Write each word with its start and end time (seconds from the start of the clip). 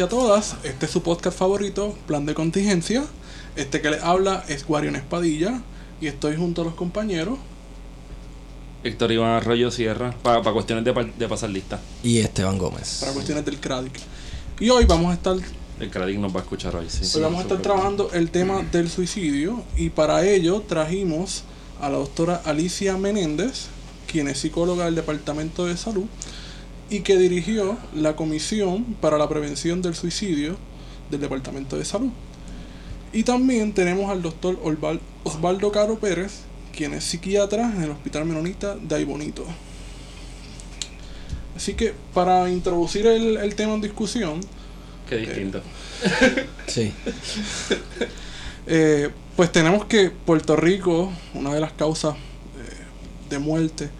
y 0.00 0.02
a 0.02 0.08
todas. 0.08 0.56
Este 0.64 0.86
es 0.86 0.92
su 0.92 1.02
podcast 1.02 1.38
favorito, 1.38 1.94
Plan 2.06 2.24
de 2.24 2.32
Contingencia. 2.32 3.04
Este 3.54 3.82
que 3.82 3.90
les 3.90 4.02
habla 4.02 4.42
es 4.48 4.66
Guarion 4.66 4.96
Espadilla 4.96 5.60
y 6.00 6.06
estoy 6.06 6.36
junto 6.36 6.62
a 6.62 6.64
los 6.64 6.74
compañeros. 6.74 7.38
Héctor 8.82 9.12
Iván 9.12 9.32
Arroyo 9.32 9.70
Sierra, 9.70 10.14
para 10.22 10.40
cuestiones 10.52 10.86
de, 10.86 11.12
de 11.18 11.28
pasar 11.28 11.50
lista. 11.50 11.78
Y 12.02 12.16
Esteban 12.16 12.56
Gómez. 12.56 12.98
para 13.00 13.12
cuestiones 13.12 13.44
del 13.44 13.60
CRADIC. 13.60 13.92
Y 14.60 14.70
hoy 14.70 14.86
vamos 14.86 15.10
a 15.10 15.14
estar, 15.14 15.34
hoy 15.34 15.42
El 15.80 15.90
Cradín 15.90 16.22
nos 16.22 16.34
va 16.34 16.40
a 16.40 16.42
escuchar 16.44 16.74
hoy, 16.76 16.86
sí. 16.88 17.20
vamos 17.20 17.40
a 17.40 17.42
estar 17.42 17.58
trabajando 17.60 18.10
el 18.14 18.30
tema 18.30 18.62
del 18.72 18.88
suicidio 18.88 19.62
y 19.76 19.90
para 19.90 20.26
ello 20.26 20.62
trajimos 20.62 21.42
a 21.78 21.90
la 21.90 21.98
doctora 21.98 22.40
Alicia 22.46 22.96
Menéndez, 22.96 23.66
quien 24.10 24.28
es 24.28 24.38
psicóloga 24.38 24.86
del 24.86 24.94
Departamento 24.94 25.66
de 25.66 25.76
Salud 25.76 26.06
y 26.90 27.00
que 27.00 27.16
dirigió 27.16 27.78
la 27.94 28.16
Comisión 28.16 28.84
para 29.00 29.16
la 29.16 29.28
Prevención 29.28 29.80
del 29.80 29.94
Suicidio 29.94 30.56
del 31.10 31.20
Departamento 31.20 31.78
de 31.78 31.84
Salud. 31.84 32.10
Y 33.12 33.22
también 33.22 33.72
tenemos 33.72 34.10
al 34.10 34.22
doctor 34.22 34.58
Osvaldo 35.24 35.72
Caro 35.72 35.98
Pérez, 35.98 36.40
quien 36.76 36.92
es 36.94 37.04
psiquiatra 37.04 37.72
en 37.74 37.82
el 37.82 37.90
Hospital 37.90 38.24
Menonita 38.24 38.76
de 38.76 38.94
Aybonito. 38.94 39.44
Así 41.56 41.74
que 41.74 41.94
para 42.14 42.48
introducir 42.50 43.06
el, 43.06 43.36
el 43.36 43.54
tema 43.54 43.74
en 43.74 43.80
discusión, 43.80 44.40
Qué 45.10 45.16
distinto. 45.16 45.60
Sí. 46.68 46.92
eh, 48.68 49.10
pues 49.34 49.50
tenemos 49.50 49.84
que 49.86 50.10
Puerto 50.10 50.54
Rico, 50.54 51.12
una 51.34 51.52
de 51.52 51.60
las 51.60 51.72
causas 51.72 52.14
eh, 52.14 53.28
de 53.28 53.38
muerte 53.40 53.90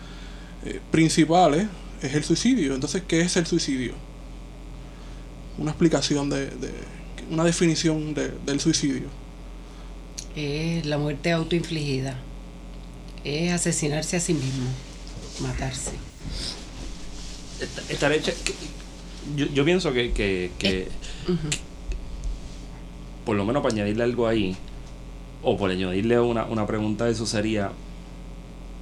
eh, 0.64 0.80
principales 0.92 1.66
es 2.02 2.14
el 2.14 2.24
suicidio. 2.24 2.74
Entonces, 2.74 3.02
¿qué 3.06 3.20
es 3.20 3.36
el 3.36 3.46
suicidio? 3.46 3.92
Una 5.58 5.70
explicación 5.72 6.30
de, 6.30 6.46
de- 6.46 6.72
una 7.30 7.44
definición 7.44 8.14
de- 8.14 8.32
del 8.46 8.60
suicidio. 8.60 9.08
Es 10.36 10.86
la 10.86 10.98
muerte 10.98 11.32
autoinfligida. 11.32 12.16
Es 13.24 13.52
asesinarse 13.52 14.16
a 14.16 14.20
sí 14.20 14.34
mismo. 14.34 14.66
Matarse. 15.40 15.92
Esta- 17.60 17.92
Estar 17.92 18.12
hecha. 18.12 18.32
que- 18.44 18.54
yo, 19.36 19.46
yo 19.46 19.64
pienso 19.64 19.92
que, 19.92 20.12
que, 20.12 20.50
que- 20.58 20.88
Ujú. 21.28 21.48
por 23.24 23.36
lo 23.36 23.44
menos 23.44 23.62
para 23.62 23.74
añadirle 23.74 24.02
algo 24.04 24.26
ahí, 24.26 24.56
o 25.42 25.56
por 25.56 25.70
añadirle 25.70 26.18
una, 26.20 26.44
una 26.46 26.66
pregunta 26.66 27.04
de 27.04 27.12
eso 27.12 27.26
sería. 27.26 27.72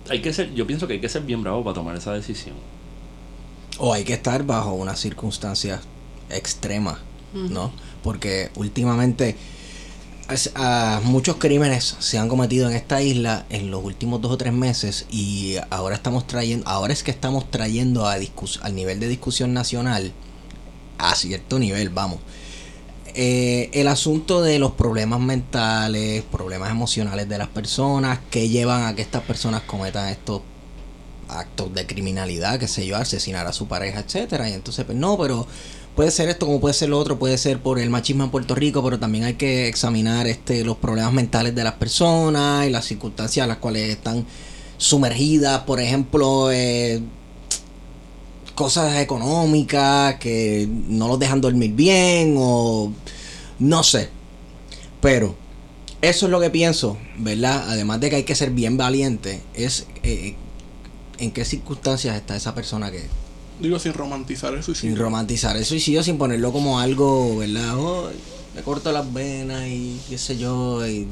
Hay 0.08 0.22
que 0.22 0.32
ser, 0.32 0.54
yo 0.54 0.66
pienso 0.66 0.86
que 0.86 0.94
hay 0.94 1.00
que 1.00 1.08
ser 1.08 1.22
bien 1.22 1.42
bravo 1.42 1.62
para 1.64 1.74
tomar 1.74 1.96
esa 1.96 2.12
decisión. 2.14 2.54
O 3.78 3.92
hay 3.92 4.04
que 4.04 4.14
estar 4.14 4.44
bajo 4.44 4.72
unas 4.72 4.98
circunstancias 5.00 5.80
extremas, 6.30 6.98
¿no? 7.32 7.72
Porque 8.02 8.50
últimamente 8.56 9.36
es- 10.30 10.50
ah, 10.56 11.00
muchos 11.04 11.36
crímenes 11.36 11.96
se 12.00 12.18
han 12.18 12.28
cometido 12.28 12.68
en 12.68 12.76
esta 12.76 13.00
isla 13.02 13.46
en 13.50 13.70
los 13.70 13.82
últimos 13.84 14.20
dos 14.20 14.32
o 14.32 14.36
tres 14.38 14.52
meses 14.52 15.06
y 15.10 15.56
ahora 15.70 15.94
estamos 15.96 16.26
trayendo, 16.26 16.68
ahora 16.68 16.92
es 16.92 17.02
que 17.02 17.10
estamos 17.10 17.50
trayendo 17.50 18.06
a 18.06 18.18
discus- 18.18 18.58
al 18.62 18.74
nivel 18.74 18.98
de 19.00 19.08
discusión 19.08 19.54
nacional 19.54 20.12
a 20.98 21.14
cierto 21.14 21.58
nivel, 21.58 21.88
vamos. 21.90 22.18
Eh, 23.14 23.70
el 23.72 23.88
asunto 23.88 24.42
de 24.42 24.58
los 24.58 24.72
problemas 24.72 25.18
mentales, 25.20 26.22
problemas 26.30 26.70
emocionales 26.70 27.28
de 27.28 27.38
las 27.38 27.48
personas 27.48 28.18
que 28.30 28.48
llevan 28.48 28.84
a 28.84 28.94
que 28.94 29.02
estas 29.02 29.22
personas 29.22 29.62
cometan 29.62 30.08
estos 30.08 30.42
actos 31.28 31.72
de 31.74 31.86
criminalidad, 31.86 32.58
qué 32.58 32.68
sé 32.68 32.86
yo, 32.86 32.96
asesinar 32.96 33.46
a 33.46 33.52
su 33.52 33.68
pareja, 33.68 34.00
etcétera. 34.00 34.48
Y 34.48 34.52
entonces, 34.52 34.84
pues 34.84 34.96
no, 34.96 35.16
pero 35.18 35.46
puede 35.94 36.10
ser 36.10 36.28
esto 36.28 36.46
como 36.46 36.60
puede 36.60 36.74
ser 36.74 36.90
lo 36.90 36.98
otro, 36.98 37.18
puede 37.18 37.38
ser 37.38 37.60
por 37.60 37.78
el 37.78 37.90
machismo 37.90 38.24
en 38.24 38.30
Puerto 38.30 38.54
Rico, 38.54 38.82
pero 38.84 38.98
también 38.98 39.24
hay 39.24 39.34
que 39.34 39.68
examinar 39.68 40.26
este 40.26 40.64
los 40.64 40.76
problemas 40.76 41.12
mentales 41.12 41.54
de 41.54 41.64
las 41.64 41.74
personas 41.74 42.66
y 42.66 42.70
las 42.70 42.84
circunstancias 42.84 43.44
a 43.44 43.48
las 43.48 43.58
cuales 43.58 43.90
están 43.90 44.24
sumergidas, 44.76 45.62
por 45.62 45.80
ejemplo, 45.80 46.52
eh, 46.52 47.02
cosas 48.54 48.96
económicas 49.00 50.16
que 50.16 50.68
no 50.88 51.08
los 51.08 51.18
dejan 51.18 51.40
dormir 51.40 51.72
bien 51.72 52.36
o 52.38 52.92
no 53.58 53.82
sé. 53.82 54.08
Pero 55.00 55.34
eso 56.00 56.26
es 56.26 56.30
lo 56.32 56.40
que 56.40 56.50
pienso, 56.50 56.96
¿verdad? 57.16 57.64
Además 57.68 58.00
de 58.00 58.10
que 58.10 58.16
hay 58.16 58.24
que 58.24 58.34
ser 58.34 58.50
bien 58.50 58.76
valiente, 58.76 59.42
es 59.54 59.86
eh, 60.04 60.36
en 61.18 61.30
qué 61.32 61.44
circunstancias 61.44 62.16
está 62.16 62.36
esa 62.36 62.54
persona 62.54 62.90
que 62.90 63.06
Digo, 63.60 63.78
sin 63.78 63.92
romantizar 63.92 64.52
el 64.54 64.62
sin 64.62 64.74
suicidio. 64.74 65.02
romantizar 65.02 65.56
el 65.56 65.64
suicidio, 65.64 66.02
sin 66.04 66.16
ponerlo 66.16 66.52
como 66.52 66.78
algo, 66.78 67.36
¿verdad? 67.38 67.76
Oh, 67.76 68.08
me 68.54 68.62
corto 68.62 68.92
las 68.92 69.12
venas 69.12 69.66
y 69.66 70.00
qué 70.08 70.16
sé 70.16 70.38
yo, 70.38 70.86
y 70.86 71.08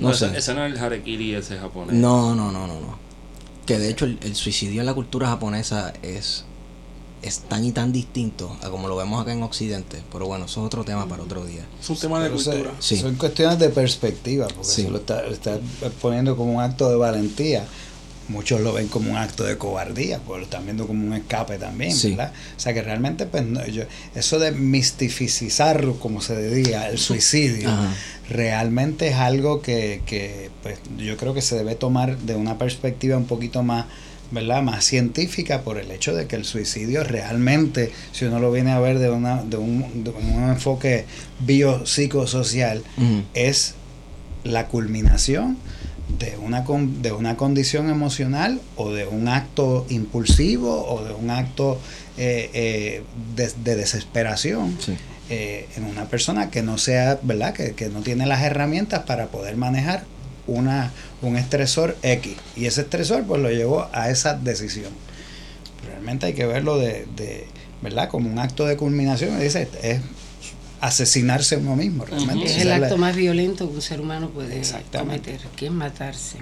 no 0.00 0.10
ese, 0.10 0.28
sé. 0.30 0.38
ese 0.38 0.54
no 0.54 0.66
es 0.66 0.72
el 0.72 0.78
harakiri 0.78 1.34
ese 1.34 1.56
japonés. 1.56 1.94
No, 1.94 2.34
no, 2.34 2.50
no, 2.50 2.66
no, 2.66 2.80
no. 2.80 2.98
Que 3.64 3.78
de 3.78 3.90
hecho 3.90 4.06
el, 4.06 4.18
el 4.22 4.34
suicidio 4.34 4.80
en 4.80 4.86
la 4.86 4.94
cultura 4.94 5.28
japonesa 5.28 5.92
es 6.02 6.44
es 7.20 7.40
tan 7.40 7.64
y 7.64 7.72
tan 7.72 7.90
distinto 7.90 8.56
a 8.62 8.70
como 8.70 8.86
lo 8.86 8.94
vemos 8.94 9.20
acá 9.20 9.32
en 9.32 9.42
Occidente. 9.42 10.00
Pero 10.12 10.26
bueno, 10.26 10.44
eso 10.44 10.60
es 10.60 10.66
otro 10.66 10.84
tema 10.84 11.06
para 11.08 11.24
otro 11.24 11.44
día. 11.44 11.66
Es 11.80 11.90
un 11.90 11.96
tema 11.96 12.20
de 12.22 12.28
Pero 12.30 12.40
se- 12.40 12.50
cultura. 12.50 12.74
Sí. 12.78 12.96
Son 12.96 13.14
cuestiones 13.16 13.58
de 13.58 13.70
perspectiva, 13.70 14.46
porque 14.46 14.64
Sí. 14.68 14.82
si 14.84 14.88
lo 14.88 14.98
está, 14.98 15.22
lo 15.22 15.30
está 15.32 15.58
poniendo 16.00 16.36
como 16.36 16.52
un 16.54 16.60
acto 16.62 16.88
de 16.88 16.94
valentía, 16.96 17.66
muchos 18.28 18.60
lo 18.60 18.72
ven 18.74 18.88
como 18.88 19.10
un 19.10 19.16
acto 19.16 19.44
de 19.44 19.56
cobardía, 19.56 20.18
pues 20.18 20.38
lo 20.38 20.44
están 20.44 20.64
viendo 20.64 20.86
como 20.86 21.06
un 21.06 21.14
escape 21.14 21.58
también, 21.58 21.92
Sí. 21.94 22.10
¿verdad? 22.10 22.32
O 22.56 22.60
sea 22.60 22.74
que 22.74 22.82
realmente, 22.82 23.26
pues, 23.26 23.44
no, 23.44 23.66
yo- 23.66 23.84
eso 24.14 24.38
de 24.38 24.52
mistificizar, 24.52 25.84
como 25.98 26.20
se 26.20 26.48
diga, 26.54 26.88
el 26.88 26.98
suicidio, 26.98 27.70
Ajá. 27.70 27.92
realmente 28.28 29.08
es 29.08 29.14
algo 29.16 29.62
que, 29.62 30.02
que, 30.06 30.50
pues, 30.62 30.78
yo 30.98 31.16
creo 31.16 31.32
que 31.34 31.42
se 31.42 31.56
debe 31.56 31.74
tomar 31.74 32.18
de 32.18 32.34
una 32.34 32.58
perspectiva 32.58 33.16
un 33.16 33.26
poquito 33.26 33.62
más 33.62 33.86
¿verdad? 34.30 34.60
más 34.62 34.84
científica 34.84 35.62
por 35.62 35.78
el 35.78 35.90
hecho 35.90 36.14
de 36.14 36.26
que 36.26 36.36
el 36.36 36.44
suicidio 36.44 37.02
realmente, 37.02 37.90
si 38.12 38.26
uno 38.26 38.38
lo 38.40 38.52
viene 38.52 38.72
a 38.72 38.78
ver 38.78 38.98
de, 38.98 39.08
una, 39.08 39.42
de, 39.42 39.56
un, 39.56 40.04
de 40.04 40.10
un 40.10 40.50
enfoque 40.50 41.06
biopsicosocial, 41.40 42.82
Ujú. 42.98 43.22
es 43.34 43.74
la 44.44 44.66
culminación 44.66 45.56
de 46.18 46.36
una, 46.38 46.64
con- 46.64 47.02
de 47.02 47.12
una 47.12 47.36
condición 47.36 47.90
emocional 47.90 48.60
o 48.76 48.90
de 48.92 49.06
un 49.06 49.28
acto 49.28 49.84
impulsivo 49.90 50.86
o 50.88 51.04
de 51.04 51.12
un 51.12 51.30
acto 51.30 51.78
eh, 52.16 52.50
eh, 52.54 53.02
de, 53.36 53.52
de 53.64 53.76
desesperación 53.76 54.76
Sí. 54.80 54.96
eh, 55.30 55.68
en 55.76 55.84
una 55.84 56.06
persona 56.06 56.50
que 56.50 56.62
no 56.62 56.78
sea, 56.78 57.18
¿verdad? 57.22 57.52
Que, 57.52 57.72
que 57.74 57.88
no 57.90 58.00
tiene 58.00 58.24
las 58.26 58.42
herramientas 58.42 59.04
para 59.04 59.26
poder 59.26 59.56
manejar 59.56 60.04
una, 60.46 60.92
un 61.20 61.36
estresor 61.36 61.96
X. 62.02 62.36
Y 62.56 62.64
ese 62.66 62.80
estresor 62.80 63.24
pues 63.24 63.40
lo 63.42 63.50
llevó 63.50 63.86
a 63.92 64.08
esa 64.08 64.32
decisión. 64.34 64.90
Realmente 65.86 66.26
hay 66.26 66.32
que 66.32 66.46
verlo 66.46 66.78
de, 66.78 67.06
de 67.16 67.46
¿verdad? 67.82 68.08
Como 68.08 68.30
un 68.30 68.38
acto 68.38 68.64
de 68.66 68.76
culminación. 68.76 69.38
Dice, 69.38 69.68
es 69.82 70.00
asesinarse 70.80 71.56
a 71.56 71.58
uno 71.58 71.76
mismo, 71.76 72.04
realmente. 72.04 72.46
Es 72.46 72.58
el 72.58 72.72
acto 72.72 72.96
más 72.96 73.16
violento 73.16 73.68
que 73.68 73.76
un 73.76 73.82
ser 73.82 74.00
humano 74.00 74.30
puede 74.30 74.62
cometer, 74.92 75.40
que 75.56 75.66
es 75.66 75.72
matarse. 75.72 76.38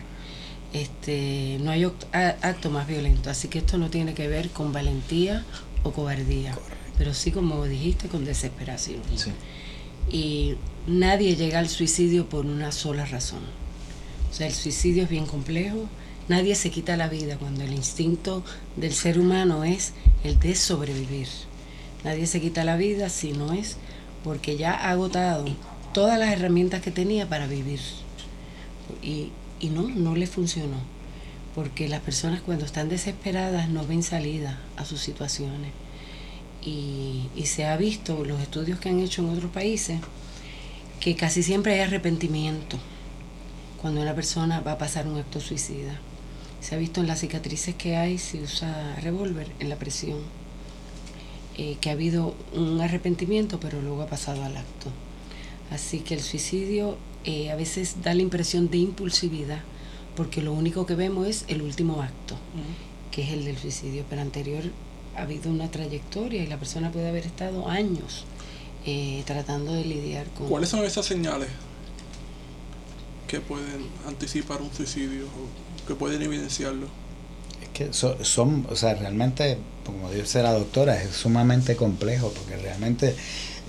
Este, 0.72 1.58
no 1.60 1.70
hay 1.70 1.90
acto 2.12 2.70
más 2.70 2.86
violento, 2.86 3.30
así 3.30 3.48
que 3.48 3.58
esto 3.58 3.78
no 3.78 3.88
tiene 3.88 4.14
que 4.14 4.28
ver 4.28 4.50
con 4.50 4.72
valentía 4.72 5.44
o 5.82 5.92
cobardía, 5.92 6.56
pero 6.98 7.14
sí, 7.14 7.30
como 7.30 7.64
dijiste, 7.64 8.08
con 8.08 8.24
desesperación. 8.24 9.00
Sí. 9.14 9.30
Y 10.10 10.56
nadie 10.86 11.36
llega 11.36 11.58
al 11.58 11.68
suicidio 11.68 12.28
por 12.28 12.46
una 12.46 12.72
sola 12.72 13.06
razón. 13.06 13.40
O 14.30 14.34
sea, 14.34 14.46
el 14.46 14.54
suicidio 14.54 15.04
es 15.04 15.08
bien 15.08 15.26
complejo. 15.26 15.88
Nadie 16.28 16.54
se 16.56 16.70
quita 16.70 16.96
la 16.96 17.08
vida 17.08 17.38
cuando 17.38 17.62
el 17.64 17.72
instinto 17.72 18.44
del 18.76 18.92
ser 18.92 19.18
humano 19.18 19.64
es 19.64 19.92
el 20.24 20.38
de 20.40 20.54
sobrevivir. 20.54 21.28
Nadie 22.04 22.26
se 22.26 22.40
quita 22.40 22.64
la 22.64 22.76
vida 22.76 23.08
si 23.08 23.32
no 23.32 23.52
es 23.52 23.76
porque 24.26 24.56
ya 24.56 24.72
ha 24.72 24.90
agotado 24.90 25.44
todas 25.94 26.18
las 26.18 26.32
herramientas 26.32 26.82
que 26.82 26.90
tenía 26.90 27.28
para 27.28 27.46
vivir. 27.46 27.78
Y, 29.00 29.30
y 29.60 29.68
no, 29.68 29.82
no 29.82 30.16
le 30.16 30.26
funcionó. 30.26 30.78
Porque 31.54 31.88
las 31.88 32.00
personas 32.00 32.40
cuando 32.40 32.64
están 32.64 32.88
desesperadas 32.88 33.68
no 33.68 33.86
ven 33.86 34.02
salida 34.02 34.58
a 34.76 34.84
sus 34.84 35.00
situaciones. 35.00 35.70
Y, 36.60 37.28
y 37.36 37.46
se 37.46 37.66
ha 37.66 37.76
visto, 37.76 38.24
los 38.24 38.40
estudios 38.40 38.80
que 38.80 38.88
han 38.88 38.98
hecho 38.98 39.22
en 39.22 39.28
otros 39.28 39.52
países, 39.52 40.00
que 40.98 41.14
casi 41.14 41.44
siempre 41.44 41.74
hay 41.74 41.80
arrepentimiento 41.82 42.78
cuando 43.80 44.00
una 44.00 44.16
persona 44.16 44.58
va 44.58 44.72
a 44.72 44.78
pasar 44.78 45.06
un 45.06 45.18
acto 45.18 45.38
suicida. 45.38 46.00
Se 46.60 46.74
ha 46.74 46.78
visto 46.78 47.00
en 47.00 47.06
las 47.06 47.20
cicatrices 47.20 47.76
que 47.76 47.96
hay 47.96 48.18
si 48.18 48.40
usa 48.40 48.96
revólver 48.96 49.52
en 49.60 49.68
la 49.68 49.76
presión, 49.76 50.18
eh, 51.56 51.76
que 51.80 51.90
ha 51.90 51.92
habido 51.92 52.34
un 52.54 52.80
arrepentimiento, 52.80 53.58
pero 53.60 53.80
luego 53.80 54.02
ha 54.02 54.06
pasado 54.06 54.42
al 54.44 54.56
acto. 54.56 54.90
Así 55.70 56.00
que 56.00 56.14
el 56.14 56.20
suicidio 56.20 56.96
eh, 57.24 57.50
a 57.50 57.56
veces 57.56 57.96
da 58.02 58.14
la 58.14 58.22
impresión 58.22 58.68
de 58.70 58.78
impulsividad, 58.78 59.60
porque 60.16 60.42
lo 60.42 60.52
único 60.52 60.86
que 60.86 60.94
vemos 60.94 61.26
es 61.26 61.44
el 61.48 61.62
último 61.62 62.00
acto, 62.02 62.36
que 63.10 63.22
es 63.22 63.30
el 63.32 63.44
del 63.44 63.58
suicidio, 63.58 64.04
pero 64.08 64.22
anterior 64.22 64.62
ha 65.16 65.22
habido 65.22 65.50
una 65.50 65.70
trayectoria 65.70 66.42
y 66.42 66.46
la 66.46 66.58
persona 66.58 66.92
puede 66.92 67.08
haber 67.08 67.26
estado 67.26 67.68
años 67.68 68.24
eh, 68.84 69.22
tratando 69.26 69.72
de 69.72 69.84
lidiar 69.84 70.26
con... 70.36 70.46
¿Cuáles 70.48 70.68
son 70.68 70.84
esas 70.84 71.06
señales 71.06 71.48
que 73.26 73.40
pueden 73.40 73.86
anticipar 74.06 74.62
un 74.62 74.72
suicidio 74.72 75.24
o 75.24 75.86
que 75.88 75.94
pueden 75.94 76.22
evidenciarlo? 76.22 76.86
Es 77.62 77.68
que 77.70 77.92
so- 77.92 78.22
son, 78.24 78.66
o 78.70 78.76
sea, 78.76 78.94
realmente, 78.94 79.58
como 79.86 80.10
dice 80.10 80.42
la 80.42 80.52
doctora, 80.52 81.00
es 81.00 81.10
sumamente 81.14 81.76
complejo 81.76 82.32
porque 82.36 82.56
realmente 82.56 83.14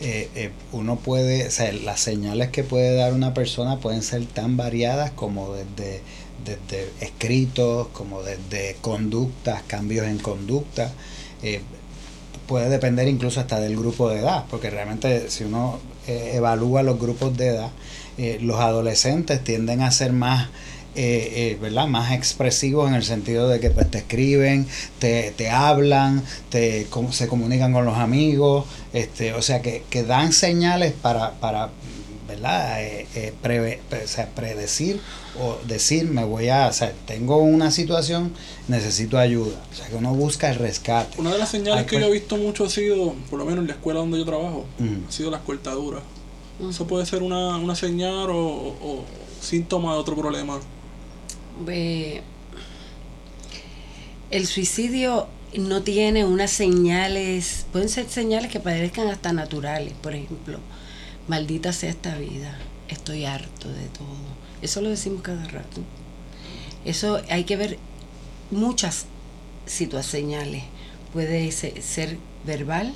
eh, 0.02 0.30
eh, 0.36 0.52
uno 0.72 0.98
puede, 0.98 1.48
o 1.48 1.52
sea, 1.52 1.72
las 1.72 2.00
señales 2.00 2.50
que 2.50 2.64
puede 2.64 2.96
dar 2.96 3.14
una 3.14 3.34
persona 3.34 3.78
pueden 3.80 4.02
ser 4.04 4.25
tan 4.25 4.58
variadas 4.58 5.12
como 5.12 5.54
desde, 5.54 6.02
desde 6.44 6.92
escritos, 7.00 7.88
como 7.94 8.24
desde 8.24 8.75
conductas, 8.81 9.64
cambios 9.68 10.08
en 10.08 10.18
conducta. 10.18 10.92
eh, 11.44 11.62
puede 12.48 12.70
depender 12.70 13.10
incluso 13.10 13.42
hasta 13.42 13.60
del 13.60 13.75
grupo 13.75 14.10
de 14.10 14.20
edad, 14.20 14.46
porque 14.50 14.70
realmente 14.70 15.30
si 15.30 15.44
uno 15.44 15.80
evalúa 16.08 16.81
los 16.81 16.98
grupos 16.98 17.36
de 17.36 17.48
edad, 17.48 17.72
los 18.40 18.58
adolescentes 18.62 19.44
tienden 19.44 19.81
a 19.81 19.92
ser 19.92 20.13
más 20.13 20.48
eh, 20.98 21.52
eh, 21.54 21.58
¿verdad? 21.62 21.88
más 21.88 22.12
expresivos 22.12 22.90
en 22.90 22.96
el 22.96 23.04
sentido 23.04 23.48
de 23.48 23.60
que 23.60 23.70
pues, 23.70 23.90
te 23.90 24.00
escriben, 24.00 24.68
te, 25.00 25.32
te 25.38 25.50
hablan, 25.50 26.24
te, 26.50 26.88
com- 26.90 27.12
se 27.12 27.28
comunican 27.28 27.72
con 27.72 27.86
los 27.86 27.98
amigos, 27.98 28.66
este, 28.94 29.34
o 29.34 29.42
sea 29.42 29.62
que, 29.62 29.84
que 29.90 30.04
dan 30.04 30.34
señales 30.34 30.94
para, 30.94 31.34
para 31.40 31.70
¿verdad? 32.28 32.84
Eh, 32.84 33.08
eh, 33.16 33.34
preve- 33.42 33.80
pre- 33.90 34.04
o 34.04 34.08
sea, 34.08 34.28
predecir 34.36 35.00
o 35.40 35.56
decir 35.68 36.06
me 36.10 36.26
voy 36.26 36.50
a, 36.50 36.68
o 36.68 36.74
sea, 36.74 36.92
tengo 37.06 37.38
una 37.38 37.72
situación, 37.72 38.34
necesito 38.68 39.18
ayuda, 39.18 39.56
o 39.72 39.76
sea 39.76 39.88
que 39.88 39.96
uno 39.96 40.14
busca 40.14 40.50
el 40.50 40.56
rescate. 40.58 41.22
Una 41.22 41.32
de 41.32 41.38
las 41.38 41.50
señales 41.50 41.86
que 41.86 41.92
pues- 41.98 42.02
yo 42.04 42.10
he 42.10 42.12
visto 42.12 42.36
mucho 42.38 42.66
ha 42.66 42.70
sido, 42.70 43.14
por 43.30 43.40
lo 43.40 43.46
menos 43.46 43.62
en 43.62 43.68
la 43.68 43.74
escuela 43.74 44.00
donde 44.02 44.18
yo 44.18 44.26
trabajo, 44.26 44.66
Mm. 44.80 45.08
ha 45.08 45.12
sido 45.12 45.32
las 45.32 45.42
cortaduras. 45.42 46.02
Eso 46.70 46.88
puede 46.88 47.06
ser 47.06 47.22
una, 47.22 47.56
una 47.58 47.76
señal 47.76 48.30
o, 48.32 48.36
o 48.40 49.04
síntoma 49.40 49.94
de 49.94 50.00
otro 50.00 50.16
problema. 50.16 50.60
Eh, 51.68 52.21
el 54.31 54.45
suicidio 54.45 55.27
no 55.57 55.81
tiene 55.83 56.25
unas 56.25 56.51
señales, 56.51 57.65
pueden 57.71 57.89
ser 57.89 58.09
señales 58.09 58.51
que 58.51 58.59
parezcan 58.59 59.07
hasta 59.07 59.31
naturales, 59.31 59.94
por 60.01 60.13
ejemplo, 60.13 60.59
maldita 61.27 61.71
sea 61.74 61.89
esta 61.89 62.18
vida, 62.18 62.57
estoy 62.89 63.25
harto 63.25 63.69
de 63.69 63.86
todo. 63.88 64.07
Eso 64.62 64.81
lo 64.81 64.89
decimos 64.89 65.21
cada 65.21 65.45
rato. 65.48 65.81
Eso 66.83 67.21
hay 67.30 67.44
que 67.45 67.56
ver 67.57 67.77
muchas 68.51 69.06
situaciones, 69.65 70.07
señales. 70.12 70.63
Puede 71.13 71.51
se- 71.51 71.81
ser 71.81 72.18
verbal, 72.45 72.94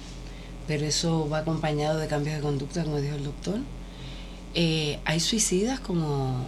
pero 0.68 0.86
eso 0.86 1.28
va 1.30 1.40
acompañado 1.40 1.98
de 2.00 2.08
cambios 2.08 2.36
de 2.36 2.42
conducta, 2.42 2.84
como 2.84 3.00
dijo 3.00 3.16
el 3.16 3.24
doctor. 3.24 3.60
Eh, 4.54 5.00
hay 5.06 5.20
suicidas 5.20 5.80
como 5.80 6.46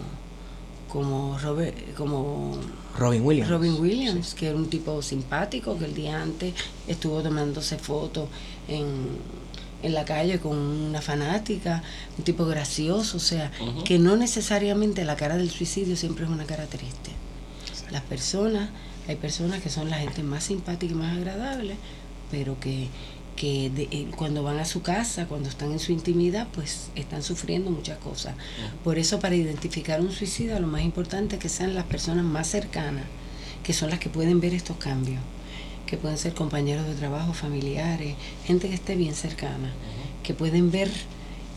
como 0.94 1.36
Robert, 1.40 1.76
como 1.96 2.56
Robin 2.96 3.22
Williams. 3.22 3.50
Robin 3.50 3.80
Williams, 3.80 4.32
que 4.32 4.46
era 4.46 4.56
un 4.56 4.70
tipo 4.70 5.02
simpático 5.02 5.76
que 5.76 5.86
el 5.86 5.92
día 5.92 6.22
antes 6.22 6.54
estuvo 6.86 7.20
tomándose 7.20 7.78
fotos 7.78 8.28
en, 8.68 9.08
en 9.82 9.92
la 9.92 10.04
calle 10.04 10.38
con 10.38 10.56
una 10.56 11.02
fanática, 11.02 11.82
un 12.16 12.22
tipo 12.22 12.46
gracioso, 12.46 13.16
o 13.16 13.20
sea, 13.20 13.50
que 13.84 13.98
no 13.98 14.14
necesariamente 14.14 15.04
la 15.04 15.16
cara 15.16 15.36
del 15.36 15.50
suicidio 15.50 15.96
siempre 15.96 16.26
es 16.26 16.30
una 16.30 16.44
cara 16.44 16.66
triste. 16.66 17.10
Las 17.90 18.02
personas, 18.02 18.70
hay 19.08 19.16
personas 19.16 19.60
que 19.64 19.70
son 19.70 19.90
la 19.90 19.96
gente 19.96 20.22
más 20.22 20.44
simpática 20.44 20.92
y 20.92 20.96
más 20.96 21.16
agradable, 21.16 21.74
pero 22.30 22.60
que, 22.60 22.86
que 23.36 23.68
de- 23.70 23.88
eh, 23.90 24.06
cuando 24.16 24.42
van 24.42 24.58
a 24.58 24.64
su 24.64 24.80
casa, 24.82 25.26
cuando 25.26 25.48
están 25.48 25.72
en 25.72 25.78
su 25.80 25.90
intimidad, 25.92 26.46
pues 26.54 26.90
están 26.94 27.22
sufriendo 27.22 27.70
muchas 27.70 27.98
cosas. 27.98 28.34
Por 28.84 28.98
eso 28.98 29.18
para 29.20 29.34
identificar 29.34 30.00
un 30.00 30.12
suicida 30.12 30.60
lo 30.60 30.66
más 30.68 30.82
importante 30.82 31.36
es 31.36 31.42
que 31.42 31.48
sean 31.48 31.74
las 31.74 31.84
personas 31.84 32.24
más 32.24 32.46
cercanas, 32.48 33.04
que 33.64 33.72
son 33.72 33.90
las 33.90 33.98
que 33.98 34.08
pueden 34.08 34.40
ver 34.40 34.54
estos 34.54 34.76
cambios, 34.76 35.20
que 35.86 35.96
pueden 35.96 36.16
ser 36.18 36.32
compañeros 36.34 36.86
de 36.86 36.94
trabajo, 36.94 37.32
familiares, 37.34 38.14
gente 38.46 38.68
que 38.68 38.74
esté 38.74 38.94
bien 38.94 39.14
cercana, 39.14 39.72
que 40.22 40.32
pueden 40.34 40.70
ver, 40.70 40.90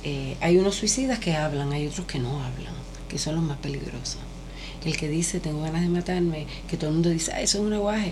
eh, 0.04 0.36
hay 0.42 0.58
unos 0.58 0.76
suicidas 0.76 1.20
que 1.20 1.36
hablan, 1.36 1.72
hay 1.74 1.86
otros 1.88 2.08
que 2.08 2.18
no 2.20 2.44
hablan, 2.44 2.74
que 3.08 3.18
son 3.20 3.36
los 3.36 3.44
más 3.44 3.58
peligrosos. 3.58 4.18
El 4.84 4.96
que 4.98 5.10
dice, 5.10 5.40
tengo 5.40 5.62
ganas 5.62 5.82
de 5.82 5.90
matarme, 5.90 6.48
que 6.70 6.78
todo 6.78 6.90
el 6.90 6.94
mundo 6.96 7.10
dice, 7.10 7.32
ah, 7.34 7.42
eso 7.42 7.58
es 7.60 7.64
un 7.64 7.74
aguaje, 7.74 8.12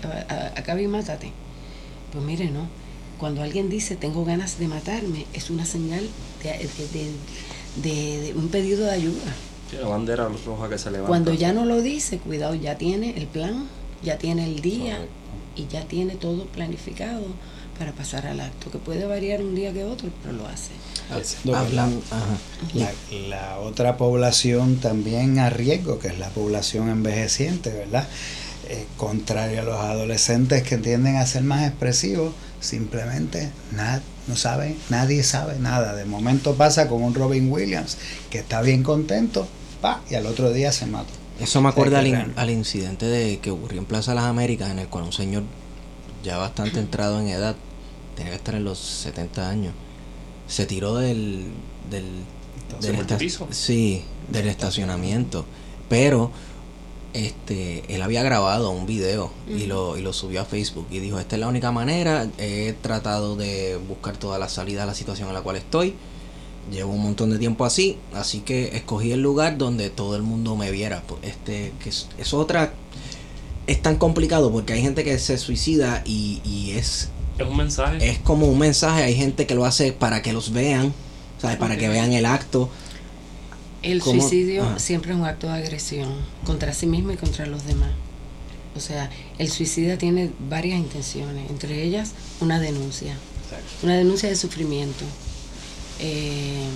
acaba 0.56 0.80
y 0.80 0.86
mátate. 0.86 1.32
Pues 2.12 2.24
mire, 2.24 2.50
no. 2.50 2.68
Cuando 3.18 3.42
alguien 3.42 3.68
dice, 3.70 3.96
tengo 3.96 4.24
ganas 4.24 4.58
de 4.58 4.68
matarme, 4.68 5.26
es 5.32 5.50
una 5.50 5.64
señal 5.64 6.06
de, 6.42 6.50
de- 6.50 6.88
de- 6.92 7.10
de- 7.82 8.20
de 8.20 8.34
un 8.34 8.48
pedido 8.48 8.84
de 8.84 8.90
ayuda. 8.92 9.34
Sí, 9.70 9.76
La 9.80 9.88
bandera 9.88 10.28
roja 10.46 10.68
que 10.68 10.78
se 10.78 10.90
levanta. 10.90 11.08
Cuando 11.08 11.34
ya 11.34 11.52
no 11.52 11.64
lo 11.64 11.82
dice, 11.82 12.18
cuidado, 12.18 12.54
ya 12.54 12.76
tiene 12.78 13.16
el 13.16 13.26
plan, 13.26 13.66
ya 14.02 14.16
tiene 14.18 14.44
el 14.44 14.60
día 14.60 14.94
Correcto. 14.96 15.12
y 15.56 15.66
ya 15.66 15.84
tiene 15.88 16.14
todo 16.16 16.44
planificado 16.46 17.22
para 17.78 17.92
pasar 17.92 18.26
al 18.26 18.40
acto, 18.40 18.70
que 18.70 18.78
puede 18.78 19.04
variar 19.06 19.42
un 19.42 19.54
día 19.54 19.72
que 19.72 19.84
otro, 19.84 20.08
pero 20.22 20.34
lo 20.34 20.46
hace. 20.46 20.70
Hablan, 21.52 22.00
ajá. 22.10 22.24
La, 22.74 23.28
la 23.28 23.58
otra 23.60 23.96
población 23.96 24.76
también 24.76 25.38
a 25.38 25.50
riesgo, 25.50 25.98
que 25.98 26.08
es 26.08 26.18
la 26.18 26.28
población 26.30 26.88
envejeciente, 26.88 27.70
¿verdad? 27.70 28.06
Eh, 28.68 28.86
contrario 28.96 29.60
a 29.60 29.64
los 29.64 29.76
adolescentes 29.80 30.62
que 30.64 30.76
tienden 30.78 31.16
a 31.16 31.26
ser 31.26 31.42
más 31.44 31.66
expresivos, 31.68 32.32
simplemente 32.60 33.50
nad- 33.72 34.00
no 34.26 34.34
sabe, 34.34 34.74
nadie 34.90 35.22
sabe 35.22 35.58
nada. 35.60 35.94
De 35.94 36.04
momento 36.04 36.54
pasa 36.54 36.88
con 36.88 37.02
un 37.02 37.14
Robin 37.14 37.50
Williams 37.50 37.96
que 38.30 38.38
está 38.38 38.62
bien 38.62 38.82
contento, 38.82 39.46
pa, 39.80 40.00
y 40.10 40.16
al 40.16 40.26
otro 40.26 40.52
día 40.52 40.72
se 40.72 40.86
mata. 40.86 41.10
Eso 41.38 41.60
me 41.60 41.68
acuerda 41.68 42.00
al, 42.00 42.06
in- 42.08 42.58
incidente 42.58 43.06
de 43.06 43.38
que 43.38 43.50
ocurrió 43.52 43.78
en 43.78 43.84
Plaza 43.86 44.14
Las 44.14 44.24
Américas, 44.24 44.70
en 44.70 44.80
el 44.80 44.88
cual 44.88 45.04
un 45.04 45.12
señor 45.12 45.44
ya 46.24 46.38
bastante 46.38 46.80
entrado 46.80 47.20
en 47.20 47.28
edad, 47.28 47.54
tenía 48.16 48.32
que 48.32 48.36
estar 48.38 48.54
en 48.56 48.64
los 48.64 48.78
70 48.78 49.48
años, 49.48 49.74
se 50.48 50.66
tiró 50.66 50.96
del 50.96 51.52
del, 51.90 52.04
Entonces, 52.62 52.86
del 52.88 52.96
multipiso. 52.96 53.46
sí, 53.52 54.02
del 54.32 54.48
estacionamiento, 54.48 55.44
pero 55.88 56.32
este 57.16 57.82
él 57.94 58.02
había 58.02 58.22
grabado 58.22 58.70
un 58.70 58.86
video 58.86 59.30
y 59.48 59.66
lo 59.66 59.96
y 59.96 60.02
lo 60.02 60.12
subió 60.12 60.42
a 60.42 60.44
Facebook 60.44 60.86
y 60.90 60.98
dijo, 61.00 61.18
"Esta 61.18 61.36
es 61.36 61.40
la 61.40 61.48
única 61.48 61.72
manera, 61.72 62.28
he 62.38 62.74
tratado 62.82 63.36
de 63.36 63.78
buscar 63.88 64.16
toda 64.16 64.38
la 64.38 64.48
salida 64.48 64.82
a 64.82 64.86
la 64.86 64.94
situación 64.94 65.28
en 65.28 65.34
la 65.34 65.40
cual 65.42 65.56
estoy." 65.56 65.94
Llevo 66.70 66.92
un 66.92 67.02
montón 67.02 67.30
de 67.30 67.38
tiempo 67.38 67.64
así, 67.64 67.96
así 68.12 68.40
que 68.40 68.76
escogí 68.76 69.12
el 69.12 69.20
lugar 69.22 69.56
donde 69.56 69.88
todo 69.88 70.16
el 70.16 70.22
mundo 70.22 70.56
me 70.56 70.72
viera. 70.72 71.02
Pues, 71.06 71.20
Este, 71.22 71.72
que 71.82 71.90
es, 71.90 72.08
es 72.18 72.34
otra. 72.34 72.72
Es 73.68 73.80
tan 73.82 73.96
complicado 73.96 74.50
porque 74.50 74.72
hay 74.72 74.82
gente 74.82 75.04
que 75.04 75.16
se 75.20 75.38
suicida 75.38 76.02
y, 76.04 76.40
y 76.44 76.72
es, 76.72 77.08
Es 77.38 77.46
un 77.46 77.56
mensaje. 77.56 78.08
es 78.10 78.18
como 78.18 78.46
un 78.46 78.58
mensaje. 78.58 79.04
Hay 79.04 79.14
gente 79.14 79.46
que 79.46 79.54
lo 79.54 79.64
hace 79.64 79.92
para 79.92 80.22
que 80.22 80.32
los 80.32 80.52
vean, 80.52 80.92
¿sabes? 81.40 81.56
Para 81.56 81.76
que 81.76 81.88
vean 81.88 82.12
el 82.12 82.26
acto. 82.26 82.68
El 83.92 84.00
¿Cómo? 84.00 84.20
suicidio 84.20 84.64
Ajá. 84.64 84.78
siempre 84.78 85.12
es 85.12 85.18
un 85.18 85.24
acto 85.24 85.46
de 85.48 85.54
agresión 85.54 86.08
contra 86.44 86.72
sí 86.74 86.86
mismo 86.86 87.12
y 87.12 87.16
contra 87.16 87.46
los 87.46 87.64
demás. 87.66 87.90
O 88.74 88.80
sea, 88.80 89.10
el 89.38 89.50
suicida 89.50 89.96
tiene 89.96 90.30
varias 90.50 90.78
intenciones, 90.78 91.48
entre 91.50 91.82
ellas 91.82 92.12
una 92.40 92.60
denuncia, 92.60 93.16
una 93.82 93.94
denuncia 93.96 94.28
de 94.28 94.36
sufrimiento. 94.36 95.04
Eh, 96.00 96.66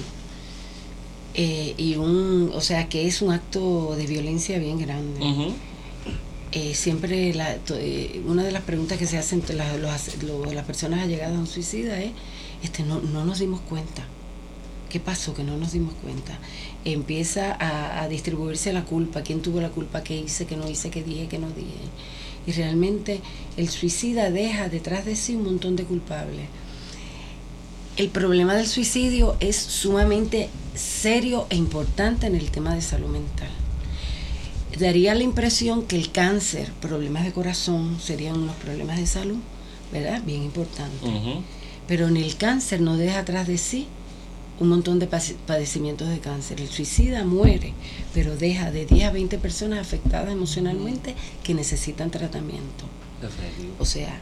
eh, 1.35 1.75
y 1.77 1.97
un, 1.97 2.51
o 2.55 2.61
sea, 2.61 2.89
que 2.89 3.07
es 3.07 3.23
un 3.23 3.33
acto 3.33 3.95
de 3.97 4.07
violencia 4.07 4.59
bien 4.59 4.79
grande. 4.79 5.53
Eh, 6.53 6.75
siempre 6.75 7.33
la, 7.35 7.57
to- 7.59 7.79
una 8.27 8.43
de 8.43 8.51
las 8.51 8.63
preguntas 8.63 8.99
que 8.99 9.07
se 9.07 9.19
hacen 9.19 9.43
los 9.81 10.23
lo- 10.25 10.53
las 10.53 10.65
personas 10.65 11.01
allegadas 11.01 11.37
a 11.37 11.39
un 11.39 11.47
suicida 11.47 12.01
es, 12.03 12.11
este, 12.63 12.83
no, 12.83 13.01
no 13.01 13.25
nos 13.25 13.39
dimos 13.39 13.61
cuenta. 13.61 14.05
¿Qué 14.89 14.99
pasó? 14.99 15.35
Que 15.35 15.45
no 15.45 15.57
nos 15.57 15.71
dimos 15.73 15.95
cuenta. 16.03 16.37
Empieza 16.85 17.53
a, 17.53 18.03
a 18.03 18.09
distribuirse 18.09 18.73
la 18.73 18.85
culpa. 18.85 19.23
¿Quién 19.23 19.43
tuvo 19.43 19.61
la 19.61 19.71
culpa? 19.71 20.03
¿Qué 20.03 20.17
hice? 20.17 20.47
¿Qué 20.47 20.57
no 20.57 20.69
hice? 20.69 20.91
¿Qué 20.91 21.03
dije? 21.03 21.29
¿Qué 21.29 21.39
no 21.39 21.49
dije? 21.49 21.89
Y 22.47 22.53
realmente 22.53 23.21
el 23.57 23.69
suicida 23.69 24.31
deja 24.31 24.69
detrás 24.69 25.05
de 25.05 25.17
sí 25.17 25.35
un 25.35 25.45
montón 25.45 25.77
de 25.77 25.85
culpables. 25.85 26.47
El 27.97 28.09
problema 28.09 28.55
del 28.55 28.67
suicidio 28.67 29.37
es 29.41 29.57
sumamente 29.57 30.49
serio 30.75 31.47
e 31.51 31.57
importante 31.57 32.27
en 32.27 32.35
el 32.35 32.51
tema 32.51 32.75
de 32.75 32.81
salud 32.81 33.09
mental 33.09 33.51
daría 34.79 35.15
la 35.15 35.23
impresión 35.23 35.83
que 35.83 35.97
el 35.97 36.13
cáncer, 36.13 36.71
problemas 36.81 37.25
de 37.25 37.33
corazón, 37.33 37.99
serían 38.01 38.39
unos 38.39 38.57
problemas 38.57 38.99
de 38.99 39.07
salud, 39.07 39.39
¿verdad? 39.93 40.23
Bien 40.25 40.43
importantes. 40.43 41.03
Ujú. 41.03 41.43
Pero 41.89 42.09
en 42.09 42.17
el 42.17 42.37
cáncer 42.37 42.81
no 42.81 42.97
deja 42.97 43.21
atrás 43.21 43.49
de 43.49 43.59
sí 43.59 43.89
un 44.61 44.69
montón 44.69 44.99
de 44.99 45.09
pade- 45.09 45.37
padecimientos 45.47 46.09
de 46.09 46.21
cáncer. 46.21 46.61
El 46.61 46.69
suicida 46.69 47.25
muere, 47.25 47.73
pero 48.15 48.37
deja 48.37 48.71
de 48.71 48.87
10 48.87 49.05
a 49.09 49.11
20 49.11 49.39
personas 49.39 49.81
afectadas 49.81 50.31
emocionalmente 50.33 51.15
que 51.43 51.55
necesitan 51.55 52.11
tratamiento. 52.11 52.85
O 53.79 53.85
sea, 53.87 54.19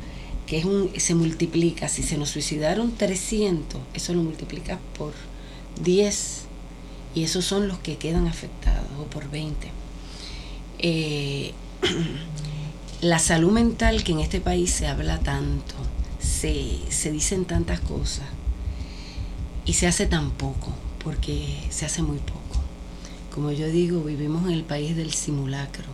que 0.46 0.58
es 0.58 0.64
un, 0.64 0.90
se 0.96 1.14
multiplica. 1.14 1.88
Si 1.88 2.02
se 2.02 2.16
nos 2.16 2.30
suicidaron 2.30 2.92
300, 2.96 3.80
eso 3.94 4.14
lo 4.14 4.22
multiplicas 4.22 4.78
por 4.96 5.12
10 5.82 6.42
y 7.14 7.24
esos 7.24 7.44
son 7.44 7.68
los 7.68 7.78
que 7.78 7.96
quedan 7.96 8.26
afectados, 8.28 8.88
o 9.00 9.04
por 9.04 9.28
20. 9.30 9.68
Eh, 10.78 11.52
la 13.00 13.18
salud 13.18 13.50
mental 13.50 14.04
que 14.04 14.12
en 14.12 14.20
este 14.20 14.40
país 14.40 14.70
se 14.70 14.86
habla 14.86 15.18
tanto, 15.18 15.74
se, 16.20 16.78
se 16.90 17.10
dicen 17.10 17.44
tantas 17.44 17.80
cosas 17.80 18.26
y 19.68 19.74
se 19.74 19.86
hace 19.86 20.06
tan 20.06 20.32
poco, 20.32 20.72
porque 21.04 21.68
se 21.70 21.86
hace 21.86 22.02
muy 22.02 22.18
poco. 22.18 22.60
Como 23.32 23.52
yo 23.52 23.68
digo, 23.68 24.02
vivimos 24.02 24.46
en 24.46 24.54
el 24.54 24.64
país 24.64 24.96
del 24.96 25.12
simulacro, 25.12 25.86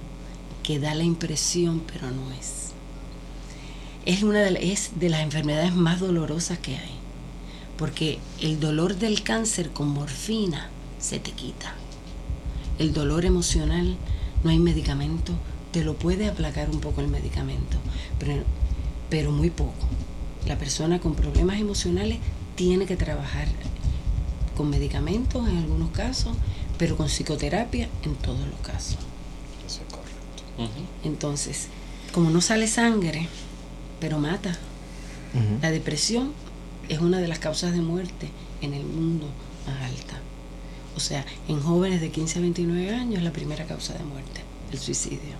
que 0.62 0.78
da 0.78 0.94
la 0.94 1.04
impresión, 1.04 1.82
pero 1.92 2.10
no 2.10 2.32
es 2.32 2.64
es 4.04 4.22
una 4.22 4.40
de, 4.40 4.72
es 4.72 4.92
de 4.96 5.08
las 5.08 5.22
enfermedades 5.22 5.74
más 5.74 6.00
dolorosas 6.00 6.58
que 6.58 6.76
hay, 6.76 6.92
porque 7.78 8.18
el 8.40 8.60
dolor 8.60 8.96
del 8.96 9.22
cáncer 9.22 9.70
con 9.70 9.88
morfina 9.88 10.68
se 10.98 11.18
te 11.18 11.30
quita. 11.32 11.74
El 12.78 12.92
dolor 12.92 13.24
emocional, 13.24 13.96
no 14.42 14.50
hay 14.50 14.58
medicamento, 14.58 15.32
te 15.72 15.84
lo 15.84 15.94
puede 15.94 16.28
aplacar 16.28 16.70
un 16.70 16.80
poco 16.80 17.00
el 17.00 17.08
medicamento, 17.08 17.78
pero, 18.18 18.42
pero 19.08 19.32
muy 19.32 19.50
poco. 19.50 19.88
La 20.46 20.58
persona 20.58 21.00
con 21.00 21.14
problemas 21.14 21.58
emocionales 21.58 22.18
tiene 22.54 22.86
que 22.86 22.96
trabajar 22.96 23.48
con 24.56 24.70
medicamentos 24.70 25.48
en 25.48 25.58
algunos 25.58 25.90
casos, 25.90 26.36
pero 26.78 26.96
con 26.96 27.08
psicoterapia 27.08 27.88
en 28.04 28.14
todos 28.14 28.46
los 28.46 28.60
casos. 28.60 28.98
Eso 29.66 29.80
es 29.86 29.92
correcto. 29.92 30.80
Entonces, 31.02 31.68
como 32.12 32.30
no 32.30 32.40
sale 32.40 32.68
sangre, 32.68 33.28
pero 34.00 34.18
mata. 34.18 34.56
La 35.60 35.72
depresión 35.72 36.32
es 36.88 37.00
una 37.00 37.18
de 37.18 37.26
las 37.26 37.40
causas 37.40 37.72
de 37.72 37.80
muerte 37.80 38.28
en 38.62 38.72
el 38.74 38.84
mundo 38.84 39.26
más 39.66 39.90
alta. 39.90 40.20
O 40.96 41.00
sea, 41.00 41.26
en 41.48 41.60
jóvenes 41.60 42.00
de 42.00 42.10
15 42.10 42.38
a 42.38 42.42
29 42.42 42.94
años 42.94 43.18
es 43.18 43.24
la 43.24 43.32
primera 43.32 43.64
causa 43.64 43.94
de 43.94 44.04
muerte, 44.04 44.42
el 44.70 44.78
suicidio. 44.78 45.34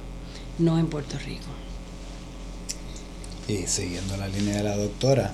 No 0.59 0.79
en 0.79 0.89
Puerto 0.89 1.17
Rico. 1.19 1.47
Y 3.47 3.67
siguiendo 3.67 4.17
la 4.17 4.29
línea 4.29 4.57
de 4.57 4.63
la 4.63 4.77
doctora, 4.77 5.33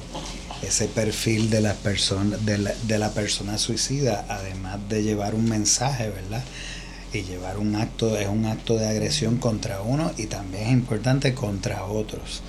ese 0.62 0.86
perfil 0.86 1.48
de 1.48 1.60
la 1.60 1.74
persona, 1.74 2.36
de 2.38 2.58
la, 2.58 2.74
de 2.86 2.98
la 2.98 3.12
persona 3.12 3.56
suicida, 3.56 4.24
además 4.28 4.80
de 4.88 5.02
llevar 5.02 5.34
un 5.34 5.48
mensaje, 5.48 6.10
¿verdad? 6.10 6.42
Y 7.12 7.22
llevar 7.22 7.58
un 7.58 7.76
acto, 7.76 8.16
es 8.16 8.28
un 8.28 8.46
acto 8.46 8.76
de 8.76 8.88
agresión 8.88 9.36
contra 9.36 9.80
uno 9.80 10.12
y 10.16 10.26
también 10.26 10.64
es 10.64 10.72
importante 10.72 11.34
contra 11.34 11.84
otros. 11.84 12.42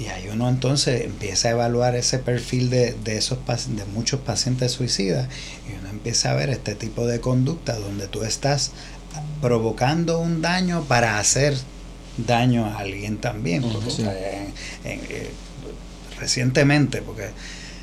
Y 0.00 0.06
ahí 0.06 0.28
uno 0.32 0.48
entonces 0.48 1.02
empieza 1.02 1.48
a 1.48 1.50
evaluar 1.52 1.94
ese 1.94 2.18
perfil 2.18 2.70
de, 2.70 2.94
de 3.04 3.18
esos 3.18 3.38
de 3.68 3.84
muchos 3.86 4.20
pacientes 4.20 4.72
suicidas 4.72 5.28
y 5.68 5.78
uno 5.78 5.90
empieza 5.90 6.30
a 6.30 6.34
ver 6.34 6.48
este 6.48 6.74
tipo 6.74 7.06
de 7.06 7.20
conducta 7.20 7.78
donde 7.78 8.08
tú 8.08 8.24
estás 8.24 8.72
provocando 9.40 10.18
un 10.18 10.40
daño 10.40 10.84
para 10.88 11.18
hacer 11.18 11.54
daño 12.16 12.66
a 12.66 12.78
alguien 12.78 13.18
también. 13.18 13.62
Porque, 13.62 13.78
Ujú. 13.78 13.88
o 13.88 13.90
sea, 13.90 14.12
en- 14.12 14.52
en, 14.84 15.00
eh, 15.08 15.30
recientemente, 16.18 17.02
porque 17.02 17.28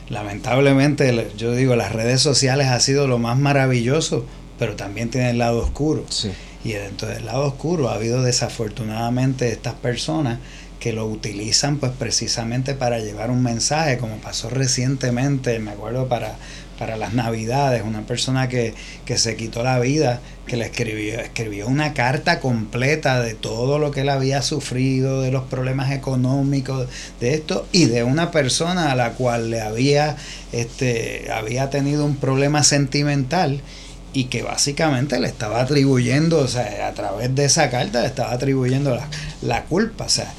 lamentablemente 0.09 1.11
le- 1.13 1.27
yo 1.37 1.53
digo, 1.53 1.75
las 1.75 1.91
redes 1.91 2.21
sociales 2.21 2.67
ha 2.67 2.79
sido 2.79 3.07
lo 3.07 3.17
más 3.19 3.37
maravilloso, 3.37 4.25
pero 4.57 4.75
también 4.75 5.09
tiene 5.09 5.29
el 5.31 5.37
lado 5.37 5.59
oscuro. 5.59 6.05
Sí. 6.09 6.31
Y 6.63 6.71
dentro 6.73 7.07
del 7.07 7.25
lado 7.25 7.45
oscuro 7.45 7.89
ha 7.89 7.93
habido 7.95 8.21
desafortunadamente 8.21 9.49
estas 9.51 9.75
personas 9.75 10.39
que 10.79 10.93
lo 10.93 11.05
utilizan 11.05 11.77
pues 11.77 11.91
precisamente 11.97 12.73
para 12.73 12.99
llevar 12.99 13.31
un 13.31 13.43
mensaje, 13.43 13.97
como 13.97 14.15
pasó 14.17 14.49
recientemente, 14.49 15.59
me 15.59 15.71
acuerdo 15.71 16.07
para, 16.07 16.37
para 16.79 16.95
las 16.95 17.13
navidades, 17.13 17.83
una 17.85 18.03
persona 18.03 18.47
que, 18.47 18.73
que 19.03 19.17
se 19.17 19.35
quitó 19.35 19.63
la 19.63 19.79
vida, 19.79 20.21
que 20.47 20.55
le 20.55 20.65
escribió, 20.65 21.19
escribió 21.19 21.67
una 21.67 21.93
carta 21.93 22.39
completa 22.39 23.19
de 23.19 23.33
todo 23.33 23.79
lo 23.79 23.91
que 23.91 24.01
él 24.01 24.09
había 24.09 24.41
sufrido, 24.41 25.21
de 25.21 25.29
los 25.29 25.43
problemas 25.43 25.91
económicos, 25.91 26.87
de 27.19 27.33
esto, 27.33 27.67
y 27.73 27.85
de 27.85 28.03
una 28.03 28.31
persona 28.31 28.93
a 28.93 28.95
la 28.95 29.11
cual 29.11 29.51
le 29.51 29.59
había, 29.59 30.15
este, 30.53 31.29
había 31.33 31.69
tenido 31.69 32.05
un 32.05 32.15
problema 32.15 32.63
sentimental 32.63 33.61
y 34.13 34.25
que 34.25 34.41
básicamente 34.41 35.19
le 35.19 35.27
estaba 35.27 35.61
atribuyendo, 35.61 36.39
o 36.39 36.47
sea, 36.47 36.87
a 36.87 36.93
través 36.93 37.35
de 37.35 37.43
esa 37.43 37.69
carta 37.69 38.01
le 38.01 38.07
estaba 38.07 38.31
atribuyendo 38.31 38.95
la, 38.95 39.07
la 39.41 39.65
culpa, 39.65 40.05
o 40.05 40.09
sea, 40.09 40.31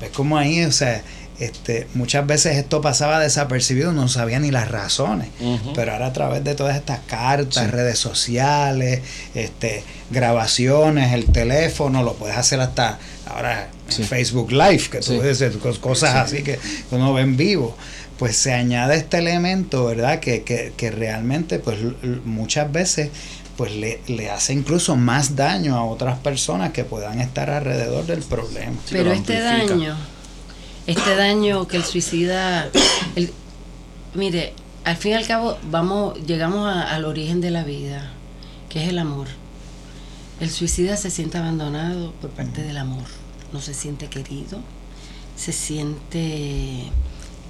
ves 0.00 0.10
como 0.10 0.38
ahí, 0.38 0.64
o 0.64 0.72
sea, 0.72 1.02
este, 1.40 1.86
muchas 1.94 2.26
veces 2.26 2.56
esto 2.56 2.80
pasaba 2.80 3.20
desapercibido, 3.20 3.92
no 3.92 4.08
sabía 4.08 4.40
ni 4.40 4.50
las 4.50 4.68
razones, 4.70 5.28
pero 5.74 5.92
ahora 5.92 6.06
a 6.06 6.12
través 6.12 6.42
de 6.44 6.54
todas 6.54 6.76
estas 6.76 7.00
cartas, 7.06 7.64
Sí. 7.64 7.70
redes 7.70 7.98
sociales, 7.98 9.02
este, 9.34 9.84
grabaciones, 10.10 11.12
el 11.14 11.26
teléfono, 11.26 12.02
lo 12.02 12.14
puedes 12.14 12.36
hacer 12.36 12.60
hasta 12.60 12.98
ahora 13.26 13.68
en 13.88 13.92
Sí. 13.92 14.02
Facebook 14.04 14.50
Live, 14.52 14.88
que 14.90 14.98
tú 15.00 15.20
Sí. 15.22 15.44
cos- 15.62 15.78
cosas 15.78 16.28
Sí. 16.30 16.36
así 16.36 16.42
que 16.44 16.58
uno 16.90 17.12
ve 17.14 17.22
en 17.22 17.36
vivo 17.36 17.76
pues 18.18 18.36
se 18.36 18.52
añade 18.52 18.96
este 18.96 19.18
elemento, 19.18 19.84
¿verdad? 19.86 20.18
Que, 20.18 20.42
que, 20.42 20.72
que 20.76 20.90
realmente, 20.90 21.60
pues 21.60 21.78
muchas 22.24 22.72
veces, 22.72 23.10
pues 23.56 23.70
le, 23.76 24.00
le 24.08 24.28
hace 24.28 24.52
incluso 24.54 24.96
más 24.96 25.36
daño 25.36 25.76
a 25.76 25.84
otras 25.84 26.18
personas 26.18 26.72
que 26.72 26.82
puedan 26.82 27.20
estar 27.20 27.48
alrededor 27.48 28.06
del 28.06 28.24
problema. 28.24 28.72
Pero 28.90 29.12
este 29.12 29.40
daño, 29.40 29.96
este 30.88 31.14
daño 31.14 31.68
que 31.68 31.76
el 31.76 31.84
suicida, 31.84 32.70
mire, 34.14 34.54
al 34.84 34.96
fin 34.96 35.12
y 35.12 35.14
al 35.16 35.26
cabo 35.26 35.58
vamos, 35.70 36.18
llegamos 36.26 36.66
al 36.66 37.04
origen 37.04 37.42
de 37.42 37.50
la 37.50 37.62
vida, 37.62 38.10
que 38.70 38.82
es 38.82 38.88
el 38.88 38.98
amor. 38.98 39.28
El 40.40 40.48
suicida 40.48 40.96
se 40.96 41.10
siente 41.10 41.36
abandonado 41.36 42.12
por 42.22 42.30
parte 42.30 42.62
del 42.62 42.78
amor, 42.78 43.04
no 43.52 43.60
se 43.60 43.74
siente 43.74 44.08
querido, 44.08 44.60
se 45.36 45.52
siente 45.52 46.84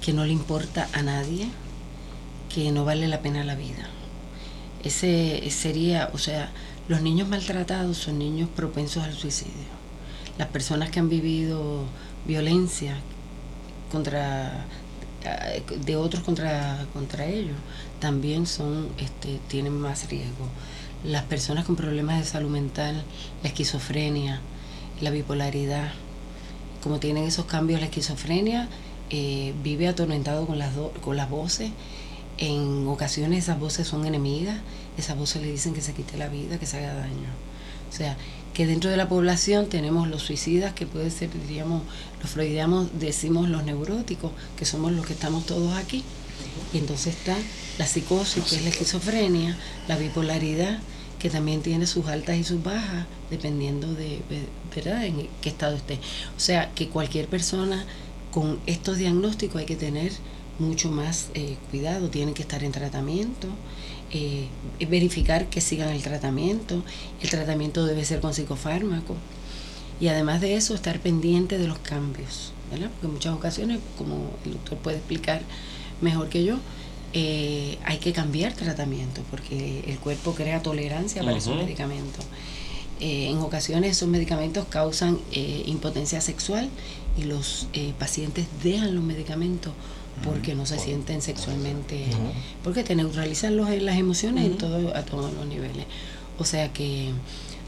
que 0.01 0.11
no 0.11 0.25
le 0.25 0.33
importa 0.33 0.89
a 0.91 1.01
nadie, 1.01 1.47
que 2.53 2.73
no 2.73 2.83
vale 2.83 3.07
la 3.07 3.21
pena 3.21 3.45
la 3.45 3.55
vida. 3.55 3.87
Ese 4.83 5.49
sería, 5.49 6.09
o 6.11 6.17
sea, 6.17 6.51
los 6.89 7.01
niños 7.01 7.29
maltratados 7.29 7.95
son 7.99 8.19
niños 8.19 8.49
propensos 8.53 9.03
al 9.03 9.13
suicidio. 9.13 9.79
Las 10.37 10.49
personas 10.49 10.89
que 10.89 10.99
han 10.99 11.07
vivido 11.07 11.85
violencia 12.27 12.97
contra 13.91 14.65
eh, 15.23 15.63
de 15.85 15.95
otros 15.95 16.23
contra 16.23 16.85
contra 16.93 17.25
ellos 17.25 17.57
también 17.99 18.45
son 18.47 18.89
este 18.97 19.39
tienen 19.47 19.73
más 19.73 20.09
riesgo. 20.09 20.47
Las 21.03 21.23
personas 21.23 21.65
con 21.65 21.75
problemas 21.75 22.19
de 22.19 22.25
salud 22.25 22.49
mental, 22.49 23.03
la 23.43 23.49
esquizofrenia, 23.49 24.41
la 25.01 25.09
bipolaridad, 25.11 25.91
como 26.83 26.99
tienen 26.99 27.23
esos 27.25 27.45
cambios 27.45 27.79
la 27.79 27.85
esquizofrenia, 27.87 28.67
eh, 29.09 29.53
vive 29.63 29.87
atormentado 29.87 30.45
con 30.45 30.59
las, 30.59 30.75
do- 30.75 30.91
con 31.01 31.15
las 31.17 31.29
voces. 31.29 31.71
En 32.37 32.87
ocasiones 32.87 33.39
esas 33.45 33.59
voces 33.59 33.87
son 33.87 34.05
enemigas, 34.05 34.57
esas 34.97 35.17
voces 35.17 35.41
le 35.41 35.51
dicen 35.51 35.73
que 35.73 35.81
se 35.81 35.93
quite 35.93 36.17
la 36.17 36.27
vida, 36.29 36.57
que 36.57 36.65
se 36.65 36.77
haga 36.77 36.93
daño. 36.93 37.29
O 37.89 37.93
sea, 37.93 38.15
que 38.59 38.67
dentro 38.67 38.89
de 38.91 38.97
la 38.97 39.07
población 39.07 39.67
tenemos 39.69 40.09
los 40.09 40.21
suicidas, 40.21 40.73
que 40.73 40.85
puede 40.85 41.11
ser, 41.11 41.29
diríamos, 41.47 41.81
los 42.21 42.29
freudianos 42.29 42.89
decimos 42.99 43.47
los 43.47 43.63
neuróticos, 43.63 44.33
que 44.57 44.65
somos 44.65 44.91
los 44.91 45.05
que 45.05 45.13
estamos 45.13 45.45
todos 45.45 45.77
aquí. 45.77 46.03
Y 46.73 46.79
entonces 46.79 47.15
está 47.15 47.37
la 47.77 47.87
psicosis, 47.87 48.43
que 48.43 48.57
es 48.57 48.63
la 48.63 48.69
esquizofrenia, 48.71 49.57
la 49.87 49.95
bipolaridad, 49.95 50.79
que 51.19 51.29
también 51.29 51.61
tiene 51.61 51.87
sus 51.87 52.07
altas 52.07 52.35
y 52.35 52.43
sus 52.43 52.61
bajas, 52.61 53.05
dependiendo 53.31 53.93
de, 53.93 54.19
ve- 54.29 54.49
¿verdad?, 54.75 55.05
en 55.05 55.29
qué 55.39 55.47
estado 55.47 55.77
esté. 55.77 55.93
O 56.35 56.39
sea, 56.41 56.73
que 56.75 56.89
cualquier 56.89 57.29
persona 57.29 57.85
con 58.29 58.59
estos 58.65 58.97
diagnósticos 58.97 59.61
hay 59.61 59.67
que 59.67 59.77
tener 59.77 60.11
mucho 60.59 60.91
más 60.91 61.29
eh, 61.33 61.55
cuidado, 61.71 62.09
tienen 62.09 62.33
que 62.33 62.41
estar 62.41 62.61
en 62.65 62.73
tratamiento, 62.73 63.47
eh, 64.11 64.47
verificar 64.87 65.47
que 65.49 65.61
sigan 65.61 65.89
el 65.89 66.01
tratamiento, 66.01 66.83
el 67.21 67.29
tratamiento 67.29 67.85
debe 67.85 68.05
ser 68.05 68.19
con 68.19 68.33
psicofármaco 68.33 69.15
y 69.99 70.07
además 70.07 70.41
de 70.41 70.55
eso 70.55 70.75
estar 70.75 70.99
pendiente 70.99 71.57
de 71.57 71.67
los 71.67 71.79
cambios, 71.79 72.53
¿verdad? 72.71 72.89
Porque 72.91 73.07
en 73.07 73.13
muchas 73.13 73.33
ocasiones, 73.33 73.79
como 73.97 74.31
el 74.45 74.53
doctor 74.53 74.77
puede 74.79 74.97
explicar 74.97 75.41
mejor 76.01 76.29
que 76.29 76.43
yo, 76.43 76.57
eh, 77.13 77.77
hay 77.85 77.97
que 77.97 78.13
cambiar 78.13 78.53
tratamiento 78.53 79.21
porque 79.31 79.83
el 79.87 79.97
cuerpo 79.99 80.33
crea 80.33 80.61
tolerancia 80.61 81.23
para 81.23 81.37
esos 81.37 81.55
medicamentos. 81.55 82.25
Eh, 82.99 83.29
en 83.29 83.37
ocasiones 83.37 83.91
esos 83.91 84.09
medicamentos 84.09 84.65
causan 84.69 85.19
eh, 85.31 85.63
impotencia 85.65 86.19
sexual 86.19 86.69
y 87.17 87.23
los 87.23 87.67
eh, 87.71 87.93
pacientes 87.97 88.45
dejan 88.61 88.93
los 88.93 89.03
medicamentos 89.03 89.71
porque 90.23 90.55
no 90.55 90.65
se 90.65 90.79
sienten 90.79 91.21
sexualmente, 91.21 92.05
porque 92.63 92.83
te 92.83 92.95
neutralizan 92.95 93.55
los, 93.57 93.69
las 93.69 93.97
emociones 93.97 94.45
en 94.45 94.57
todo, 94.57 94.95
a 94.95 95.03
todos 95.03 95.33
los 95.33 95.45
niveles. 95.45 95.85
O 96.37 96.45
sea 96.45 96.71
que 96.71 97.11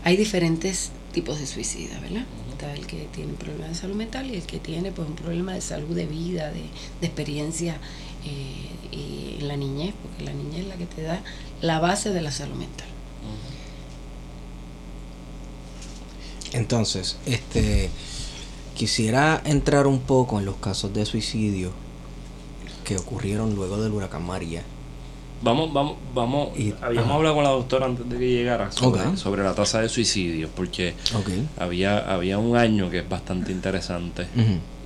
hay 0.03 0.17
diferentes 0.17 0.91
tipos 1.11 1.39
de 1.39 1.45
suicida, 1.45 1.99
¿verdad? 1.99 2.25
está 2.51 2.73
el 2.73 2.85
que 2.85 3.07
tiene 3.11 3.31
un 3.31 3.37
problema 3.37 3.67
de 3.67 3.75
salud 3.75 3.95
mental 3.95 4.29
y 4.29 4.35
el 4.35 4.43
que 4.43 4.59
tiene 4.59 4.91
pues 4.91 5.07
un 5.07 5.15
problema 5.15 5.53
de 5.53 5.61
salud 5.61 5.95
de 5.95 6.05
vida, 6.05 6.51
de, 6.51 6.63
de 7.01 7.07
experiencia 7.07 7.77
eh, 8.25 8.95
y 8.95 9.37
en 9.39 9.47
la 9.47 9.57
niñez, 9.57 9.93
porque 10.01 10.23
la 10.23 10.33
niñez 10.33 10.61
es 10.61 10.67
la 10.67 10.75
que 10.75 10.85
te 10.85 11.01
da 11.01 11.21
la 11.61 11.79
base 11.79 12.11
de 12.11 12.21
la 12.21 12.31
salud 12.31 12.55
mental. 12.55 12.87
Entonces, 16.53 17.17
este 17.25 17.89
quisiera 18.75 19.41
entrar 19.45 19.87
un 19.87 19.99
poco 19.99 20.39
en 20.39 20.45
los 20.45 20.55
casos 20.57 20.93
de 20.93 21.05
suicidio 21.05 21.71
que 22.95 23.01
ocurrieron 23.01 23.55
luego 23.55 23.81
del 23.81 23.91
huracán 23.91 24.23
María. 24.25 24.63
Vamos, 25.43 25.73
vamos, 25.73 25.95
vamos. 26.13 26.57
Y- 26.57 26.73
habíamos 26.81 27.07
ajá. 27.09 27.15
hablado 27.15 27.35
con 27.35 27.43
la 27.43 27.49
doctora 27.51 27.85
antes 27.87 28.07
de 28.09 28.17
que 28.19 28.29
llegara 28.29 28.71
sobre, 28.71 29.43
la 29.43 29.55
tasa 29.55 29.81
de 29.81 29.89
suicidio, 29.89 30.49
porque 30.55 30.93
había, 31.57 31.97
había 32.13 32.37
un 32.37 32.55
año 32.55 32.89
que 32.89 32.99
es 32.99 33.09
bastante 33.09 33.51
interesante. 33.51 34.27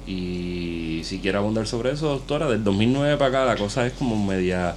Y 0.07 1.01
si 1.03 1.19
quiere 1.19 1.37
abundar 1.37 1.67
sobre 1.67 1.91
eso, 1.91 2.07
doctora, 2.09 2.47
del 2.47 2.63
2009 2.63 3.17
para 3.17 3.29
acá 3.29 3.45
la 3.45 3.55
cosa 3.57 3.85
es 3.87 3.93
como 3.93 4.23
media, 4.23 4.75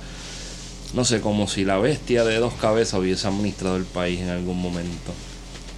no 0.94 1.04
sé, 1.04 1.20
como 1.20 1.46
si 1.46 1.64
la 1.64 1.78
bestia 1.78 2.24
de 2.24 2.38
dos 2.38 2.54
cabezas 2.54 2.98
hubiese 2.98 3.28
administrado 3.28 3.76
el 3.76 3.84
país 3.84 4.20
en 4.20 4.30
algún 4.30 4.60
momento. 4.60 5.12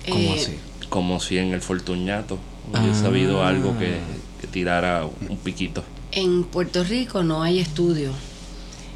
¿Cómo 0.09 0.19
Eh, 0.35 0.37
así? 0.41 0.53
Como 0.89 1.21
si 1.21 1.39
en 1.39 1.53
el 1.53 1.61
Fortuñato 1.61 2.39
hubiese 2.73 3.05
Ah. 3.05 3.09
habido 3.09 3.45
algo 3.45 3.77
que, 3.79 3.97
que 4.41 4.47
tirara 4.47 5.05
un 5.29 5.37
piquito. 5.39 5.83
En 6.13 6.45
Puerto 6.45 6.83
Rico 6.85 7.23
no 7.23 7.43
hay 7.43 7.59
estudios. 7.61 8.15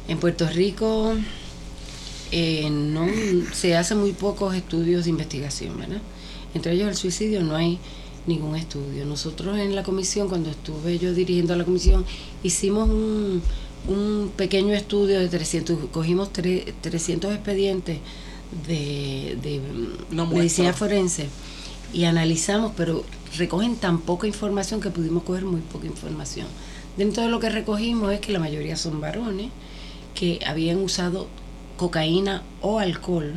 En 0.07 0.19
Puerto 0.19 0.47
Rico 0.47 1.13
eh, 2.31 2.69
no 2.69 3.07
se 3.53 3.75
hacen 3.75 3.99
muy 3.99 4.11
pocos 4.13 4.53
estudios 4.55 5.05
de 5.05 5.11
investigación, 5.11 5.77
¿verdad? 5.77 6.01
Entre 6.53 6.73
ellos 6.73 6.89
el 6.89 6.95
suicidio 6.95 7.41
no 7.41 7.55
hay 7.55 7.79
ningún 8.27 8.55
estudio. 8.55 9.05
Nosotros 9.05 9.57
en 9.57 9.75
la 9.75 9.83
comisión, 9.83 10.27
cuando 10.29 10.49
estuve 10.49 10.97
yo 10.99 11.13
dirigiendo 11.13 11.55
la 11.55 11.63
comisión, 11.63 12.05
hicimos 12.43 12.89
un, 12.89 13.41
un 13.87 14.31
pequeño 14.35 14.73
estudio 14.73 15.19
de 15.19 15.27
300, 15.29 15.89
cogimos 15.91 16.31
tre- 16.33 16.73
300 16.81 17.33
expedientes 17.33 17.99
de, 18.67 19.37
de 19.41 19.61
medicina 20.39 20.73
forense 20.73 21.27
y 21.93 22.03
analizamos, 22.05 22.73
pero 22.75 23.03
recogen 23.37 23.75
tan 23.75 23.99
poca 24.01 24.27
información 24.27 24.81
que 24.81 24.89
pudimos 24.89 25.23
coger 25.23 25.45
muy 25.45 25.61
poca 25.61 25.87
información. 25.87 26.47
Dentro 26.97 27.23
de 27.23 27.29
lo 27.29 27.39
que 27.39 27.49
recogimos 27.49 28.11
es 28.13 28.19
que 28.21 28.31
la 28.31 28.39
mayoría 28.39 28.77
son 28.77 29.01
varones 29.01 29.49
que 30.13 30.39
habían 30.45 30.77
usado 30.77 31.27
cocaína 31.77 32.43
o 32.61 32.79
alcohol 32.79 33.33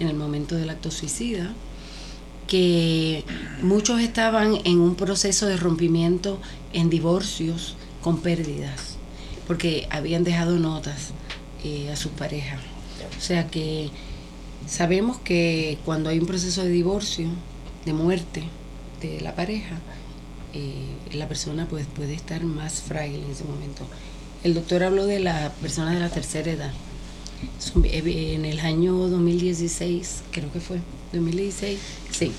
en 0.00 0.08
el 0.08 0.16
momento 0.16 0.56
del 0.56 0.70
acto 0.70 0.90
suicida, 0.90 1.52
que 2.46 3.24
muchos 3.62 4.00
estaban 4.00 4.58
en 4.64 4.80
un 4.80 4.94
proceso 4.94 5.46
de 5.46 5.56
rompimiento 5.56 6.38
en 6.72 6.90
divorcios 6.90 7.76
con 8.02 8.20
pérdidas, 8.20 8.96
porque 9.46 9.86
habían 9.90 10.24
dejado 10.24 10.58
notas 10.58 11.12
eh, 11.62 11.90
a 11.90 11.96
sus 11.96 12.12
parejas. 12.12 12.60
O 13.16 13.20
sea 13.20 13.48
que 13.48 13.90
sabemos 14.66 15.18
que 15.18 15.78
cuando 15.84 16.10
hay 16.10 16.18
un 16.18 16.26
proceso 16.26 16.62
de 16.62 16.70
divorcio, 16.70 17.28
de 17.84 17.92
muerte 17.92 18.44
de 19.00 19.20
la 19.20 19.34
pareja, 19.34 19.78
eh, 20.54 20.74
la 21.12 21.28
persona 21.28 21.66
pues, 21.68 21.86
puede 21.86 22.14
estar 22.14 22.42
más 22.44 22.80
frágil 22.82 23.16
en 23.24 23.30
ese 23.30 23.44
momento. 23.44 23.84
El 24.42 24.54
doctor 24.54 24.82
habló 24.84 25.06
de 25.06 25.20
las 25.20 25.50
personas 25.54 25.94
de 25.94 26.00
la 26.00 26.08
tercera 26.10 26.50
edad. 26.50 26.72
Eh, 27.82 28.34
En 28.34 28.44
el 28.44 28.60
año 28.60 28.94
2016, 29.08 30.22
creo 30.30 30.50
que 30.52 30.60
fue, 30.60 30.80
2016, 31.12 31.78
sí, 32.10 32.32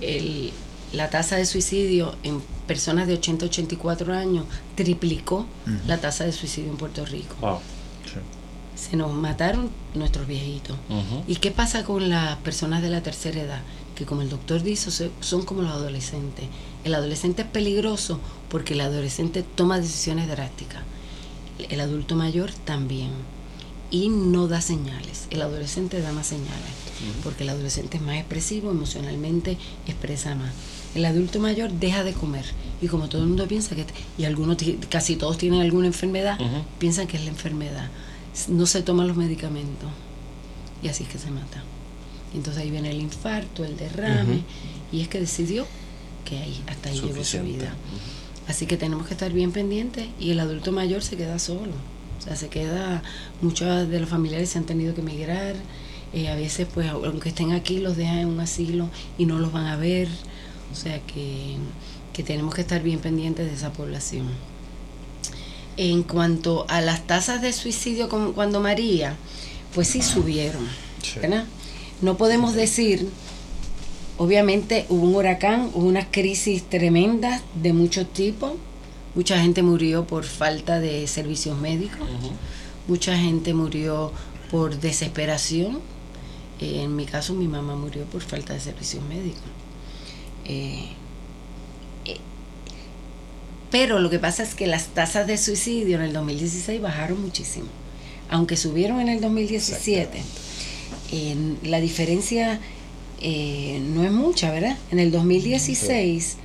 el- 0.00 0.52
la 0.92 1.08
tasa 1.08 1.36
de 1.36 1.46
suicidio 1.46 2.14
en 2.22 2.42
personas 2.66 3.06
de 3.08 3.14
80 3.14 3.46
84 3.46 4.12
años 4.14 4.44
triplicó 4.74 5.46
la 5.86 5.98
tasa 5.98 6.24
de 6.24 6.32
suicidio 6.32 6.70
en 6.70 6.76
Puerto 6.76 7.04
Rico. 7.06 7.34
Wow. 7.40 7.58
Se 8.76 8.96
nos 8.96 9.12
mataron 9.12 9.70
nuestros 9.94 10.26
viejitos. 10.26 10.76
¿Y 11.28 11.36
qué 11.36 11.50
pasa 11.50 11.84
con 11.84 12.08
las 12.10 12.36
personas 12.38 12.82
de 12.82 12.90
la 12.90 13.02
tercera 13.02 13.40
edad? 13.40 13.62
Que 13.94 14.04
como 14.04 14.20
el 14.22 14.28
doctor 14.28 14.62
dice, 14.62 15.10
son 15.20 15.44
como 15.44 15.62
los 15.62 15.70
adolescentes. 15.72 16.44
El 16.84 16.94
adolescente 16.94 17.42
es 17.42 17.48
peligroso 17.48 18.18
porque 18.48 18.74
el 18.74 18.80
adolescente 18.80 19.42
toma 19.42 19.78
decisiones 19.78 20.28
drásticas. 20.28 20.82
El 21.68 21.80
adulto 21.80 22.16
mayor 22.16 22.50
también. 22.64 23.10
Y 23.90 24.08
no 24.08 24.48
da 24.48 24.60
señales. 24.60 25.26
El 25.30 25.42
adolescente 25.42 26.00
da 26.00 26.12
más 26.12 26.26
señales. 26.28 26.82
Porque 27.22 27.42
el 27.42 27.50
adolescente 27.50 27.98
es 27.98 28.02
más 28.02 28.16
expresivo, 28.16 28.70
emocionalmente 28.70 29.58
expresa 29.86 30.34
más. 30.34 30.52
El 30.94 31.04
adulto 31.04 31.40
mayor 31.40 31.70
deja 31.72 32.02
de 32.04 32.12
comer. 32.12 32.44
Y 32.80 32.88
como 32.88 33.08
todo 33.08 33.22
el 33.22 33.28
mundo 33.28 33.46
piensa 33.46 33.74
que, 33.74 33.86
y 34.18 34.24
algunos, 34.24 34.56
casi 34.88 35.16
todos 35.16 35.38
tienen 35.38 35.60
alguna 35.60 35.86
enfermedad, 35.86 36.38
piensan 36.78 37.06
que 37.06 37.16
es 37.16 37.24
la 37.24 37.30
enfermedad. 37.30 37.90
No 38.48 38.66
se 38.66 38.82
toman 38.82 39.08
los 39.08 39.16
medicamentos. 39.16 39.90
Y 40.82 40.88
así 40.88 41.04
es 41.04 41.10
que 41.10 41.18
se 41.18 41.30
mata. 41.30 41.62
Entonces 42.34 42.62
ahí 42.62 42.70
viene 42.70 42.90
el 42.90 43.00
infarto, 43.00 43.64
el 43.64 43.76
derrame, 43.76 44.42
y 44.90 45.02
es 45.02 45.08
que 45.08 45.20
decidió 45.20 45.66
que 46.24 46.38
ahí, 46.38 46.62
hasta 46.66 46.90
ahí 46.90 47.00
llegó 47.00 47.24
su 47.24 47.40
vida. 47.42 47.74
Así 48.48 48.66
que 48.66 48.76
tenemos 48.76 49.06
que 49.06 49.14
estar 49.14 49.32
bien 49.32 49.52
pendientes 49.52 50.08
y 50.18 50.30
el 50.30 50.40
adulto 50.40 50.72
mayor 50.72 51.02
se 51.02 51.16
queda 51.16 51.38
solo. 51.38 51.72
O 52.18 52.22
sea, 52.22 52.36
se 52.36 52.48
queda, 52.48 53.02
muchos 53.40 53.88
de 53.88 54.00
los 54.00 54.08
familiares 54.08 54.50
se 54.50 54.58
han 54.58 54.64
tenido 54.64 54.94
que 54.94 55.00
emigrar, 55.00 55.54
eh, 56.12 56.28
a 56.28 56.36
veces 56.36 56.68
pues 56.72 56.88
aunque 56.88 57.30
estén 57.30 57.52
aquí 57.52 57.78
los 57.78 57.96
dejan 57.96 58.18
en 58.18 58.28
un 58.28 58.40
asilo 58.40 58.88
y 59.18 59.26
no 59.26 59.38
los 59.38 59.52
van 59.52 59.66
a 59.66 59.76
ver. 59.76 60.08
O 60.72 60.74
sea 60.74 61.00
que, 61.00 61.56
que 62.12 62.22
tenemos 62.22 62.54
que 62.54 62.60
estar 62.62 62.82
bien 62.82 63.00
pendientes 63.00 63.46
de 63.46 63.54
esa 63.54 63.72
población. 63.72 64.28
En 65.76 66.02
cuanto 66.02 66.66
a 66.68 66.80
las 66.80 67.06
tasas 67.06 67.40
de 67.40 67.52
suicidio 67.52 68.08
como 68.08 68.32
cuando 68.32 68.60
María, 68.60 69.16
pues 69.74 69.88
sí 69.88 70.02
subieron. 70.02 70.66
¿verdad? 71.20 71.44
No 72.00 72.16
podemos 72.16 72.54
decir, 72.54 73.08
obviamente 74.22 74.86
hubo 74.88 75.02
un 75.08 75.14
huracán, 75.16 75.70
hubo 75.74 75.86
unas 75.86 76.06
crisis 76.10 76.62
tremendas 76.68 77.42
de 77.54 77.72
muchos 77.72 78.06
tipos, 78.12 78.52
mucha 79.14 79.40
gente 79.40 79.62
murió 79.62 80.06
por 80.06 80.24
falta 80.24 80.78
de 80.80 81.06
servicios 81.06 81.58
médicos, 81.58 82.06
mucha 82.88 83.16
gente 83.16 83.52
murió 83.54 84.12
por 84.50 84.78
desesperación, 84.78 85.80
Eh, 86.60 86.82
en 86.84 86.94
mi 86.94 87.06
caso 87.06 87.34
mi 87.34 87.48
mamá 87.48 87.74
murió 87.74 88.04
por 88.04 88.22
falta 88.22 88.52
de 88.54 88.60
servicios 88.60 89.02
médicos. 89.08 89.42
Eh, 90.44 90.90
eh, 92.04 92.18
pero 93.72 93.98
lo 93.98 94.08
que 94.10 94.20
pasa 94.20 94.44
es 94.44 94.54
que 94.54 94.68
las 94.68 94.86
tasas 94.94 95.26
de 95.26 95.36
suicidio 95.38 95.96
en 95.96 96.02
el 96.02 96.12
2016 96.12 96.80
bajaron 96.80 97.20
muchísimo. 97.20 97.66
Aunque 98.30 98.56
subieron 98.56 99.00
en 99.00 99.08
el 99.08 99.20
2017, 99.20 100.22
en- 101.10 101.58
la 101.64 101.80
diferencia 101.80 102.60
eh, 103.22 103.80
no 103.94 104.04
es 104.04 104.12
mucha, 104.12 104.50
¿verdad? 104.50 104.76
En 104.90 104.98
el 104.98 105.10
2016 105.10 106.36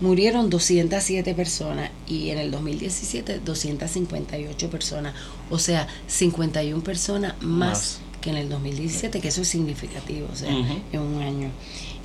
murieron 0.00 0.50
207 0.50 1.34
personas 1.34 1.90
y 2.06 2.30
en 2.30 2.38
el 2.38 2.50
2017 2.50 3.40
258 3.40 4.70
personas. 4.70 5.14
O 5.50 5.58
sea, 5.58 5.88
51 6.06 6.82
personas 6.84 7.34
más, 7.40 7.68
Más. 7.68 8.00
que 8.20 8.30
en 8.30 8.36
el 8.36 8.48
2017, 8.48 9.20
que 9.20 9.28
eso 9.28 9.42
es 9.42 9.48
significativo, 9.48 10.28
o 10.32 10.36
sea, 10.36 10.50
en 10.50 11.00
un 11.00 11.22
año. 11.22 11.50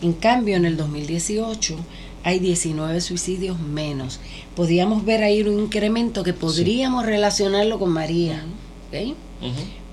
En 0.01 0.13
cambio, 0.13 0.55
en 0.55 0.65
el 0.65 0.77
2018 0.77 1.75
hay 2.23 2.39
19 2.39 3.01
suicidios 3.01 3.59
menos. 3.59 4.19
Podríamos 4.55 5.05
ver 5.05 5.23
ahí 5.23 5.41
un 5.41 5.59
incremento 5.59 6.23
que 6.23 6.33
podríamos 6.33 7.05
relacionarlo 7.05 7.77
con 7.79 7.91
María, 7.91 8.43
¿ok? 8.87 9.15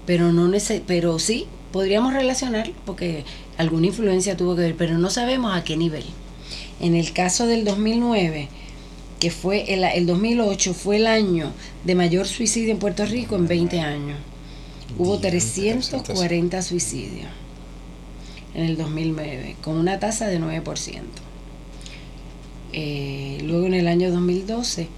Pero 0.06 0.32
no 0.32 0.50
pero 0.86 1.18
sí 1.18 1.46
podríamos 1.72 2.12
relacionarlo 2.12 2.74
porque 2.84 3.24
alguna 3.60 3.88
influencia 3.88 4.36
tuvo 4.36 4.56
que 4.56 4.62
ver, 4.62 4.76
pero 4.76 4.98
no 4.98 5.10
sabemos 5.10 5.56
a 5.56 5.64
qué 5.64 5.76
nivel. 5.76 6.04
En 6.80 6.94
el 6.94 7.12
caso 7.12 7.46
del 7.46 7.64
2009, 7.64 8.48
que 9.18 9.30
fue 9.30 9.74
el, 9.74 9.84
el 9.84 10.06
2008 10.06 10.74
fue 10.74 10.96
el 10.96 11.06
año 11.06 11.52
de 11.84 11.94
mayor 11.94 12.26
suicidio 12.26 12.72
en 12.72 12.78
Puerto 12.78 13.04
Rico 13.04 13.36
en 13.36 13.46
20 13.46 13.80
años. 13.80 14.18
Hubo 14.98 15.18
Diantre, 15.18 15.30
340 15.30 16.62
suicidios 16.62 17.28
en 18.54 18.64
el 18.64 18.76
2009, 18.76 19.56
con 19.62 19.76
una 19.76 20.00
tasa 20.00 20.26
de 20.26 20.40
9%. 20.40 21.02
Eh, 22.72 23.38
luego 23.44 23.66
en 23.66 23.74
el 23.74 23.88
año 23.88 24.10
2012 24.10 24.88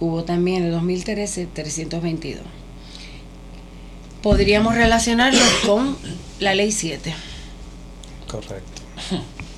hubo 0.00 0.24
también 0.24 0.58
en 0.58 0.64
el 0.66 0.72
2013 0.72 1.46
322 1.46 2.42
podríamos 4.22 4.74
relacionarlo 4.74 5.40
con 5.66 5.96
la 6.40 6.54
ley 6.54 6.72
7. 6.72 7.14
Correcto. 8.30 8.82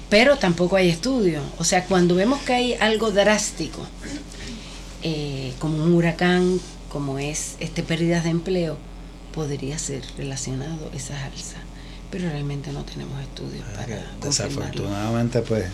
Pero 0.09 0.37
tampoco 0.37 0.77
hay 0.77 0.89
estudios. 0.89 1.43
O 1.59 1.65
sea, 1.65 1.85
cuando 1.85 2.15
vemos 2.15 2.41
que 2.43 2.53
hay 2.53 2.75
algo 2.75 3.11
drástico, 3.11 3.81
eh, 5.03 5.53
como 5.59 5.83
un 5.83 5.95
huracán, 5.95 6.61
como 6.91 7.19
es 7.19 7.57
este 7.61 7.83
pérdidas 7.83 8.25
de 8.25 8.31
empleo, 8.31 8.77
podría 9.35 9.79
ser 9.79 10.03
relacionado 10.17 10.91
esas 10.95 11.23
alzas. 11.23 11.61
Pero 12.11 12.29
realmente 12.29 12.73
no 12.73 12.85
tenemos 12.85 13.21
estudios 13.23 13.65
para 13.75 14.05
confirmarlo. 14.21 14.29
Desafortunadamente, 14.29 15.41
pues 15.41 15.65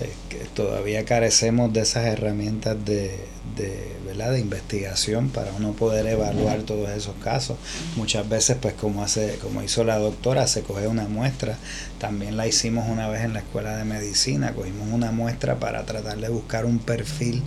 eh, 0.00 0.12
que 0.28 0.38
todavía 0.54 1.04
carecemos 1.04 1.72
de 1.72 1.80
esas 1.80 2.04
herramientas 2.04 2.76
de, 2.84 3.18
de, 3.56 3.96
¿verdad? 4.04 4.32
de 4.32 4.40
investigación 4.40 5.30
para 5.30 5.52
uno 5.52 5.72
poder 5.72 6.06
evaluar 6.06 6.62
todos 6.62 6.90
esos 6.90 7.14
casos. 7.22 7.56
Muchas 7.96 8.28
veces, 8.28 8.56
pues 8.60 8.74
como, 8.74 9.02
hace, 9.02 9.38
como 9.40 9.62
hizo 9.62 9.84
la 9.84 9.98
doctora, 9.98 10.46
se 10.46 10.62
coge 10.62 10.86
una 10.86 11.08
muestra. 11.08 11.56
También 11.98 12.36
la 12.36 12.46
hicimos 12.46 12.88
una 12.88 13.08
vez 13.08 13.22
en 13.24 13.32
la 13.32 13.40
escuela 13.40 13.76
de 13.76 13.84
medicina, 13.84 14.52
cogimos 14.52 14.88
una 14.92 15.12
muestra 15.12 15.58
para 15.58 15.84
tratar 15.86 16.18
de 16.18 16.28
buscar 16.28 16.66
un 16.66 16.78
perfil 16.78 17.42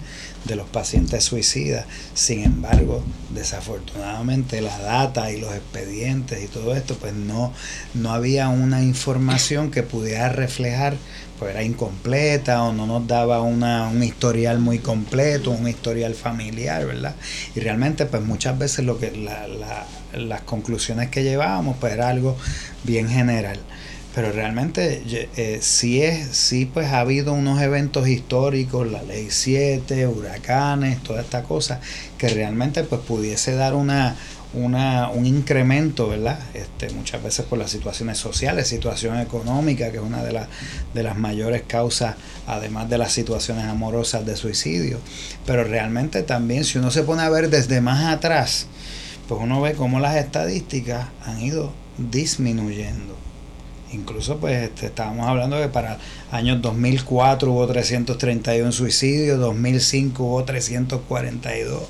de 0.46 0.56
los 0.56 0.68
pacientes 0.68 1.24
suicidas. 1.24 1.86
Sin 2.14 2.44
embargo, 2.44 3.04
desafortunadamente 3.34 4.62
la 4.62 4.78
data 4.80 5.32
y 5.32 5.40
los 5.40 5.54
expedientes 5.54 6.44
y 6.44 6.48
todo 6.48 6.76
esto, 6.76 6.96
pues 6.96 7.14
no, 7.14 7.54
no 7.94 8.12
había 8.12 8.50
una 8.50 8.82
información 8.82 9.70
que 9.70 9.84
pudiera 9.84 10.30
reflejar 10.30 10.98
pues 11.40 11.52
era 11.52 11.64
incompleta 11.64 12.64
o 12.64 12.74
no 12.74 12.86
nos 12.86 13.08
daba 13.08 13.42
una, 13.42 13.88
un 13.88 14.04
historial 14.04 14.60
muy 14.60 14.80
completo, 14.80 15.52
un 15.52 15.68
historial 15.68 16.14
familiar, 16.14 16.86
¿verdad? 16.86 17.16
Y 17.56 17.62
realmente 17.62 18.06
pues 18.06 18.22
muchas 18.22 18.60
veces 18.60 18.86
lo 18.86 19.00
que 19.00 19.12
la, 19.12 19.48
la, 19.48 19.88
las 20.14 20.42
conclusiones 20.42 21.10
que 21.10 21.24
llevábamos 21.24 21.78
pues 21.80 21.94
era 21.94 22.10
algo 22.10 22.38
bien 22.84 23.08
general. 23.08 23.60
Pero 24.14 24.32
realmente 24.32 25.04
eh, 25.38 25.60
sí 25.62 26.02
es, 26.02 26.36
sí 26.36 26.66
pues 26.66 26.88
ha 26.88 27.00
habido 27.00 27.32
unos 27.32 27.62
eventos 27.62 28.08
históricos, 28.08 28.92
la 28.92 29.04
ley 29.04 29.28
7, 29.30 30.08
huracanes, 30.08 31.02
toda 31.04 31.22
esta 31.22 31.44
cosa, 31.44 31.80
que 32.18 32.28
realmente 32.28 32.84
pues 32.84 33.02
pudiese 33.02 33.54
dar 33.54 33.76
una, 33.76 34.16
una, 34.54 35.10
un 35.10 35.26
incremento, 35.26 36.10
¿verdad? 36.10 36.40
Este, 36.54 36.90
muchas 36.92 37.22
veces 37.22 37.46
por 37.46 37.60
las 37.60 37.70
situaciones 37.70 38.18
sociales, 38.18 38.68
situación 38.68 39.20
económica, 39.20 39.92
que 39.92 39.98
es 39.98 40.04
una 40.04 40.24
de, 40.24 40.34
las 40.34 40.48
de 40.94 41.04
las 41.04 41.18
mayores 41.18 41.64
causas, 41.68 42.16
además 42.48 42.90
de 42.90 42.98
las 42.98 43.12
situaciones 43.12 43.66
amorosas 43.66 44.26
de 44.26 44.36
suicidio. 44.36 45.00
Pero 45.46 45.64
realmente 45.64 46.24
también, 46.24 46.64
si 46.66 46.80
uno 46.80 46.90
se 46.90 47.04
pone 47.04 47.22
a 47.22 47.30
ver 47.30 47.50
desde 47.50 47.82
más 47.82 48.12
atrás, 48.12 48.68
pues 49.28 49.40
uno 49.42 49.62
ve 49.62 49.74
cómo 49.74 50.00
las 50.00 50.16
estadísticas 50.16 51.08
han 51.26 51.42
ido 51.42 51.72
disminuyendo. 51.98 53.16
Incluso 53.92 54.38
pues 54.38 54.64
este, 54.64 54.88
estábamos 54.88 55.28
hablando 55.28 55.60
que 55.60 55.68
para 55.68 55.98
años 56.32 56.62
2004 56.62 57.52
hubo 57.52 57.68
331 57.68 58.72
suicidios, 58.72 59.40
2005 59.40 60.24
hubo 60.24 60.44
342, 60.44 61.84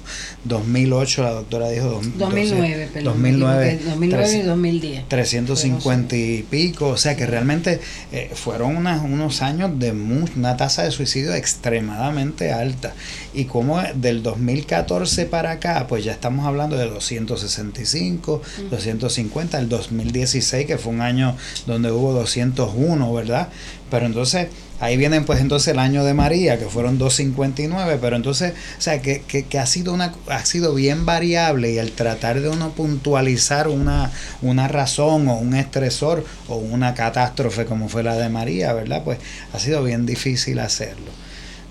2008 0.43 1.23
la 1.23 1.31
doctora 1.31 1.69
dijo 1.69 2.01
2009, 2.17 2.89
2009, 3.03 3.79
2009 3.85 4.37
y 4.37 4.41
2010. 4.41 5.09
350 5.09 6.15
y 6.15 6.45
pico, 6.49 6.87
o 6.87 6.97
sea 6.97 7.15
que 7.15 7.25
realmente 7.25 7.79
eh, 8.11 8.31
fueron 8.33 8.77
unas, 8.77 9.03
unos 9.03 9.41
años 9.41 9.77
de 9.77 9.91
una 9.91 10.57
tasa 10.57 10.83
de 10.83 10.91
suicidio 10.91 11.33
extremadamente 11.33 12.51
alta 12.51 12.93
y 13.33 13.45
como 13.45 13.81
del 13.95 14.23
2014 14.23 15.25
para 15.25 15.51
acá 15.51 15.85
pues 15.87 16.03
ya 16.03 16.11
estamos 16.11 16.45
hablando 16.45 16.77
de 16.77 16.87
265, 16.89 18.41
250, 18.71 19.59
el 19.59 19.69
2016 19.69 20.65
que 20.65 20.77
fue 20.77 20.93
un 20.93 21.01
año 21.01 21.35
donde 21.67 21.91
hubo 21.91 22.13
201, 22.13 23.13
¿verdad? 23.13 23.49
Pero 23.89 24.05
entonces 24.05 24.47
ahí 24.79 24.97
vienen 24.97 25.25
pues 25.25 25.41
entonces 25.41 25.69
el 25.69 25.79
año 25.79 26.03
de 26.03 26.13
María, 26.13 26.57
que 26.59 26.65
fueron 26.65 26.97
259, 26.97 27.97
pero 28.01 28.15
entonces, 28.15 28.53
o 28.77 28.81
sea, 28.81 29.01
que, 29.01 29.21
que, 29.21 29.59
ha 29.59 29.65
sido 29.65 29.93
una 29.93 30.13
ha 30.27 30.45
sido 30.45 30.73
bien 30.73 31.05
variable 31.05 31.71
y 31.71 31.77
el 31.77 31.91
tratar 31.91 32.41
de 32.41 32.49
uno 32.49 32.71
puntualizar 32.71 33.67
una, 33.67 34.11
una 34.41 34.67
razón 34.67 35.27
o 35.27 35.37
un 35.37 35.55
estresor 35.55 36.25
o 36.47 36.57
una 36.57 36.93
catástrofe 36.93 37.65
como 37.65 37.89
fue 37.89 38.03
la 38.03 38.15
de 38.15 38.29
María, 38.29 38.73
¿verdad? 38.73 39.03
Pues 39.03 39.19
ha 39.53 39.59
sido 39.59 39.83
bien 39.83 40.05
difícil 40.05 40.59
hacerlo. 40.59 41.11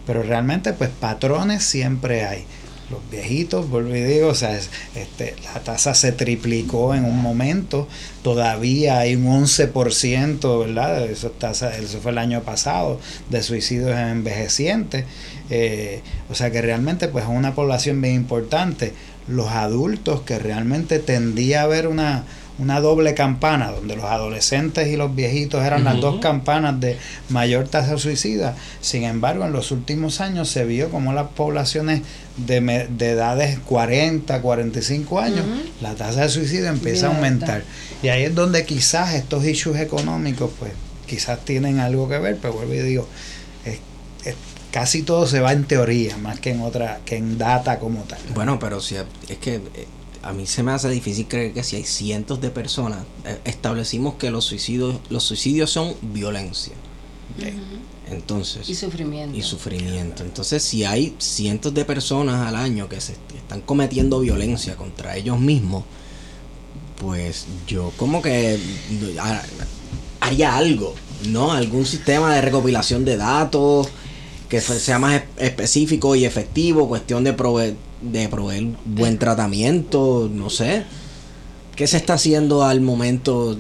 Pero 0.07 0.23
realmente 0.23 0.73
pues 0.73 0.91
patrones 0.91 1.63
siempre 1.63 2.25
hay 2.25 2.47
los 2.91 3.01
viejitos, 3.11 3.69
vuelvo 3.69 3.95
y 3.95 4.01
digo, 4.01 4.29
o 4.29 4.35
sea, 4.35 4.59
este, 4.95 5.35
la 5.45 5.61
tasa 5.61 5.95
se 5.95 6.13
triplicó 6.13 6.95
en 6.95 7.05
un 7.05 7.21
momento, 7.21 7.87
todavía 8.23 8.99
hay 8.99 9.15
un 9.15 9.27
11%, 9.27 10.59
¿verdad? 10.59 11.05
Eso, 11.05 11.31
tasa, 11.31 11.77
eso 11.77 12.01
fue 12.01 12.13
el 12.13 12.19
año 12.19 12.43
pasado, 12.43 12.99
de 13.29 13.43
suicidios 13.43 13.97
envejecientes, 13.97 15.05
eh, 15.51 16.01
o 16.31 16.35
sea 16.35 16.51
que 16.51 16.63
realmente 16.63 17.09
pues 17.09 17.25
es 17.25 17.31
una 17.31 17.55
población 17.55 18.01
bien 18.01 18.15
importante. 18.15 18.93
Los 19.27 19.49
adultos 19.49 20.23
que 20.23 20.39
realmente 20.39 20.99
tendía 20.99 21.61
a 21.61 21.65
haber 21.65 21.89
una, 21.89 22.25
una 22.59 22.81
doble 22.81 23.15
campana, 23.15 23.71
donde 23.71 23.97
los 23.97 24.05
adolescentes 24.05 24.89
y 24.89 24.97
los 24.97 25.15
viejitos 25.15 25.65
eran 25.65 25.83
uh 25.83 25.85
-huh. 25.85 25.93
las 25.93 26.01
dos 26.01 26.21
campanas 26.21 26.81
de 26.81 26.99
mayor 27.29 27.69
tasa 27.69 27.93
de 27.93 27.99
suicida. 27.99 28.57
Sin 28.81 29.05
embargo, 29.05 29.45
en 29.45 29.53
los 29.53 29.71
últimos 29.71 30.21
años 30.21 30.49
se 30.49 30.65
vio 30.65 30.91
como 30.91 31.13
las 31.13 31.29
poblaciones 31.29 32.03
de, 32.37 32.89
de 32.89 33.11
edades 33.11 33.59
40, 33.61 34.41
45 34.43 35.21
años, 35.21 35.45
uh 35.47 35.51
-huh. 35.51 35.83
la 35.83 35.95
tasa 35.95 36.23
de 36.23 36.29
suicidio 36.29 36.69
empieza 36.69 37.07
Bien, 37.07 37.13
a 37.13 37.17
aumentar. 37.17 37.63
Y 38.03 38.09
ahí 38.09 38.25
es 38.25 38.35
donde 38.35 38.65
quizás 38.65 39.15
estos 39.15 39.45
issues 39.45 39.79
económicos, 39.81 40.51
pues 40.59 40.73
quizás 41.07 41.45
tienen 41.45 41.81
algo 41.81 42.09
que 42.09 42.19
ver, 42.19 42.39
pero 42.41 42.55
vuelvo 42.55 42.75
y 42.75 42.81
digo, 42.81 43.09
es, 43.65 43.79
es, 44.25 44.35
casi 44.73 45.03
todo 45.03 45.27
se 45.27 45.41
va 45.41 45.53
en 45.53 45.65
teoría, 45.65 46.17
más 46.19 46.41
que 46.41 46.51
en 46.51 46.61
otra, 46.61 47.01
que 47.05 47.17
en 47.17 47.39
data 47.39 47.79
como 47.79 48.03
tal. 48.03 48.19
Bueno, 48.35 48.59
pero 48.59 48.81
si 48.81 48.97
es 48.97 49.39
que 49.41 49.61
a 50.23 50.33
mí 50.33 50.47
se 50.47 50.63
me 50.63 50.73
hace 50.73 50.89
difícil 50.89 51.27
creer 51.29 51.53
que 51.53 51.63
si 51.63 51.77
hay 51.77 51.85
cientos 51.85 52.41
de 52.41 52.51
personas, 52.51 53.05
eh, 53.25 53.39
establecimos 53.45 54.15
que 54.15 54.31
los 54.31 54.45
suicidios, 54.45 54.97
los 55.11 55.25
suicidios 55.25 55.71
son 55.71 55.95
violencia. 56.03 56.75
Uh 57.39 57.43
-huh. 57.43 58.13
Entonces. 58.13 58.69
Y 58.69 58.75
sufrimiento. 58.75 59.37
Y 59.37 59.43
sufrimiento. 59.43 60.23
Entonces, 60.23 60.63
si 60.63 60.85
hay 60.85 61.15
cientos 61.19 61.75
de 61.75 61.85
personas 61.85 62.47
al 62.47 62.57
año 62.57 62.89
que 62.89 63.01
se 63.01 63.15
están 63.37 63.61
cometiendo 63.61 64.21
violencia 64.21 64.77
contra 64.77 65.17
ellos 65.17 65.39
mismos, 65.39 65.85
pues 66.97 67.47
yo 67.67 67.93
como 67.97 68.23
que 68.23 68.59
haría 70.21 70.57
algo, 70.57 70.95
¿no? 71.29 71.53
Algún 71.53 71.87
sistema 71.87 72.35
de 72.35 72.41
recopilación 72.41 73.05
de 73.05 73.17
datos 73.17 73.89
que 74.49 74.61
sea 74.61 74.99
más 74.99 75.23
específico 75.37 76.17
y 76.17 76.25
efectivo, 76.25 76.89
cuestión 76.89 77.23
de 77.23 77.35
de 78.03 78.29
proveer 78.29 78.69
buen 78.85 79.19
tratamiento, 79.19 80.31
no 80.33 80.51
sé. 80.51 80.85
¿Qué 81.77 81.87
se 81.87 81.97
está 81.97 82.15
haciendo 82.15 82.65
al 82.65 82.81
momento 82.81 83.57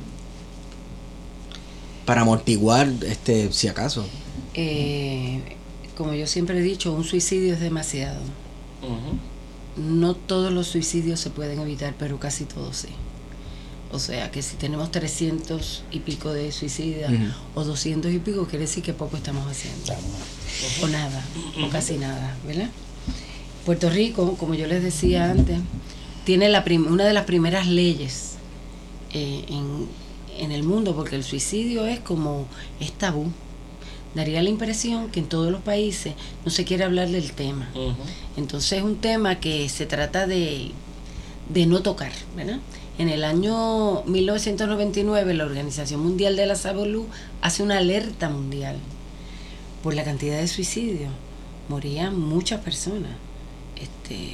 para 2.04 2.22
amortiguar 2.22 2.88
este 3.06 3.52
si 3.52 3.68
acaso? 3.68 4.06
Eh, 4.54 5.40
como 5.96 6.14
yo 6.14 6.26
siempre 6.26 6.58
he 6.58 6.62
dicho, 6.62 6.92
un 6.92 7.04
suicidio 7.04 7.54
es 7.54 7.60
demasiado. 7.60 8.20
Uh 8.82 8.86
-huh. 8.86 9.18
No 9.76 10.14
todos 10.14 10.52
los 10.52 10.66
suicidios 10.66 11.20
se 11.20 11.30
pueden 11.30 11.60
evitar, 11.60 11.94
pero 11.98 12.18
casi 12.18 12.44
todos 12.44 12.76
sí. 12.78 12.88
O 13.90 13.98
sea, 13.98 14.30
que 14.30 14.42
si 14.42 14.56
tenemos 14.56 14.90
300 14.90 15.84
y 15.90 16.00
pico 16.00 16.32
de 16.32 16.52
suicidas 16.52 17.10
uh 17.10 17.14
-huh. 17.14 17.32
o 17.54 17.64
200 17.64 18.12
y 18.12 18.18
pico, 18.18 18.46
quiere 18.46 18.64
decir 18.66 18.82
que 18.82 18.92
poco 18.92 19.16
estamos 19.16 19.46
haciendo. 19.48 19.92
Uh 19.92 19.96
-huh. 19.96 20.84
O 20.84 20.88
nada, 20.88 21.24
o 21.64 21.68
casi 21.70 21.96
nada, 21.96 22.36
¿verdad? 22.46 22.70
Puerto 23.68 23.90
Rico, 23.90 24.34
como 24.38 24.54
yo 24.54 24.66
les 24.66 24.82
decía 24.82 25.30
antes, 25.30 25.58
tiene 26.24 26.48
la 26.48 26.64
una 26.88 27.04
de 27.04 27.12
las 27.12 27.24
primeras 27.24 27.66
leyes 27.66 28.36
eh, 29.12 29.44
en, 29.46 29.86
en, 30.38 30.52
el 30.52 30.62
mundo, 30.62 30.96
porque 30.96 31.16
el 31.16 31.22
suicidio 31.22 31.84
es 31.84 32.00
como 32.00 32.46
es 32.80 32.92
tabú. 32.92 33.30
Daría 34.14 34.42
la 34.42 34.48
impresión 34.48 35.10
que 35.10 35.20
en 35.20 35.26
todos 35.26 35.52
los 35.52 35.60
países 35.60 36.14
no 36.46 36.50
se 36.50 36.64
quiere 36.64 36.84
hablar 36.84 37.10
del 37.10 37.32
tema. 37.32 37.68
Uh 37.74 37.90
-huh. 37.90 37.94
Entonces 38.38 38.78
es 38.78 38.82
un 38.82 38.96
tema 39.02 39.38
que 39.38 39.68
se 39.68 39.84
trata 39.84 40.26
de, 40.26 40.70
de 41.50 41.66
no 41.66 41.82
tocar, 41.82 42.12
¿verdad? 42.34 42.60
En 42.96 43.10
el 43.10 43.22
año 43.22 44.02
1999 44.06 45.34
la 45.34 45.44
Organización 45.44 46.00
Mundial 46.00 46.36
de 46.36 46.46
la 46.46 46.54
Salud 46.54 47.04
hace 47.42 47.62
una 47.62 47.76
alerta 47.76 48.30
mundial 48.30 48.76
por 49.82 49.92
la 49.92 50.04
cantidad 50.04 50.38
de 50.38 50.48
suicidios. 50.48 51.12
Morían 51.68 52.18
muchas 52.18 52.62
personas 52.62 53.27
este, 53.80 54.32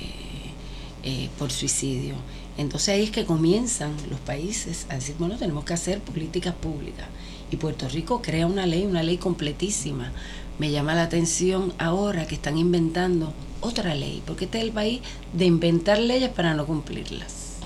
eh, 1.02 1.28
por 1.38 1.50
suicidio. 1.50 2.14
Entonces 2.56 2.88
ahí 2.90 3.02
es 3.02 3.10
que 3.10 3.24
comienzan 3.24 3.94
los 4.08 4.20
países 4.20 4.86
a 4.88 4.94
decir, 4.94 5.16
bueno, 5.18 5.36
tenemos 5.36 5.64
que 5.64 5.74
hacer 5.74 6.00
políticas 6.00 6.54
públicas. 6.54 7.06
Y 7.50 7.56
Puerto 7.56 7.88
Rico 7.88 8.22
crea 8.22 8.46
una 8.46 8.66
ley, 8.66 8.86
una 8.86 9.02
ley 9.02 9.18
completísima. 9.18 10.12
Me 10.58 10.70
llama 10.70 10.94
la 10.94 11.02
atención 11.02 11.72
ahora 11.78 12.26
que 12.26 12.36
están 12.36 12.58
inventando 12.58 13.32
otra 13.60 13.94
ley, 13.94 14.22
porque 14.26 14.44
este 14.44 14.58
es 14.58 14.64
el 14.64 14.72
país 14.72 15.00
de 15.32 15.46
inventar 15.46 15.98
leyes 15.98 16.30
para 16.30 16.54
no 16.54 16.66
cumplirlas. 16.66 17.56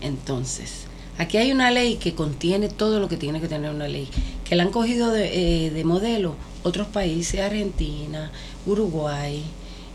Entonces, 0.00 0.86
aquí 1.18 1.36
hay 1.36 1.52
una 1.52 1.70
ley 1.70 1.96
que 1.96 2.14
contiene 2.14 2.68
todo 2.68 3.00
lo 3.00 3.08
que 3.08 3.16
tiene 3.16 3.40
que 3.40 3.48
tener 3.48 3.70
una 3.70 3.88
ley, 3.88 4.08
que 4.44 4.56
la 4.56 4.62
han 4.62 4.70
cogido 4.70 5.10
de, 5.10 5.66
eh, 5.66 5.70
de 5.70 5.84
modelo 5.84 6.36
otros 6.62 6.88
países, 6.88 7.40
Argentina, 7.40 8.30
Uruguay, 8.66 9.44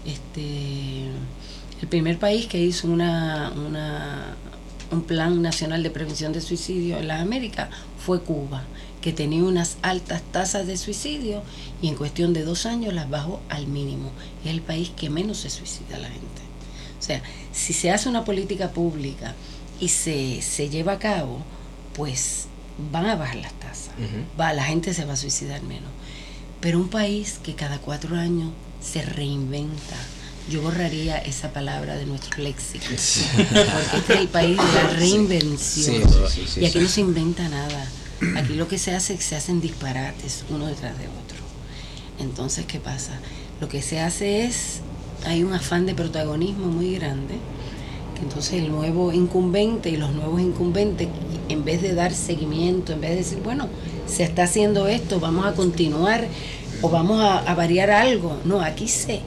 este 0.06 1.10
el 1.82 1.88
primer 1.88 2.20
país 2.20 2.46
que 2.46 2.60
hizo 2.60 2.88
una, 2.88 3.52
una, 3.56 4.36
un 4.92 5.02
plan 5.02 5.42
nacional 5.42 5.82
de 5.82 5.90
prevención 5.90 6.32
de 6.32 6.40
suicidio 6.40 7.00
en 7.00 7.08
las 7.08 7.22
Américas 7.22 7.70
fue 7.98 8.22
Cuba, 8.22 8.64
que 9.02 9.14
tenía 9.14 9.44
unas 9.44 9.78
altas 9.82 10.22
tasas 10.32 10.68
de 10.68 10.78
suicidio 10.78 11.42
y 11.82 11.88
en 11.88 11.96
cuestión 11.96 12.34
de 12.34 12.44
dos 12.44 12.68
años 12.68 12.94
las 12.94 13.10
bajó 13.10 13.42
al 13.50 13.66
mínimo. 13.66 14.12
Es 14.46 14.52
el 14.52 14.62
país 14.62 14.92
que 14.96 15.10
menos 15.10 15.40
se 15.40 15.50
suicida 15.50 15.98
la 15.98 16.10
gente. 16.10 16.42
O 17.00 17.02
sea, 17.02 17.24
si 17.52 17.74
se 17.74 17.90
hace 17.90 18.10
una 18.10 18.26
política 18.26 18.70
pública 18.70 19.34
y 19.80 19.88
se, 19.88 20.44
se 20.44 20.70
lleva 20.70 20.94
a 20.94 21.00
cabo, 21.00 21.40
pues 21.96 22.46
van 22.92 23.08
a 23.08 23.16
bajar 23.16 23.38
las 23.38 23.54
tasas. 23.54 23.90
va, 24.40 24.54
la 24.54 24.66
gente 24.66 24.94
se 24.94 25.06
va 25.06 25.14
a 25.14 25.18
suicidar 25.18 25.64
menos. 25.64 25.90
Pero 26.60 26.78
un 26.78 26.90
país 26.90 27.40
que 27.42 27.56
cada 27.56 27.80
cuatro 27.80 28.16
años 28.16 28.52
se 28.82 29.02
reinventa, 29.02 29.96
yo 30.50 30.62
borraría 30.62 31.18
esa 31.18 31.54
palabra 31.54 31.96
de 31.96 32.06
nuestro 32.06 32.42
léxico. 32.42 32.86
Porque 32.88 33.98
este 33.98 34.14
es 34.14 34.20
el 34.20 34.28
país 34.28 34.58
de 34.58 34.74
la 34.74 34.90
reinvención. 34.90 36.04
y 36.58 36.66
aquí 36.66 36.80
no 36.80 36.88
se 36.88 37.02
inventa 37.02 37.48
nada. 37.48 37.88
Aquí 38.38 38.54
lo 38.54 38.68
que 38.68 38.78
se 38.78 38.94
hace 38.94 39.14
es 39.14 39.20
que 39.20 39.26
se 39.26 39.36
hacen 39.36 39.62
disparates 39.62 40.44
uno 40.50 40.68
detrás 40.68 40.98
de 40.98 41.06
otro. 41.06 41.38
Entonces, 42.20 42.66
¿qué 42.66 42.80
pasa? 42.80 43.20
Lo 43.60 43.68
que 43.68 43.82
se 43.82 44.00
hace 44.00 44.46
es, 44.46 44.82
hay 45.26 45.44
un 45.44 45.54
afán 45.54 45.86
de 45.86 45.96
protagonismo 45.96 46.68
muy 46.68 46.96
grande, 46.96 47.36
que 48.16 48.22
entonces 48.22 48.54
el 48.54 48.70
nuevo 48.70 49.12
incumbente 49.12 49.90
y 49.90 49.98
los 49.98 50.12
nuevos 50.14 50.42
incumbentes, 50.42 51.08
en 51.50 51.64
vez 51.64 51.82
de 51.82 51.94
dar 51.94 52.14
seguimiento, 52.14 52.94
en 52.94 53.02
vez 53.02 53.12
de 53.12 53.18
decir, 53.18 53.40
bueno, 53.44 53.70
se 54.06 54.24
está 54.24 54.44
haciendo 54.44 54.88
esto, 54.88 55.20
vamos 55.20 55.46
a 55.46 55.54
continuar 55.54 56.28
o 56.82 56.90
vamos 56.90 57.22
a, 57.22 57.40
a 57.40 57.56
variar 57.56 57.92
algo, 57.92 58.38
no, 58.46 58.62
aquí 58.62 58.88
se 58.88 59.22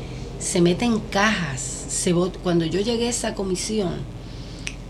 se 0.45 0.61
meten 0.61 1.01
cajas. 1.01 1.61
Se 1.89 2.15
cuando 2.43 2.65
yo 2.65 2.81
llegué 2.81 3.07
a 3.07 3.11
esa 3.11 3.35
comisión, 3.35 3.95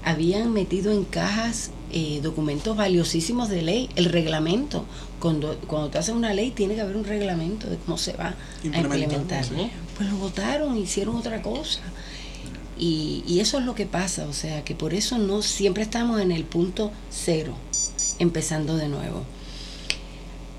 habían 0.04 0.52
metido 0.52 0.90
en 0.92 1.04
cajas 1.04 1.70
eh, 1.92 2.20
documentos 2.22 2.76
valiosísimos 2.76 3.48
de 3.48 3.62
ley, 3.62 3.88
el 3.94 4.06
reglamento. 4.06 4.84
Cuando, 5.20 5.56
cuando 5.66 5.90
te 5.90 5.98
haces 5.98 6.14
una 6.14 6.34
ley 6.34 6.50
tiene 6.50 6.74
que 6.74 6.80
haber 6.80 6.96
un 6.96 7.04
reglamento 7.04 7.68
de 7.70 7.76
cómo 7.76 7.96
se 7.96 8.14
va 8.14 8.34
a 8.64 8.76
implementar. 8.76 9.44
Pues 9.96 10.10
lo 10.10 10.16
votaron, 10.16 10.76
hicieron 10.76 11.16
otra 11.16 11.40
cosa. 11.40 11.80
Y, 12.76 13.22
y, 13.26 13.38
eso 13.38 13.60
es 13.60 13.64
lo 13.64 13.76
que 13.76 13.86
pasa, 13.86 14.26
o 14.26 14.32
sea, 14.32 14.64
que 14.64 14.74
por 14.74 14.94
eso 14.94 15.16
no 15.16 15.42
siempre 15.42 15.84
estamos 15.84 16.20
en 16.20 16.32
el 16.32 16.42
punto 16.42 16.90
cero, 17.08 17.54
empezando 18.18 18.76
de 18.76 18.88
nuevo. 18.88 19.22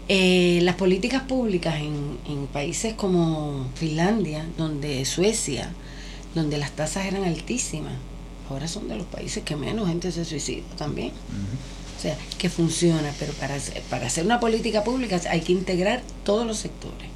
Eh, 0.08 0.60
las 0.62 0.76
políticas 0.76 1.24
públicas 1.24 1.76
en, 1.78 2.20
en, 2.28 2.46
países 2.48 2.94
como 2.94 3.68
Finlandia, 3.76 4.46
donde 4.58 5.04
Suecia, 5.06 5.74
donde 6.36 6.58
las 6.58 6.72
tasas 6.72 7.06
eran 7.06 7.24
altísimas, 7.24 7.94
ahora 8.50 8.68
son 8.68 8.88
de 8.88 8.98
los 8.98 9.08
países 9.08 9.44
que 9.44 9.56
menos 9.56 9.88
gente 9.88 10.12
se 10.12 10.24
suicida 10.26 10.63
también. 10.78 11.12
O 11.98 12.02
sea, 12.02 12.15
que 12.38 12.50
funciona, 12.50 13.12
pero 13.18 13.34
para, 13.34 13.58
para 13.89 14.08
hacer 14.08 14.26
una 14.26 14.39
política 14.39 14.84
pública 14.84 15.20
hay 15.30 15.41
que 15.41 15.54
integrar 15.54 16.04
todos 16.24 16.46
los 16.46 16.58
sectores. 16.58 17.10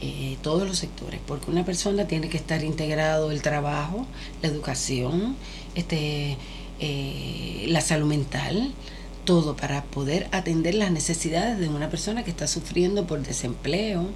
Eh, 0.00 0.36
todos 0.42 0.66
los 0.66 0.78
sectores, 0.78 1.20
porque 1.26 1.50
una 1.50 1.64
persona 1.64 2.06
tiene 2.06 2.28
que 2.28 2.36
estar 2.36 2.62
integrado 2.62 3.30
el 3.30 3.40
trabajo, 3.42 4.06
la 4.42 4.48
educación, 4.48 5.34
este, 5.74 6.36
eh, 6.78 7.64
la 7.68 7.80
salud 7.80 8.06
mental, 8.06 8.74
todo 9.24 9.56
para 9.56 9.84
poder 9.84 10.28
atender 10.32 10.74
las 10.74 10.90
necesidades 10.90 11.58
de 11.58 11.68
una 11.68 11.90
persona 11.90 12.24
que 12.24 12.30
está 12.30 12.46
sufriendo 12.46 13.06
por 13.06 13.22
desempleo, 13.22 14.06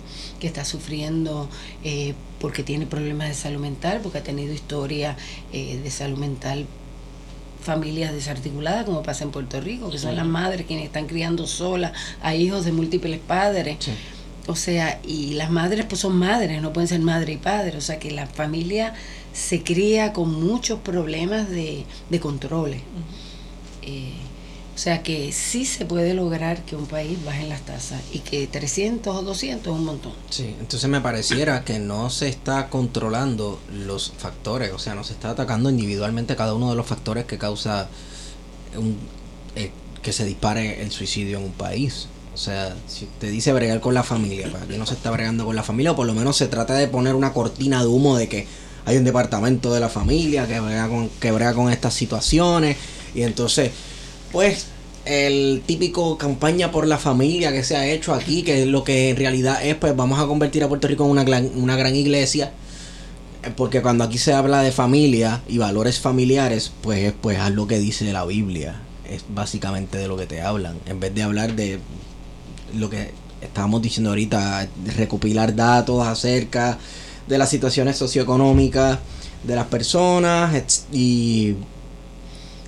que 0.41 0.47
está 0.47 0.65
sufriendo 0.65 1.49
eh, 1.85 2.15
porque 2.41 2.63
tiene 2.63 2.87
problemas 2.87 3.29
de 3.29 3.35
salud 3.35 3.61
mental, 3.61 4.01
porque 4.03 4.19
ha 4.19 4.23
tenido 4.23 4.53
historia 4.53 5.17
eh, 5.53 5.81
de 5.83 5.91
salud 5.91 6.19
mental 6.19 6.67
familias 7.61 8.13
desarticuladas, 8.13 8.85
como 8.85 9.03
pasa 9.03 9.25
en 9.25 9.31
Puerto 9.31 9.61
Rico, 9.61 9.91
que 9.91 9.99
son 9.99 10.17
las 10.17 10.27
madres 10.27 10.67
quienes 10.67 10.87
están 10.87 11.07
criando 11.07 11.47
solas 11.47 11.93
a 12.23 12.35
hijos 12.35 12.65
de 12.65 12.73
múltiples 12.73 13.19
padres. 13.19 13.77
O 14.47 14.57
sea, 14.57 15.01
y 15.05 15.35
las 15.35 15.51
madres 15.51 15.85
pues 15.87 16.01
son 16.01 16.17
madres, 16.17 16.63
no 16.63 16.73
pueden 16.73 16.89
ser 16.89 17.01
madre 17.01 17.35
y 17.35 17.37
padre. 17.37 17.77
O 17.77 17.81
sea 17.83 17.99
que 17.99 18.11
la 18.11 18.27
familia 18.27 18.95
se 19.33 19.63
cría 19.63 20.13
con 20.13 20.33
muchos 20.33 20.79
problemas 20.81 21.51
de, 21.51 21.85
de 22.09 22.21
controles. 22.21 22.81
O 24.79 24.81
sea 24.81 25.03
que 25.03 25.33
sí 25.33 25.65
se 25.65 25.85
puede 25.85 26.15
lograr 26.15 26.65
que 26.65 26.77
un 26.77 26.87
país 26.87 27.19
baje 27.25 27.49
las 27.49 27.63
tasas 27.63 28.01
y 28.13 28.21
que 28.21 28.47
300 28.47 29.13
o 29.13 29.23
200 29.23 29.67
es 29.67 29.77
un 29.77 29.85
montón. 29.85 30.13
Sí, 30.31 30.55
entonces 30.61 30.89
me 30.89 31.01
pareciera 31.01 31.65
que 31.65 31.81
no 31.81 32.11
se 32.11 32.29
está 32.29 32.69
controlando 32.69 33.59
los 33.73 34.13
factores, 34.17 34.73
o 34.73 34.79
sea, 34.79 34.95
no 34.95 35.03
se 35.03 35.15
está 35.15 35.31
atacando 35.31 35.69
individualmente 35.69 36.37
cada 36.37 36.55
uno 36.55 36.71
de 36.71 36.77
los 36.77 36.87
factores 36.87 37.25
que 37.25 37.39
causa 37.39 37.89
un, 38.77 38.97
eh, 39.57 39.73
que 40.01 40.13
se 40.13 40.25
dispare 40.25 40.81
el 40.81 40.93
suicidio 40.93 41.39
en 41.39 41.47
un 41.47 41.53
país. 41.55 42.07
O 42.33 42.37
sea, 42.37 42.77
si 42.87 43.07
te 43.19 43.31
dice 43.31 43.53
bregar 43.53 43.81
con 43.81 43.95
la 43.95 44.05
familia, 44.05 44.49
¿para 44.53 44.65
qué 44.65 44.79
no 44.79 44.87
se 44.87 44.95
está 44.95 45.11
bregando 45.11 45.45
con 45.45 45.57
la 45.57 45.65
familia? 45.65 45.91
O 45.91 45.97
por 45.97 46.07
lo 46.07 46.15
menos 46.15 46.37
se 46.37 46.47
trata 46.47 46.75
de 46.75 46.87
poner 46.87 47.17
una 47.17 47.33
cortina 47.33 47.81
de 47.81 47.89
humo 47.89 48.17
de 48.17 48.29
que 48.29 48.47
hay 48.85 48.97
un 48.97 49.03
departamento 49.03 49.75
de 49.75 49.81
la 49.81 49.89
familia 49.89 50.47
que 50.47 50.61
brega 50.61 50.89
con, 50.89 51.09
que 51.09 51.33
brega 51.33 51.53
con 51.53 51.69
estas 51.73 51.95
situaciones 51.95 52.77
y 53.13 53.23
entonces 53.23 53.73
pues 54.33 54.67
el 55.05 55.63
típico 55.65 56.19
campaña 56.19 56.71
por 56.71 56.87
la 56.87 56.99
familia 56.99 57.51
que 57.51 57.65
se 57.65 57.77
ha 57.77 57.87
hecho 57.87 58.13
aquí, 58.13 58.43
que 58.43 58.63
es 58.63 58.69
lo 58.69 58.85
que 58.85 59.11
en 59.11 59.17
realidad 59.17 59.65
es, 59.65 59.75
pues 59.75 59.97
vamos 59.97 60.21
a 60.21 60.27
convertir 60.27 60.63
a 60.63 60.69
Puerto 60.69 60.87
Rico 60.87 61.05
en 61.05 61.11
una 61.11 61.25
gran, 61.25 61.51
una 61.55 61.77
gran 61.77 61.95
iglesia. 61.97 62.53
Porque 63.57 63.81
cuando 63.81 64.05
aquí 64.05 64.19
se 64.19 64.35
habla 64.35 64.63
de 64.63 64.73
familia 64.73 65.43
y 65.49 65.59
valores 65.59 66.01
familiares, 66.01 66.73
pues 66.83 67.05
es 67.05 67.13
pues 67.19 67.39
lo 67.51 67.67
que 67.67 67.79
dice 67.79 68.13
la 68.13 68.27
Biblia. 68.27 68.83
Es 69.09 69.25
básicamente 69.29 69.97
de 69.97 70.09
lo 70.09 70.17
que 70.17 70.27
te 70.27 70.43
hablan. 70.43 70.77
En 70.87 71.01
vez 71.01 71.15
de 71.15 71.23
hablar 71.23 71.55
de 71.55 71.79
lo 72.77 72.91
que 72.91 73.13
estábamos 73.41 73.81
diciendo 73.81 74.11
ahorita, 74.11 74.69
recopilar 74.97 75.55
datos 75.55 76.07
acerca 76.07 76.79
de 77.27 77.39
las 77.39 77.49
situaciones 77.49 77.97
socioeconómicas 77.97 78.99
de 79.45 79.57
las 79.57 79.67
personas 79.67 80.87
y 80.93 81.55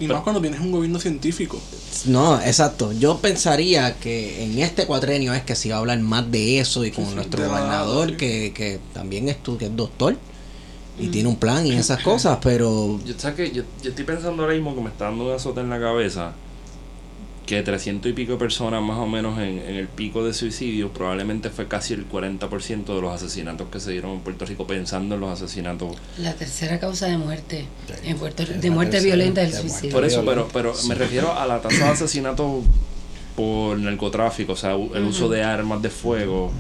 y 0.01 0.07
más 0.07 0.23
cuando 0.23 0.41
tienes 0.41 0.61
un 0.61 0.73
gobierno 0.73 0.99
científico. 0.99 1.61
No, 2.07 2.41
exacto. 2.41 2.93
Yo 2.93 3.19
pensaría 3.19 3.97
que 3.97 4.43
en 4.45 4.59
este 4.59 4.87
cuatrenio 4.87 5.35
es 5.35 5.43
que 5.43 5.55
se 5.55 5.69
va 5.69 5.77
a 5.77 5.79
hablar 5.79 6.01
más 6.01 6.31
de 6.31 6.59
eso 6.59 6.85
y 6.85 6.91
con 6.91 7.15
nuestro 7.15 7.47
gobernador, 7.47 8.17
que, 8.17 8.53
que 8.55 8.81
también 8.95 9.29
es, 9.29 9.43
tu, 9.43 9.59
que 9.59 9.67
es 9.67 9.77
doctor 9.77 10.17
y 10.99 11.09
mm. 11.09 11.11
tiene 11.11 11.29
un 11.29 11.37
plan 11.37 11.67
y 11.67 11.73
esas 11.73 12.03
cosas, 12.03 12.39
pero... 12.43 12.99
Yo, 13.05 13.35
que 13.35 13.51
yo, 13.51 13.63
yo, 13.83 13.91
estoy 13.91 14.05
pensando 14.05 14.43
ahora 14.43 14.55
mismo 14.55 14.75
que 14.75 14.81
me 14.81 14.89
está 14.89 15.05
dando 15.05 15.27
un 15.27 15.33
azote 15.33 15.61
en 15.61 15.71
la 15.71 15.79
cabeza 15.79 16.33
que 17.51 17.65
300 17.65 18.09
y 18.09 18.15
pico 18.15 18.39
personas 18.39 18.81
más 18.81 18.97
o 18.99 19.09
menos 19.09 19.37
en, 19.41 19.59
el 19.59 19.89
pico 19.89 20.25
de 20.25 20.33
suicidio 20.33 20.93
probablemente 20.93 21.51
fue 21.51 21.67
casi 21.67 21.95
el 21.95 22.09
40% 22.09 22.85
de 22.95 23.01
los 23.01 23.13
asesinatos 23.13 23.67
que 23.69 23.81
se 23.81 23.91
dieron 23.91 24.13
en 24.13 24.21
Puerto 24.21 24.47
Rico 24.47 24.69
pensando 24.69 25.17
en 25.17 25.21
los 25.21 25.31
asesinatos. 25.31 25.97
La 26.19 26.33
tercera 26.35 26.79
causa 26.79 27.09
de 27.09 27.19
muerte 27.19 27.67
en 28.05 28.19
Puerto 28.19 28.45
de 28.47 28.71
muerte 28.71 29.01
violenta 29.01 29.43
es 29.43 29.57
el 29.57 29.63
suicidio. 29.63 29.91
Por 29.91 30.05
eso, 30.05 30.25
pero, 30.25 30.47
pero 30.53 30.75
me 30.87 30.95
refiero 30.95 31.37
a 31.37 31.45
la 31.45 31.61
tasa 31.61 31.87
de 31.87 31.91
asesinatos 31.91 32.63
por 33.35 33.77
narcotráfico, 33.81 34.53
o 34.53 34.57
sea, 34.57 34.75
el 34.75 35.03
uso 35.03 35.29
de 35.29 35.43
armas 35.43 35.83
de 35.83 35.91
fuego. 35.91 36.53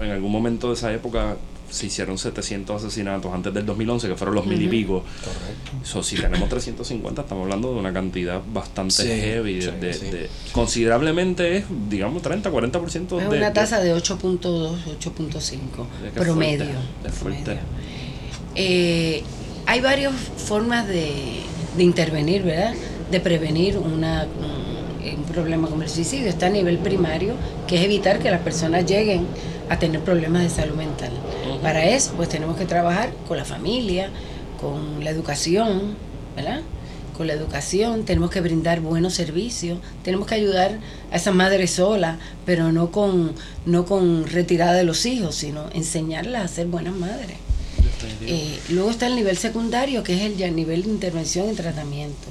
En 0.00 0.12
algún 0.12 0.32
momento 0.32 0.68
de 0.68 0.74
esa 0.74 0.90
época 0.94 1.36
se 1.72 1.86
hicieron 1.86 2.18
700 2.18 2.84
asesinatos 2.84 3.32
antes 3.32 3.52
del 3.54 3.64
2011, 3.64 4.08
que 4.08 4.14
fueron 4.14 4.34
los 4.34 4.46
mil 4.46 4.60
y 4.60 4.68
pico. 4.68 5.02
Correcto. 5.24 6.02
si 6.02 6.16
tenemos 6.16 6.48
350, 6.48 7.22
estamos 7.22 7.44
hablando 7.44 7.72
de 7.72 7.80
una 7.80 7.92
cantidad 7.92 8.42
bastante 8.52 9.04
heavy. 9.04 9.60
De, 9.60 10.28
considerablemente 10.52 11.56
es, 11.56 11.64
digamos, 11.88 12.20
30, 12.20 12.52
40% 12.52 13.22
es 13.22 13.30
de. 13.30 13.38
una 13.38 13.52
tasa 13.54 13.80
de 13.80 13.94
8.2, 13.94 14.40
8.5 15.00 15.60
promedio. 16.14 16.66
promedio. 17.18 17.58
Eh, 18.54 19.22
hay 19.64 19.80
varias 19.80 20.12
formas 20.36 20.86
de, 20.86 21.40
de 21.76 21.82
intervenir, 21.82 22.42
¿verdad? 22.42 22.74
De 23.10 23.20
prevenir 23.20 23.78
una, 23.78 24.26
un 25.16 25.24
problema 25.24 25.68
como 25.68 25.82
el 25.82 25.88
suicidio. 25.88 26.28
Está 26.28 26.46
a 26.46 26.50
nivel 26.50 26.78
primario, 26.78 27.34
que 27.66 27.76
es 27.76 27.84
evitar 27.84 28.18
que 28.18 28.30
las 28.30 28.42
personas 28.42 28.84
lleguen 28.84 29.26
a 29.72 29.78
tener 29.78 30.02
problemas 30.02 30.42
de 30.42 30.50
salud 30.50 30.74
mental. 30.74 31.12
Para 31.62 31.86
eso, 31.86 32.12
pues 32.14 32.28
tenemos 32.28 32.58
que 32.58 32.66
trabajar 32.66 33.10
con 33.26 33.38
la 33.38 33.44
familia, 33.46 34.10
con 34.60 35.02
la 35.02 35.08
educación, 35.08 35.96
¿verdad? 36.36 36.60
Con 37.16 37.26
la 37.26 37.32
educación 37.32 38.04
tenemos 38.04 38.30
que 38.30 38.42
brindar 38.42 38.80
buenos 38.80 39.14
servicios, 39.14 39.78
tenemos 40.04 40.26
que 40.26 40.34
ayudar 40.34 40.78
a 41.10 41.16
esas 41.16 41.34
madres 41.34 41.70
solas, 41.70 42.18
pero 42.44 42.70
no 42.70 42.90
con, 42.90 43.34
no 43.64 43.86
con 43.86 44.26
retirada 44.26 44.74
de 44.74 44.84
los 44.84 45.06
hijos, 45.06 45.36
sino 45.36 45.64
enseñarlas 45.72 46.44
a 46.44 46.54
ser 46.54 46.66
buenas 46.66 46.94
madres. 46.94 47.38
Eh, 48.26 48.58
luego 48.68 48.90
está 48.90 49.06
el 49.06 49.16
nivel 49.16 49.38
secundario, 49.38 50.02
que 50.02 50.14
es 50.14 50.20
el 50.20 50.54
nivel 50.54 50.82
de 50.82 50.90
intervención 50.90 51.50
y 51.50 51.54
tratamiento. 51.54 52.28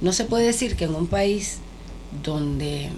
No 0.00 0.12
se 0.12 0.24
puede 0.26 0.46
decir 0.46 0.76
que 0.76 0.84
en 0.84 0.94
un 0.94 1.08
país 1.08 1.58
donde 2.22 2.90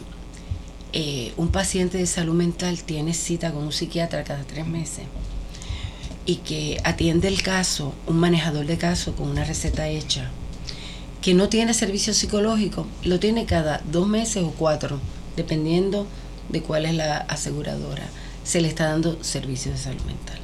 eh, 0.92 1.32
un 1.36 1.48
paciente 1.48 1.98
de 1.98 2.06
salud 2.06 2.34
mental 2.34 2.82
tiene 2.82 3.14
cita 3.14 3.52
con 3.52 3.64
un 3.64 3.72
psiquiatra 3.72 4.24
cada 4.24 4.42
tres 4.44 4.66
meses 4.66 5.04
y 6.26 6.36
que 6.36 6.80
atiende 6.84 7.28
el 7.28 7.42
caso, 7.42 7.94
un 8.06 8.18
manejador 8.18 8.66
de 8.66 8.78
caso 8.78 9.14
con 9.14 9.28
una 9.28 9.44
receta 9.44 9.88
hecha, 9.88 10.30
que 11.22 11.34
no 11.34 11.48
tiene 11.48 11.74
servicio 11.74 12.14
psicológico, 12.14 12.86
lo 13.04 13.20
tiene 13.20 13.46
cada 13.46 13.82
dos 13.90 14.06
meses 14.06 14.42
o 14.42 14.50
cuatro, 14.52 15.00
dependiendo 15.36 16.06
de 16.48 16.62
cuál 16.62 16.86
es 16.86 16.94
la 16.94 17.18
aseguradora. 17.18 18.08
Se 18.44 18.60
le 18.60 18.68
está 18.68 18.86
dando 18.86 19.22
servicio 19.22 19.72
de 19.72 19.78
salud 19.78 20.02
mental. 20.02 20.38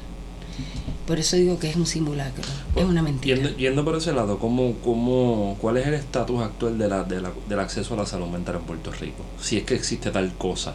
Por 1.07 1.19
eso 1.19 1.37
digo 1.37 1.57
que 1.57 1.69
es 1.69 1.75
un 1.77 1.87
simulacro, 1.87 2.43
es 2.75 2.83
una 2.83 3.01
mentira. 3.01 3.37
Yendo, 3.37 3.55
yendo 3.57 3.85
por 3.85 3.95
ese 3.95 4.11
lado, 4.11 4.37
¿cómo, 4.39 4.73
cómo, 4.83 5.57
¿cuál 5.61 5.77
es 5.77 5.87
el 5.87 5.93
estatus 5.93 6.41
actual 6.43 6.77
de 6.77 6.89
la, 6.89 7.03
de 7.05 7.21
la- 7.21 7.31
del 7.47 7.59
acceso 7.59 7.93
a 7.93 7.97
la 7.97 8.05
salud 8.05 8.27
mental 8.27 8.57
en 8.57 8.61
Puerto 8.63 8.91
Rico? 8.91 9.23
Si 9.41 9.57
es 9.57 9.63
que 9.63 9.75
existe 9.75 10.11
tal 10.11 10.33
cosa. 10.37 10.73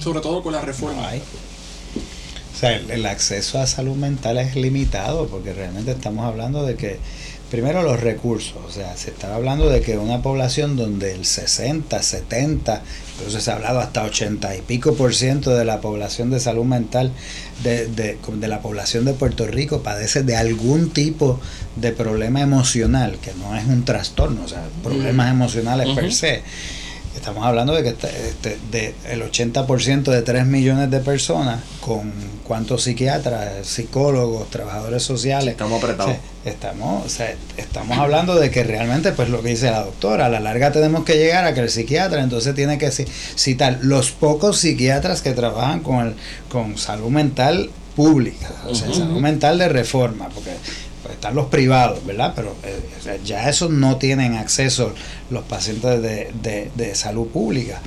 Sobre 0.00 0.20
todo 0.20 0.42
con 0.42 0.52
la 0.52 0.60
reforma. 0.60 1.00
No 1.00 1.08
hay. 1.08 1.18
O 2.54 2.60
sea, 2.60 2.76
el, 2.76 2.90
el 2.90 3.06
acceso 3.06 3.58
a 3.60 3.66
salud 3.66 3.96
mental 3.96 4.36
es 4.38 4.54
limitado 4.56 5.28
porque 5.28 5.52
realmente 5.54 5.92
estamos 5.92 6.24
hablando 6.26 6.64
de 6.64 6.74
que, 6.74 6.98
primero 7.50 7.82
los 7.82 8.00
recursos, 8.00 8.56
o 8.66 8.70
sea, 8.70 8.96
se 8.96 9.10
está 9.10 9.34
hablando 9.34 9.70
de 9.70 9.80
que 9.80 9.96
una 9.96 10.20
población 10.22 10.76
donde 10.76 11.12
el 11.14 11.24
60, 11.24 12.02
70, 12.02 12.82
incluso 13.16 13.40
se 13.40 13.50
ha 13.50 13.54
hablado 13.54 13.78
hasta 13.78 14.02
80 14.02 14.56
y 14.56 14.62
pico 14.62 14.94
por 14.94 15.14
ciento 15.14 15.56
de 15.56 15.64
la 15.64 15.80
población 15.80 16.30
de 16.30 16.40
salud 16.40 16.64
mental 16.64 17.12
de, 17.62 17.86
de, 17.86 18.18
de 18.34 18.48
la 18.48 18.60
población 18.60 19.04
de 19.04 19.14
Puerto 19.14 19.46
Rico 19.46 19.82
padece 19.82 20.22
de 20.22 20.36
algún 20.36 20.90
tipo 20.90 21.40
de 21.76 21.92
problema 21.92 22.40
emocional, 22.40 23.18
que 23.20 23.32
no 23.34 23.56
es 23.56 23.66
un 23.66 23.84
trastorno, 23.84 24.44
o 24.44 24.48
sea, 24.48 24.64
problemas 24.82 25.30
emocionales 25.30 25.88
per 25.94 26.12
se. 26.12 26.42
Estamos 27.18 27.44
hablando 27.44 27.74
de 27.74 27.82
que 27.82 27.88
este- 27.90 28.58
de 28.70 28.94
el 29.08 29.22
80% 29.22 30.10
de 30.10 30.22
3 30.22 30.46
millones 30.46 30.90
de 30.90 31.00
personas 31.00 31.60
con 31.80 32.12
cuántos 32.44 32.84
psiquiatras, 32.84 33.66
psicólogos, 33.66 34.48
trabajadores 34.50 35.02
sociales. 35.02 35.52
Estamos 35.52 35.82
apretados. 35.82 36.12
O 36.12 36.14
sea, 36.44 36.52
estamos, 36.52 37.06
o 37.06 37.08
sea, 37.08 37.34
estamos 37.56 37.98
hablando 37.98 38.36
de 38.36 38.50
que 38.50 38.62
realmente, 38.64 39.12
pues 39.12 39.28
lo 39.28 39.42
que 39.42 39.50
dice 39.50 39.70
la 39.70 39.82
doctora, 39.84 40.26
a 40.26 40.28
la 40.28 40.40
larga 40.40 40.72
tenemos 40.72 41.04
que 41.04 41.14
llegar 41.18 41.44
a 41.44 41.54
que 41.54 41.60
el 41.60 41.70
psiquiatra 41.70 42.22
entonces 42.22 42.54
tiene 42.54 42.78
que 42.78 42.88
ci- 42.88 43.06
citar 43.36 43.78
los 43.82 44.10
pocos 44.12 44.58
psiquiatras 44.58 45.20
que 45.20 45.32
trabajan 45.32 45.80
con, 45.80 46.06
el, 46.06 46.14
con 46.48 46.78
salud 46.78 47.08
mental 47.10 47.70
pública, 47.96 48.48
o 48.66 48.74
sea, 48.76 48.94
salud 48.94 49.20
mental 49.20 49.58
de 49.58 49.68
reforma, 49.68 50.28
porque 50.28 50.50
están 51.10 51.34
los 51.34 51.46
privados, 51.46 52.04
¿verdad? 52.04 52.32
Pero 52.36 52.54
eh, 52.64 53.20
ya 53.24 53.48
esos 53.48 53.70
no 53.70 53.96
tienen 53.96 54.34
acceso 54.34 54.92
los 55.30 55.44
pacientes 55.44 56.02
de, 56.02 56.70
de- 56.74 56.94
salud 56.94 57.28
pública. 57.28 57.80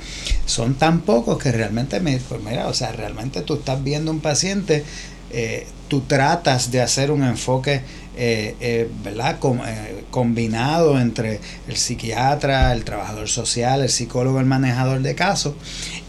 Son 0.46 0.74
tan 0.74 1.00
pocos 1.00 1.38
que 1.38 1.52
realmente, 1.52 2.00
me, 2.00 2.18
pues 2.18 2.42
mira, 2.42 2.68
o 2.68 2.74
sea, 2.74 2.92
realmente 2.92 3.42
tú 3.42 3.54
estás 3.54 3.82
viendo 3.82 4.10
un 4.10 4.20
paciente, 4.20 4.84
eh, 5.30 5.66
tú 5.88 6.00
tratas 6.02 6.70
de 6.70 6.80
hacer 6.80 7.10
un 7.10 7.22
enfoque, 7.24 7.82
eh, 8.16 8.56
eh, 8.60 8.90
¿verdad? 9.02 9.38
Com- 9.38 9.60
eh, 9.66 10.04
combinado 10.10 11.00
entre 11.00 11.40
el 11.68 11.76
psiquiatra, 11.76 12.72
el 12.72 12.84
trabajador 12.84 13.28
social, 13.28 13.80
el 13.82 13.88
psicólogo, 13.88 14.38
el 14.40 14.46
manejador 14.46 15.00
de 15.00 15.14
casos. 15.14 15.54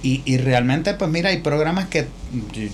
Y, 0.02 0.22
y 0.26 0.38
realmente, 0.38 0.94
pues 0.96 1.10
mira, 1.10 1.30
hay 1.30 1.38
programas 1.38 1.88
que 1.88 2.08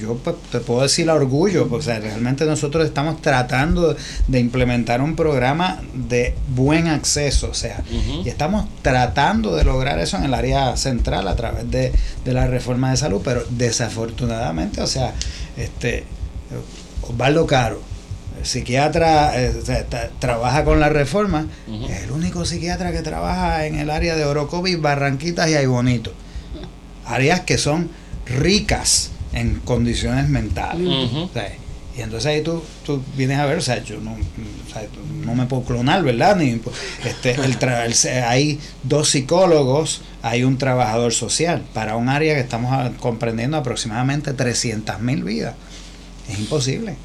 yo, 0.01 0.15
pues, 0.17 0.35
te 0.51 0.59
puedo 0.61 0.81
decir 0.81 1.07
a 1.11 1.13
orgullo, 1.13 1.67
pues, 1.67 1.83
o 1.83 1.85
sea, 1.91 1.99
realmente 1.99 2.45
nosotros 2.45 2.85
estamos 2.87 3.21
tratando 3.21 3.95
de 4.27 4.39
implementar 4.39 5.01
un 5.01 5.15
programa 5.15 5.79
de 5.93 6.33
buen 6.55 6.87
acceso, 6.87 7.49
o 7.51 7.53
sea, 7.53 7.83
y 8.25 8.29
estamos 8.29 8.65
tratando 8.81 9.55
de 9.55 9.63
lograr 9.63 9.99
eso 9.99 10.17
en 10.17 10.23
el 10.23 10.33
área 10.33 10.75
central 10.75 11.27
a 11.27 11.35
través 11.35 11.69
de, 11.69 11.91
de 12.25 12.33
la 12.33 12.47
reforma 12.47 12.89
de 12.89 12.97
salud, 12.97 13.21
pero 13.23 13.43
desafortunadamente, 13.51 14.81
o 14.81 14.87
sea, 14.87 15.13
este 15.55 16.05
Osvaldo 17.07 17.45
Caro, 17.45 17.81
psiquiatra, 18.43 19.41
eh, 19.41 19.53
o 19.61 19.65
sea, 19.65 19.85
ta- 19.85 20.09
trabaja 20.19 20.63
con 20.63 20.79
la 20.79 20.89
reforma, 20.89 21.47
es 21.89 22.03
el 22.03 22.11
único 22.11 22.45
psiquiatra 22.45 22.91
que 22.91 23.01
trabaja 23.01 23.65
en 23.65 23.75
el 23.79 23.89
área 23.89 24.15
de 24.15 24.25
Orocovis, 24.25 24.79
Barranquitas 24.81 25.49
y 25.49 25.55
Aybonito. 25.55 26.13
Áreas 27.05 27.41
que 27.41 27.57
son 27.57 27.89
ricas 28.25 29.11
en 29.33 29.59
condiciones 29.65 30.29
mentales. 30.29 30.87
Ujú. 30.87 31.19
O 31.23 31.29
sea, 31.33 31.51
y 31.97 32.01
entonces 32.01 32.27
ahí 32.27 32.41
tú, 32.41 32.63
tú 32.85 33.01
vienes 33.17 33.39
a 33.39 33.45
ver, 33.45 33.57
o 33.57 33.61
sea, 33.61 33.83
yo 33.83 33.99
no, 33.99 34.11
o 34.13 34.71
sea, 34.73 34.83
no 35.25 35.35
me 35.35 35.45
puedo 35.47 35.63
clonar, 35.63 36.03
¿verdad? 36.03 36.35
Ni, 36.37 36.61
este, 37.03 37.31
el 37.31 37.59
tra- 37.59 37.85
el 37.85 38.23
hay 38.23 38.59
dos 38.83 39.09
psicólogos, 39.09 40.01
hay 40.21 40.43
un 40.43 40.57
trabajador 40.57 41.13
social 41.13 41.63
para 41.73 41.95
un 41.97 42.07
área 42.09 42.35
que 42.35 42.41
estamos 42.41 42.91
comprendiendo 42.99 43.57
aproximadamente 43.57 44.33
300 44.33 44.99
mil 45.01 45.23
vidas. 45.23 45.55
Es 46.29 46.39
imposible. 46.39 46.95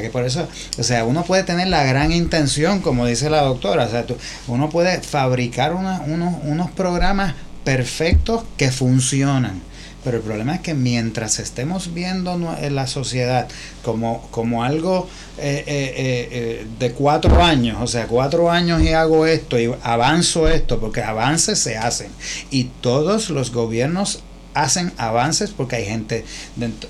Que 0.00 0.10
por 0.10 0.24
eso, 0.24 0.46
o 0.78 0.82
sea, 0.82 1.04
uno 1.04 1.24
puede 1.24 1.42
tener 1.44 1.68
la 1.68 1.84
gran 1.84 2.12
intención, 2.12 2.80
como 2.80 3.06
dice 3.06 3.30
la 3.30 3.42
doctora, 3.42 3.84
o 3.84 3.90
sea, 3.90 4.06
tú- 4.06 4.16
uno 4.48 4.68
puede 4.70 5.00
fabricar 5.00 5.74
unos, 5.74 6.00
unos 6.44 6.70
programas 6.72 7.34
perfectos 7.64 8.44
que 8.56 8.70
funcionan. 8.70 9.60
Pero 10.04 10.18
el 10.18 10.22
problema 10.22 10.54
es 10.54 10.60
que 10.60 10.72
mientras 10.72 11.40
estemos 11.40 11.92
viendo 11.92 12.56
en 12.60 12.76
la 12.76 12.86
sociedad 12.86 13.48
como, 13.82 14.28
como 14.30 14.62
algo 14.62 15.08
eh, 15.36 15.64
eh, 15.66 15.94
eh, 15.96 16.28
eh, 16.30 16.66
de 16.78 16.92
cuatro 16.92 17.42
años, 17.42 17.78
o 17.80 17.88
sea, 17.88 18.06
cuatro 18.06 18.48
años 18.48 18.82
y 18.82 18.90
hago 18.90 19.26
esto 19.26 19.58
y 19.58 19.68
avanzo 19.82 20.46
esto, 20.48 20.78
porque 20.78 21.02
avances 21.02 21.58
se 21.58 21.76
hacen. 21.76 22.06
Y 22.52 22.64
todos 22.80 23.30
los 23.30 23.50
gobiernos 23.50 24.20
hacen 24.54 24.92
avances 24.96 25.50
porque 25.50 25.74
hay 25.76 25.86
gente, 25.86 26.24
dentro- 26.54 26.88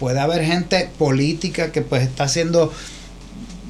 puede 0.00 0.18
haber 0.18 0.42
gente 0.44 0.88
política 0.98 1.70
que 1.70 1.82
pues 1.82 2.02
está 2.02 2.24
haciendo 2.24 2.72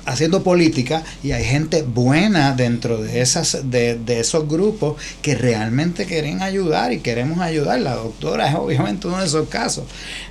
haciendo 0.07 0.43
política 0.43 1.03
y 1.23 1.33
hay 1.33 1.45
gente 1.45 1.83
buena 1.83 2.55
dentro 2.55 3.03
de 3.03 3.21
esas 3.21 3.71
de, 3.71 3.97
de 3.97 4.21
esos 4.21 4.49
grupos 4.49 5.01
que 5.23 5.35
realmente 5.35 6.07
quieren 6.07 6.41
ayudar 6.41 6.93
y 6.93 7.01
queremos 7.01 7.41
ayudar 7.41 7.81
la 7.81 7.97
doctora 7.97 8.49
es 8.49 8.55
obviamente 8.55 9.09
uno 9.09 9.19
de 9.19 9.27
esos 9.27 9.49
casos 9.49 9.85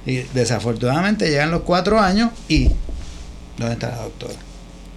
y 0.05 0.17
desafortunadamente 0.33 1.29
llegan 1.29 1.51
los 1.51 1.61
cuatro 1.61 1.99
años 1.99 2.31
y 2.47 2.69
¿dónde 3.57 3.73
está 3.73 3.89
la 3.89 4.03
doctora? 4.03 4.35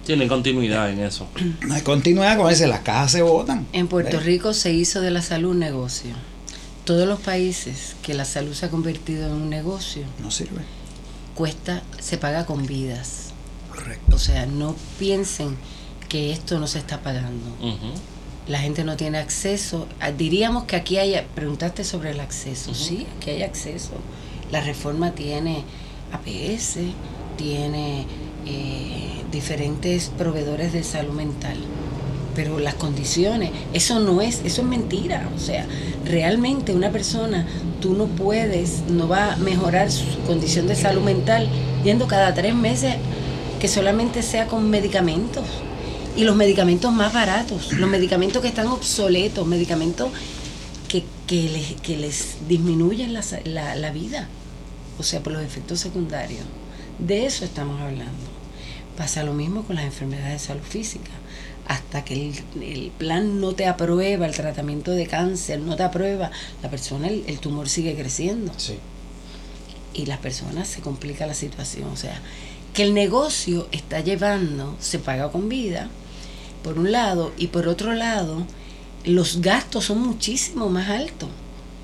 Tienen 0.05 0.27
continuidad 0.27 0.89
en 0.89 0.99
eso. 0.99 1.27
no 1.67 1.73
hay 1.73 1.81
continuidad 1.81 2.37
con 2.37 2.51
ese 2.51 2.67
las 2.67 2.79
cajas 2.79 3.11
se 3.11 3.21
botan 3.21 3.67
En 3.73 3.87
Puerto 3.87 4.17
¿Ves? 4.17 4.25
Rico 4.25 4.53
se 4.53 4.73
hizo 4.73 5.01
de 5.01 5.11
la 5.11 5.21
salud 5.21 5.51
un 5.51 5.59
negocio. 5.59 6.11
Todos 6.83 7.07
los 7.07 7.19
países 7.19 7.95
que 8.01 8.13
la 8.13 8.25
salud 8.25 8.53
se 8.53 8.65
ha 8.65 8.69
convertido 8.69 9.27
en 9.27 9.33
un 9.33 9.49
negocio, 9.49 10.03
no 10.21 10.31
sirve 10.31 10.61
cuesta, 11.35 11.81
se 11.99 12.17
paga 12.17 12.45
con 12.45 12.65
vidas. 12.65 13.33
correcto 13.71 14.15
O 14.15 14.19
sea, 14.19 14.45
no 14.45 14.75
piensen 14.99 15.57
que 16.09 16.31
esto 16.31 16.59
no 16.59 16.67
se 16.67 16.79
está 16.79 17.01
pagando. 17.01 17.45
La 18.47 18.59
gente 18.59 18.83
no 18.83 18.97
tiene 18.97 19.17
acceso. 19.19 19.87
Ah, 19.99 20.11
Diríamos 20.11 20.65
que 20.65 20.75
aquí 20.75 20.97
hay, 20.97 21.15
preguntaste 21.33 21.83
sobre 21.83 22.11
el 22.11 22.19
acceso. 22.19 22.73
Sí, 22.73 23.07
aquí 23.17 23.31
hay 23.31 23.43
acceso. 23.43 23.93
La 24.51 24.61
reforma 24.61 25.11
tiene 25.11 25.63
APS, 26.11 26.77
tiene 27.37 28.05
eh, 28.45 29.23
diferentes 29.31 30.09
proveedores 30.09 30.73
de 30.73 30.83
salud 30.83 31.13
mental. 31.13 31.57
Pero 32.35 32.59
las 32.59 32.73
condiciones, 32.75 33.51
eso 33.73 33.99
no 33.99 34.21
es, 34.21 34.41
eso 34.43 34.61
es 34.61 34.67
mentira. 34.67 35.29
O 35.35 35.39
sea, 35.39 35.65
realmente 36.05 36.73
una 36.73 36.91
persona, 36.91 37.47
tú 37.79 37.93
no 37.93 38.07
puedes, 38.07 38.81
no 38.89 39.07
va 39.07 39.33
a 39.33 39.35
mejorar 39.37 39.91
su 39.91 40.05
condición 40.25 40.67
de 40.67 40.75
salud 40.75 41.03
mental 41.03 41.47
yendo 41.83 42.07
cada 42.07 42.33
tres 42.33 42.55
meses 42.55 42.95
que 43.59 43.67
solamente 43.67 44.23
sea 44.23 44.47
con 44.47 44.69
medicamentos. 44.69 45.45
Y 46.15 46.25
los 46.25 46.35
medicamentos 46.35 46.91
más 46.91 47.13
baratos, 47.13 47.73
los 47.73 47.89
medicamentos 47.89 48.41
que 48.41 48.47
están 48.47 48.67
obsoletos, 48.67 49.47
medicamentos 49.47 50.11
que, 50.87 51.03
que, 51.25 51.49
les, 51.49 51.81
que 51.81 51.97
les 51.97 52.37
disminuyen 52.47 53.13
la, 53.13 53.75
la 53.75 53.91
vida, 53.91 54.27
o 54.99 55.03
sea, 55.03 55.21
por 55.21 55.33
los 55.33 55.41
efectos 55.41 55.79
secundarios. 55.79 56.45
De 56.99 57.25
eso 57.25 57.45
estamos 57.45 57.81
hablando. 57.81 58.11
Pasa 58.97 59.23
lo 59.23 59.33
mismo 59.33 59.63
con 59.63 59.75
las 59.75 59.85
enfermedades 59.85 60.33
de 60.33 60.47
salud 60.47 60.61
física. 60.61 61.09
Hasta 61.67 62.03
que 62.03 62.13
el, 62.13 62.33
el 62.61 62.91
plan 62.91 63.39
no 63.39 63.53
te 63.53 63.65
aprueba 63.67 64.25
el 64.25 64.33
tratamiento 64.35 64.91
de 64.91 65.07
cáncer, 65.07 65.59
no 65.59 65.75
te 65.75 65.83
aprueba, 65.83 66.29
la 66.61 66.69
persona, 66.69 67.07
el, 67.07 67.23
el 67.27 67.39
tumor 67.39 67.69
sigue 67.69 67.95
creciendo 67.95 68.51
Sí. 68.57 68.77
y 69.93 70.05
las 70.05 70.17
personas 70.19 70.67
se 70.67 70.81
complica 70.81 71.25
la 71.25 71.33
situación. 71.33 71.89
O 71.89 71.95
sea, 71.95 72.19
que 72.73 72.83
el 72.83 72.93
negocio 72.93 73.67
está 73.71 74.01
llevando, 74.01 74.75
se 74.79 74.99
paga 74.99 75.31
con 75.31 75.47
vida, 75.47 75.89
por 76.63 76.77
un 76.79 76.91
lado, 76.91 77.31
y 77.37 77.47
por 77.47 77.67
otro 77.67 77.93
lado, 77.93 78.45
los 79.05 79.41
gastos 79.41 79.85
son 79.85 79.99
muchísimo 80.01 80.69
más 80.69 80.89
altos. 80.89 81.29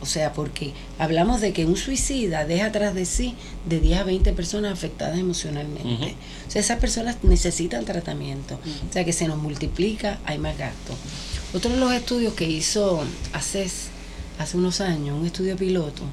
O 0.02 0.06
sea, 0.06 0.32
porque 0.32 0.74
hablamos 0.98 1.42
de 1.42 1.52
que 1.52 1.66
un 1.66 1.76
suicida 1.76 2.46
deja 2.46 2.68
atrás 2.68 2.96
de 2.96 3.06
sí 3.06 3.36
de 3.68 3.80
10 3.82 4.00
a 4.00 4.04
20 4.06 4.34
personas 4.34 4.72
afectadas 4.72 5.20
emocionalmente. 5.20 6.16
O 6.48 6.52
sea, 6.52 6.62
esas 6.62 6.80
personas 6.80 7.18
necesitan 7.24 7.84
tratamiento. 7.84 8.60
O 8.90 8.94
sea, 8.94 9.04
que 9.04 9.12
se 9.12 9.28
nos 9.28 9.38
multiplica, 9.38 10.20
hay 10.26 10.38
más 10.38 10.58
gastos. 10.58 10.96
Otro 11.54 11.72
de 11.72 11.78
los 11.78 11.92
estudios 11.92 12.34
que 12.34 12.50
hizo 12.50 13.04
ACES 13.34 13.90
hace 14.38 14.56
unos 14.56 14.80
años, 14.80 15.20
un 15.20 15.26
estudio 15.26 15.58
piloto, 15.58 16.04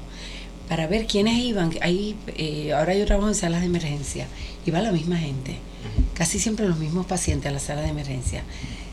para 0.67 0.85
ver 0.87 1.07
quiénes 1.07 1.37
iban. 1.37 1.71
Ahí, 1.81 2.17
eh, 2.35 2.73
ahora 2.73 2.93
yo 2.93 3.05
trabajo 3.05 3.29
en 3.29 3.35
salas 3.35 3.61
de 3.61 3.67
emergencia. 3.67 4.27
Iba 4.65 4.81
la 4.81 4.91
misma 4.91 5.17
gente. 5.17 5.57
Casi 6.13 6.39
siempre 6.39 6.67
los 6.67 6.77
mismos 6.77 7.05
pacientes 7.05 7.49
a 7.49 7.53
la 7.53 7.59
sala 7.59 7.81
de 7.81 7.89
emergencia. 7.89 8.43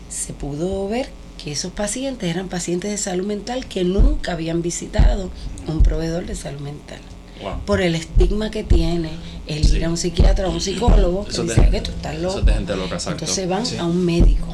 Se 0.09 0.33
pudo 0.33 0.89
ver 0.89 1.09
que 1.45 1.53
esos 1.53 1.73
pacientes 1.73 2.31
eran 2.31 2.49
pacientes 2.49 2.91
de 2.91 2.97
salud 2.97 3.27
mental 3.27 3.67
que 3.67 3.85
nunca 3.85 4.33
habían 4.33 4.63
visitado 4.63 5.31
un 5.69 5.83
proveedor 5.83 6.25
de 6.25 6.35
salud 6.35 6.61
mental. 6.61 6.99
Wow. 7.43 7.61
Por 7.67 7.83
el 7.83 7.95
estigma 7.95 8.51
que 8.51 8.65
tiene 8.65 9.11
el 9.47 9.63
Sí. 9.65 9.77
ir 9.77 9.85
a 9.85 9.91
un 9.91 9.99
psiquiatra 9.99 10.47
o 10.47 10.51
a 10.51 10.55
un 10.55 10.61
psicólogo, 10.63 11.25
que 11.27 11.33
Eso 11.33 11.43
dice 11.43 11.69
que 11.71 11.81
tú 11.83 11.91
estás 11.91 12.15
eso 12.15 12.23
loco. 12.23 12.39
es 12.39 12.47
de 12.47 12.53
gente 12.55 12.77
loca. 12.77 12.97
Entonces 13.09 13.49
van 13.49 13.67
Sí. 13.67 13.77
a 13.77 13.85
un 13.85 14.03
médico. 14.07 14.47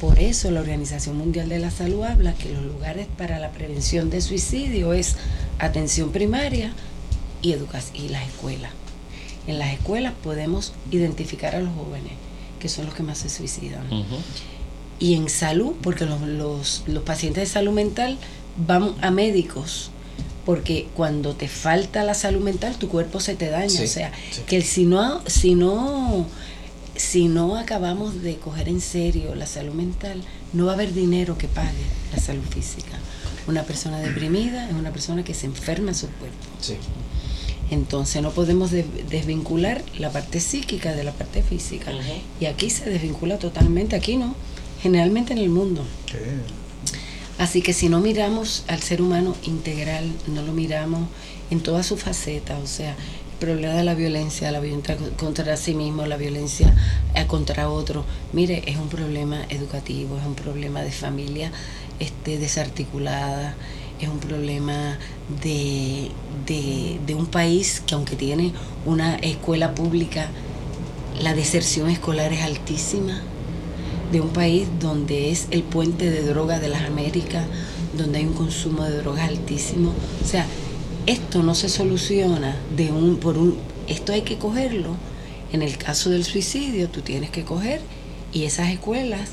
Por 0.00 0.18
eso 0.20 0.50
la 0.52 0.60
Organización 0.60 1.16
Mundial 1.16 1.48
de 1.48 1.58
la 1.58 1.70
Salud 1.72 2.04
habla 2.04 2.34
que 2.34 2.50
los 2.52 2.62
lugares 2.62 3.08
para 3.18 3.38
la 3.40 3.50
prevención 3.50 4.08
de 4.10 4.20
suicidio 4.20 4.92
es 4.92 5.16
atención 5.58 6.12
primaria 6.12 6.72
y 7.42 7.52
educación 7.52 7.96
y 8.04 8.08
las 8.10 8.28
escuelas. 8.28 8.70
En 9.48 9.58
las 9.58 9.72
escuelas 9.72 10.12
podemos 10.22 10.72
identificar 10.92 11.56
a 11.56 11.60
los 11.60 11.74
jóvenes, 11.74 12.12
que 12.60 12.68
son 12.68 12.84
los 12.86 12.94
que 12.94 13.02
más 13.02 13.18
se 13.18 13.28
suicidan. 13.30 13.82
Y 14.98 15.14
en 15.14 15.28
salud, 15.28 15.72
porque 15.82 16.06
los, 16.06 16.20
los, 16.22 16.82
los 16.86 17.02
pacientes 17.02 17.42
de 17.48 17.52
salud 17.52 17.72
mental 17.72 18.16
van 18.66 18.94
a 19.02 19.10
médicos, 19.10 19.90
porque 20.46 20.88
cuando 20.96 21.34
te 21.34 21.48
falta 21.48 22.02
la 22.04 22.14
salud 22.14 22.40
mental, 22.42 22.76
tu 22.76 22.88
cuerpo 22.88 23.20
se 23.20 23.34
te 23.34 23.50
daña. 23.50 23.68
Sí, 23.68 23.84
o 23.84 23.88
sea, 23.88 24.12
sí. 24.30 24.42
que 24.46 24.62
si 24.62 24.84
no, 24.84 25.20
si 25.26 25.54
no, 25.54 26.26
si 26.94 27.28
no 27.28 27.56
acabamos 27.56 28.22
de 28.22 28.36
coger 28.36 28.68
en 28.70 28.80
serio 28.80 29.34
la 29.34 29.46
salud 29.46 29.74
mental, 29.74 30.22
no 30.54 30.64
va 30.66 30.72
a 30.72 30.74
haber 30.76 30.94
dinero 30.94 31.36
que 31.36 31.48
pague 31.48 31.72
la 32.14 32.18
salud 32.20 32.44
física. 32.48 32.96
Una 33.48 33.64
persona 33.64 33.98
deprimida 34.00 34.66
es 34.68 34.74
una 34.74 34.92
persona 34.92 35.22
que 35.24 35.34
se 35.34 35.46
enferma 35.46 35.90
en 35.90 35.94
su 35.94 36.06
cuerpo. 36.08 36.36
Sí. 36.60 36.76
Entonces 37.70 38.22
no 38.22 38.30
podemos 38.30 38.70
de- 38.70 38.86
desvincular 39.10 39.82
la 39.98 40.10
parte 40.10 40.40
psíquica 40.40 40.94
de 40.94 41.04
la 41.04 41.12
parte 41.12 41.42
física. 41.42 41.92
Y 42.40 42.46
aquí 42.46 42.70
se 42.70 42.88
desvincula 42.88 43.38
totalmente, 43.38 43.96
aquí 43.96 44.16
no, 44.16 44.34
generalmente 44.86 45.32
en 45.32 45.40
el 45.40 45.50
mundo. 45.50 45.82
Sí. 46.10 46.18
Así 47.38 47.60
que 47.60 47.72
si 47.72 47.88
no 47.88 48.00
miramos 48.00 48.64
al 48.68 48.80
ser 48.80 49.02
humano 49.02 49.34
integral, 49.42 50.10
no 50.28 50.42
lo 50.42 50.52
miramos 50.52 51.08
en 51.50 51.60
todas 51.60 51.86
sus 51.86 52.00
facetas, 52.00 52.58
o 52.62 52.66
sea, 52.66 52.90
el 52.90 53.38
problema 53.38 53.74
de 53.74 53.84
la 53.84 53.94
violencia, 53.94 54.50
la 54.50 54.60
violencia 54.60 54.96
contra 55.18 55.56
sí 55.56 55.74
mismo, 55.74 56.06
la 56.06 56.16
violencia 56.16 56.72
eh, 57.14 57.26
contra 57.26 57.68
otro, 57.68 58.04
mire, 58.32 58.62
es 58.66 58.76
un 58.78 58.88
problema 58.88 59.44
educativo, 59.50 60.16
es 60.18 60.24
un 60.24 60.34
problema 60.34 60.82
de 60.82 60.92
familia 60.92 61.50
este, 61.98 62.38
desarticulada, 62.38 63.54
es 64.00 64.08
un 64.08 64.18
problema 64.18 64.98
de, 65.42 66.10
de, 66.46 66.98
de 67.04 67.14
un 67.14 67.26
país 67.26 67.82
que 67.86 67.94
aunque 67.94 68.16
tiene 68.16 68.52
una 68.86 69.16
escuela 69.16 69.74
pública, 69.74 70.30
la 71.20 71.34
deserción 71.34 71.90
escolar 71.90 72.32
es 72.32 72.42
altísima 72.42 73.22
de 74.12 74.20
un 74.20 74.28
país 74.30 74.66
donde 74.80 75.30
es 75.30 75.48
el 75.50 75.62
puente 75.62 76.10
de 76.10 76.22
droga 76.22 76.58
de 76.58 76.68
las 76.68 76.82
Américas, 76.82 77.44
donde 77.96 78.18
hay 78.18 78.24
un 78.26 78.34
consumo 78.34 78.84
de 78.84 78.98
drogas 78.98 79.28
altísimo. 79.28 79.92
O 80.24 80.26
sea, 80.28 80.46
esto 81.06 81.42
no 81.42 81.54
se 81.54 81.68
soluciona 81.68 82.56
de 82.76 82.90
un 82.92 83.16
por 83.18 83.38
un 83.38 83.56
esto 83.88 84.12
hay 84.12 84.22
que 84.22 84.36
cogerlo. 84.38 84.96
En 85.52 85.62
el 85.62 85.78
caso 85.78 86.10
del 86.10 86.24
suicidio, 86.24 86.88
tú 86.88 87.00
tienes 87.02 87.30
que 87.30 87.44
coger 87.44 87.80
y 88.32 88.44
esas 88.44 88.70
escuelas 88.70 89.30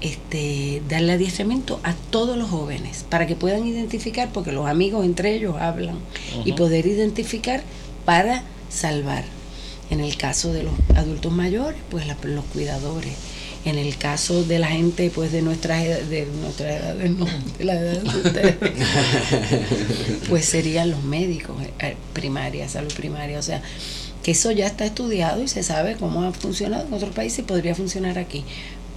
este, 0.00 0.82
darle 0.88 1.12
adiestramiento 1.12 1.80
a 1.82 1.94
todos 2.10 2.36
los 2.36 2.50
jóvenes 2.50 3.04
para 3.08 3.26
que 3.26 3.34
puedan 3.36 3.66
identificar, 3.66 4.30
porque 4.32 4.52
los 4.52 4.66
amigos 4.68 5.04
entre 5.06 5.34
ellos 5.34 5.56
hablan, 5.58 5.96
y 6.44 6.52
poder 6.52 6.86
identificar 6.86 7.62
para 8.04 8.42
salvar. 8.68 9.24
En 9.90 10.00
el 10.00 10.16
caso 10.16 10.52
de 10.52 10.62
los 10.64 10.74
adultos 10.94 11.32
mayores, 11.32 11.78
pues 11.90 12.06
la- 12.06 12.16
los 12.24 12.44
cuidadores. 12.46 13.12
En 13.64 13.78
el 13.78 13.96
caso 13.96 14.44
de 14.44 14.58
la 14.58 14.68
gente 14.68 15.10
pues 15.14 15.32
de 15.32 15.40
nuestra 15.40 15.82
edad, 15.82 16.00
de 16.00 16.26
nuestra 16.26 16.76
edad, 16.76 16.94
no, 16.96 17.26
de 17.58 17.64
la 17.64 17.74
edad 17.74 18.02
de 18.02 18.08
ustedes, 18.08 18.56
pues 20.28 20.44
serían 20.44 20.90
los 20.90 21.02
médicos, 21.02 21.56
eh, 21.80 21.96
primaria, 22.12 22.68
salud 22.68 22.92
primaria, 22.92 23.38
o 23.38 23.42
sea, 23.42 23.62
que 24.22 24.32
eso 24.32 24.50
ya 24.50 24.66
está 24.66 24.84
estudiado 24.84 25.42
y 25.42 25.48
se 25.48 25.62
sabe 25.62 25.96
cómo 25.96 26.24
ha 26.24 26.32
funcionado 26.32 26.86
en 26.86 26.92
otros 26.92 27.14
países 27.14 27.40
y 27.40 27.42
podría 27.42 27.74
funcionar 27.74 28.18
aquí. 28.18 28.44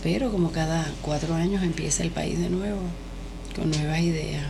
Pero 0.03 0.31
como 0.31 0.51
cada 0.51 0.89
cuatro 1.01 1.33
años 1.33 1.63
empieza 1.63 2.03
el 2.03 2.11
país 2.11 2.39
de 2.39 2.49
nuevo, 2.49 2.79
con 3.55 3.71
nuevas 3.71 3.99
ideas. 3.99 4.45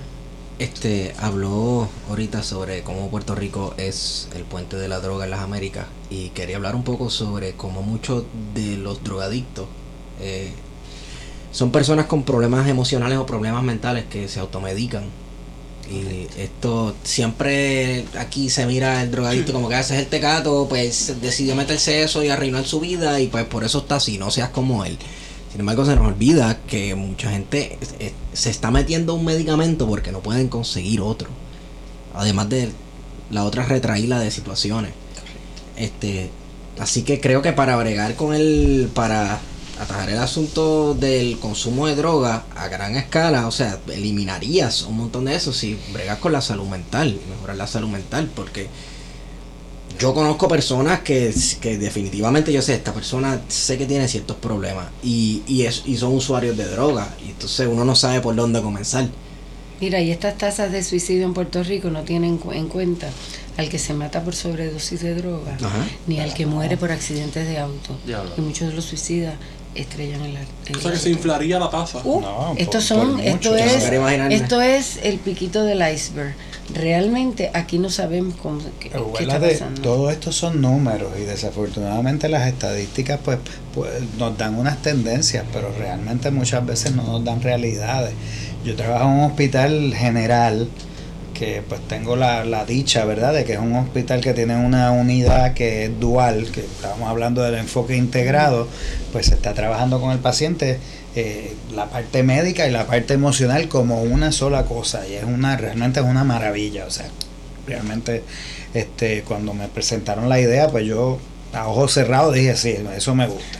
Este 0.59 1.13
habló 1.19 1.87
ahorita 2.09 2.41
sobre 2.41 2.81
cómo 2.81 3.09
Puerto 3.09 3.35
Rico 3.35 3.75
es 3.77 4.27
el 4.35 4.43
puente 4.43 4.75
de 4.75 4.87
la 4.87 4.99
droga 4.99 5.25
en 5.25 5.31
las 5.31 5.41
Américas 5.41 5.85
y 6.09 6.29
quería 6.29 6.55
hablar 6.55 6.75
un 6.75 6.83
poco 6.83 7.11
sobre 7.11 7.53
cómo 7.53 7.83
muchos 7.83 8.23
de 8.55 8.77
los 8.77 9.03
drogadictos 9.03 9.67
eh, 10.21 10.51
son 11.51 11.71
personas 11.71 12.05
con 12.05 12.23
problemas 12.23 12.67
emocionales 12.67 13.17
o 13.17 13.25
problemas 13.25 13.63
mentales 13.63 14.05
que 14.05 14.27
se 14.27 14.39
automedican. 14.39 15.05
Y 15.89 16.27
esto 16.39 16.95
siempre 17.03 18.05
aquí 18.19 18.49
se 18.49 18.65
mira 18.65 19.01
el 19.01 19.09
drogadicto 19.09 19.53
como 19.53 19.69
que 19.69 19.75
hace 19.75 19.97
el 19.97 20.07
tecato, 20.07 20.67
pues 20.67 21.15
decidió 21.21 21.55
meterse 21.55 22.03
eso 22.03 22.23
y 22.23 22.29
arruinar 22.29 22.65
su 22.65 22.81
vida 22.81 23.21
y 23.21 23.27
pues 23.27 23.45
por 23.45 23.63
eso 23.63 23.79
está 23.79 23.95
así, 23.95 24.17
no 24.17 24.29
seas 24.29 24.49
como 24.49 24.83
él. 24.83 24.97
Sin 25.51 25.61
embargo, 25.61 25.85
se 25.85 25.95
nos 25.95 26.05
olvida 26.05 26.59
que 26.67 26.93
mucha 26.95 27.31
gente 27.31 27.79
se 28.33 28.49
está 28.49 28.69
metiendo 28.69 29.13
un 29.13 29.23
medicamento 29.23 29.87
porque 29.87 30.11
no 30.11 30.19
pueden 30.19 30.49
conseguir 30.49 30.99
otro. 30.99 31.29
Además 32.13 32.49
de 32.49 32.69
la 33.31 33.43
otra 33.43 33.65
retraída 33.65 34.19
de 34.19 34.29
situaciones. 34.29 34.91
Este, 35.77 36.29
así 36.79 37.03
que 37.03 37.19
creo 37.21 37.41
que 37.41 37.53
para 37.53 37.75
bregar 37.77 38.15
con 38.15 38.33
el, 38.33 38.89
para 38.93 39.39
atajar 39.79 40.09
el 40.09 40.17
asunto 40.17 40.93
del 40.95 41.39
consumo 41.39 41.87
de 41.87 41.95
droga 41.95 42.45
a 42.55 42.67
gran 42.67 42.95
escala, 42.95 43.47
o 43.47 43.51
sea, 43.51 43.79
eliminarías 43.87 44.83
un 44.83 44.97
montón 44.97 45.25
de 45.25 45.35
eso 45.35 45.53
si 45.53 45.77
bregas 45.93 46.17
con 46.17 46.31
la 46.31 46.41
salud 46.41 46.67
mental, 46.67 47.19
mejorar 47.29 47.55
la 47.57 47.67
salud 47.67 47.89
mental, 47.89 48.29
porque 48.35 48.67
yo 49.99 50.13
conozco 50.13 50.47
personas 50.47 51.01
que, 51.01 51.33
que 51.61 51.77
definitivamente 51.77 52.51
yo 52.51 52.61
sé, 52.61 52.75
esta 52.75 52.93
persona 52.93 53.41
sé 53.47 53.77
que 53.77 53.85
tiene 53.85 54.07
ciertos 54.07 54.37
problemas 54.37 54.87
y, 55.03 55.43
y, 55.47 55.63
es, 55.63 55.83
y 55.85 55.97
son 55.97 56.13
usuarios 56.13 56.57
de 56.57 56.65
droga, 56.65 57.15
y 57.25 57.31
entonces 57.31 57.67
uno 57.71 57.85
no 57.85 57.95
sabe 57.95 58.21
por 58.21 58.35
dónde 58.35 58.61
comenzar. 58.61 59.07
Mira, 59.79 60.01
y 60.01 60.09
estas 60.09 60.39
tasas 60.39 60.71
de 60.71 60.81
suicidio 60.83 61.25
en 61.25 61.35
Puerto 61.35 61.61
Rico 61.61 61.91
no 61.91 62.01
tienen 62.01 62.39
en 62.51 62.67
cuenta 62.67 63.09
al 63.57 63.69
que 63.69 63.77
se 63.77 63.93
mata 63.93 64.23
por 64.23 64.35
sobredosis 64.35 65.01
de 65.01 65.13
droga, 65.15 65.55
Ajá. 65.55 65.85
ni 66.07 66.19
al 66.19 66.33
que 66.33 66.47
muere 66.47 66.77
por 66.77 66.91
accidentes 66.91 67.47
de 67.47 67.59
auto. 67.59 67.95
Y 68.37 68.41
muchos 68.41 68.69
de 68.69 68.73
los 68.73 68.85
suicidas 68.85 69.35
estrellan 69.81 70.21
el, 70.23 70.37
ar- 70.37 70.43
el 70.67 70.75
O 70.75 70.79
sea 70.81 70.91
que 70.91 70.97
se 70.97 71.09
inflaría 71.09 71.59
la 71.59 71.69
tasa. 71.69 71.99
Uh, 72.03 72.21
No, 72.21 72.53
estos 72.57 72.87
por- 72.87 72.97
son, 72.97 73.11
por 73.17 73.19
esto 73.21 73.55
es, 73.55 73.83
esto 74.31 74.61
es 74.61 74.99
el 75.03 75.17
piquito 75.19 75.63
del 75.63 75.81
iceberg. 75.93 76.33
Realmente 76.73 77.49
aquí 77.53 77.79
no 77.79 77.89
sabemos 77.89 78.35
cómo 78.41 78.59
qué, 78.79 78.89
qué 78.89 79.23
está 79.23 79.39
pasando. 79.39 79.81
todo 79.81 80.11
esto 80.11 80.33
son 80.33 80.59
números 80.61 81.13
y 81.17 81.21
desafortunadamente 81.23 82.27
las 82.27 82.45
estadísticas 82.47 83.19
pues, 83.23 83.37
pues 83.73 83.89
nos 84.17 84.37
dan 84.37 84.55
unas 84.55 84.81
tendencias, 84.81 85.45
pero 85.53 85.71
realmente 85.77 86.29
muchas 86.29 86.65
veces 86.65 86.93
no 86.93 87.03
nos 87.03 87.23
dan 87.23 87.41
realidades. 87.41 88.11
Yo 88.65 88.75
trabajo 88.75 89.05
en 89.05 89.11
un 89.11 89.23
hospital 89.31 89.93
general 89.95 90.67
que 91.37 91.61
pues 91.67 91.79
tengo 91.87 92.15
la, 92.15 92.43
la 92.45 92.65
dicha, 92.65 93.05
¿verdad?, 93.05 93.33
de 93.33 93.45
que 93.45 93.53
es 93.53 93.59
un 93.59 93.75
hospital 93.75 94.21
que 94.21 94.33
tiene 94.33 94.55
una 94.55 94.91
unidad 94.91 95.53
que 95.53 95.85
es 95.85 95.99
dual, 95.99 96.49
que 96.51 96.61
estamos 96.61 97.07
hablando 97.07 97.43
del 97.43 97.55
enfoque 97.55 97.95
integrado, 97.95 98.67
pues 99.11 99.27
se 99.27 99.35
está 99.35 99.53
trabajando 99.53 100.01
con 100.01 100.11
el 100.11 100.19
paciente 100.19 100.79
eh, 101.15 101.53
la 101.75 101.89
parte 101.89 102.23
médica 102.23 102.67
y 102.67 102.71
la 102.71 102.87
parte 102.87 103.13
emocional 103.13 103.67
como 103.69 104.01
una 104.01 104.31
sola 104.31 104.65
cosa 104.65 105.07
y 105.07 105.13
es 105.13 105.23
una 105.23 105.57
realmente 105.57 105.99
es 105.99 106.05
una 106.05 106.23
maravilla, 106.23 106.85
o 106.85 106.91
sea, 106.91 107.07
realmente 107.67 108.23
este 108.73 109.21
cuando 109.21 109.53
me 109.53 109.67
presentaron 109.67 110.29
la 110.29 110.39
idea, 110.39 110.69
pues 110.69 110.85
yo 110.85 111.19
a 111.53 111.67
ojos 111.67 111.93
cerrados 111.93 112.33
dije, 112.33 112.55
sí, 112.55 112.75
eso 112.95 113.13
me 113.15 113.27
gusta. 113.27 113.59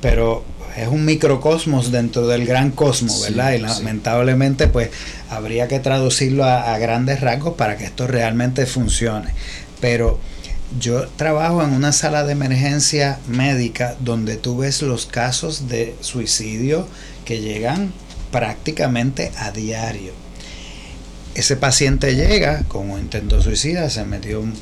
Pero 0.00 0.44
es 0.76 0.88
un 0.88 1.04
microcosmos 1.06 1.90
dentro 1.90 2.26
del 2.26 2.44
gran 2.46 2.70
cosmos, 2.70 3.22
Sí, 3.22 3.32
¿verdad? 3.32 3.52
Y 3.52 3.56
sí. 3.56 3.62
lamentablemente, 3.62 4.66
pues 4.68 4.90
habría 5.30 5.68
que 5.68 5.80
traducirlo 5.80 6.44
a, 6.44 6.76
grandes 6.78 7.20
rasgos 7.20 7.54
para 7.54 7.76
que 7.76 7.84
esto 7.84 8.06
realmente 8.06 8.66
funcione. 8.66 9.30
Pero 9.80 10.18
yo 10.80 11.06
trabajo 11.08 11.62
en 11.62 11.70
una 11.72 11.92
sala 11.92 12.24
de 12.24 12.32
emergencia 12.32 13.18
médica 13.28 13.96
donde 14.00 14.36
tú 14.36 14.58
ves 14.58 14.82
los 14.82 15.06
casos 15.06 15.68
de 15.68 15.94
suicidio 16.00 16.86
que 17.24 17.40
llegan 17.40 17.92
prácticamente 18.32 19.30
a 19.38 19.50
diario. 19.50 20.12
Ese 21.34 21.56
paciente 21.56 22.14
llega 22.14 22.62
con 22.68 22.90
un 22.90 22.98
intento 23.00 23.42
suicida, 23.42 23.90
se 23.90 24.04
metió 24.04 24.40
un 24.40 24.54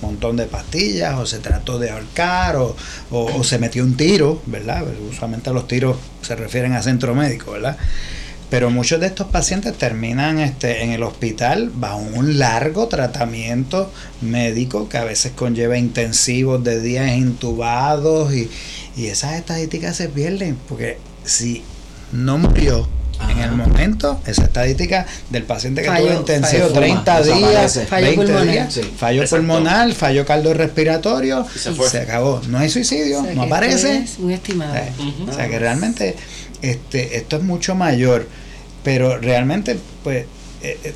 montón 0.00 0.36
de 0.36 0.46
pastillas 0.46 1.14
o 1.16 1.26
se 1.26 1.38
trató 1.38 1.78
de 1.78 1.90
ahorcar 1.90 2.56
o, 2.56 2.74
o- 3.10 3.26
o 3.36 3.44
se 3.44 3.58
metió 3.58 3.84
un 3.84 3.96
tiro, 3.96 4.42
¿verdad? 4.46 4.84
Usualmente 5.10 5.52
los 5.52 5.68
tiros 5.68 5.96
se 6.22 6.34
refieren 6.34 6.72
a 6.72 6.82
centro 6.82 7.14
médico, 7.14 7.52
¿verdad? 7.52 7.76
Pero 8.52 8.68
muchos 8.68 9.00
de 9.00 9.06
estos 9.06 9.28
pacientes 9.28 9.72
terminan 9.78 10.38
este, 10.38 10.82
en 10.82 10.90
el 10.90 11.02
hospital 11.04 11.70
bajo 11.74 11.96
un 11.96 12.38
largo 12.38 12.86
tratamiento 12.86 13.90
médico 14.20 14.90
que 14.90 14.98
a 14.98 15.04
veces 15.04 15.32
conlleva 15.34 15.78
intensivos 15.78 16.62
de 16.62 16.78
días 16.82 17.16
intubados 17.16 18.30
y, 18.34 18.50
y 18.94 19.06
esas 19.06 19.36
estadísticas 19.36 19.96
se 19.96 20.10
pierden 20.10 20.58
porque 20.68 20.98
si 21.24 21.62
no 22.12 22.36
murió 22.36 22.86
En 23.30 23.38
el 23.38 23.52
momento, 23.52 24.20
esa 24.26 24.42
estadística 24.44 25.06
del 25.30 25.44
paciente 25.44 25.80
que 25.80 25.88
Fallo- 25.88 26.08
tuvo 26.08 26.20
intensivo, 26.20 26.64
fallo- 26.68 26.72
30 26.74 27.22
días. 27.22 27.80
Fallo 27.88 28.06
20 28.06 28.22
pulmonar. 28.26 28.52
días, 28.52 28.74
Sí. 28.74 28.80
fallo 28.98 29.22
Exacto. 29.22 29.36
pulmonar, 29.46 29.92
fallo 29.94 30.26
cardiorrespiratorio, 30.26 31.46
Y 31.54 31.58
se 31.58 31.72
fue. 31.72 32.00
acabó. 32.00 32.42
No 32.48 32.58
hay 32.58 32.68
suicidio, 32.68 33.20
O 33.20 33.24
sea, 33.24 33.34
no 33.34 33.42
aparece. 33.44 33.96
es 33.98 34.18
un 34.18 34.30
estimado. 34.30 34.74
Eh, 34.74 34.92
O 35.26 35.32
sea 35.32 35.48
que 35.48 35.58
realmente 35.58 36.16
este, 36.62 37.16
esto 37.16 37.36
es 37.38 37.42
mucho 37.42 37.74
mayor, 37.74 38.26
pero 38.84 39.18
realmente 39.18 39.78
pues 40.02 40.26
eh, 40.62 40.78
eh, 40.84 40.94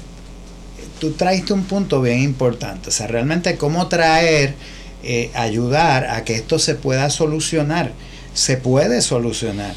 tú 1.01 1.12
traiste 1.12 1.53
un 1.53 1.64
punto 1.64 2.01
bien 2.03 2.20
importante, 2.22 2.89
o 2.89 2.93
sea, 2.93 3.07
realmente 3.07 3.57
cómo 3.57 3.87
traer, 3.89 4.55
eh, 5.03 5.30
ayudar 5.34 6.07
a 6.11 6.24
que 6.24 6.34
esto 6.34 6.59
se 6.59 6.74
pueda 6.74 7.11
solucionar, 7.11 7.93
se 8.34 8.57
puede 8.57 9.01
solucionar. 9.03 9.74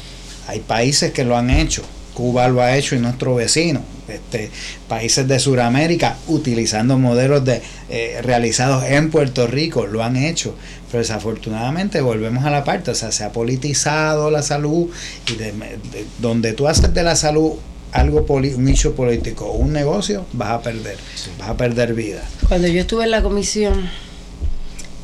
Hay 0.48 0.60
países 0.60 1.12
que 1.12 1.24
lo 1.24 1.36
han 1.36 1.50
hecho, 1.50 1.82
Cuba 2.14 2.48
lo 2.48 2.60
ha 2.60 2.76
hecho 2.76 2.96
y 2.96 2.98
nuestro 2.98 3.34
vecino, 3.36 3.80
este, 4.08 4.50
países 4.88 5.28
de 5.28 5.38
Sudamérica 5.38 6.16
utilizando 6.26 6.98
modelos 6.98 7.44
de, 7.44 7.62
eh, 7.88 8.18
realizados 8.22 8.84
en 8.84 9.10
Puerto 9.10 9.46
Rico 9.46 9.86
lo 9.86 10.02
han 10.02 10.16
hecho, 10.16 10.54
pero 10.90 11.02
desafortunadamente 11.02 12.00
volvemos 12.00 12.44
a 12.44 12.50
la 12.50 12.64
parte, 12.64 12.90
o 12.90 12.94
sea, 12.96 13.12
se 13.12 13.22
ha 13.22 13.30
politizado 13.30 14.30
la 14.32 14.42
salud 14.42 14.88
y 15.30 15.36
de- 15.36 15.52
de- 15.52 16.06
donde 16.20 16.52
tú 16.52 16.66
haces 16.66 16.92
de 16.92 17.02
la 17.04 17.14
salud 17.14 17.52
algo 17.92 18.24
poli- 18.26 18.54
un 18.54 18.64
nicho 18.64 18.94
político 18.94 19.46
o 19.46 19.56
un 19.56 19.72
negocio, 19.72 20.24
vas 20.32 20.50
a 20.50 20.62
perder, 20.62 20.96
vas 21.38 21.48
a 21.50 21.56
perder 21.56 21.94
vida. 21.94 22.22
Cuando 22.48 22.68
yo 22.68 22.80
estuve 22.82 23.04
en 23.04 23.10
la 23.10 23.22
comisión, 23.22 23.88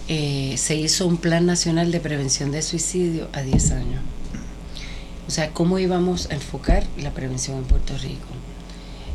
eh, 0.09 0.55
se 0.57 0.76
hizo 0.76 1.07
un 1.07 1.16
plan 1.16 1.47
nacional 1.47 1.91
de 1.91 2.01
prevención 2.01 2.53
de 2.53 2.62
suicidio 2.62 3.28
a 3.32 3.43
10 3.43 3.70
años. 3.72 4.03
O 5.26 5.30
sea, 5.30 5.51
cómo 5.51 5.78
íbamos 5.80 6.30
a 6.30 6.34
enfocar 6.34 6.84
la 7.03 7.11
prevención 7.11 7.59
en 7.59 7.64
Puerto 7.64 7.95
Rico. 7.99 8.26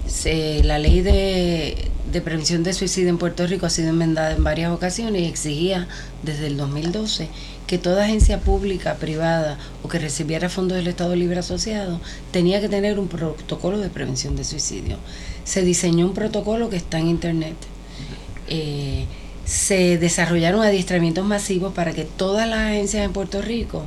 Se- 0.07 0.61
la 0.65 0.77
ley 0.77 0.99
de, 1.01 1.89
de 2.11 2.21
prevención 2.21 2.63
de 2.63 2.73
suicidio 2.73 3.07
en 3.09 3.17
Puerto 3.17 3.47
Rico 3.47 3.65
ha 3.65 3.69
sido 3.69 3.89
enmendada 3.89 4.33
en 4.35 4.43
varias 4.43 4.71
ocasiones 4.73 5.21
y 5.21 5.25
exigía 5.25 5.87
desde 6.23 6.47
el 6.47 6.57
2012 6.57 7.29
que 7.71 7.77
toda 7.77 8.03
agencia 8.03 8.41
pública, 8.41 8.95
privada 8.95 9.57
o 9.81 9.87
que 9.87 9.97
recibiera 9.97 10.49
fondos 10.49 10.75
del 10.75 10.89
Estado 10.89 11.15
Libre 11.15 11.39
Asociado 11.39 12.01
tenía 12.31 12.59
que 12.59 12.67
tener 12.67 12.99
un 12.99 13.07
protocolo 13.07 13.79
de 13.79 13.87
prevención 13.87 14.35
de 14.35 14.43
suicidio. 14.43 14.97
Se 15.45 15.61
diseñó 15.61 16.05
un 16.05 16.13
protocolo 16.13 16.69
que 16.69 16.75
está 16.75 16.99
en 16.99 17.07
Internet. 17.07 17.55
Eh, 18.49 19.05
se 19.45 19.97
desarrollaron 19.97 20.63
adiestramientos 20.63 21.23
masivos 21.23 21.73
para 21.73 21.93
que 21.93 22.03
todas 22.03 22.45
las 22.45 22.59
agencias 22.59 23.05
en 23.05 23.13
Puerto 23.13 23.41
Rico 23.41 23.85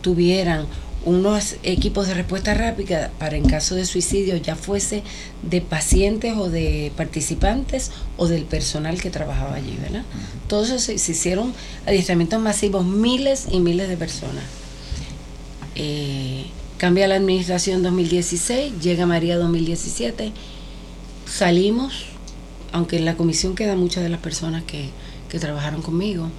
tuvieran 0.00 0.64
unos 1.06 1.54
equipos 1.62 2.08
de 2.08 2.14
respuesta 2.14 2.52
rápida 2.52 3.12
para 3.18 3.36
en 3.36 3.48
caso 3.48 3.76
de 3.76 3.86
suicidio, 3.86 4.36
ya 4.36 4.56
fuese 4.56 5.04
de 5.48 5.60
pacientes 5.60 6.34
o 6.36 6.50
de 6.50 6.92
participantes 6.96 7.92
o 8.16 8.26
del 8.26 8.42
personal 8.42 9.00
que 9.00 9.08
trabajaba 9.08 9.54
allí, 9.54 9.78
¿verdad? 9.80 10.02
Todo 10.48 10.64
eso 10.64 10.80
se, 10.80 10.98
se 10.98 11.12
hicieron 11.12 11.54
adiestramientos 11.86 12.40
masivos, 12.40 12.84
miles 12.84 13.46
y 13.52 13.60
miles 13.60 13.88
de 13.88 13.96
personas. 13.96 14.42
Eh, 15.76 16.46
cambia 16.76 17.06
la 17.06 17.14
administración 17.14 17.84
2016, 17.84 18.80
llega 18.82 19.06
María 19.06 19.38
2017, 19.38 20.32
salimos, 21.24 22.06
aunque 22.72 22.96
en 22.96 23.04
la 23.04 23.16
comisión 23.16 23.54
quedan 23.54 23.78
muchas 23.78 24.02
de 24.02 24.08
las 24.08 24.20
personas 24.20 24.64
que, 24.64 24.90
que 25.28 25.38
trabajaron 25.38 25.82
conmigo, 25.82 26.30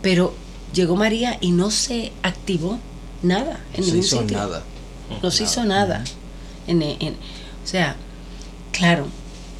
pero 0.00 0.32
llegó 0.72 0.96
María 0.96 1.36
y 1.42 1.50
no 1.50 1.70
se 1.70 2.12
activó 2.22 2.78
nada 3.22 3.60
en 3.74 3.80
No 3.80 3.86
se 3.86 3.92
ningún 3.92 3.98
hizo 4.06 4.20
sitio. 4.20 4.36
nada. 4.38 4.62
No 5.22 5.30
se 5.30 5.44
hizo 5.44 5.64
nada. 5.64 6.04
En, 6.66 6.82
en- 6.82 7.14
o 7.64 7.66
sea, 7.66 7.96
claro, 8.72 9.06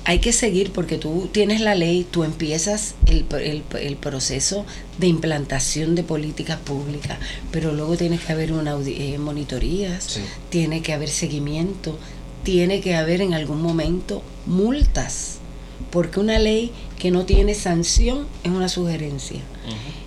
hay 0.05 0.19
que 0.21 0.33
seguir 0.33 0.73
porque 0.73 0.97
tú 0.97 1.29
tienes 1.33 1.61
la 1.61 1.75
ley, 1.75 2.07
tú 2.11 2.25
empiezas 2.25 2.95
el, 3.07 3.27
el- 3.41 3.63
el 3.81 3.97
proceso 3.97 4.65
de 4.99 5.07
implantación 5.09 5.95
de 5.95 6.03
políticas 6.03 6.59
públicas, 6.59 7.19
pero 7.51 7.73
luego 7.73 7.97
tiene 7.97 8.17
que 8.19 8.33
haber 8.33 8.53
una 8.53 8.77
eh, 8.87 9.19
monitorías, 9.19 10.05
Sí. 10.05 10.21
tiene 10.49 10.83
que 10.83 10.93
haber 10.95 11.09
seguimiento, 11.11 11.99
tiene 12.45 12.81
que 12.81 12.95
haber 12.97 13.21
en 13.21 13.35
algún 13.35 13.61
momento 13.61 14.23
multas, 14.47 15.39
porque 15.91 16.21
una 16.21 16.39
ley 16.39 16.73
que 16.99 17.11
no 17.11 17.25
tiene 17.27 17.55
sanción 17.55 18.27
es 18.45 18.51
una 18.51 18.69
sugerencia. 18.69 19.41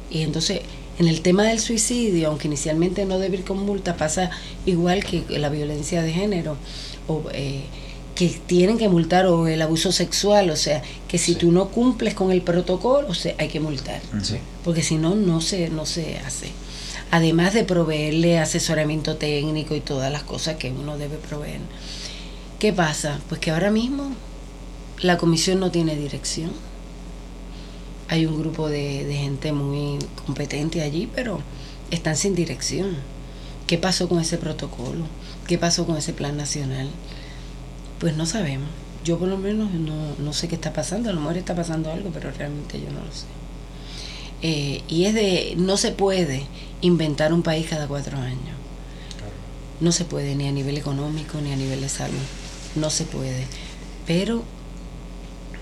Y 0.09 0.21
entonces, 0.21 0.61
en 0.99 1.07
el 1.07 1.21
tema 1.21 1.43
del 1.43 1.59
suicidio, 1.59 2.27
aunque 2.29 2.47
inicialmente 2.47 3.05
no 3.05 3.17
debe 3.19 3.37
ir 3.37 3.43
con 3.43 3.59
multa, 3.65 3.97
pasa 3.97 4.29
igual 4.65 5.03
que 5.03 5.23
la 5.39 5.49
violencia 5.49 6.01
de 6.03 6.11
género, 6.13 6.55
o 7.07 7.23
eh, 7.33 7.61
que 8.15 8.27
tienen 8.45 8.77
que 8.77 8.89
multar, 8.89 9.25
o 9.25 9.47
el 9.47 9.61
abuso 9.63 9.91
sexual, 9.91 10.51
o 10.51 10.55
sea, 10.55 10.83
que 11.07 11.17
si 11.17 11.33
Sí. 11.33 11.39
tú 11.39 11.51
no 11.51 11.69
cumples 11.69 12.13
con 12.13 12.31
el 12.31 12.41
protocolo, 12.43 13.07
o 13.09 13.13
sea, 13.15 13.33
hay 13.39 13.47
que 13.47 13.59
multar, 13.59 14.01
Sí. 14.21 14.35
porque 14.63 14.83
si 14.83 14.97
no, 14.97 15.15
no 15.15 15.41
se, 15.41 15.69
no 15.69 15.85
se 15.87 16.17
hace. 16.19 16.51
Además 17.09 17.53
de 17.53 17.63
proveerle 17.63 18.37
asesoramiento 18.39 19.17
técnico 19.17 19.75
y 19.75 19.81
todas 19.81 20.11
las 20.11 20.23
cosas 20.23 20.57
que 20.57 20.71
uno 20.71 20.97
debe 20.97 21.17
proveer. 21.17 21.59
¿Qué 22.59 22.71
pasa? 22.71 23.19
Pues 23.29 23.41
que 23.41 23.51
ahora 23.51 23.71
mismo 23.71 24.11
la 25.01 25.17
comisión 25.17 25.59
no 25.59 25.69
tiene 25.71 25.95
dirección 25.95 26.51
hay 28.13 28.27
un 28.27 28.37
grupo 28.37 28.69
de, 28.69 29.05
de 29.05 29.15
gente 29.15 29.51
muy 29.53 29.97
competente 30.27 30.83
allí, 30.83 31.09
pero 31.15 31.39
están 31.89 32.15
sin 32.15 32.35
dirección. 32.35 32.95
¿Qué 33.65 33.79
pasó 33.79 34.07
con 34.07 34.19
ese 34.19 34.37
protocolo? 34.37 35.05
¿Qué 35.47 35.57
pasó 35.57 35.87
con 35.87 35.97
ese 35.97 36.13
plan 36.13 36.37
nacional? 36.37 36.91
Pues 37.99 38.15
no 38.15 38.27
sabemos. 38.27 38.69
Yo 39.03 39.17
por 39.17 39.29
lo 39.29 39.37
menos 39.37 39.71
no, 39.71 40.15
no 40.19 40.31
sé 40.31 40.47
qué 40.47 40.53
está 40.53 40.73
pasando. 40.73 41.09
A 41.09 41.13
lo 41.13 41.21
mejor 41.21 41.37
está 41.37 41.55
pasando 41.55 41.91
algo, 41.91 42.11
pero 42.13 42.29
realmente 42.29 42.79
yo 42.79 42.91
no 42.91 43.03
lo 43.03 43.11
sé. 43.11 43.25
Eh, 44.43 44.83
y 44.87 45.05
es 45.05 45.15
de, 45.15 45.55
no 45.57 45.75
se 45.75 45.91
puede 45.91 46.45
inventar 46.81 47.33
un 47.33 47.41
país 47.41 47.65
cada 47.67 47.87
cuatro 47.87 48.19
años. 48.19 48.55
No 49.79 49.91
se 49.91 50.05
puede 50.05 50.35
ni 50.35 50.47
a 50.47 50.51
nivel 50.51 50.77
económico 50.77 51.41
ni 51.41 51.51
a 51.51 51.55
nivel 51.55 51.81
de 51.81 51.89
salud. 51.89 52.13
No 52.75 52.91
se 52.91 53.05
puede. 53.05 53.47
Pero 54.05 54.43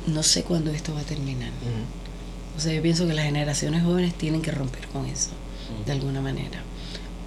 no 0.06 0.22
sé 0.22 0.43
cuándo 0.43 0.72
esto 0.72 0.93
va 0.93 0.99
a 0.99 1.04
terminar. 1.06 1.52
Ujú. 1.62 2.01
O 2.58 2.60
sea, 2.60 2.74
yo 2.74 2.82
pienso 2.82 3.08
que 3.08 3.14
las 3.14 3.26
generaciones 3.26 3.84
jóvenes 3.84 4.14
tienen 4.16 4.41
que 4.41 4.52
romper 4.52 4.88
con 4.88 5.06
eso, 5.06 5.30
de 5.86 5.91
alguna 5.91 6.22
manera. 6.22 6.62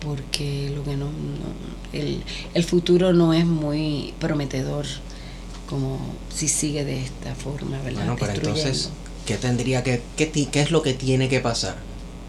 Porque 0.00 0.70
lo 0.74 0.84
que 0.84 0.96
no, 0.96 1.06
no- 1.06 1.92
el, 1.92 2.22
el 2.52 2.64
futuro 2.64 3.12
no 3.12 3.32
es 3.32 3.46
muy 3.46 4.12
prometedor 4.20 4.84
como 5.68 5.98
si 6.34 6.48
sigue 6.48 6.84
de 6.84 7.02
esta 7.02 7.34
forma, 7.34 7.78
¿verdad? 7.78 7.92
Bueno, 7.94 8.16
pero 8.20 8.32
entonces, 8.48 8.90
¿qué 9.26 9.36
tendría 9.38 9.82
que, 9.82 10.02
qué, 10.16 10.26
ti- 10.26 10.46
qué 10.52 10.60
es 10.60 10.70
lo 10.70 10.82
que 10.82 10.92
tiene 10.92 11.28
que 11.28 11.40
pasar 11.40 11.76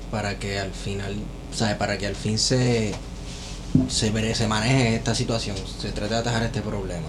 para 0.09 0.39
que 0.39 0.57
al 0.59 0.71
final, 0.71 1.15
¿sabe? 1.53 1.75
Para 1.75 1.97
que 1.97 2.07
al 2.07 2.15
fin 2.15 2.39
se, 2.39 2.93
se, 3.89 4.35
se 4.35 4.47
maneje 4.47 4.95
esta 4.95 5.13
situación, 5.13 5.57
se 5.81 5.91
trate 5.91 6.13
de 6.13 6.19
atajar 6.21 6.43
este 6.43 6.61
problema. 6.61 7.07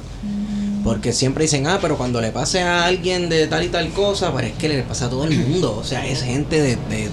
Porque 0.87 1.13
siempre 1.13 1.43
dicen, 1.45 1.67
ah, 1.67 1.79
pero 1.83 1.99
cuando 1.99 2.21
le 2.23 2.31
pase 2.31 2.63
a 2.63 2.85
alguien 2.87 3.29
de 3.29 3.47
tal 3.49 3.65
y 3.65 3.69
tal 3.69 3.91
cosa, 3.91 4.33
pero 4.35 4.47
es 4.47 4.55
que 4.55 4.69
le 4.69 4.83
pasa 4.85 5.07
a 5.07 5.11
todo 5.11 5.25
el 5.25 5.37
mundo. 5.37 5.77
O 5.77 5.85
sea, 5.85 6.07
es 6.07 6.23
gente 6.23 6.63
de... 6.63 6.77
de 6.77 7.11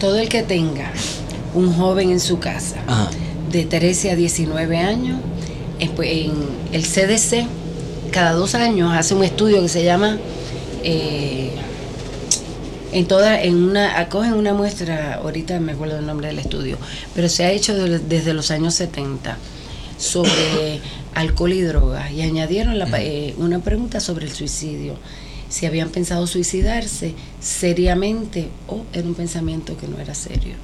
Todo 0.00 0.18
el 0.18 0.28
que 0.30 0.42
tenga 0.44 0.90
un 1.54 1.72
joven 1.74 2.10
en 2.10 2.20
su 2.20 2.38
casa 2.38 2.76
ajá, 2.86 3.10
de 3.50 3.64
13 3.64 4.12
a 4.12 4.16
19 4.16 4.78
años, 4.78 5.18
en, 5.80 5.90
pues, 5.90 6.08
en 6.10 6.32
el 6.72 6.82
CDC 6.82 7.46
cada 8.12 8.32
dos 8.32 8.54
años 8.54 8.92
hace 8.96 9.14
un 9.14 9.22
estudio 9.24 9.60
que 9.60 9.68
se 9.68 9.84
llama 9.84 10.16
eh, 10.82 11.50
en 12.92 13.06
toda 13.06 13.42
en 13.42 13.56
una 13.56 13.98
acogen 13.98 14.32
una 14.32 14.54
muestra 14.54 15.16
ahorita 15.22 15.60
me 15.60 15.72
acuerdo 15.72 15.98
el 15.98 16.06
nombre 16.06 16.28
del 16.28 16.38
estudio 16.38 16.78
pero 17.14 17.28
se 17.28 17.44
ha 17.44 17.50
hecho 17.52 17.74
de- 17.74 17.98
desde 17.98 18.32
los 18.32 18.50
años 18.50 18.74
70 18.74 19.36
sobre 19.98 20.80
alcohol 21.14 21.52
y 21.52 21.60
drogas 21.60 22.10
y 22.12 22.22
añadieron 22.22 22.78
la 22.78 22.88
eh, 23.00 23.34
una 23.36 23.58
pregunta 23.58 24.00
sobre 24.00 24.26
el 24.26 24.32
suicidio 24.32 24.96
si 25.48 25.66
habían 25.66 25.90
pensado 25.90 26.26
suicidarse 26.26 27.14
seriamente 27.40 28.48
o 28.68 28.84
era 28.92 29.06
un 29.06 29.14
pensamiento 29.14 29.76
que 29.76 29.88
no 29.88 29.98
era 29.98 30.14
serio 30.14 30.54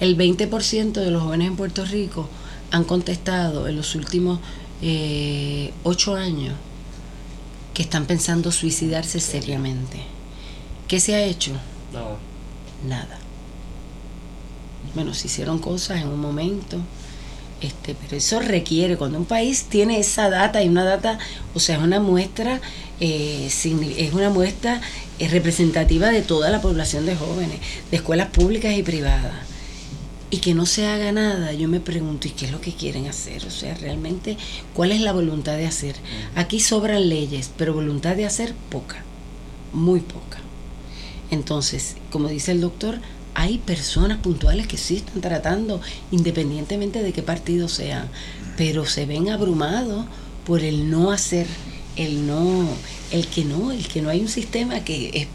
el 0.00 0.16
20% 0.18 0.92
de 0.92 1.10
los 1.10 1.22
jóvenes 1.22 1.48
en 1.48 1.56
Puerto 1.56 1.84
Rico 1.84 2.28
han 2.72 2.84
contestado 2.84 3.68
en 3.68 3.76
los 3.76 3.94
últimos 3.94 4.40
eh, 4.80 5.72
ocho 5.84 6.16
años 6.16 6.54
que 7.72 7.82
están 7.82 8.06
pensando 8.06 8.50
suicidarse 8.50 9.20
seriamente. 9.20 10.02
¿Qué 10.88 10.98
se 11.00 11.14
ha 11.14 11.22
hecho? 11.22 11.52
Nada. 11.92 12.16
Nada. 12.86 13.18
Bueno, 14.94 15.14
se 15.14 15.28
hicieron 15.28 15.58
cosas 15.58 16.02
en 16.02 16.08
un 16.08 16.20
momento, 16.20 16.78
este, 17.62 17.94
pero 17.94 18.16
eso 18.16 18.40
requiere, 18.40 18.96
cuando 18.96 19.18
un 19.18 19.24
país 19.24 19.64
tiene 19.68 19.98
esa 20.00 20.28
data 20.28 20.62
y 20.62 20.68
una 20.68 20.84
data, 20.84 21.18
o 21.54 21.60
sea, 21.60 21.76
es 21.76 21.82
una 21.82 22.00
muestra, 22.00 22.60
eh, 23.00 23.46
es 23.46 24.12
una 24.12 24.30
muestra 24.30 24.80
eh, 25.18 25.28
representativa 25.28 26.08
de 26.08 26.22
toda 26.22 26.50
la 26.50 26.60
población 26.60 27.06
de 27.06 27.14
jóvenes, 27.14 27.60
de 27.90 27.96
escuelas 27.96 28.28
públicas 28.28 28.76
y 28.76 28.82
privadas. 28.82 29.32
y 30.30 30.38
que 30.38 30.54
no 30.54 30.64
se 30.64 30.86
haga 30.86 31.12
nada, 31.12 31.52
yo 31.52 31.68
me 31.68 31.78
pregunto, 31.78 32.26
¿y 32.26 32.30
qué 32.30 32.46
es 32.46 32.52
lo 32.52 32.60
que 32.62 32.72
quieren 32.72 33.06
hacer? 33.06 33.44
O 33.44 33.50
sea, 33.50 33.74
realmente, 33.74 34.38
¿cuál 34.72 34.90
es 34.90 35.02
la 35.02 35.12
voluntad 35.12 35.58
de 35.58 35.66
hacer? 35.66 35.94
Aquí 36.34 36.58
sobran 36.58 37.10
leyes, 37.10 37.50
pero 37.58 37.74
voluntad 37.74 38.16
de 38.16 38.24
hacer 38.24 38.54
poca, 38.70 39.04
muy 39.74 40.00
poca. 40.00 40.38
Entonces, 41.30 41.96
como 42.10 42.28
dice 42.28 42.52
el 42.52 42.62
doctor, 42.62 42.98
hay 43.34 43.58
personas 43.58 44.18
puntuales 44.18 44.66
que 44.66 44.76
sí 44.76 44.96
están 44.96 45.20
tratando, 45.20 45.80
independientemente 46.10 47.02
de 47.02 47.12
qué 47.12 47.22
partido 47.22 47.68
sean, 47.68 48.08
pero 48.56 48.84
se 48.86 49.06
ven 49.06 49.30
abrumados 49.30 50.06
por 50.46 50.62
el 50.62 50.90
no 50.90 51.10
hacer, 51.10 51.46
el 51.96 52.26
no, 52.26 52.68
el 53.10 53.26
que 53.26 53.44
no, 53.44 53.72
el 53.72 53.86
que 53.88 54.02
no 54.02 54.10
hay 54.10 54.20
un 54.20 54.28
sistema 54.28 54.84
que 54.84 55.10
es 55.14 55.28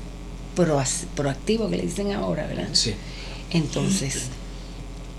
proactivo, 1.15 1.69
que 1.69 1.77
le 1.77 1.83
dicen 1.83 2.11
ahora, 2.11 2.47
¿verdad? 2.47 2.69
Sí. 2.73 2.93
Entonces, 3.51 4.23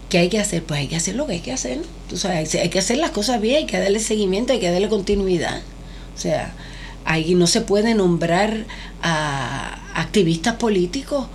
¿qué 0.09 0.18
hay 0.18 0.29
que 0.29 0.39
hacer? 0.39 0.62
Pues 0.64 0.81
hay 0.81 0.89
que 0.89 0.97
hacer 0.97 1.14
lo 1.14 1.26
que 1.26 1.35
hay 1.35 1.41
que 1.41 1.53
hacer. 1.53 1.81
Tú 2.09 2.16
sabes, 2.16 2.55
hay 2.55 2.68
que 2.68 2.79
hacer 2.79 2.99
las 2.99 3.11
cosas 3.11 3.41
bien, 3.41 3.57
hay 3.57 3.66
que 3.66 3.79
darle 3.79 4.01
seguimiento, 4.01 4.53
hay 4.53 4.61
que 4.61 4.70
darle 4.70 4.89
continuidad. 4.89 5.62
O 6.16 6.20
sea, 6.20 6.53
ahí 7.05 7.35
no 7.35 7.47
se 7.47 7.61
puede 7.61 7.95
nombrar 7.95 8.66
a 9.03 9.81
activistas 9.95 10.57
políticos 10.57 11.26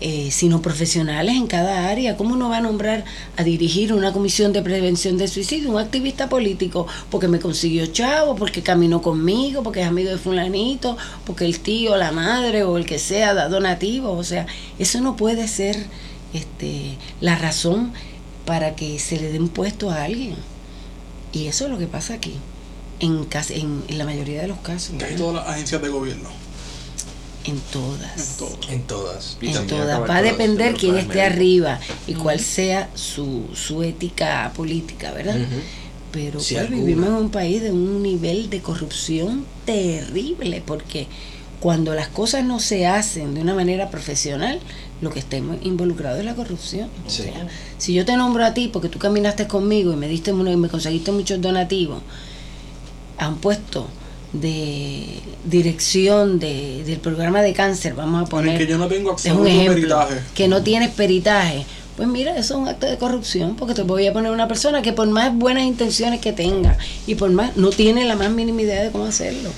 eh, 0.00 0.30
sino 0.30 0.60
profesionales 0.60 1.36
en 1.36 1.46
cada 1.46 1.88
área. 1.88 2.16
¿Cómo 2.16 2.34
uno 2.34 2.50
va 2.50 2.58
a 2.58 2.60
nombrar 2.60 3.04
a 3.36 3.44
dirigir 3.44 3.92
una 3.94 4.12
comisión 4.12 4.52
de 4.52 4.62
prevención 4.62 5.16
de 5.16 5.26
suicidio? 5.26 5.70
Un 5.70 5.78
activista 5.78 6.28
político, 6.28 6.86
porque 7.10 7.28
me 7.28 7.40
consiguió 7.40 7.86
chavo, 7.86 8.36
porque 8.36 8.62
caminó 8.62 9.00
conmigo, 9.00 9.62
porque 9.62 9.80
es 9.80 9.86
amigo 9.86 10.10
de 10.10 10.18
fulanito, 10.18 10.98
porque 11.24 11.46
el 11.46 11.60
tío, 11.60 11.96
la 11.96 12.12
madre 12.12 12.64
o 12.64 12.76
el 12.76 12.84
que 12.84 12.98
sea 12.98 13.32
da 13.32 13.48
donativo. 13.48 14.12
O 14.12 14.24
sea, 14.24 14.46
eso 14.78 15.00
no 15.00 15.16
puede 15.16 15.48
ser 15.48 15.86
este, 16.34 16.96
la 17.20 17.36
razón 17.36 17.92
para 18.44 18.76
que 18.76 18.98
se 18.98 19.18
le 19.18 19.32
dé 19.32 19.40
un 19.40 19.48
puesto 19.48 19.90
a 19.90 20.04
alguien. 20.04 20.36
Y 21.32 21.46
eso 21.46 21.64
es 21.64 21.70
lo 21.70 21.78
que 21.78 21.86
pasa 21.86 22.14
aquí, 22.14 22.34
en, 23.00 23.26
en, 23.50 23.82
en 23.88 23.98
la 23.98 24.04
mayoría 24.04 24.42
de 24.42 24.48
los 24.48 24.58
casos. 24.58 24.94
En 25.00 25.16
todas 25.16 25.34
las 25.36 25.48
agencias 25.48 25.80
de 25.82 25.88
gobierno. 25.88 26.45
En 27.46 27.58
todas. 27.72 28.18
En 28.18 28.36
todas. 28.38 28.68
En 28.70 28.82
todas. 28.82 29.38
Y 29.40 29.46
En 29.48 29.52
también 29.54 29.78
todas. 29.78 29.88
acabar 29.90 30.10
Va 30.10 30.16
a 30.16 30.22
depender 30.22 30.74
quién 30.74 30.96
esté 30.96 31.22
arriba 31.22 31.78
y 32.06 32.14
cuál 32.14 32.40
sea 32.40 32.90
su, 32.94 33.44
su 33.54 33.82
ética 33.82 34.52
política, 34.54 35.12
¿verdad? 35.12 35.36
Pero 36.12 36.40
Si 36.40 36.54
pues, 36.54 36.70
vivimos 36.70 37.08
en 37.08 37.14
un 37.14 37.30
país 37.30 37.62
de 37.62 37.72
un 37.72 38.02
nivel 38.02 38.48
de 38.50 38.60
corrupción 38.60 39.44
terrible, 39.64 40.62
porque 40.66 41.06
cuando 41.60 41.94
las 41.94 42.08
cosas 42.08 42.44
no 42.44 42.58
se 42.60 42.86
hacen 42.86 43.34
de 43.34 43.40
una 43.40 43.54
manera 43.54 43.90
profesional, 43.90 44.58
lo 45.00 45.10
que 45.10 45.18
está 45.18 45.36
involucrado 45.36 46.16
es 46.18 46.24
la 46.24 46.34
corrupción. 46.34 46.88
O 47.06 47.10
Sí. 47.10 47.24
sea, 47.24 47.46
si 47.78 47.92
yo 47.94 48.04
te 48.04 48.16
nombro 48.16 48.44
a 48.44 48.54
ti 48.54 48.68
porque 48.72 48.88
tú 48.88 48.98
caminaste 48.98 49.46
conmigo 49.46 49.92
y 49.92 49.96
me 49.96 50.08
diste 50.08 50.30
y 50.30 50.34
me 50.34 50.68
conseguiste 50.68 51.12
muchos 51.12 51.40
donativos 51.40 52.00
un 53.28 53.36
puesto 53.38 53.86
de 54.40 55.20
dirección 55.44 56.38
de, 56.38 56.82
del 56.84 56.98
programa 56.98 57.42
de 57.42 57.52
cáncer, 57.52 57.94
vamos 57.94 58.26
a 58.26 58.26
poner 58.26 58.58
que 58.58 58.66
yo 58.66 58.78
no 58.78 58.88
tengo 58.88 59.14
es 59.16 59.26
un 59.26 59.46
ejemplo 59.46 59.74
peritaje. 59.74 60.20
que 60.34 60.48
no 60.48 60.62
tienes 60.62 60.90
peritaje. 60.90 61.64
Pues 61.96 62.08
mira 62.08 62.36
eso 62.36 62.54
es 62.54 62.60
un 62.60 62.68
acto 62.68 62.86
de 62.86 62.98
corrupción 62.98 63.56
porque 63.56 63.72
te 63.72 63.80
voy 63.80 64.06
a 64.06 64.12
poner 64.12 64.30
una 64.30 64.46
persona 64.46 64.82
que 64.82 64.92
por 64.92 65.08
más 65.08 65.34
buenas 65.34 65.64
intenciones 65.64 66.20
que 66.20 66.32
tenga 66.32 66.76
y 67.06 67.14
por 67.14 67.30
más 67.30 67.56
no 67.56 67.70
tiene 67.70 68.04
la 68.04 68.16
más 68.16 68.30
mínima 68.30 68.60
idea 68.60 68.82
de 68.82 68.90
cómo 68.90 69.06
hacerlo 69.06 69.48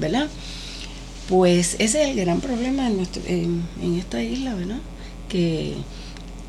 verdad 0.00 0.26
pues 1.28 1.76
ese 1.78 2.02
es 2.02 2.08
el 2.08 2.16
gran 2.16 2.40
problema 2.40 2.88
en, 2.88 2.96
nuestro, 2.96 3.22
en, 3.26 3.62
en 3.80 3.98
esta 4.00 4.20
isla 4.20 4.54
verdad 4.54 4.78
que, 5.28 5.74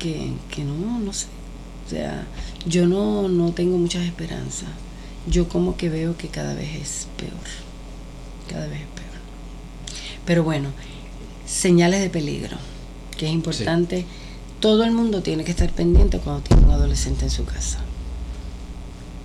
que, 0.00 0.32
que 0.50 0.64
no 0.64 0.98
no 0.98 1.12
sé. 1.12 1.26
O 1.86 1.90
sea 1.90 2.26
yo 2.66 2.86
no, 2.86 3.28
no 3.28 3.52
tengo 3.52 3.78
muchas 3.78 4.04
esperanzas. 4.04 4.68
Yo 5.26 5.48
como 5.48 5.76
que 5.76 5.88
veo 5.88 6.16
que 6.16 6.28
cada 6.28 6.54
vez 6.54 6.74
es 6.74 7.08
peor 7.16 7.30
cada 8.48 8.66
vez 8.66 8.80
es 8.80 8.86
peor 8.86 9.08
pero 10.24 10.42
bueno 10.42 10.70
señales 11.48 12.00
de 12.00 12.10
peligro, 12.10 12.56
que 13.16 13.26
es 13.26 13.32
importante. 13.32 14.04
Todo 14.60 14.84
el 14.84 14.92
mundo 14.92 15.22
tiene 15.22 15.44
que 15.44 15.50
estar 15.50 15.70
pendiente 15.70 16.18
cuando 16.18 16.42
tiene 16.42 16.64
un 16.64 16.70
adolescente 16.70 17.24
en 17.24 17.30
su 17.30 17.44
casa. 17.44 17.78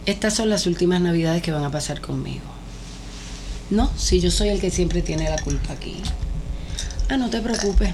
Estas 0.05 0.35
son 0.35 0.49
las 0.49 0.65
últimas 0.65 1.01
navidades 1.01 1.41
que 1.41 1.51
van 1.51 1.63
a 1.63 1.71
pasar 1.71 2.01
conmigo. 2.01 2.45
No, 3.69 3.91
si 3.97 4.19
yo 4.19 4.31
soy 4.31 4.49
el 4.49 4.61
que 4.61 4.71
siempre 4.71 5.01
tiene 5.01 5.29
la 5.29 5.41
culpa 5.41 5.73
aquí. 5.73 5.97
Ah, 7.09 7.17
no 7.17 7.29
te 7.29 7.41
preocupes. 7.41 7.93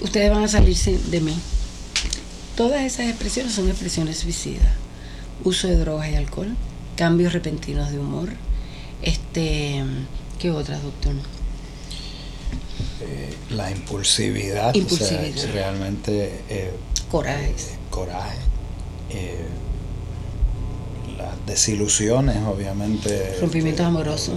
Ustedes 0.00 0.30
van 0.30 0.44
a 0.44 0.48
salirse 0.48 0.98
de 1.10 1.20
mí. 1.20 1.34
Todas 2.56 2.82
esas 2.82 3.08
expresiones 3.08 3.52
son 3.52 3.68
expresiones 3.68 4.18
suicidas. 4.18 4.72
Uso 5.42 5.66
de 5.66 5.76
drogas 5.76 6.10
y 6.10 6.14
alcohol, 6.14 6.54
cambios 6.96 7.32
repentinos 7.32 7.90
de 7.90 7.98
humor. 7.98 8.30
Este, 9.02 9.82
¿qué 10.38 10.50
otras, 10.50 10.82
doctor? 10.82 11.12
Eh, 13.00 13.34
la 13.50 13.70
impulsividad, 13.70 14.68
o 14.70 14.72
sea, 14.72 14.80
Impulsividad. 14.82 15.52
realmente 15.52 16.40
eh, 16.48 16.70
Corajes. 17.10 17.68
eh, 17.68 17.76
coraje, 17.90 18.38
las 21.18 21.34
desilusiones, 21.46 22.36
obviamente. 22.46 23.36
Rompimientos 23.40 23.86
amorosos. 23.86 24.34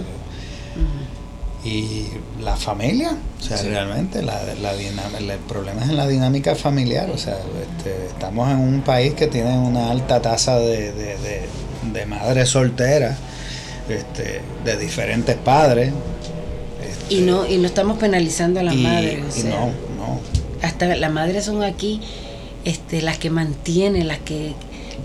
Y 1.64 2.06
la 2.40 2.56
familia, 2.56 3.10
o 3.40 3.42
sea, 3.42 3.56
Sí. 3.58 3.66
realmente 3.68 4.22
la, 4.22 4.40
la 4.62 4.74
el 4.74 5.38
problema 5.48 5.82
es 5.82 5.88
en 5.90 5.96
la 5.96 6.06
dinámica 6.06 6.54
familiar, 6.54 7.10
o 7.10 7.18
sea, 7.18 7.34
este, 7.36 8.06
estamos 8.06 8.48
en 8.48 8.58
un 8.58 8.82
país 8.82 9.14
que 9.14 9.26
tiene 9.26 9.58
una 9.58 9.90
alta 9.90 10.22
tasa 10.22 10.56
de, 10.58 10.92
de, 10.92 11.18
de- 11.18 11.48
de 11.92 12.06
madres 12.06 12.50
solteras, 12.50 13.18
este, 13.88 14.40
de 14.64 14.76
diferentes 14.76 15.36
padres. 15.36 15.92
este, 16.82 17.14
Y 17.14 17.20
no, 17.22 17.46
y 17.46 17.56
no 17.58 17.66
estamos 17.66 17.98
penalizando 17.98 18.60
a 18.60 18.62
las 18.62 18.74
y- 18.74 18.78
madres. 18.82 19.24
o 19.24 19.28
y 19.38 19.42
sea, 19.42 19.50
no, 19.50 19.66
no, 19.66 20.20
Hasta 20.62 20.96
las 20.96 21.12
madres 21.12 21.44
son 21.44 21.62
aquí 21.62 22.00
este, 22.64 23.02
las 23.02 23.18
que 23.18 23.30
mantienen, 23.30 24.08
las 24.08 24.18
que, 24.18 24.54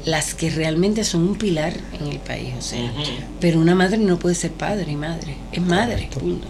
las 0.06 0.34
que 0.34 0.50
realmente 0.50 1.04
son 1.04 1.22
un 1.30 1.36
pilar 1.36 1.74
en 2.00 2.08
el 2.08 2.20
país. 2.20 2.54
O 2.58 2.62
sea, 2.62 2.92
pero 3.40 3.60
una 3.60 3.76
madre 3.76 3.98
no 4.00 4.18
puede 4.20 4.36
ser 4.36 4.52
padre 4.52 4.92
y 4.92 4.96
madre, 4.96 5.36
es 5.52 5.62
madre. 5.62 6.10
Punto. 6.20 6.48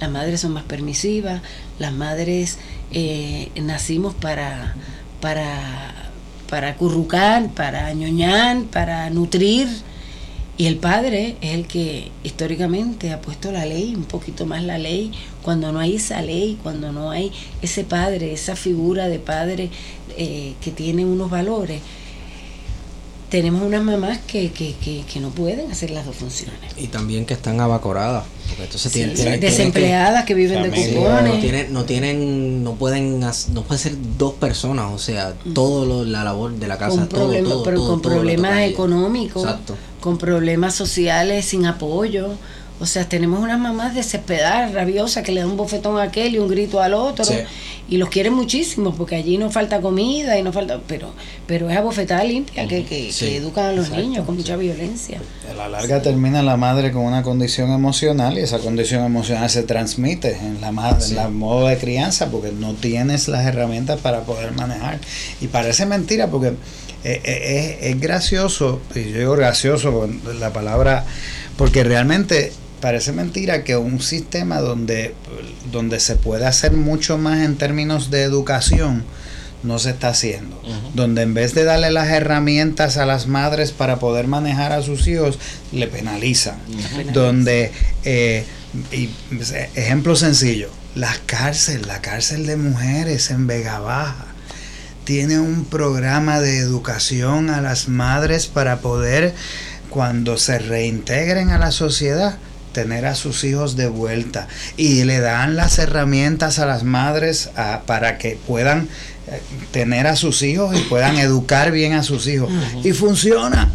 Las 0.00 0.10
madres 0.10 0.40
son 0.40 0.52
más 0.52 0.64
permisivas, 0.64 1.40
las 1.78 1.92
madres 1.92 2.58
eh, 2.92 3.50
nacimos 3.62 4.12
para, 4.14 4.74
para, 5.20 6.10
para 6.50 6.74
currucar, 6.76 7.48
para 7.50 7.92
ñoñar, 7.94 8.62
para 8.64 9.08
nutrir. 9.10 9.68
Y 10.58 10.66
el 10.66 10.76
padre 10.76 11.36
es 11.42 11.52
el 11.54 11.66
que 11.66 12.10
históricamente 12.24 13.12
ha 13.12 13.20
puesto 13.20 13.52
la 13.52 13.66
ley, 13.66 13.94
un 13.94 14.04
poquito 14.04 14.46
más 14.46 14.62
la 14.62 14.78
ley, 14.78 15.12
cuando 15.42 15.70
no 15.70 15.80
hay 15.80 15.96
esa 15.96 16.22
ley, 16.22 16.58
cuando 16.62 16.92
no 16.92 17.10
hay 17.10 17.30
ese 17.60 17.84
padre, 17.84 18.32
esa 18.32 18.56
figura 18.56 19.08
de 19.08 19.18
padre 19.18 19.68
eh, 20.16 20.54
que 20.62 20.70
tiene 20.70 21.04
unos 21.04 21.28
valores. 21.30 21.80
Tenemos 23.28 23.60
unas 23.62 23.82
mamás 23.82 24.18
que, 24.26 24.52
que, 24.52 24.74
que, 24.76 25.02
que 25.12 25.18
no 25.20 25.30
pueden 25.30 25.70
hacer 25.70 25.90
las 25.90 26.06
dos 26.06 26.14
funciones. 26.14 26.54
Y 26.76 26.86
también 26.86 27.26
que 27.26 27.34
están 27.34 27.60
abacoradas. 27.60 28.24
Porque 28.48 28.62
entonces 28.62 28.92
Sí, 28.92 28.98
tienen, 29.00 29.16
tienen- 29.16 29.40
desempleadas 29.40 30.24
que, 30.24 30.34
viven 30.34 30.62
de 30.62 30.70
cupones. 30.70 31.34
no 31.34 31.40
tienen, 31.40 31.72
no 31.72 31.84
tienen, 31.84 32.62
no 32.64 32.74
pueden, 32.76 33.18
no 33.20 33.62
pueden 33.64 33.78
ser 33.78 33.96
dos 34.16 34.34
personas, 34.34 34.92
o 34.92 34.98
sea, 34.98 35.34
todo 35.54 35.84
lo, 35.84 36.04
la 36.04 36.22
labor 36.22 36.52
de 36.54 36.68
la 36.68 36.78
casa, 36.78 36.96
con 36.96 37.08
todo, 37.08 37.20
problemas, 37.26 37.52
todo, 37.52 37.62
pero 37.64 37.78
todo, 37.78 37.88
con 37.90 38.02
todo 38.02 38.12
le 38.12 38.18
problemas 38.20 38.60
económicos, 38.60 39.42
Exacto. 39.42 39.74
Con 40.06 40.18
problemas 40.18 40.72
sociales 40.72 41.46
sin 41.46 41.66
apoyo. 41.66 42.28
O 42.78 42.86
sea, 42.86 43.08
tenemos 43.08 43.40
unas 43.40 43.58
mamás 43.58 43.94
desesperadas, 43.94 44.72
rabiosas, 44.72 45.24
que 45.24 45.32
le 45.32 45.40
dan 45.40 45.48
un 45.50 45.56
bofetón 45.56 45.98
a 45.98 46.04
aquel 46.04 46.34
y 46.34 46.38
un 46.38 46.46
grito 46.46 46.80
al 46.80 46.94
otro. 46.94 47.24
Sí. 47.24 47.34
Y 47.88 47.96
los 47.96 48.08
quieren 48.10 48.34
muchísimo, 48.34 48.94
porque 48.94 49.16
allí 49.16 49.36
no 49.36 49.50
falta 49.50 49.80
comida 49.80 50.38
y 50.38 50.42
no 50.44 50.52
falta. 50.52 50.78
Pero 50.86 51.12
pero 51.48 51.68
es 51.70 51.76
a 51.76 51.80
bofetada 51.80 52.22
limpia 52.22 52.68
que, 52.68 52.84
que, 52.84 53.10
Sí, 53.10 53.24
que 53.24 53.36
educan 53.38 53.64
a 53.64 53.72
los 53.72 53.86
exacto, 53.86 54.02
niños 54.04 54.26
con 54.26 54.36
mucha 54.36 54.56
violencia. 54.56 55.18
A 55.50 55.54
la 55.54 55.68
larga 55.68 56.02
termina 56.02 56.42
la 56.44 56.56
madre 56.56 56.92
con 56.92 57.02
una 57.02 57.22
condición 57.24 57.72
emocional 57.72 58.38
y 58.38 58.42
esa 58.42 58.58
condición 58.60 59.04
emocional 59.04 59.50
se 59.50 59.64
transmite 59.64 60.36
en 60.36 60.60
la 60.60 60.70
madre, 60.70 61.00
Sí. 61.00 61.10
en 61.12 61.16
la 61.16 61.28
modo 61.30 61.66
de 61.66 61.78
crianza 61.78 62.30
porque 62.30 62.52
no 62.52 62.74
tienes 62.74 63.26
las 63.26 63.44
herramientas 63.44 64.00
para 64.00 64.20
poder 64.20 64.52
manejar. 64.52 65.00
Y 65.40 65.48
parece 65.48 65.84
mentira 65.86 66.28
porque 66.28 66.52
eh, 67.06 67.20
eh, 67.24 67.78
es, 67.80 67.94
es 67.94 68.00
gracioso, 68.00 68.80
y 68.94 69.10
yo 69.10 69.18
digo 69.18 69.32
gracioso 69.36 69.92
con 69.92 70.20
la 70.40 70.52
palabra, 70.52 71.04
porque 71.56 71.84
realmente 71.84 72.52
parece 72.80 73.12
mentira 73.12 73.64
que 73.64 73.76
un 73.76 74.00
sistema 74.00 74.60
donde, 74.60 75.14
donde 75.72 76.00
se 76.00 76.16
puede 76.16 76.46
hacer 76.46 76.72
mucho 76.72 77.18
más 77.18 77.44
en 77.44 77.56
términos 77.56 78.10
de 78.10 78.22
educación, 78.22 79.04
no 79.62 79.78
se 79.78 79.90
está 79.90 80.08
haciendo. 80.08 80.60
Donde 80.94 81.22
en 81.22 81.34
vez 81.34 81.54
de 81.54 81.64
darle 81.64 81.90
las 81.90 82.08
herramientas 82.08 82.96
a 82.96 83.06
las 83.06 83.26
madres 83.26 83.72
para 83.72 83.98
poder 83.98 84.26
manejar 84.26 84.72
a 84.72 84.82
sus 84.82 85.06
hijos, 85.08 85.38
le 85.72 85.88
penalizan. 85.88 86.58
Donde, 87.12 87.72
eh, 88.04 88.44
y, 88.92 89.04
eh, 89.04 89.70
ejemplo 89.74 90.14
sencillo, 90.14 90.70
la 90.94 91.14
cárcel, 91.26 91.86
la 91.86 92.00
cárcel 92.00 92.46
de 92.46 92.56
mujeres 92.56 93.30
en 93.30 93.46
Vega 93.46 93.80
Baja. 93.80 94.26
Tiene 95.06 95.38
un 95.38 95.64
programa 95.64 96.40
de 96.40 96.58
educación 96.58 97.48
a 97.48 97.62
las 97.62 97.88
madres 97.88 98.46
para 98.48 98.80
poder, 98.80 99.34
cuando 99.88 100.36
se 100.36 100.58
reintegren 100.58 101.48
a 101.50 101.58
la 101.58 101.70
sociedad, 101.70 102.36
tener 102.72 103.06
a 103.06 103.14
sus 103.14 103.42
hijos 103.44 103.76
de 103.76 103.86
vuelta. 103.86 104.48
Y 104.76 105.04
le 105.04 105.20
dan 105.20 105.56
las 105.56 105.78
herramientas 105.78 106.58
a 106.58 106.66
las 106.66 106.82
madres 106.82 107.48
a- 107.56 107.82
para 107.86 108.18
que 108.18 108.38
puedan 108.46 108.88
eh, 109.28 109.40
tener 109.72 110.06
a 110.06 110.14
sus 110.16 110.42
hijos 110.42 110.76
y 110.78 110.82
puedan 110.82 111.16
educar 111.16 111.70
bien 111.72 111.94
a 111.94 112.02
sus 112.02 112.26
hijos. 112.26 112.50
Y 112.84 112.92
funciona. 112.92 113.70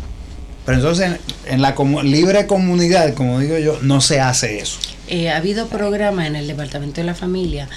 Pero 0.65 0.77
entonces 0.77 1.07
en, 1.47 1.53
en 1.55 1.61
la 1.61 1.75
comu- 1.75 2.03
libre 2.03 2.45
comunidad, 2.45 3.13
como 3.15 3.39
digo 3.39 3.57
yo, 3.57 3.79
no 3.81 3.99
se 4.01 4.19
hace 4.21 4.59
eso. 4.59 4.77
Eh, 5.07 5.29
ha 5.29 5.37
habido 5.37 5.67
programas 5.67 6.27
en 6.27 6.35
el 6.35 6.45
Departamento 6.47 7.01
de 7.01 7.05
la 7.07 7.15
Familia, 7.15 7.67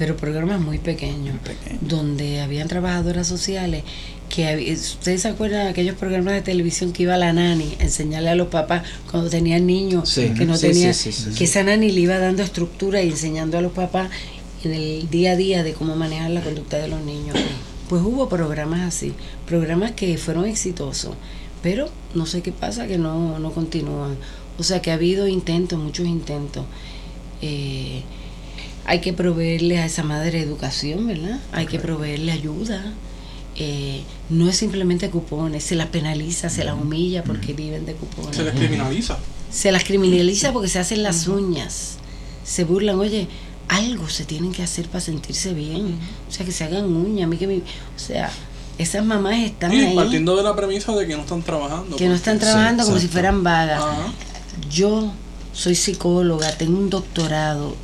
pero 0.00 0.16
programas 0.16 0.58
muy 0.62 0.78
pequeños, 0.78 1.36
donde 1.82 2.40
habían 2.40 2.68
trabajadoras 2.68 3.26
sociales 3.28 3.84
que 4.30 4.44
hab- 4.46 4.72
ustedes 4.72 5.20
se 5.20 5.28
acuerdan 5.28 5.64
de 5.64 5.70
aquellos 5.70 5.94
programas 5.94 6.32
de 6.32 6.40
televisión 6.40 6.92
que 6.94 7.02
iba 7.02 7.18
la 7.18 7.34
nani 7.34 7.76
a 7.80 7.82
enseñarle 7.82 8.30
a 8.30 8.34
los 8.34 8.48
papás 8.48 8.82
cuando 9.10 9.28
tenían 9.28 9.66
niños 9.66 10.08
Sí, 10.08 10.30
que 10.36 10.46
no 10.46 10.56
sí, 10.56 10.68
tenían 10.68 10.94
sí, 10.94 11.10
que 11.36 11.44
esa 11.44 11.62
nani 11.64 11.92
le 11.92 12.00
iba 12.00 12.18
dando 12.18 12.42
estructura 12.42 13.02
y 13.02 13.10
enseñando 13.10 13.58
a 13.58 13.60
los 13.60 13.72
papás 13.72 14.08
en 14.64 14.72
el 14.72 15.10
día 15.10 15.32
a 15.32 15.36
día 15.36 15.62
de 15.62 15.74
cómo 15.74 15.94
manejar 15.96 16.30
la 16.30 16.40
conducta 16.40 16.78
de 16.78 16.88
los 16.88 17.02
niños 17.02 17.36
pues 17.90 18.00
hubo 18.02 18.26
programas 18.30 18.80
así 18.80 19.12
programas 19.46 19.92
que 19.92 20.16
fueron 20.16 20.46
exitosos 20.46 21.14
pero 21.62 21.90
no 22.14 22.24
sé 22.24 22.40
qué 22.40 22.52
pasa 22.52 22.86
que 22.86 22.96
no, 22.96 23.38
no 23.38 23.52
continúan. 23.52 24.16
O 24.58 24.62
sea 24.62 24.80
que 24.80 24.90
ha 24.92 24.94
habido 24.94 25.28
intentos 25.28 25.78
muchos 25.78 26.06
intentos. 26.06 26.64
Eh, 27.42 28.02
hay 28.84 29.00
que 29.00 29.12
proveerle 29.12 29.78
a 29.78 29.86
esa 29.86 30.02
madre 30.02 30.40
educación, 30.40 31.06
¿verdad? 31.06 31.38
Hay 31.52 31.66
que 31.66 31.78
proveerle 31.78 32.32
ayuda. 32.32 32.82
Eh, 33.56 34.02
no 34.30 34.48
es 34.48 34.56
simplemente 34.56 35.10
cupones, 35.10 35.64
se 35.64 35.74
las 35.74 35.88
penaliza, 35.88 36.48
se 36.48 36.64
las 36.64 36.74
humilla 36.80 37.22
porque 37.24 37.52
viven 37.52 37.84
de 37.84 37.94
cupones. 37.94 38.36
Se 38.36 38.42
les 38.44 38.54
criminaliza. 38.54 39.18
Se 39.50 39.70
las 39.72 39.84
criminaliza 39.84 40.52
porque 40.52 40.68
se 40.68 40.78
hacen 40.78 41.02
las 41.02 41.26
uñas. 41.26 41.96
Se 42.44 42.64
burlan, 42.64 42.98
oye, 42.98 43.28
algo 43.68 44.08
se 44.08 44.24
tienen 44.24 44.52
que 44.52 44.62
hacer 44.62 44.86
para 44.86 45.00
sentirse 45.00 45.52
bien. 45.52 45.98
O 46.28 46.32
sea, 46.32 46.46
que 46.46 46.52
se 46.52 46.64
hagan 46.64 46.84
uñas. 46.86 47.24
A 47.24 47.28
mí 47.28 47.36
que 47.36 47.46
me- 47.46 47.56
o 47.58 47.98
sea, 47.98 48.30
esas 48.78 49.04
mamás 49.04 49.36
están 49.38 49.72
Y 49.72 49.80
ahí 49.80 49.94
partiendo 49.94 50.36
de 50.36 50.42
la 50.42 50.56
premisa 50.56 50.94
de 50.96 51.06
que 51.06 51.14
no 51.16 51.22
están 51.22 51.42
trabajando. 51.42 51.96
que 51.96 52.08
no 52.08 52.14
están 52.14 52.38
trabajando 52.38 52.84
como 52.84 52.98
si 52.98 53.08
fueran 53.08 53.42
vagas. 53.44 53.82
Ajá. 53.82 54.12
Yo 54.70 55.12
soy 55.52 55.74
psicóloga, 55.74 56.56
tengo 56.56 56.78
un 56.78 56.88
doctorado. 56.88 57.74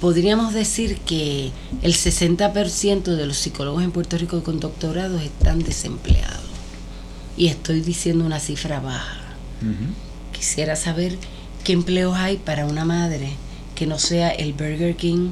Podríamos 0.00 0.52
decir 0.52 0.98
que 0.98 1.52
el 1.82 1.94
60% 1.94 3.02
de 3.02 3.26
los 3.26 3.38
psicólogos 3.38 3.82
en 3.82 3.92
Puerto 3.92 4.18
Rico 4.18 4.42
con 4.42 4.60
doctorados 4.60 5.22
están 5.22 5.62
desempleados. 5.62 6.44
Y 7.36 7.46
estoy 7.46 7.80
diciendo 7.80 8.24
una 8.24 8.40
cifra 8.40 8.80
baja. 8.80 9.20
Quisiera 10.32 10.76
saber 10.76 11.16
qué 11.64 11.72
empleos 11.72 12.14
hay 12.16 12.36
para 12.36 12.66
una 12.66 12.84
madre 12.84 13.30
que 13.74 13.86
no 13.86 13.98
sea 13.98 14.30
el 14.30 14.52
Burger 14.52 14.96
King, 14.96 15.30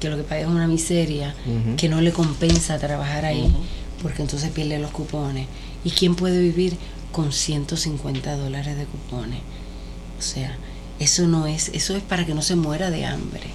que 0.00 0.10
lo 0.10 0.16
que 0.16 0.22
paga 0.22 0.42
es 0.42 0.48
una 0.48 0.66
miseria, 0.66 1.34
que 1.76 1.88
no 1.88 2.00
le 2.02 2.12
compensa 2.12 2.78
trabajar 2.78 3.24
ahí, 3.24 3.54
porque 4.02 4.22
entonces 4.22 4.50
pierde 4.50 4.78
los 4.78 4.90
cupones. 4.90 5.46
¿Y 5.82 5.90
quién 5.90 6.14
puede 6.14 6.40
vivir 6.40 6.76
con 7.10 7.32
150 7.32 8.36
dólares 8.36 8.76
de 8.76 8.84
cupones? 8.84 9.40
O 10.18 10.22
sea, 10.22 10.56
eso 10.98 11.26
no 11.26 11.46
es, 11.46 11.70
eso 11.72 11.96
es 11.96 12.02
para 12.02 12.26
que 12.26 12.34
no 12.34 12.42
se 12.42 12.56
muera 12.56 12.90
de 12.90 13.06
hambre. 13.06 13.46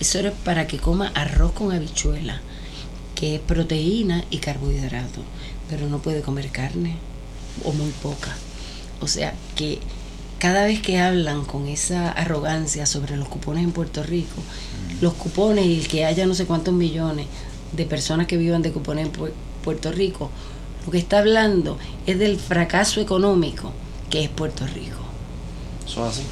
Eso 0.00 0.18
es 0.20 0.32
para 0.44 0.66
que 0.66 0.78
coma 0.78 1.10
arroz 1.14 1.52
con 1.52 1.72
habichuela, 1.72 2.40
que 3.14 3.36
es 3.36 3.40
proteína 3.40 4.24
y 4.30 4.38
carbohidrato, 4.38 5.22
pero 5.70 5.88
no 5.88 5.98
puede 6.00 6.20
comer 6.20 6.50
carne 6.50 6.96
o 7.64 7.72
muy 7.72 7.90
poca. 8.02 8.36
O 9.00 9.08
sea, 9.08 9.34
que 9.54 9.78
cada 10.38 10.64
vez 10.64 10.82
que 10.82 10.98
hablan 10.98 11.44
con 11.44 11.66
esa 11.66 12.10
arrogancia 12.12 12.84
sobre 12.84 13.16
los 13.16 13.28
cupones 13.28 13.64
en 13.64 13.72
Puerto 13.72 14.02
Rico, 14.02 14.42
los 15.00 15.14
cupones 15.14 15.64
y 15.66 15.78
que 15.80 16.04
haya 16.04 16.26
no 16.26 16.34
sé 16.34 16.44
cuántos 16.44 16.74
millones 16.74 17.26
de 17.72 17.84
personas 17.86 18.26
que 18.26 18.36
vivan 18.36 18.62
de 18.62 18.72
cupones 18.72 19.06
en 19.06 19.12
Pu- 19.12 19.30
Puerto 19.64 19.90
Rico, 19.92 20.30
lo 20.84 20.92
que 20.92 20.98
está 20.98 21.18
hablando 21.18 21.78
es 22.06 22.18
del 22.18 22.38
fracaso 22.38 23.00
económico 23.00 23.72
que 24.10 24.22
es 24.24 24.28
Puerto 24.30 24.66
Rico 24.66 25.00
Eso 25.86 26.06
es 26.06 26.12
así. 26.18 26.22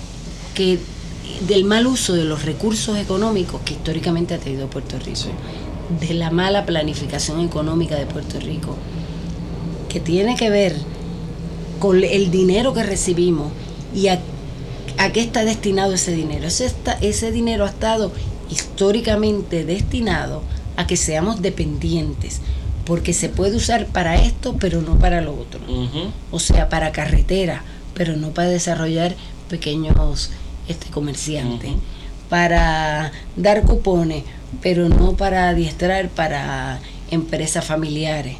que 0.54 0.78
del 1.46 1.64
mal 1.64 1.86
uso 1.86 2.14
de 2.14 2.24
los 2.24 2.44
recursos 2.44 2.96
económicos 2.98 3.60
que 3.62 3.74
históricamente 3.74 4.34
ha 4.34 4.38
tenido 4.38 4.68
Puerto 4.68 4.98
Rico, 4.98 5.28
de 6.00 6.14
la 6.14 6.30
mala 6.30 6.64
planificación 6.66 7.40
económica 7.40 7.96
de 7.96 8.06
Puerto 8.06 8.38
Rico, 8.40 8.76
que 9.88 10.00
tiene 10.00 10.36
que 10.36 10.50
ver 10.50 10.74
con 11.78 12.02
el 12.02 12.30
dinero 12.30 12.72
que 12.72 12.82
recibimos 12.82 13.52
y 13.94 14.08
a, 14.08 14.20
a 14.98 15.12
qué 15.12 15.20
está 15.20 15.44
destinado 15.44 15.92
ese 15.94 16.12
dinero. 16.14 16.46
Ese, 16.46 16.66
está- 16.66 16.98
ese 17.00 17.30
dinero 17.32 17.64
ha 17.64 17.68
estado 17.68 18.12
históricamente 18.50 19.64
destinado 19.64 20.42
a 20.76 20.86
que 20.86 20.96
seamos 20.96 21.42
dependientes, 21.42 22.40
porque 22.84 23.12
se 23.12 23.28
puede 23.28 23.56
usar 23.56 23.86
para 23.86 24.16
esto, 24.16 24.56
pero 24.58 24.82
no 24.82 24.98
para 24.98 25.20
lo 25.20 25.32
otro. 25.32 25.60
O 26.30 26.38
sea, 26.40 26.68
para 26.68 26.92
carretera, 26.92 27.62
pero 27.94 28.16
no 28.16 28.30
para 28.30 28.48
desarrollar 28.48 29.14
pequeños 29.48 29.94
este, 30.68 30.90
comerciantes, 30.90 31.70
Ujú. 31.70 31.80
para 32.28 33.12
dar 33.36 33.62
cupones, 33.62 34.24
pero 34.62 34.88
no 34.88 35.16
para 35.16 35.48
adiestrar 35.48 36.08
para 36.08 36.80
empresas 37.10 37.64
familiares, 37.64 38.36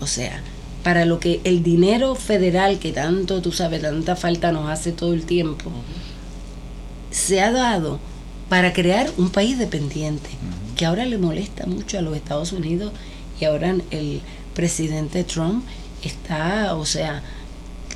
o 0.00 0.06
sea, 0.06 0.42
para 0.82 1.04
lo 1.04 1.18
que 1.20 1.40
el 1.44 1.62
dinero 1.62 2.14
federal 2.14 2.78
que 2.78 2.92
tanto, 2.92 3.42
tú 3.42 3.52
sabes, 3.52 3.82
tanta 3.82 4.16
falta 4.16 4.52
nos 4.52 4.70
hace 4.70 4.92
todo 4.92 5.12
el 5.12 5.24
tiempo, 5.24 5.70
se 7.10 7.40
ha 7.40 7.50
dado 7.50 7.98
para 8.48 8.72
crear 8.72 9.10
un 9.18 9.30
país 9.30 9.58
dependiente, 9.58 10.30
que 10.76 10.86
ahora 10.86 11.04
le 11.04 11.18
molesta 11.18 11.66
mucho 11.66 11.98
a 11.98 12.02
los 12.02 12.16
Estados 12.16 12.52
Unidos 12.52 12.92
y 13.40 13.44
ahora 13.44 13.74
el 13.90 14.20
presidente 14.54 15.24
Trump 15.24 15.64
está, 16.02 16.74
o 16.74 16.86
sea, 16.86 17.22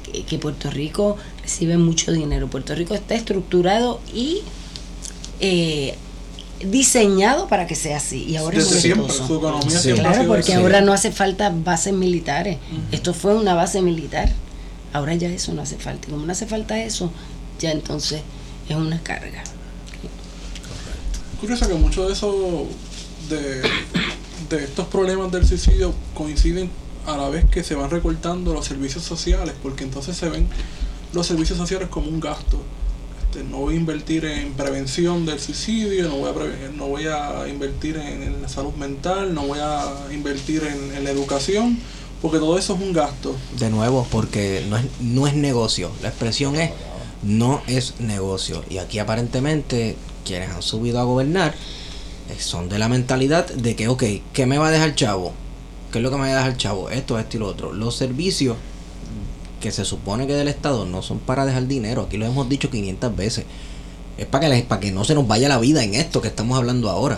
que, 0.04 0.24
que 0.24 0.38
Puerto 0.38 0.70
Rico 0.70 1.16
recibe 1.42 1.76
mucho 1.78 2.12
dinero. 2.12 2.48
Puerto 2.48 2.74
Rico 2.74 2.94
está 2.94 3.14
estructurado 3.14 4.00
y 4.14 4.40
eh, 5.40 5.96
diseñado 6.64 7.48
para 7.48 7.66
que 7.66 7.74
sea 7.74 7.96
así. 7.96 8.24
Y 8.24 8.36
ahora 8.36 8.58
es 8.58 8.66
Desde 8.68 8.80
siempre, 8.80 9.02
molestoso. 9.02 9.26
su 9.28 9.36
economía 9.38 9.70
Sí. 9.70 9.78
siempre 9.82 10.04
Claro, 10.04 10.26
porque 10.28 10.52
así. 10.52 10.62
ahora 10.62 10.80
no 10.80 10.92
hace 10.92 11.10
falta 11.12 11.50
bases 11.54 11.92
militares. 11.92 12.58
Esto 12.92 13.12
fue 13.14 13.34
una 13.34 13.54
base 13.54 13.82
militar. 13.82 14.30
Ahora 14.92 15.14
ya 15.14 15.28
eso 15.28 15.52
no 15.54 15.62
hace 15.62 15.76
falta. 15.76 16.06
Y 16.08 16.10
como 16.12 16.26
no 16.26 16.32
hace 16.32 16.46
falta 16.46 16.80
eso, 16.80 17.10
ya 17.58 17.72
entonces 17.72 18.20
es 18.68 18.76
una 18.76 19.02
carga. 19.02 19.42
curioso 21.40 21.66
que 21.66 21.74
mucho 21.74 22.06
de 22.06 22.12
eso 22.12 22.66
de, 23.28 23.62
de 24.48 24.64
estos 24.64 24.86
problemas 24.86 25.32
del 25.32 25.44
suicidio 25.46 25.92
coinciden 26.14 26.70
a 27.06 27.16
la 27.16 27.28
vez 27.30 27.44
que 27.50 27.64
se 27.64 27.74
van 27.74 27.90
recortando 27.90 28.52
los 28.54 28.64
servicios 28.66 29.02
sociales 29.02 29.54
porque 29.60 29.82
entonces 29.82 30.16
se 30.16 30.28
ven 30.28 30.46
los 31.12 31.26
servicios 31.26 31.58
sociales 31.58 31.88
como 31.88 32.08
un 32.08 32.20
gasto 32.20 32.60
Este, 33.24 33.44
no 33.44 33.58
voy 33.58 33.74
a 33.74 33.76
invertir 33.76 34.24
en 34.24 34.52
prevención 34.52 35.26
del 35.26 35.40
suicidio 35.40 36.08
no 36.08 36.16
voy 36.16 36.30
a, 36.30 36.68
no 36.76 36.88
voy 36.88 37.06
a 37.06 37.48
invertir 37.48 37.96
en, 37.96 38.42
la 38.42 38.48
salud 38.48 38.74
mental 38.74 39.34
no 39.34 39.46
voy 39.46 39.58
a 39.60 40.06
invertir 40.12 40.62
en, 40.64 40.96
en 40.96 41.04
la 41.04 41.10
educación 41.10 41.78
porque 42.22 42.38
todo 42.38 42.56
eso 42.56 42.74
es 42.74 42.80
un 42.80 42.92
gasto 42.92 43.36
De 43.58 43.68
nuevo, 43.68 44.06
porque 44.08 44.64
no 44.70 44.76
es, 44.76 44.84
no 45.00 45.26
es 45.26 45.34
negocio. 45.34 45.90
La 46.02 46.08
expresión 46.08 46.54
es 46.54 46.70
no 47.22 47.62
es 47.66 48.00
negocio. 48.00 48.64
Y 48.70 48.78
aquí 48.78 49.00
aparentemente 49.00 49.96
quienes 50.24 50.50
han 50.50 50.62
subido 50.62 51.00
a 51.00 51.04
gobernar 51.04 51.52
eh, 52.30 52.40
son 52.40 52.68
de 52.68 52.78
la 52.78 52.88
mentalidad 52.88 53.46
de 53.48 53.74
que, 53.74 53.88
ok, 53.88 54.04
¿qué 54.32 54.46
me 54.46 54.58
va 54.58 54.68
a 54.68 54.70
dejar 54.70 54.94
chavo? 54.94 55.32
¿Qué 55.90 55.98
es 55.98 56.02
lo 56.02 56.10
que 56.10 56.16
me 56.16 56.22
va 56.22 56.28
a 56.28 56.44
dejar 56.44 56.56
chavo? 56.56 56.90
Esto, 56.90 57.18
esto 57.18 57.36
y 57.36 57.40
lo 57.40 57.48
otro. 57.48 57.72
Los 57.72 57.96
servicios 57.96 58.56
que 59.62 59.72
se 59.72 59.84
supone 59.86 60.26
que 60.26 60.34
del 60.34 60.48
Estado 60.48 60.84
no 60.84 61.00
son 61.00 61.18
para 61.20 61.46
dejar 61.46 61.66
dinero. 61.66 62.02
Aquí 62.02 62.18
lo 62.18 62.26
hemos 62.26 62.48
dicho 62.50 62.68
500 62.68 63.16
veces. 63.16 63.44
Es 64.18 64.26
para 64.26 64.42
que, 64.44 64.48
les- 64.54 64.62
para 64.64 64.80
que 64.80 64.92
no 64.92 65.04
se 65.04 65.14
nos 65.14 65.26
vaya 65.26 65.48
la 65.48 65.58
vida 65.58 65.82
en 65.82 65.94
esto 65.94 66.20
que 66.20 66.28
estamos 66.28 66.58
hablando 66.58 66.90
ahora. 66.90 67.16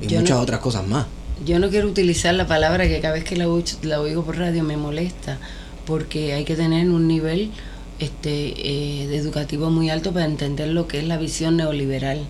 Y 0.00 0.06
Yo 0.06 0.20
muchas 0.20 0.36
no- 0.38 0.42
otras 0.42 0.60
cosas 0.60 0.86
más. 0.86 1.06
Yo 1.44 1.58
no 1.58 1.68
quiero 1.68 1.88
utilizar 1.88 2.34
la 2.34 2.46
palabra 2.46 2.86
que 2.88 3.00
cada 3.00 3.14
vez 3.14 3.24
que 3.24 3.36
la, 3.36 3.46
oigo- 3.48 3.64
la 3.82 4.00
oigo 4.00 4.22
por 4.24 4.38
radio 4.38 4.62
me 4.62 4.76
molesta, 4.78 5.38
porque 5.86 6.32
hay 6.34 6.44
que 6.44 6.54
tener 6.56 6.88
un 6.88 7.06
nivel 7.08 7.50
este, 7.98 8.54
eh, 9.02 9.06
de 9.08 9.16
educativo 9.16 9.68
muy 9.70 9.90
alto 9.90 10.12
para 10.12 10.24
entender 10.24 10.68
lo 10.68 10.86
que 10.88 10.98
es 11.00 11.04
la 11.04 11.18
visión 11.18 11.56
neoliberal. 11.58 12.20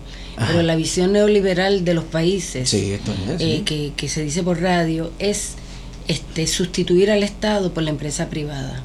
Pero 0.47 0.63
la 0.63 0.75
visión 0.75 1.13
neoliberal 1.13 1.85
de 1.85 1.93
los 1.93 2.03
países 2.05 2.69
Sí, 2.69 2.91
esto 2.91 3.11
es. 3.29 3.41
eh, 3.41 3.55
sí. 3.57 3.61
que, 3.63 3.93
que 3.95 4.09
se 4.09 4.23
dice 4.23 4.43
por 4.43 4.59
radio 4.61 5.11
es 5.19 5.53
este, 6.07 6.47
sustituir 6.47 7.11
al 7.11 7.23
Estado 7.23 7.73
por 7.73 7.83
la 7.83 7.89
empresa 7.91 8.29
privada. 8.29 8.83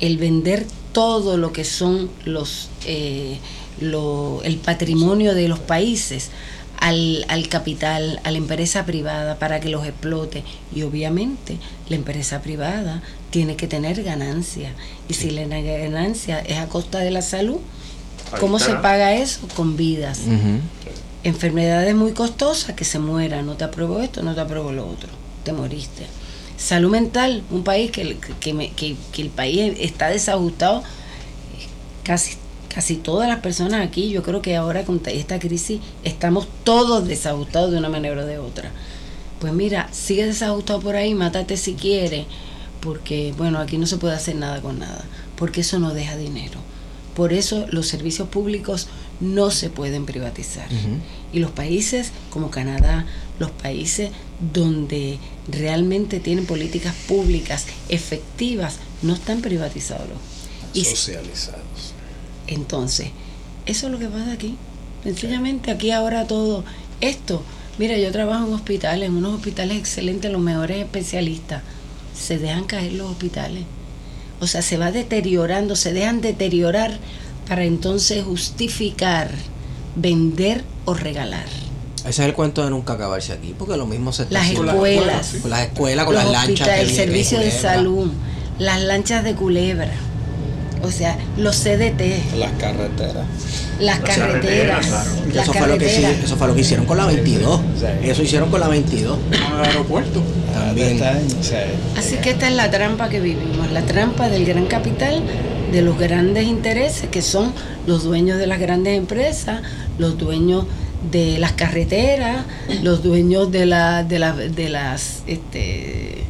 El 0.00 0.18
vender 0.18 0.66
todo 0.92 1.36
lo 1.36 1.52
que 1.52 1.64
son 1.64 2.10
los 2.24 2.68
eh, 2.86 3.38
lo- 3.80 4.40
el 4.44 4.56
patrimonio 4.56 5.34
de 5.34 5.48
los 5.48 5.58
países 5.58 6.30
al, 6.80 7.24
al 7.28 7.48
capital, 7.48 8.20
a 8.24 8.30
la 8.30 8.38
empresa 8.38 8.84
privada 8.86 9.38
para 9.38 9.60
que 9.60 9.68
los 9.68 9.86
explote. 9.86 10.44
Y 10.74 10.82
obviamente 10.82 11.56
la 11.88 11.96
empresa 11.96 12.40
privada 12.42 13.02
tiene 13.30 13.56
que 13.56 13.66
tener 13.66 14.02
ganancia. 14.02 14.72
Y 15.08 15.14
si 15.14 15.30
la 15.30 15.46
ganancia 15.46 16.38
es 16.40 16.58
a 16.58 16.68
costa 16.68 16.98
de 17.00 17.10
la 17.10 17.22
salud, 17.22 17.58
Ahí 18.32 18.40
¿cómo 18.40 18.58
está. 18.58 18.70
se 18.72 18.76
paga 18.78 19.14
eso? 19.14 19.40
Con 19.56 19.76
vidas. 19.76 20.20
Enfermedades 21.24 21.94
muy 21.94 22.12
costosas 22.12 22.74
que 22.74 22.84
se 22.84 22.98
mueran. 22.98 23.46
No 23.46 23.54
te 23.56 23.64
apruebo 23.64 24.00
esto, 24.00 24.22
no 24.22 24.34
te 24.34 24.40
apruebo 24.40 24.70
lo 24.72 24.86
otro. 24.86 25.08
Te 25.44 25.52
moriste. 25.52 26.06
Salud 26.58 26.90
mental, 26.90 27.42
un 27.50 27.62
país 27.64 27.90
que, 27.90 28.18
que, 28.40 28.52
me- 28.52 28.72
que- 28.72 28.96
que 29.12 29.22
el 29.22 29.30
país 29.30 29.74
está 29.78 30.08
desajustado. 30.08 30.82
Casi, 32.04 32.36
casi 32.72 32.96
todas 32.96 33.28
las 33.28 33.40
personas 33.40 33.86
aquí, 33.86 34.10
yo 34.10 34.22
creo 34.22 34.42
que 34.42 34.56
ahora 34.56 34.84
con 34.84 35.00
esta 35.06 35.38
crisis 35.38 35.80
estamos 36.04 36.48
todos 36.64 37.06
desajustados 37.06 37.70
de 37.70 37.78
una 37.78 37.88
manera 37.88 38.22
o 38.22 38.26
de 38.26 38.38
otra. 38.38 38.70
Pues 39.40 39.52
mira, 39.52 39.88
sigue 39.92 40.26
desajustado 40.26 40.80
por 40.80 40.96
ahí, 40.96 41.14
mátate 41.14 41.56
si 41.56 41.74
quieres, 41.74 42.26
porque 42.80 43.32
bueno, 43.36 43.58
aquí 43.58 43.78
no 43.78 43.86
se 43.86 43.98
puede 43.98 44.14
hacer 44.14 44.36
nada 44.36 44.60
con 44.60 44.78
nada, 44.78 45.04
porque 45.36 45.60
eso 45.60 45.78
no 45.78 45.94
deja 45.94 46.16
dinero. 46.16 46.58
Por 47.14 47.32
eso 47.32 47.66
los 47.70 47.86
servicios 47.88 48.28
públicos 48.28 48.88
no 49.20 49.50
se 49.50 49.70
pueden 49.70 50.06
privatizar. 50.06 50.68
Y 51.32 51.40
los 51.40 51.50
países 51.50 52.12
como 52.30 52.50
Canadá, 52.50 53.06
los 53.38 53.50
países 53.50 54.10
donde 54.52 55.18
realmente 55.48 56.20
tienen 56.20 56.46
políticas 56.46 56.94
públicas 57.06 57.66
efectivas, 57.88 58.76
no 59.02 59.14
están 59.14 59.40
privatizados. 59.40 60.06
Y 60.74 60.84
Socializados. 60.84 61.94
entonces, 62.46 63.08
eso 63.66 63.86
es 63.86 63.92
lo 63.92 63.98
que 63.98 64.06
pasa 64.06 64.32
aquí. 64.32 64.56
Sencillamente 65.02 65.70
aquí 65.70 65.90
ahora 65.90 66.26
todo 66.26 66.64
esto. 67.00 67.42
Mira, 67.78 67.96
yo 67.96 68.10
trabajo 68.10 68.46
en 68.46 68.54
hospitales, 68.54 69.08
en 69.08 69.16
unos 69.16 69.34
hospitales 69.34 69.78
excelentes, 69.78 70.30
los 70.30 70.40
mejores 70.40 70.78
especialistas. 70.78 71.62
Se 72.14 72.38
dejan 72.38 72.64
caer 72.64 72.94
los 72.94 73.10
hospitales. 73.10 73.64
O 74.40 74.46
sea, 74.46 74.62
se 74.62 74.76
va 74.76 74.90
deteriorando, 74.90 75.76
se 75.76 75.92
dejan 75.92 76.20
deteriorar 76.20 76.98
para 77.48 77.64
entonces 77.64 78.24
justificar, 78.24 79.30
vender 79.96 80.64
o 80.84 80.94
regalar. 80.94 81.46
Ese 82.08 82.22
es 82.22 82.28
el 82.28 82.34
cuento 82.34 82.64
de 82.64 82.70
nunca 82.70 82.94
acabarse 82.94 83.32
aquí, 83.32 83.54
porque 83.58 83.76
lo 83.76 83.86
mismo 83.86 84.12
se 84.12 84.22
está 84.22 84.34
Las 84.34 84.44
haciendo 84.44 84.72
escuelas, 84.72 85.34
con 85.42 85.50
las 85.50 85.60
escuelas, 85.62 86.04
con 86.06 86.14
los 86.14 86.24
las 86.24 86.32
lanchas. 86.32 86.68
el 86.80 86.90
servicio 86.90 87.38
de 87.38 87.50
salud, 87.50 88.10
las 88.58 88.80
lanchas 88.82 89.24
de 89.24 89.34
culebra, 89.34 89.90
o 90.82 90.90
sea, 90.90 91.18
los 91.36 91.56
CDT, 91.56 92.22
Las 92.38 92.52
carreteras. 92.52 93.26
las 93.78 94.00
Las 94.00 94.00
carreteras, 94.00 94.86
carreteras, 94.86 94.86
claro. 94.86 95.10
las 95.34 95.42
Eso 95.44 95.52
fue, 95.52 95.66
lo 95.68 95.78
que, 95.78 95.88
sí- 95.88 95.94
carreteras. 96.02 96.24
eso 96.24 96.36
fue 96.36 96.46
lo 96.48 96.54
que 96.54 96.60
hicieron 96.62 96.86
con 96.86 96.96
la 96.96 97.06
22. 97.06 97.60
Sí. 97.78 98.08
Eso 98.08 98.22
hicieron 98.22 98.50
con 98.50 98.60
la 98.60 98.68
22. 98.68 99.18
Con 99.18 99.60
el 99.60 99.64
aeropuerto. 99.66 100.22
También. 100.54 101.00
Así 101.96 102.16
que 102.16 102.30
esta 102.30 102.48
es 102.48 102.54
la 102.54 102.70
trampa 102.70 103.08
que 103.10 103.20
vivimos, 103.20 103.70
la 103.70 103.82
trampa 103.82 104.28
del 104.30 104.44
gran 104.46 104.66
capital, 104.66 105.22
de 105.72 105.82
los 105.82 105.98
grandes 105.98 106.44
intereses 106.46 107.08
que 107.10 107.20
son 107.20 107.52
los 107.86 108.02
dueños 108.02 108.38
de 108.38 108.46
las 108.46 108.58
grandes 108.58 108.96
empresas, 108.96 109.60
los 109.98 110.16
dueños 110.16 110.64
de 111.10 111.38
las 111.38 111.52
carreteras, 111.52 112.44
los 112.82 113.02
dueños 113.02 113.50
de 113.50 113.66
la, 113.66 114.02
de 114.04 114.18
la- 114.18 114.34
de 114.36 114.68
las 114.68 115.22
este 115.26 116.24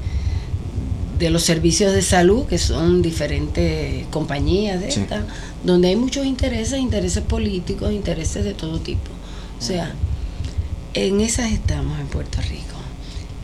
de 1.19 1.31
los 1.31 1.43
servicios 1.43 1.93
de 1.95 2.03
salud, 2.03 2.47
que 2.47 2.59
son 2.59 3.03
diferentes 3.03 4.07
compañías 4.07 4.81
de 4.81 4.93
Sí. 4.93 5.01
estas, 5.01 5.25
donde 5.65 5.89
hay 5.89 5.97
muchos 5.97 6.25
intereses, 6.25 6.79
intereses 6.79 7.25
políticos, 7.25 7.91
intereses 7.93 8.45
de 8.45 8.55
todo 8.55 8.79
tipo. 8.79 9.11
O 9.59 9.63
sea, 9.63 9.91
en 10.95 11.21
esas 11.21 11.51
estamos 11.51 11.99
en 11.99 12.07
Puerto 12.07 12.39
Rico. 12.43 12.77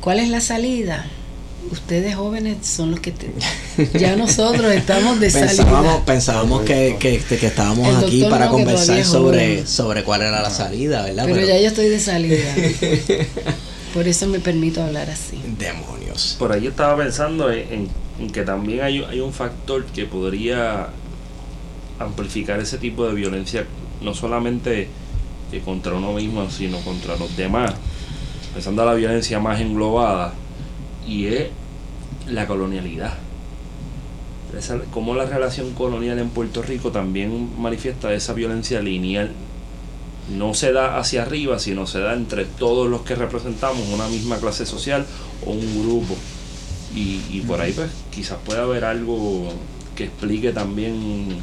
¿Cuál 0.00 0.20
es 0.20 0.28
la 0.28 0.40
salida? 0.40 1.04
Ustedes 1.70 2.14
jóvenes 2.14 2.66
son 2.66 2.90
los 2.92 3.00
que 3.00 3.10
te- 3.12 3.32
ya 3.98 4.16
nosotros 4.16 4.72
estamos 4.72 5.18
de 5.20 5.30
Pensábamos, 5.30 5.56
salida. 5.86 6.04
pensábamos 6.04 6.62
que, 6.62 6.96
que, 7.00 7.18
que- 7.18 7.38
que 7.38 7.46
estábamos 7.46 7.88
El 7.88 7.96
aquí 8.04 8.24
para 8.30 8.46
no, 8.46 8.52
conversar 8.52 9.04
sobre, 9.04 9.66
sobre 9.66 10.04
cuál 10.04 10.22
era 10.22 10.40
la 10.42 10.50
salida, 10.50 11.02
¿verdad? 11.04 11.24
Pero 11.26 11.40
ya 11.46 11.58
yo 11.58 11.66
estoy 11.68 11.88
de 11.88 11.98
salida. 12.00 12.54
Por 13.94 14.06
eso 14.08 14.26
me 14.26 14.40
permito 14.40 14.82
hablar 14.82 15.08
así. 15.10 15.40
Demonios. 15.58 16.36
Por 16.38 16.52
ahí 16.52 16.66
estaba 16.66 16.96
pensando 16.96 17.50
en, 17.50 17.72
en- 17.72 17.88
en 18.20 18.30
que 18.30 18.42
también 18.42 18.82
hay, 18.82 19.02
hay 19.02 19.20
un 19.20 19.32
factor 19.32 19.84
que 19.86 20.04
podría 20.04 20.88
amplificar 21.98 22.60
ese 22.60 22.78
tipo 22.78 23.06
de 23.06 23.14
violencia, 23.14 23.64
no 24.02 24.14
solamente 24.14 24.88
contra 25.64 25.94
uno 25.94 26.12
mismo, 26.12 26.50
sino 26.50 26.78
contra 26.80 27.16
los 27.16 27.36
demás. 27.36 27.72
Pensando 28.52 28.82
a 28.82 28.86
la 28.86 28.94
violencia 28.94 29.38
más 29.38 29.60
englobada, 29.60 30.34
y 31.06 31.26
es 31.26 31.48
la 32.28 32.46
colonialidad. 32.46 33.14
Esa, 34.56 34.78
cómo 34.92 35.14
la 35.14 35.26
relación 35.26 35.72
colonial 35.74 36.18
en 36.18 36.30
Puerto 36.30 36.62
Rico 36.62 36.92
también 36.92 37.60
manifiesta 37.60 38.12
esa 38.12 38.32
violencia 38.34 38.80
lineal. 38.80 39.32
No 40.36 40.54
se 40.54 40.72
da 40.72 40.98
hacia 40.98 41.22
arriba, 41.22 41.58
sino 41.58 41.86
se 41.86 41.98
da 41.98 42.14
entre 42.14 42.44
todos 42.44 42.88
los 42.88 43.02
que 43.02 43.14
representamos 43.14 43.86
una 43.88 44.08
misma 44.08 44.38
clase 44.38 44.64
social 44.64 45.06
o 45.44 45.50
un 45.50 45.82
grupo. 45.82 46.14
Y, 46.94 47.20
y 47.30 47.42
por 47.46 47.60
ahí 47.60 47.72
pues 47.72 47.90
quizás 48.10 48.38
pueda 48.44 48.62
haber 48.62 48.84
algo 48.84 49.52
que 49.96 50.04
explique 50.04 50.52
también 50.52 51.42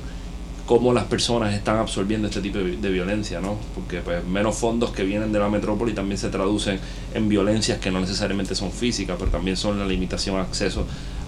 cómo 0.72 0.93
las 0.93 1.03
personas 1.03 1.53
están 1.53 1.76
absorbiendo 1.80 2.30
este 2.30 2.39
tipo 2.39 2.57
de, 2.59 2.78
de 2.78 2.89
violencia, 2.89 3.41
¿no? 3.41 3.57
Porque 3.76 3.99
pues 3.99 4.24
menos 4.24 4.55
fondos 4.55 4.91
que 4.91 5.03
vienen 5.03 5.34
de 5.34 5.39
la 5.39 5.49
metrópoli 5.49 5.91
también 5.91 6.17
se 6.17 6.30
traducen 6.30 6.80
en 7.13 7.28
violencias 7.28 7.78
que 7.80 7.91
no 7.91 7.99
necesariamente 7.99 8.55
son 8.55 8.72
físicas, 8.72 9.17
pero 9.19 9.30
también 9.30 9.57
son 9.57 9.78
la 9.80 9.86
limitación 9.86 10.38
a 10.38 10.43
acceso 10.43 10.86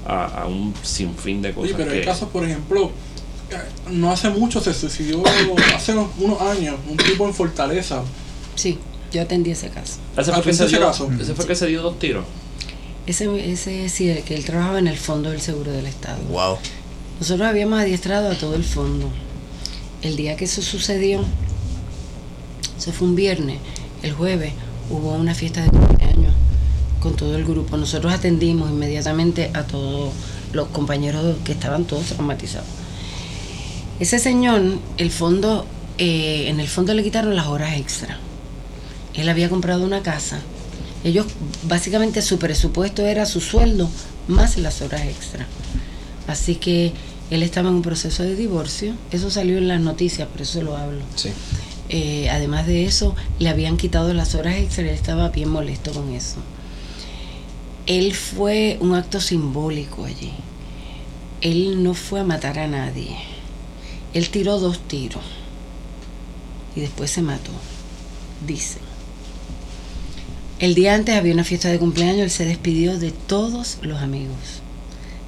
a, 0.08 0.44
a 0.44 0.48
un 0.48 0.74
sinfín 0.82 1.42
de 1.42 1.52
cosas 1.52 1.74
Oye, 1.74 1.78
pero 1.78 1.92
hay 1.92 2.00
que... 2.00 2.06
casos, 2.06 2.30
por 2.30 2.46
ejemplo, 2.46 2.90
eh, 3.52 3.56
no 3.92 4.14
hace 4.14 4.30
mucho 4.30 4.62
se 4.62 4.74
suicidó, 4.74 5.22
hace 5.76 5.92
unos- 5.92 6.12
unos 6.20 6.42
años, 6.42 6.76
un 6.90 6.96
tipo 6.96 7.28
en 7.28 7.34
Fortaleza. 7.34 8.02
Sí, 8.56 8.80
yo 9.12 9.24
atendí 9.24 9.52
ese 9.52 9.68
caso. 9.68 9.98
¿Ese 10.18 10.32
fue, 10.32 10.40
Ah, 10.40 10.42
que 10.42 10.54
se 10.54 10.64
ese 10.68 10.78
dio, 10.78 10.86
caso. 10.88 11.10
ese 11.20 11.34
fue 11.36 11.46
que 11.46 11.56
se 11.56 11.68
dio 11.68 11.82
dos 11.82 12.00
tiros. 12.00 12.24
Ese, 13.08 13.52
ese 13.52 13.90
sí, 13.90 14.08
el 14.08 14.24
que 14.24 14.36
él 14.36 14.46
trabajaba 14.46 14.80
en 14.80 14.88
el 14.88 14.98
fondo 14.98 15.32
del 15.32 15.42
seguro 15.42 15.74
del 15.74 15.86
Estado. 15.88 16.20
Wow. 16.30 16.58
Nosotros 17.20 17.46
habíamos 17.46 17.78
adiestrado 17.82 18.32
a 18.32 18.36
todo 18.36 18.56
el 18.56 18.64
fondo. 18.64 19.10
El 20.04 20.18
día 20.18 20.36
que 20.36 20.46
eso 20.46 20.62
sucedió, 20.62 21.24
eso 22.78 22.92
fue 22.92 23.08
un 23.08 23.16
viernes, 23.16 23.60
el 24.02 24.12
jueves 24.12 24.52
hubo 24.90 25.14
una 25.14 25.34
fiesta 25.34 25.64
de 25.64 25.70
cumpleaños 25.70 26.34
con 27.00 27.16
todo 27.16 27.38
el 27.38 27.46
grupo. 27.46 27.78
Nosotros 27.78 28.12
atendimos 28.14 28.70
inmediatamente 28.70 29.50
a 29.54 29.64
todos 29.64 30.12
los 30.52 30.68
compañeros 30.68 31.38
que 31.46 31.54
estaban 31.54 31.86
todos 31.86 32.08
traumatizados. 32.08 32.68
Ese 34.02 34.20
señor, 34.20 34.62
el 34.98 35.10
fondo, 35.10 35.66
eh, 35.98 36.50
en 36.50 36.60
el 36.60 36.68
fondo 36.68 36.94
le 36.94 37.04
quitaron 37.04 37.36
las 37.38 37.48
horas 37.48 37.78
extra. 37.78 38.20
Él 39.14 39.30
había 39.30 39.50
comprado 39.50 39.86
una 39.86 40.02
casa. 40.02 40.42
Ellos, 41.06 41.28
básicamente 41.64 42.22
su 42.22 42.40
presupuesto 42.40 43.06
era 43.06 43.26
su 43.26 43.40
sueldo 43.40 43.90
más 44.28 44.58
las 44.58 44.82
horas 44.82 45.04
extra. 45.04 45.48
Así 46.28 46.56
que 46.56 46.92
él 47.34 47.42
estaba 47.42 47.70
en 47.70 47.76
un 47.76 47.82
proceso 47.82 48.22
de 48.22 48.36
divorcio. 48.36 48.94
Eso 49.12 49.32
salió 49.32 49.58
en 49.58 49.68
las 49.68 49.82
noticias, 49.82 50.28
por 50.28 50.42
eso 50.42 50.62
lo 50.62 50.78
hablo. 50.78 51.02
Sí. 51.16 51.30
Eh, 51.90 52.30
además 52.30 52.68
de 52.68 52.86
eso, 52.86 53.16
le 53.40 53.50
habían 53.50 53.78
quitado 53.78 54.14
las 54.14 54.36
horas 54.36 54.56
extra 54.58 54.84
él 54.84 54.90
estaba 54.90 55.30
bien 55.30 55.50
molesto 55.50 55.92
con 55.92 56.14
eso. 56.14 56.38
Él 57.88 58.14
fue 58.14 58.78
un 58.82 58.94
acto 58.94 59.20
simbólico 59.20 60.06
allí. 60.06 60.32
Él 61.42 61.84
no 61.84 61.96
fue 61.96 62.20
a 62.20 62.24
matar 62.24 62.60
a 62.60 62.68
nadie. 62.68 63.18
Él 64.14 64.30
tiró 64.30 64.60
dos 64.60 64.80
tiros 64.88 65.24
y 66.76 66.82
después 66.82 67.10
se 67.10 67.24
mató. 67.24 67.52
Dice. 68.46 68.78
El 70.60 70.76
día 70.76 70.94
antes 70.94 71.16
había 71.16 71.34
una 71.34 71.44
fiesta 71.44 71.70
de 71.70 71.80
cumpleaños, 71.80 72.22
él 72.22 72.30
se 72.30 72.46
despidió 72.46 73.00
de 73.00 73.12
todos 73.12 73.80
los 73.82 74.02
amigos. 74.02 74.62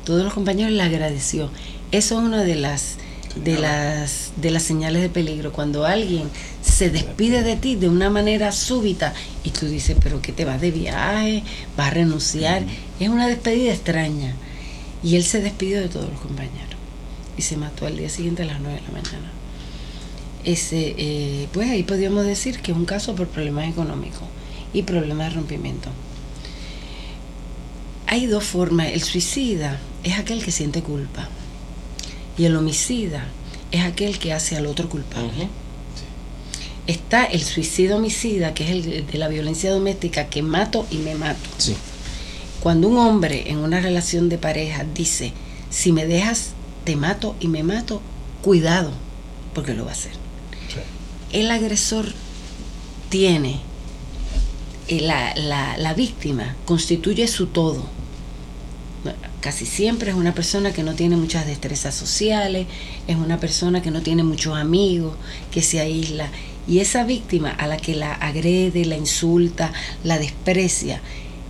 Todos 0.06 0.24
los 0.24 0.36
compañeros 0.36 0.72
le 0.72 0.84
agradeció. 0.84 1.50
Eso 1.92 2.20
es 2.20 2.26
una 2.26 2.44
de 2.44 2.56
las 2.56 2.98
de 3.44 3.58
las 3.58 4.32
de 4.38 4.52
las 4.52 4.64
señales 4.64 5.02
de 5.02 5.10
peligro. 5.10 5.52
Cuando 5.52 5.86
alguien 5.86 6.30
se 6.62 6.90
despide 6.90 7.44
de 7.44 7.56
ti 7.56 7.76
de 7.76 7.90
una 7.90 8.10
manera 8.10 8.52
súbita 8.52 9.14
y 9.44 9.50
tú 9.50 9.68
dices 9.68 9.98
pero 10.02 10.22
que 10.22 10.32
te 10.32 10.46
vas 10.46 10.62
de 10.62 10.72
viaje 10.72 11.44
vas 11.78 11.88
a 11.88 11.92
renunciar 11.92 12.64
es 13.00 13.10
una 13.10 13.28
despedida 13.28 13.74
extraña. 13.74 14.34
Y 15.04 15.18
él 15.18 15.24
se 15.24 15.42
despidió 15.42 15.82
de 15.82 15.90
todos 15.90 16.10
los 16.10 16.20
compañeros 16.20 16.76
y 17.38 17.42
se 17.42 17.58
mató 17.58 17.86
al 17.86 17.98
día 17.98 18.10
siguiente 18.10 18.44
a 18.44 18.46
las 18.46 18.60
9 18.60 18.76
de 18.76 18.82
la 18.82 18.92
mañana. 18.92 19.32
Ese 20.44 20.96
eh, 20.98 21.48
pues 21.54 21.70
ahí 21.70 21.84
podríamos 21.84 22.26
decir 22.26 22.60
que 22.60 22.72
es 22.72 22.78
un 22.78 22.86
caso 22.86 23.16
por 23.16 23.28
problemas 23.28 23.70
económicos 23.70 24.24
y 24.74 24.84
problemas 24.84 25.30
de 25.30 25.36
rompimiento. 25.36 25.90
Hay 28.08 28.28
dos 28.28 28.44
formas. 28.44 28.88
El 28.88 29.02
suicida 29.04 29.80
es 30.04 30.18
aquel 30.18 30.44
que 30.44 30.52
siente 30.52 30.82
culpa 30.82 31.28
y 32.38 32.46
el 32.46 32.56
homicida 32.56 33.28
es 33.72 33.84
aquel 33.84 34.20
que 34.20 34.34
hace 34.34 34.58
al 34.58 34.68
otro 34.68 34.90
culpable. 34.90 35.48
Está 36.88 37.26
el 37.26 37.44
suicidio 37.44 37.98
homicida, 37.98 38.54
que 38.54 38.64
es 38.64 38.70
el 38.70 39.08
de 39.08 39.18
la 39.18 39.28
violencia 39.28 39.72
doméstica, 39.72 40.28
que 40.28 40.44
mato 40.44 40.86
y 40.92 40.98
me 40.98 41.16
mato. 41.16 41.50
Sí. 41.58 41.76
Cuando 42.62 42.88
un 42.88 42.98
hombre 42.98 43.50
en 43.50 43.58
una 43.58 43.80
relación 43.80 44.30
de 44.30 44.38
pareja 44.38 44.86
dice, 44.94 45.34
si 45.70 45.92
me 45.92 46.06
dejas, 46.06 46.52
te 46.84 46.96
mato 46.96 47.36
y 47.40 47.48
me 47.48 47.64
mato, 47.64 48.02
cuidado, 48.42 48.92
porque 49.54 49.74
lo 49.74 49.86
va 49.86 49.92
a 49.92 49.94
hacer. 49.94 50.12
El 51.32 51.50
agresor 51.52 52.06
tiene, 53.10 53.60
eh, 54.88 55.02
la, 55.02 55.36
la, 55.36 55.78
la 55.78 55.94
víctima 55.94 56.56
constituye 56.66 57.28
su 57.28 57.48
todo. 57.48 57.84
Casi 59.46 59.68
siempre 59.68 60.10
es 60.10 60.18
una 60.18 60.34
persona 60.34 60.74
que 60.74 60.82
no 60.82 60.96
tiene 60.96 61.18
muchas 61.18 61.46
destrezas 61.46 61.94
sociales, 61.94 62.66
es 63.08 63.16
una 63.16 63.40
persona 63.40 63.80
que 63.80 63.92
no 63.92 64.02
tiene 64.02 64.24
muchos 64.24 64.58
amigos, 64.58 65.16
que 65.52 65.62
se 65.62 65.80
aísla. 65.80 66.32
Y 66.68 66.80
esa 66.80 67.04
víctima 67.04 67.52
a 67.52 67.68
la 67.68 67.78
que 67.78 67.94
la 67.94 68.12
agrede, 68.12 68.86
la 68.86 68.98
insulta, 68.98 69.72
la 70.04 70.18
desprecia, 70.18 71.00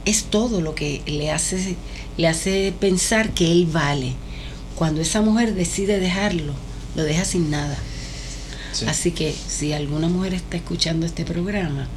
es 0.03 0.25
todo 0.25 0.59
lo 0.59 0.75
que 0.75 1.03
le 1.05 1.31
hace, 1.31 1.77
le 2.17 2.27
hace 2.27 2.73
pensar 2.77 3.33
que 3.33 3.49
él 3.49 3.65
vale. 3.65 4.11
Cuando 4.75 4.99
esa 4.99 5.21
mujer 5.21 5.55
decide 5.55 5.97
dejarlo, 5.97 6.51
lo 6.97 7.03
deja 7.03 7.23
sin 7.23 7.49
nada. 7.49 7.77
Sí. 8.73 8.87
Así 8.89 9.11
que 9.11 9.33
si 9.47 9.71
alguna 9.71 10.09
mujer 10.09 10.33
está 10.33 10.57
escuchando 10.57 11.05
este 11.05 11.23
programa, 11.23 11.87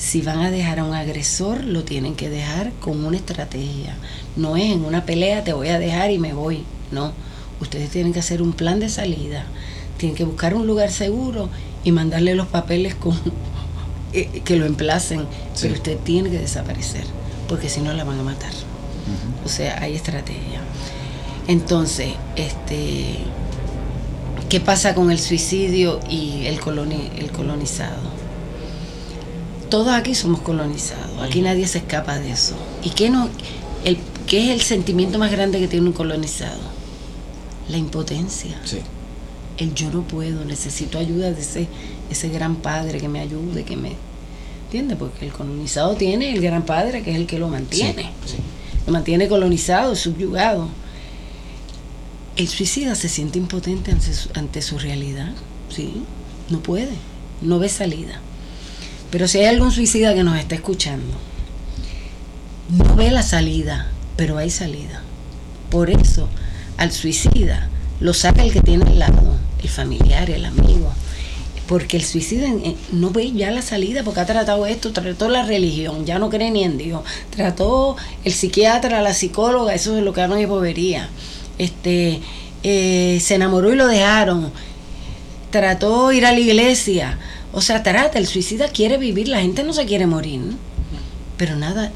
si 0.00 0.22
van 0.22 0.40
a 0.40 0.50
dejar 0.50 0.78
a 0.78 0.84
un 0.84 0.94
agresor, 0.94 1.62
lo 1.62 1.84
tienen 1.84 2.14
que 2.14 2.30
dejar 2.30 2.72
con 2.80 3.04
una 3.04 3.18
estrategia. 3.18 3.96
No 4.34 4.56
es 4.56 4.72
en 4.72 4.82
una 4.86 5.04
pelea, 5.04 5.44
te 5.44 5.52
voy 5.52 5.68
a 5.68 5.78
dejar 5.78 6.10
y 6.10 6.18
me 6.18 6.32
voy. 6.32 6.64
No, 6.90 7.12
ustedes 7.60 7.90
tienen 7.90 8.14
que 8.14 8.20
hacer 8.20 8.40
un 8.40 8.54
plan 8.54 8.80
de 8.80 8.88
salida. 8.88 9.44
Tienen 9.98 10.16
que 10.16 10.24
buscar 10.24 10.54
un 10.54 10.66
lugar 10.66 10.90
seguro 10.90 11.50
y 11.84 11.92
mandarle 11.92 12.34
los 12.34 12.46
papeles 12.46 12.94
con, 12.94 13.14
eh, 14.14 14.40
que 14.42 14.56
lo 14.56 14.64
emplacen. 14.64 15.20
Sí. 15.52 15.60
Pero 15.62 15.74
usted 15.74 15.98
tiene 15.98 16.30
que 16.30 16.38
desaparecer, 16.38 17.04
porque 17.46 17.68
si 17.68 17.82
no 17.82 17.92
la 17.92 18.04
van 18.04 18.18
a 18.20 18.22
matar. 18.22 18.52
O 19.44 19.48
sea, 19.50 19.82
hay 19.82 19.94
estrategia. 19.96 20.60
Entonces, 21.46 22.14
este, 22.36 23.16
¿qué 24.48 24.60
pasa 24.60 24.94
con 24.94 25.10
el 25.10 25.18
suicidio 25.18 26.00
y 26.08 26.46
el, 26.46 26.58
coloni- 26.58 27.10
el 27.18 27.30
colonizado? 27.32 28.19
Todos 29.70 29.88
aquí 29.88 30.16
somos 30.16 30.40
colonizados, 30.40 31.22
aquí 31.22 31.42
nadie 31.42 31.66
se 31.68 31.78
escapa 31.78 32.18
de 32.18 32.32
eso. 32.32 32.56
¿Y 32.82 32.90
qué, 32.90 33.08
no, 33.08 33.28
el, 33.84 33.98
qué 34.26 34.46
es 34.46 34.50
el 34.50 34.62
sentimiento 34.62 35.18
más 35.18 35.30
grande 35.30 35.60
que 35.60 35.68
tiene 35.68 35.86
un 35.86 35.92
colonizado? 35.92 36.58
La 37.68 37.76
impotencia. 37.76 38.60
Sí. 38.64 38.80
El 39.58 39.72
yo 39.74 39.90
no 39.92 40.02
puedo, 40.02 40.44
necesito 40.44 40.98
ayuda 40.98 41.30
de 41.30 41.40
ese, 41.40 41.68
ese 42.10 42.28
gran 42.30 42.56
padre 42.56 42.98
que 42.98 43.08
me 43.08 43.20
ayude, 43.20 43.62
que 43.62 43.76
me... 43.76 43.92
¿Entiendes? 44.64 44.98
Porque 44.98 45.26
el 45.26 45.32
colonizado 45.32 45.94
tiene 45.94 46.32
el 46.32 46.40
gran 46.40 46.64
padre 46.64 47.02
que 47.02 47.12
es 47.12 47.16
el 47.16 47.26
que 47.26 47.38
lo 47.38 47.48
mantiene. 47.48 48.10
Sí. 48.26 48.36
Lo 48.86 48.92
mantiene 48.92 49.28
colonizado, 49.28 49.94
subyugado. 49.94 50.68
El 52.36 52.48
suicida 52.48 52.96
se 52.96 53.08
siente 53.08 53.38
impotente 53.38 53.92
ante 53.92 54.14
su, 54.14 54.30
ante 54.34 54.62
su 54.62 54.78
realidad. 54.78 55.32
Sí, 55.68 56.02
no 56.48 56.60
puede, 56.60 56.94
no 57.40 57.60
ve 57.60 57.68
salida. 57.68 58.20
Pero 59.10 59.26
si 59.26 59.38
hay 59.38 59.46
algún 59.46 59.72
suicida 59.72 60.14
que 60.14 60.24
nos 60.24 60.38
está 60.38 60.54
escuchando, 60.54 61.16
no 62.70 62.94
ve 62.94 63.10
la 63.10 63.22
salida, 63.22 63.88
pero 64.16 64.38
hay 64.38 64.50
salida. 64.50 65.02
Por 65.70 65.90
eso, 65.90 66.28
al 66.76 66.92
suicida 66.92 67.68
lo 68.00 68.14
saca 68.14 68.42
el 68.42 68.52
que 68.52 68.62
tiene 68.62 68.84
al 68.84 68.98
lado, 68.98 69.36
el 69.62 69.68
familiar, 69.68 70.30
el 70.30 70.44
amigo. 70.44 70.92
Porque 71.66 71.96
el 71.96 72.04
suicida 72.04 72.48
no 72.92 73.10
ve 73.10 73.30
ya 73.30 73.50
la 73.50 73.62
salida, 73.62 74.02
porque 74.02 74.20
ha 74.20 74.26
tratado 74.26 74.66
esto, 74.66 74.92
trató 74.92 75.28
la 75.28 75.44
religión, 75.44 76.04
ya 76.04 76.18
no 76.18 76.30
cree 76.30 76.50
ni 76.50 76.64
en 76.64 76.78
Dios. 76.78 77.02
Trató 77.30 77.96
el 78.24 78.32
psiquiatra, 78.32 79.02
la 79.02 79.14
psicóloga, 79.14 79.74
eso 79.74 79.96
es 79.96 80.02
lo 80.02 80.12
que 80.12 80.26
no 80.26 80.34
hay 80.34 80.46
bobería. 80.46 81.08
Este, 81.58 82.20
eh, 82.62 83.18
se 83.20 83.34
enamoró 83.34 83.72
y 83.72 83.76
lo 83.76 83.86
dejaron. 83.86 84.50
Trató 85.50 86.10
ir 86.10 86.26
a 86.26 86.32
la 86.32 86.40
iglesia. 86.40 87.18
O 87.52 87.60
sea, 87.60 87.82
trata, 87.82 88.18
el 88.18 88.26
suicida 88.26 88.68
quiere 88.68 88.96
vivir, 88.96 89.28
la 89.28 89.40
gente 89.40 89.64
no 89.64 89.72
se 89.72 89.86
quiere 89.86 90.06
morir. 90.06 90.40
Pero 91.36 91.56
nada, 91.56 91.90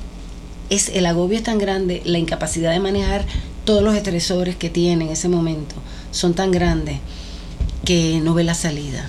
es 0.71 0.89
el 0.89 1.07
agobio 1.07 1.37
es 1.37 1.45
tan 1.45 1.59
grande, 1.59 2.03
la 2.05 2.19
incapacidad 2.19 2.73
de 2.73 2.81
manejar 2.81 3.25
todos 3.65 3.83
los 3.83 3.95
estresores 3.95 4.57
que 4.57 4.71
tiene 4.71 5.05
en 5.07 5.11
ese 5.11 5.29
momento 5.29 5.75
son 6.11 6.35
tan 6.35 6.51
grandes 6.51 6.99
que 7.85 8.21
no 8.23 8.35
ve 8.35 8.45
la 8.45 8.55
salida. 8.55 9.07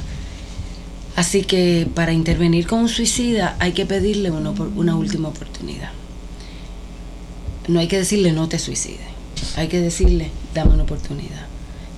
Así 1.16 1.44
que 1.44 1.88
para 1.94 2.12
intervenir 2.12 2.68
con 2.68 2.80
un 2.80 2.90
suicida 2.90 3.56
hay 3.60 3.72
que 3.72 3.86
pedirle 3.86 4.32
una, 4.32 4.52
una 4.52 4.96
última 4.96 5.30
oportunidad. 5.30 5.92
No 7.68 7.80
hay 7.80 7.88
que 7.88 7.98
decirle 7.98 8.32
no 8.34 8.50
te 8.50 8.60
suicides, 8.60 9.08
hay 9.56 9.68
que 9.68 9.80
decirle 9.80 10.30
dame 10.54 10.74
una 10.74 10.84
oportunidad. 10.84 11.48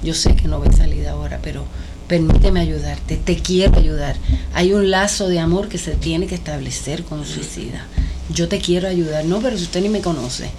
Yo 0.03 0.13
sé 0.13 0.35
que 0.35 0.47
no 0.47 0.59
ve 0.59 0.71
salida 0.71 1.11
ahora, 1.11 1.39
pero 1.41 1.65
permíteme 2.07 2.59
ayudarte, 2.59 3.17
te 3.17 3.37
quiero 3.37 3.77
ayudar. 3.77 4.15
Hay 4.53 4.73
un 4.73 4.89
lazo 4.89 5.27
de 5.27 5.39
amor 5.39 5.67
que 5.67 5.77
se 5.77 5.91
tiene 5.91 6.27
que 6.27 6.35
establecer 6.35 7.03
con 7.03 7.19
un 7.19 7.25
suicida. 7.25 7.85
Yo 8.33 8.47
te 8.47 8.59
quiero 8.59 8.87
ayudar, 8.87 9.25
no, 9.25 9.39
pero 9.39 9.57
si 9.57 9.63
usted 9.63 9.81
ni 9.81 9.89
me 9.89 10.01
conoce. 10.01 10.49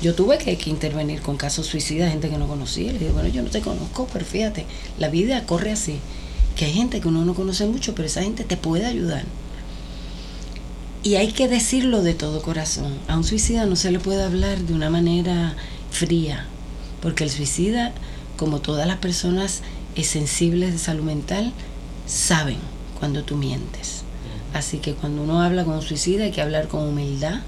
Yo 0.00 0.14
tuve 0.14 0.38
que, 0.38 0.56
intervenir 0.66 1.20
con 1.22 1.36
casos 1.36 1.66
suicidas, 1.66 2.10
gente 2.10 2.30
que 2.30 2.38
no 2.38 2.46
conocía. 2.46 2.92
Le 2.92 2.98
digo, 3.00 3.12
bueno, 3.12 3.28
yo 3.28 3.42
no 3.42 3.50
te 3.50 3.60
conozco, 3.60 4.08
pero 4.12 4.24
fíjate, 4.24 4.64
la 4.98 5.08
vida 5.08 5.44
corre 5.44 5.72
así. 5.72 5.98
Que 6.56 6.66
hay 6.66 6.72
gente 6.72 7.00
que 7.00 7.08
uno 7.08 7.24
no 7.24 7.34
conoce 7.34 7.66
mucho, 7.66 7.94
pero 7.94 8.06
esa 8.06 8.22
gente 8.22 8.44
te 8.44 8.56
puede 8.56 8.86
ayudar. 8.86 9.24
Y 11.02 11.16
hay 11.16 11.32
que 11.32 11.48
decirlo 11.48 12.02
de 12.02 12.14
todo 12.14 12.42
corazón. 12.42 12.98
A 13.08 13.16
un 13.16 13.24
suicida 13.24 13.66
no 13.66 13.76
se 13.76 13.90
le 13.90 13.98
puede 13.98 14.22
hablar 14.22 14.58
de 14.58 14.72
una 14.72 14.90
manera 14.90 15.56
fría, 15.90 16.46
porque 17.00 17.24
el 17.24 17.30
suicida, 17.30 17.92
como 18.36 18.60
todas 18.60 18.86
las 18.86 18.98
personas 18.98 19.62
sensibles 20.04 20.72
de 20.72 20.78
salud 20.78 21.04
mental, 21.04 21.52
saben 22.06 22.58
cuando 22.98 23.24
tú 23.24 23.36
mientes. 23.36 24.02
Así 24.54 24.78
que 24.78 24.94
cuando 24.94 25.22
uno 25.22 25.42
habla 25.42 25.64
con 25.64 25.74
un 25.74 25.82
suicida 25.82 26.24
hay 26.24 26.30
que 26.30 26.40
hablar 26.40 26.68
con 26.68 26.86
humildad 26.86 27.40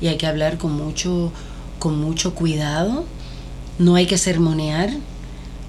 y 0.00 0.08
hay 0.08 0.16
que 0.16 0.26
hablar 0.26 0.58
con 0.58 0.72
mucho, 0.72 1.32
con 1.78 2.00
mucho 2.00 2.34
cuidado. 2.34 3.04
No 3.78 3.94
hay 3.94 4.06
que 4.06 4.16
sermonear, 4.16 4.90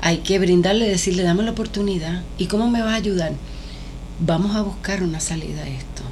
hay 0.01 0.19
que 0.19 0.39
brindarle, 0.39 0.88
decirle, 0.88 1.23
dame 1.23 1.43
la 1.43 1.51
oportunidad. 1.51 2.23
¿Y 2.38 2.45
cómo 2.45 2.69
me 2.69 2.82
vas 2.82 2.93
a 2.93 2.95
ayudar? 2.95 3.34
Vamos 4.19 4.55
a 4.55 4.61
buscar 4.61 5.03
una 5.03 5.19
salida 5.19 5.63
a 5.63 5.67
esto. 5.67 6.03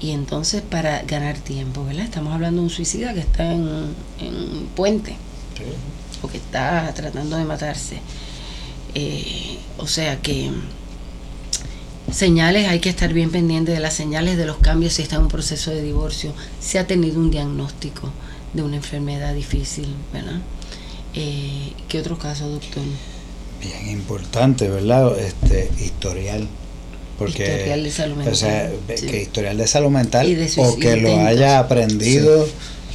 Y 0.00 0.12
entonces 0.12 0.62
para 0.62 1.02
ganar 1.02 1.38
tiempo, 1.38 1.84
¿verdad? 1.84 2.04
Estamos 2.04 2.32
hablando 2.32 2.60
de 2.60 2.68
un 2.68 2.70
suicida 2.70 3.12
que 3.14 3.20
está 3.20 3.52
en, 3.52 3.94
en 4.20 4.34
un 4.34 4.68
puente 4.74 5.16
o 6.22 6.28
que 6.28 6.36
está 6.36 6.92
tratando 6.94 7.36
de 7.36 7.44
matarse. 7.44 8.00
Eh, 9.00 9.58
o 9.76 9.86
sea 9.86 10.20
que 10.20 10.50
señales, 12.12 12.66
hay 12.68 12.80
que 12.80 12.88
estar 12.88 13.12
bien 13.12 13.30
pendiente 13.30 13.70
de 13.72 13.80
las 13.80 13.94
señales 13.94 14.36
de 14.36 14.46
los 14.46 14.58
cambios 14.58 14.94
si 14.94 15.02
está 15.02 15.16
en 15.16 15.22
un 15.22 15.28
proceso 15.28 15.70
de 15.70 15.82
divorcio, 15.82 16.32
si 16.60 16.78
ha 16.78 16.86
tenido 16.86 17.18
un 17.20 17.30
diagnóstico 17.30 18.10
de 18.54 18.62
una 18.62 18.76
enfermedad 18.76 19.34
difícil, 19.34 19.86
¿verdad? 20.12 20.40
Eh, 21.14 21.72
¿Qué 21.88 21.98
otro 22.00 22.18
caso, 22.18 22.48
doctor? 22.48 22.82
Bien 23.62 23.90
importante, 23.90 24.68
¿verdad? 24.68 25.18
Este 25.18 25.70
historial. 25.84 26.48
Porque, 27.18 27.42
Historial 27.42 27.82
de 27.82 27.90
salud 27.90 28.26
O 28.28 28.34
sea, 28.34 28.70
mental, 28.70 28.98
sí. 28.98 29.06
que 29.08 29.22
historial 29.22 29.56
de 29.58 29.66
salud 29.66 29.90
mental 29.90 30.26
de 30.36 30.52
o 30.58 30.76
que 30.76 30.96
lo 30.96 31.18
haya 31.26 31.58
aprendido, 31.58 32.46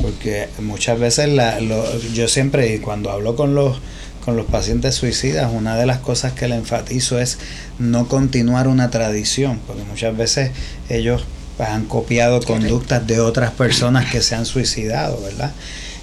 porque 0.02 0.48
muchas 0.60 0.98
veces 0.98 1.28
la, 1.30 1.60
lo- 1.60 2.00
yo 2.14 2.30
siempre, 2.30 2.80
cuando 2.82 3.12
hablo 3.12 3.36
con 3.36 3.54
los 3.54 3.78
con 4.24 4.36
los 4.36 4.46
pacientes 4.46 4.96
suicidas, 4.96 5.52
una 5.54 5.76
de 5.76 5.86
las 5.86 6.00
cosas 6.00 6.34
que 6.34 6.48
le 6.48 6.56
enfatizo 6.56 7.20
es 7.20 7.38
no 7.80 8.08
continuar 8.08 8.68
una 8.68 8.90
tradición, 8.90 9.60
porque 9.68 9.84
muchas 9.84 10.16
veces 10.16 10.52
ellos 10.90 11.24
pues, 11.58 11.70
han 11.70 11.86
copiado 11.86 12.42
conductas 12.42 13.06
de 13.06 13.20
otras 13.20 13.52
personas 13.52 14.10
que 14.12 14.22
se 14.22 14.36
han 14.36 14.46
suicidado, 14.46 15.20
¿verdad? 15.22 15.52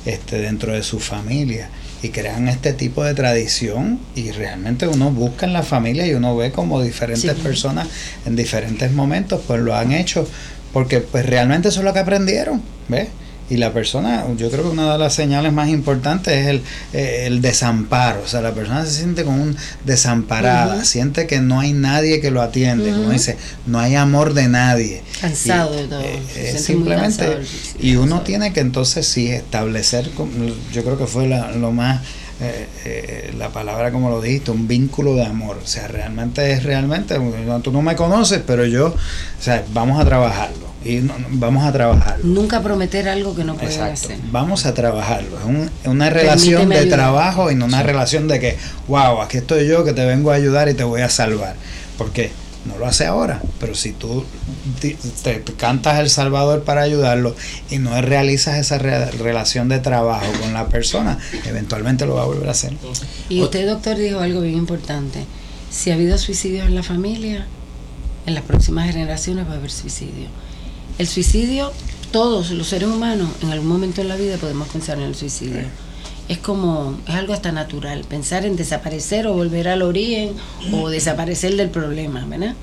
Este, 0.07 0.39
dentro 0.39 0.73
de 0.73 0.83
su 0.83 0.99
familia 1.01 1.69
y 2.03 2.09
crean 2.09 2.49
este 2.49 2.73
tipo 2.73 3.05
de 3.05 3.13
tradición 3.13 4.01
y 4.15 4.31
realmente 4.31 4.89
uno 4.89 5.11
busca 5.11 5.45
en 5.45 5.53
la 5.53 5.63
familia 5.63 6.07
y 6.07 6.15
uno 6.15 6.35
ve 6.35 6.51
como 6.53 6.81
diferentes 6.81 7.31
Sí. 7.37 7.43
personas 7.43 7.87
en 8.25 8.37
diferentes 8.37 8.91
momentos 8.93 9.43
pues 9.47 9.61
lo 9.61 9.75
han 9.77 9.93
hecho 9.93 10.27
porque 10.73 11.01
pues 11.01 11.27
realmente 11.27 11.69
eso 11.69 11.81
es 11.81 11.85
lo 11.85 11.93
que 11.93 11.99
aprendieron, 11.99 12.63
¿ves? 12.89 13.09
Y 13.51 13.57
la 13.57 13.73
persona, 13.73 14.25
yo 14.37 14.49
creo 14.51 14.63
que 14.63 14.69
una 14.71 14.93
de 14.93 14.99
las 14.99 15.13
señales 15.15 15.53
más 15.53 15.69
importantes 15.69 16.33
es 16.35 16.47
el, 16.47 16.63
eh, 16.93 17.25
el 17.27 17.43
desamparo. 17.43 18.23
O 18.25 18.29
sea, 18.29 18.41
la 18.41 18.53
persona 18.53 18.85
se 18.87 18.93
siente 18.93 19.25
como 19.25 19.43
un 19.43 19.57
desamparada, 19.85 20.85
siente 20.85 21.27
que 21.27 21.41
no 21.41 21.61
hay 21.61 21.73
nadie 21.73 22.21
que 22.21 22.31
lo 22.31 22.43
atiende, 22.43 22.91
como 22.93 23.11
dice, 23.11 23.37
no 23.67 23.79
hay 23.81 23.97
amor 23.97 24.35
de 24.35 24.49
nadie. 24.49 25.03
Cansado 25.21 25.75
Y, 25.75 25.83
de 25.83 25.89
todo, 25.89 26.01
eh, 26.01 26.23
se 26.33 26.51
eh, 26.51 26.59
simplemente, 26.59 27.25
cansado 27.25 27.43
y 27.81 27.97
uno 27.97 28.03
cansado. 28.03 28.23
tiene 28.23 28.53
que 28.53 28.61
entonces 28.61 29.07
sí 29.07 29.29
establecer, 29.29 30.09
yo 30.73 30.83
creo 30.85 30.97
que 30.97 31.07
fue 31.07 31.27
la- 31.29 31.53
lo 31.53 31.73
más 31.73 32.01
eh, 32.43 32.67
eh, 32.87 33.35
la 33.37 33.51
palabra 33.51 33.91
como 33.93 34.09
lo 34.09 34.23
dijiste, 34.23 34.51
un 34.51 34.67
vínculo 34.67 35.15
de 35.15 35.27
amor. 35.27 35.59
O 35.63 35.67
sea, 35.67 35.89
realmente 35.89 36.53
es 36.53 36.63
realmente, 36.63 37.17
tú 37.63 37.71
no 37.71 37.83
me 37.83 37.95
conoces, 37.97 38.41
pero 38.47 38.65
yo, 38.65 38.87
o 38.87 39.43
sea, 39.43 39.63
vamos 39.75 40.01
a 40.01 40.07
trabajarlo. 40.07 40.70
Y 40.85 40.97
no- 40.97 41.19
no, 41.19 41.27
vamos 41.33 41.65
a 41.65 41.73
trabajarlo. 41.73 42.25
Nunca 42.25 42.63
prometer 42.63 43.09
algo 43.09 43.35
que 43.35 43.45
no 43.45 43.55
puedes 43.57 43.79
hacer. 43.79 44.17
Vamos 44.33 44.65
a 44.67 44.73
trabajarlo. 44.75 45.39
Es 45.39 45.45
un- 45.45 45.71
una 45.85 46.09
relación 46.11 46.61
Permíteme 46.69 46.75
de 46.77 46.81
ayudar. 46.83 46.99
trabajo 46.99 47.51
y 47.51 47.55
no 47.55 47.67
una 47.67 47.83
relación 47.83 48.29
de 48.29 48.41
que, 48.41 48.57
wow, 48.89 49.21
aquí 49.21 49.37
estoy 49.39 49.67
yo 49.69 49.85
que 49.85 49.93
te 49.93 50.05
vengo 50.07 50.31
a 50.31 50.35
ayudar 50.37 50.69
y 50.71 50.75
te 50.75 50.85
voy 50.85 51.03
a 51.03 51.11
salvar. 51.11 51.55
Porque 51.99 52.31
no 52.65 52.79
lo 52.79 52.87
hace 52.87 53.05
ahora, 53.07 53.43
pero 53.59 53.75
si 53.75 53.93
tú 53.93 54.25
te, 54.81 54.97
te 55.23 55.43
cantas 55.55 55.99
El 55.99 56.09
Salvador 56.11 56.63
para 56.63 56.81
ayudarlo 56.83 57.35
y 57.71 57.79
no 57.79 58.01
realizas 58.01 58.57
esa 58.59 58.79
re- 58.79 59.11
relación 59.13 59.69
de 59.69 59.79
trabajo 59.81 60.27
con 60.41 60.53
la 60.55 60.69
persona, 60.69 61.19
eventualmente 61.47 62.07
lo 62.07 62.15
va 62.17 62.23
a 62.23 62.27
volver 62.27 62.49
a 62.49 62.53
hacer. 62.53 62.73
Y 63.29 63.43
usted, 63.43 63.67
doctor, 63.67 63.97
dijo 63.97 64.21
algo 64.21 64.41
bien 64.41 64.57
importante. 64.57 65.25
Si 65.71 65.91
ha 65.91 65.95
habido 65.95 66.17
suicidios 66.19 66.67
en 66.67 66.75
la 66.75 66.83
familia, 66.83 67.47
en 68.27 68.35
las 68.35 68.45
próximas 68.45 68.91
generaciones 68.91 69.47
va 69.47 69.53
a 69.53 69.57
haber 69.57 69.71
suicidio. 69.71 70.29
El 71.01 71.09
suicidio, 71.09 71.73
todos 72.13 72.51
los 72.51 72.67
seres 72.67 72.87
humanos, 72.87 73.31
en 73.41 73.49
algún 73.49 73.69
momento 73.69 74.03
en 74.03 74.09
la 74.09 74.17
vida 74.17 74.37
podemos 74.37 74.69
pensar 74.69 74.99
en 74.99 75.05
el 75.05 75.15
suicidio. 75.15 75.63
Es 76.29 76.37
como, 76.37 76.95
es 77.09 77.15
algo 77.15 77.33
hasta 77.33 77.53
natural, 77.53 78.05
pensar 78.05 78.45
en 78.45 78.55
desaparecer 78.55 79.27
o 79.27 79.33
volver 79.33 79.69
al 79.69 79.81
origen 79.81 80.35
o 80.75 80.91
desaparecer 80.91 81.57
del 81.57 81.71
problema, 81.71 82.27
¿verdad? 82.27 82.55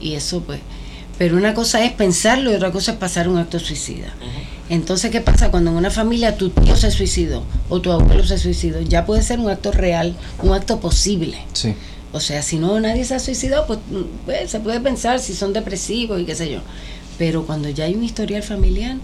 Y 0.00 0.14
eso 0.14 0.40
pues, 0.40 0.58
pero 1.16 1.36
una 1.36 1.54
cosa 1.54 1.84
es 1.84 1.92
pensarlo 1.92 2.50
y 2.50 2.56
otra 2.56 2.72
cosa 2.72 2.90
es 2.90 2.98
pasar 2.98 3.28
un 3.28 3.38
acto 3.38 3.60
suicida. 3.60 4.12
Entonces, 4.68 5.12
¿qué 5.12 5.20
pasa 5.20 5.52
cuando 5.52 5.70
en 5.70 5.76
una 5.76 5.92
familia 5.92 6.36
tu 6.36 6.50
tío 6.50 6.74
se 6.74 6.90
suicidó 6.90 7.44
o 7.68 7.80
tu 7.80 7.92
abuelo 7.92 8.26
se 8.26 8.38
suicidó? 8.38 8.80
Ya 8.80 9.06
puede 9.06 9.22
ser 9.22 9.38
un 9.38 9.48
acto 9.48 9.70
real, 9.70 10.16
un 10.42 10.52
acto 10.52 10.80
posible. 10.80 11.38
Sí. 11.52 11.72
O 12.12 12.18
sea, 12.18 12.42
si 12.42 12.58
no 12.58 12.80
nadie 12.80 13.04
se 13.04 13.14
ha 13.14 13.20
suicidado, 13.20 13.68
pues, 13.68 13.78
pues, 14.24 14.50
se 14.50 14.58
puede 14.58 14.80
pensar 14.80 15.20
si 15.20 15.34
son 15.34 15.52
depresivos 15.52 16.20
y 16.20 16.24
qué 16.24 16.34
sé 16.34 16.50
yo. 16.50 16.62
Pero 17.18 17.46
cuando 17.46 17.68
ya 17.70 17.84
hay 17.84 17.94
un 17.94 18.04
historial 18.04 18.42
familiar, 18.42 18.96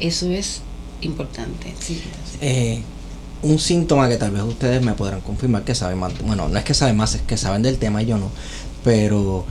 eso 0.00 0.30
es 0.30 0.62
importante. 1.00 1.74
Sí. 1.80 2.00
Eh, 2.40 2.82
un 3.42 3.58
síntoma 3.58 4.08
que 4.08 4.16
tal 4.16 4.32
vez 4.32 4.42
ustedes 4.42 4.82
me 4.82 4.92
podrán 4.92 5.20
confirmar 5.20 5.62
que 5.64 5.74
saben 5.74 5.98
más, 5.98 6.12
bueno, 6.22 6.48
no 6.48 6.58
es 6.58 6.64
que 6.64 6.74
saben 6.74 6.96
más, 6.96 7.14
es 7.14 7.22
que 7.22 7.36
saben 7.36 7.62
del 7.62 7.78
tema 7.78 8.02
y 8.02 8.06
yo 8.06 8.18
no, 8.18 8.30
pero 8.82 9.44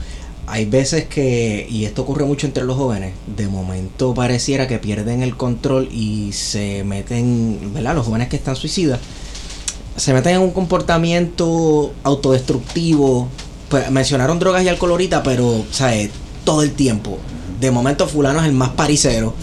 hay 0.46 0.66
veces 0.66 1.06
que, 1.06 1.68
y 1.70 1.86
esto 1.86 2.04
ocurre 2.04 2.26
mucho 2.26 2.48
entre 2.48 2.64
los 2.64 2.78
jóvenes, 2.78 3.14
de 3.36 3.48
momento 3.48 4.14
pareciera 4.14 4.68
que 4.68 4.80
pierden 4.80 5.22
el 5.22 5.36
control 5.36 5.90
y 5.92 6.32
se 6.32 6.84
meten, 6.86 7.74
¿verdad? 7.74 7.96
Los 7.96 8.06
jóvenes 8.06 8.30
que 8.30 8.38
están 8.38 8.56
suicidas, 8.56 9.00
se 9.98 10.14
meten 10.14 10.36
en 10.36 10.42
un 10.42 10.52
comportamiento 10.52 11.92
autodestructivo. 12.04 13.28
Pues, 13.68 13.92
mencionaron 13.92 14.40
drogas 14.40 14.64
y 14.64 14.70
alcohol 14.70 14.92
ahorita, 14.92 15.22
pero, 15.24 15.66
¿sabes? 15.72 16.12
Todo 16.46 16.64
el 16.64 16.72
tiempo. 16.72 17.18
De 17.60 17.72
momento 17.72 18.08
fulano 18.08 18.40
es 18.40 18.46
el 18.46 18.54
más 18.54 18.70
paricero. 18.70 19.34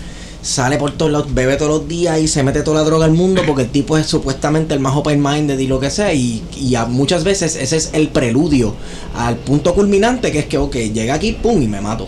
Sale 0.43 0.77
por 0.77 0.93
todos 0.93 1.11
lados, 1.11 1.33
bebe 1.33 1.57
todos 1.57 1.81
los 1.81 1.89
días 1.89 2.21
y 2.21 2.29
se 2.29 2.43
mete 2.43 2.63
toda 2.63 2.81
la 2.81 2.87
droga 2.87 3.07
al 3.07 3.13
mundo 3.13 3.43
porque 3.47 3.63
el 3.63 3.71
tipo 3.71 3.97
es 3.97 4.07
supuestamente 4.07 4.75
el 4.75 4.81
más 4.81 4.95
open 4.95 5.23
minded 5.23 5.59
y 5.59 5.67
lo 5.67 5.81
que 5.81 5.91
sea. 5.91 6.13
Y, 6.13 6.43
y 6.55 6.75
a 6.75 6.85
muchas 6.85 7.25
veces 7.25 7.57
ese 7.57 7.77
es 7.77 7.91
el 7.95 8.09
preludio 8.09 8.75
al 9.17 9.37
punto 9.37 9.75
culminante 9.75 10.31
que 10.31 10.41
es 10.41 10.45
que, 10.47 10.59
ok, 10.59 10.75
llega 10.77 11.15
aquí, 11.15 11.33
pum, 11.33 11.63
y 11.63 11.67
me 11.67 11.81
mato. 11.81 12.07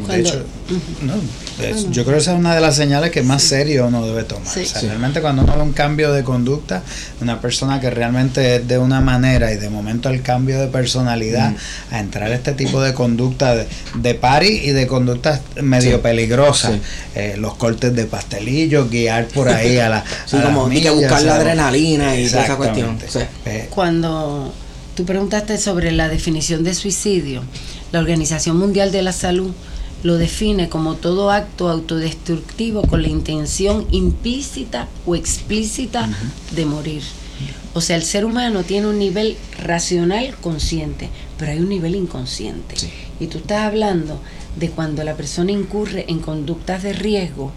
De 0.00 0.06
Cuando- 0.06 0.28
hecho, 0.28 0.44
no, 1.02 1.14
es- 1.64 1.90
yo 1.90 2.04
creo 2.04 2.16
que 2.16 2.22
esa 2.22 2.32
es 2.32 2.38
una 2.38 2.54
de 2.54 2.60
las 2.60 2.76
señales 2.76 3.10
que 3.10 3.22
más 3.22 3.42
serio 3.42 3.86
uno 3.86 4.04
debe 4.06 4.24
tomar. 4.24 4.46
Sí. 4.52 4.60
O 4.60 4.66
sea, 4.66 4.80
Sí. 4.80 4.86
realmente 4.86 5.20
cuando 5.20 5.42
uno 5.42 5.54
ve 5.56 5.62
un 5.62 5.72
cambio 5.72 6.12
de 6.12 6.22
conducta, 6.24 6.82
una 7.20 7.40
persona 7.40 7.80
que 7.80 7.90
realmente 7.90 8.56
es 8.56 8.68
de 8.68 8.78
una 8.78 9.00
manera 9.00 9.52
y 9.52 9.56
de 9.56 9.68
momento 9.70 10.08
el 10.08 10.22
cambio 10.22 10.60
de 10.60 10.68
personalidad 10.68 11.52
a 11.90 11.98
entrar 12.00 12.30
a 12.30 12.34
este 12.34 12.52
tipo 12.52 12.80
de 12.82 12.94
conducta 12.94 13.54
de, 13.54 13.66
de 13.94 14.14
party 14.14 14.46
y 14.48 14.70
de 14.70 14.86
conductas 14.86 15.40
medio 15.60 15.96
Sí. 15.96 16.02
peligrosas, 16.02 16.72
Sí. 16.74 16.80
eh, 17.16 17.34
los 17.38 17.54
cortes 17.56 17.94
de 17.94 18.04
pastelillo, 18.06 18.88
guiar 18.88 19.26
por 19.28 19.48
ahí 19.48 19.78
a 19.78 19.88
la... 19.88 20.04
Sí, 20.26 20.36
a 20.36 20.40
las 20.40 20.46
como 20.46 20.64
que 20.68 20.74
millas, 20.76 20.94
buscar 20.94 21.10
la 21.10 21.16
o 21.18 21.22
sea, 21.22 21.34
adrenalina 21.36 22.16
y 22.18 22.28
toda 22.28 22.44
esa 22.44 22.56
cuestión. 22.56 22.98
Eh, 23.46 23.66
Cuando 23.70 24.52
tú 24.94 25.04
preguntaste 25.04 25.58
sobre 25.58 25.92
la 25.92 26.08
definición 26.08 26.62
de 26.64 26.74
suicidio, 26.74 27.42
la 27.92 27.98
Organización 28.00 28.56
Mundial 28.58 28.92
de 28.92 29.02
la 29.02 29.12
Salud 29.12 29.52
lo 30.02 30.16
define 30.16 30.68
como 30.68 30.94
todo 30.94 31.30
acto 31.30 31.68
autodestructivo 31.68 32.82
con 32.82 33.02
la 33.02 33.08
intención 33.08 33.86
implícita 33.90 34.88
o 35.06 35.14
explícita 35.14 36.08
de 36.52 36.66
morir. 36.66 37.02
O 37.72 37.80
sea, 37.80 37.96
el 37.96 38.02
ser 38.02 38.24
humano 38.24 38.64
tiene 38.64 38.88
un 38.88 38.98
nivel 38.98 39.36
racional 39.62 40.34
consciente, 40.40 41.08
pero 41.38 41.52
hay 41.52 41.58
un 41.58 41.68
nivel 41.68 41.94
inconsciente. 41.94 42.76
Sí. 42.76 42.90
Y 43.20 43.26
tú 43.28 43.38
estás 43.38 43.60
hablando 43.60 44.20
de 44.56 44.70
cuando 44.70 45.04
la 45.04 45.14
persona 45.14 45.52
incurre 45.52 46.06
en 46.08 46.18
conductas 46.18 46.82
de 46.82 46.92
riesgo, 46.92 47.52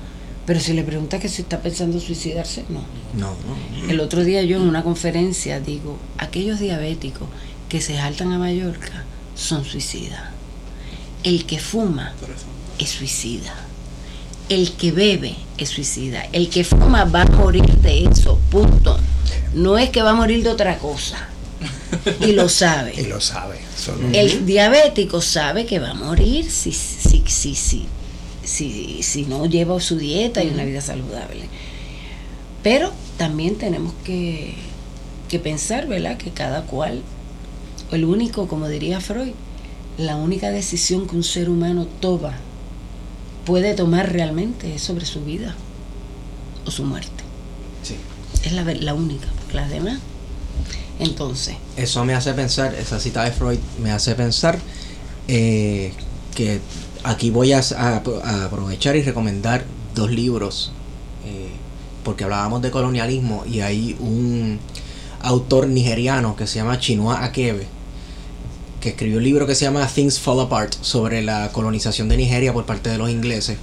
pero 0.45 0.59
si 0.59 0.73
le 0.73 0.83
preguntas 0.83 1.21
que 1.21 1.29
si 1.29 1.41
está 1.41 1.61
pensando 1.61 1.99
suicidarse, 1.99 2.65
no. 2.69 2.81
No, 3.17 3.29
no. 3.31 3.89
El 3.89 4.01
otro 4.01 4.23
día 4.23 4.43
yo 4.43 4.57
en 4.57 4.67
una 4.67 4.83
conferencia 4.83 5.59
digo, 5.59 5.97
aquellos 6.17 6.59
diabéticos 6.59 7.27
que 7.69 7.81
se 7.81 7.95
saltan 7.95 8.33
a 8.33 8.37
Mallorca 8.37 9.05
son 9.35 9.65
suicidas. 9.65 10.32
El 11.23 11.45
que 11.45 11.59
fuma 11.59 12.13
es 12.79 12.89
suicida. 12.89 13.53
El 14.49 14.73
que 14.73 14.91
bebe 14.91 15.35
es 15.57 15.69
suicida. 15.69 16.25
El 16.31 16.49
que 16.49 16.63
fuma 16.63 17.05
va 17.05 17.21
a 17.21 17.25
morir 17.25 17.65
de 17.77 18.03
eso, 18.05 18.39
punto. 18.51 18.97
No 19.53 19.77
es 19.77 19.89
que 19.89 20.01
va 20.01 20.11
a 20.11 20.15
morir 20.15 20.43
de 20.43 20.49
otra 20.49 20.77
cosa. 20.79 21.29
Y 22.19 22.33
lo 22.33 22.45
y 22.47 22.49
sabe. 22.49 23.03
lo 23.07 23.21
sabe. 23.21 23.59
solo- 23.77 24.09
El 24.11 24.45
diabético 24.45 25.21
sabe 25.21 25.65
que 25.65 25.79
va 25.79 25.91
a 25.91 25.93
morir 25.93 26.49
si, 26.51 26.71
si, 26.73 27.23
si, 27.27 27.55
si, 27.55 27.85
si, 28.43 29.01
si 29.03 29.25
no 29.25 29.45
lleva 29.45 29.79
su 29.79 29.97
dieta 29.97 30.43
y 30.43 30.49
una 30.49 30.65
vida 30.65 30.81
saludable. 30.81 31.45
Pero 32.63 32.91
también 33.17 33.55
tenemos 33.57 33.93
que, 34.03 34.55
que 35.29 35.39
pensar, 35.39 35.87
¿verdad? 35.87 36.17
Que 36.17 36.31
cada 36.31 36.63
cual, 36.63 37.01
el 37.91 38.03
único, 38.05 38.47
como 38.47 38.67
diría 38.67 38.99
Freud, 38.99 39.31
la 39.97 40.15
única 40.15 40.49
decisión 40.51 41.07
que 41.07 41.15
un 41.15 41.23
ser 41.23 41.49
humano 41.49 41.87
toma, 41.99 42.33
puede 43.45 43.73
tomar 43.73 44.11
realmente 44.11 44.73
es 44.75 44.81
sobre 44.81 45.05
su 45.05 45.23
vida 45.23 45.55
o 46.65 46.71
su 46.71 46.83
muerte. 46.83 47.23
Sí. 47.83 47.95
Es 48.43 48.53
la, 48.53 48.93
única, 48.93 49.27
porque 49.39 49.55
las 49.55 49.69
demás. 49.69 49.99
Entonces, 50.99 51.55
Eso 51.75 52.05
me 52.05 52.13
hace 52.13 52.33
pensar, 52.33 52.73
esa 52.75 52.99
cita 52.99 53.23
de 53.23 53.31
Freud 53.31 53.59
me 53.81 53.91
hace 53.91 54.15
pensar 54.15 54.59
eh, 55.27 55.91
que 56.35 56.59
aquí 57.03 57.29
voy 57.31 57.51
a, 57.53 57.59
a- 57.59 58.01
a 58.23 58.45
aprovechar 58.45 58.95
y 58.95 59.01
recomendar 59.01 59.65
dos 59.95 60.11
libros, 60.11 60.71
eh, 61.25 61.49
porque 62.03 62.23
hablábamos 62.23 62.61
de 62.61 62.71
colonialismo 62.71 63.43
y 63.45 63.61
hay 63.61 63.95
un 63.99 64.59
autor 65.21 65.67
nigeriano 65.67 66.35
que 66.35 66.47
se 66.47 66.55
llama 66.59 66.79
Chinua 66.79 67.23
Achebe, 67.23 67.67
que 68.83 68.89
escribió 68.89 69.17
un 69.17 69.23
libro 69.23 69.47
que 69.47 69.55
se 69.55 69.63
llama 69.63 69.87
Things 69.87 70.19
Fall 70.19 70.41
Apart 70.41 70.73
sobre 70.81 71.21
la 71.21 71.53
colonización 71.53 72.09
de 72.09 72.17
Nigeria 72.17 72.51
por 72.51 72.65
parte 72.65 72.89
de 72.89 72.97
los 72.97 73.09
ingleses. 73.09 73.57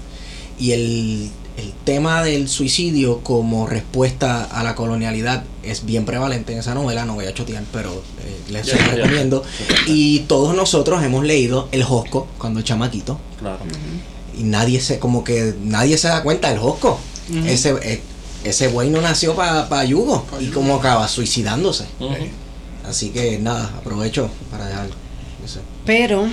Y 0.59 0.73
el, 0.73 1.31
el 1.59 1.73
tema 1.85 2.23
del 2.23 2.49
suicidio 2.49 3.21
como 3.21 3.67
respuesta 3.67 4.45
a 4.45 4.63
la 4.63 4.75
colonialidad 4.75 5.45
es 5.63 5.85
bien 5.85 6.07
prevalente 6.07 6.55
en 6.55 6.61
esa 6.61 6.75
novela, 6.75 7.05
no 7.05 7.17
voy 7.17 7.27
a 7.27 7.35
chotear, 7.35 7.65
pero 7.71 7.93
eh, 7.93 8.41
les 8.51 8.91
recomiendo. 8.91 9.43
Y 9.87 10.21
todos 10.21 10.57
nosotros 10.57 11.03
hemos 11.05 11.23
leído 11.27 11.69
El 11.71 11.85
Josco 11.85 12.27
cuando 12.39 12.63
chamaquito. 12.63 13.21
Claro. 13.39 13.59
Y 14.39 14.45
nadie 14.45 14.81
se, 14.81 14.99
como 14.99 15.23
que 15.23 15.55
nadie 15.63 15.99
se 15.99 16.09
da 16.09 16.23
cuenta 16.23 16.49
del 16.49 16.59
Josco. 16.59 16.99
Ese, 17.47 17.75
eh, 17.83 18.01
ese 18.43 18.69
güey 18.69 18.89
no 18.89 19.03
nació 19.03 19.35
para 19.37 19.85
Yugo. 19.85 20.25
Pa' 20.25 20.41
Y 20.41 20.47
Yugo. 20.47 20.55
como 20.55 20.77
acaba 20.77 21.07
suicidándose. 21.09 21.85
Así 22.89 23.11
que 23.11 23.39
nada, 23.39 23.71
aprovecho 23.77 24.31
para 24.51 24.67
dejarlo. 24.67 25.10
Pero 25.85 26.29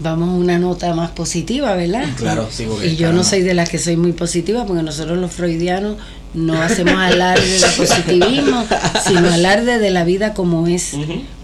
vamos 0.00 0.28
a 0.28 0.32
una 0.32 0.58
nota 0.58 0.94
más 0.94 1.10
positiva, 1.10 1.74
¿verdad? 1.74 2.08
Claro, 2.16 2.48
sí, 2.50 2.64
porque, 2.68 2.88
Y 2.88 2.96
yo 2.96 3.12
no 3.12 3.24
soy 3.24 3.42
de 3.42 3.54
las 3.54 3.68
que 3.68 3.78
soy 3.78 3.96
muy 3.96 4.12
positiva, 4.12 4.66
porque 4.66 4.82
nosotros 4.82 5.18
los 5.18 5.32
freudianos 5.32 5.96
no 6.34 6.60
hacemos 6.60 6.94
alarde 6.94 7.46
de 7.46 7.66
positivismo, 7.76 8.64
sino 9.06 9.32
alarde 9.32 9.78
de 9.78 9.90
la 9.90 10.04
vida 10.04 10.34
como 10.34 10.66
es, 10.66 10.92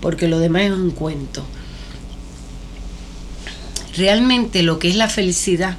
porque 0.01 0.29
lo 0.29 0.39
demás 0.39 0.63
es 0.63 0.73
un 0.73 0.91
cuento. 0.91 1.45
Realmente 3.97 4.63
lo 4.63 4.79
que 4.79 4.89
es 4.89 4.97
la 4.97 5.09
felicidad, 5.09 5.77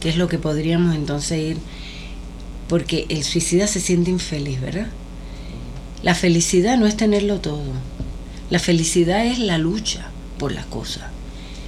que 0.00 0.08
es 0.08 0.16
lo 0.16 0.28
que 0.28 0.38
podríamos 0.38 0.94
entonces 0.94 1.38
ir, 1.38 1.56
porque 2.68 3.06
el 3.08 3.24
suicida 3.24 3.66
se 3.66 3.80
siente 3.80 4.10
infeliz, 4.10 4.60
¿verdad? 4.60 4.88
La 6.02 6.14
felicidad 6.14 6.76
no 6.76 6.86
es 6.86 6.96
tenerlo 6.96 7.40
todo. 7.40 7.62
La 8.50 8.58
felicidad 8.58 9.24
es 9.24 9.38
la 9.38 9.56
lucha 9.56 10.10
por 10.38 10.52
las 10.52 10.66
cosas. 10.66 11.04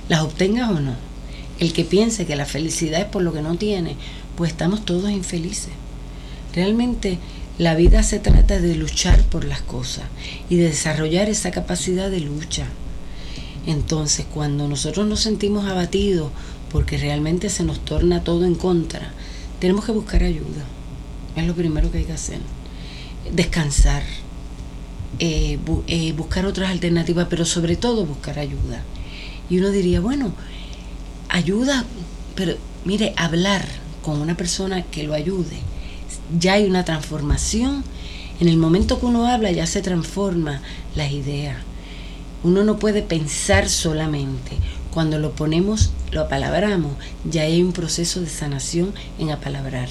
Las 0.09 0.23
obtengas 0.23 0.71
o 0.71 0.81
no. 0.81 0.95
El 1.59 1.73
que 1.73 1.85
piense 1.85 2.27
que 2.27 2.37
la 2.37 2.47
felicidad 2.47 3.01
es 3.01 3.07
por 3.07 3.23
lo 3.23 3.33
que 3.33 3.43
no 3.43 3.57
tiene, 3.57 3.97
pues 4.37 4.51
estamos 4.51 4.85
todos 4.85 5.11
infelices. 5.11 5.73
Realmente 6.55 7.19
La 7.59 7.75
vida 7.75 8.03
se 8.03 8.19
trata 8.19 8.61
de 8.61 8.75
luchar 8.75 9.23
por 9.23 9.45
las 9.45 9.63
cosas 9.63 10.05
y 10.51 10.57
de 10.57 10.65
desarrollar 10.65 11.31
esa 11.31 11.53
capacidad 11.53 12.11
de 12.11 12.21
lucha. 12.21 12.67
Entonces, 13.67 14.27
cuando 14.33 14.69
nosotros 14.69 15.07
nos 15.07 15.21
sentimos 15.21 15.67
abatidos 15.67 16.33
porque 16.71 16.99
realmente 16.99 17.49
se 17.49 17.65
nos 17.65 17.83
torna 17.83 18.23
todo 18.23 18.45
en 18.45 18.57
contra, 18.57 19.11
tenemos 19.59 19.87
que 19.87 19.93
buscar 19.93 20.23
ayuda. 20.23 20.65
Es 21.35 21.47
lo 21.47 21.55
primero 21.55 21.91
que 21.91 21.99
hay 21.99 22.05
que 22.05 22.13
hacer. 22.13 22.41
Descansar, 23.33 24.03
eh, 25.19 25.59
eh, 25.87 26.13
buscar 26.13 26.47
otras 26.47 26.71
alternativas, 26.71 27.27
pero 27.31 27.45
sobre 27.45 27.77
todo 27.77 28.05
buscar 28.05 28.39
ayuda. 28.39 28.83
Y 29.49 29.59
uno 29.59 29.71
diría, 29.71 30.01
bueno, 30.01 30.33
ayuda, 31.29 31.85
pero 32.35 32.57
mire, 32.85 33.15
hablar 33.17 33.65
con 34.03 34.21
una 34.21 34.37
persona 34.37 34.83
que 34.83 35.05
lo 35.05 35.15
ayude, 35.15 35.59
ya 36.39 36.55
hay 36.55 36.65
una 36.65 36.85
transformación. 36.85 37.85
En 38.41 38.49
el 38.49 38.59
momento 38.59 39.01
que 39.01 39.07
uno 39.07 39.27
habla 39.27 39.51
ya 39.51 39.67
se 39.67 39.81
transforma 39.81 40.61
las 40.95 41.11
ideas. 41.13 41.57
Uno 42.43 42.65
no 42.65 42.79
puede 42.79 43.03
pensar 43.03 43.69
solamente. 43.69 44.59
Cuando 44.93 45.19
lo 45.19 45.33
ponemos, 45.33 45.91
lo 46.13 46.23
apalabramos, 46.23 46.93
ya 47.25 47.43
hay 47.43 47.63
un 47.63 47.73
proceso 47.73 48.21
de 48.21 48.29
sanación 48.29 48.93
en 49.19 49.31
apalabrar. 49.31 49.89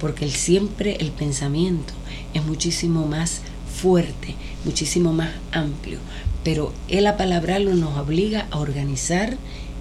Porque 0.00 0.24
el, 0.24 0.32
siempre 0.32 0.96
el 1.00 1.10
pensamiento 1.10 1.92
es 2.34 2.44
muchísimo 2.44 3.06
más 3.06 3.42
fuerte, 3.80 4.34
muchísimo 4.64 5.12
más 5.12 5.30
amplio. 5.52 5.98
Pero 6.44 6.72
el 6.88 7.06
apalabrarlo 7.06 7.74
nos 7.74 7.96
obliga 7.98 8.46
a 8.50 8.58
organizar 8.58 9.36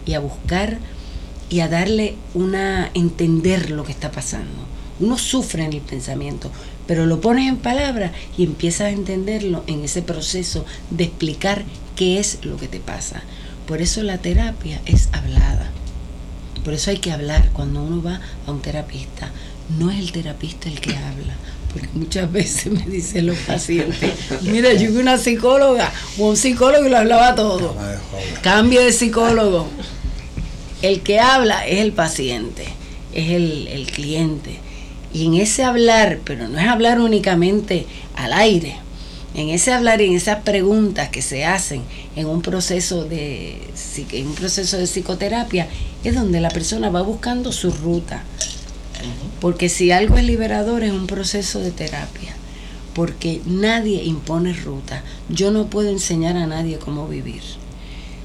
y 0.06 0.14
a 0.14 0.20
buscar 0.20 0.80
y 1.49 1.60
a 1.60 1.68
darle 1.68 2.16
una 2.34 2.90
entender 2.94 3.72
lo 3.72 3.84
que 3.84 3.91
está 3.91 4.12
pasando. 4.12 4.66
Uno 4.99 5.18
sufre 5.18 5.66
en 5.66 5.74
el 5.74 5.82
pensamiento, 5.82 6.52
pero 6.88 7.06
lo 7.06 7.20
pones 7.20 7.49
en 7.49 7.58
palabras 7.58 8.12
y 8.38 8.44
empiezas 8.44 8.88
a 8.88 8.91
entenderlo 8.91 9.64
en 9.68 9.84
ese 9.84 10.02
proceso 10.02 10.66
de 10.91 11.06
explicar 11.06 11.64
qué 11.95 12.20
es 12.20 12.40
lo 12.44 12.58
que 12.58 12.68
te 12.68 12.80
pasa. 12.80 13.24
Por 13.68 13.82
eso 13.82 14.03
la 14.03 14.20
terapia 14.20 14.82
es 14.86 15.10
hablada. 15.12 15.72
Por 16.64 16.74
eso 16.74 16.91
hay 16.91 16.98
que 16.98 17.12
hablar 17.12 17.49
cuando 17.53 17.84
uno 17.84 18.02
va 18.03 18.22
a 18.45 18.52
un 18.52 18.62
terapista. 18.62 19.32
No 19.80 19.90
es 19.90 19.99
el 19.99 20.12
terapista 20.12 20.70
el 20.70 20.80
que 20.80 20.95
habla, 20.95 21.36
porque 21.72 21.88
muchas 21.93 22.31
veces 22.31 22.72
me 22.72 22.85
dicen 22.85 23.26
los 23.27 23.38
pacientes, 23.39 24.11
mira, 24.41 24.73
yo 24.73 24.91
vi 24.91 24.98
una 24.98 25.18
psicóloga 25.18 25.91
o 26.18 26.30
un 26.30 26.38
psicólogo 26.38 26.85
y 26.85 26.89
lo 26.89 26.98
hablaba 26.98 27.35
todo. 27.35 27.69
Jodas. 27.69 27.99
Cambio 28.41 28.81
de 28.81 28.91
psicólogo. 28.91 29.68
El 30.81 31.02
que 31.02 31.19
habla 31.19 31.68
es 31.68 31.80
el 31.80 31.91
paciente, 31.91 32.65
es 33.14 33.30
el, 33.30 33.68
el 33.68 33.85
cliente. 33.88 34.60
Y 35.14 35.27
en 35.27 35.35
ese 35.35 35.64
hablar, 35.64 36.19
pero 36.23 36.48
no 36.48 36.60
es 36.60 36.68
hablar 36.68 36.99
únicamente 36.99 37.85
al 38.15 38.34
aire, 38.34 38.77
en 39.34 39.49
ese 39.49 39.72
hablar 39.72 40.02
y 40.02 40.06
en 40.06 40.15
esas 40.15 40.43
preguntas 40.43 41.10
que 41.10 41.22
se 41.22 41.45
hacen 41.45 41.84
en 42.15 42.27
un 42.27 42.41
proceso 42.41 43.06
de 43.06 43.57
en 44.11 44.27
un 44.27 44.35
proceso 44.35 44.77
de 44.77 44.88
psicoterapia, 44.88 45.68
es 46.03 46.15
donde 46.15 46.41
la 46.41 46.49
persona 46.49 46.89
va 46.89 47.02
buscando 47.02 47.52
su 47.52 47.72
ruta. 47.72 48.23
Porque 49.41 49.69
si 49.69 49.91
algo 49.91 50.18
es 50.18 50.23
liberador 50.23 50.84
es 50.84 50.91
un 50.91 51.07
proceso 51.07 51.59
de 51.59 51.72
terapia. 51.72 52.35
Porque 52.93 53.41
nadie 53.45 54.03
impone 54.03 54.53
ruta. 54.53 55.03
Yo 55.30 55.49
no 55.51 55.65
puedo 55.65 55.89
enseñar 55.89 56.38
a 56.38 56.45
nadie 56.45 56.77
cómo 56.77 57.07
vivir. 57.07 57.41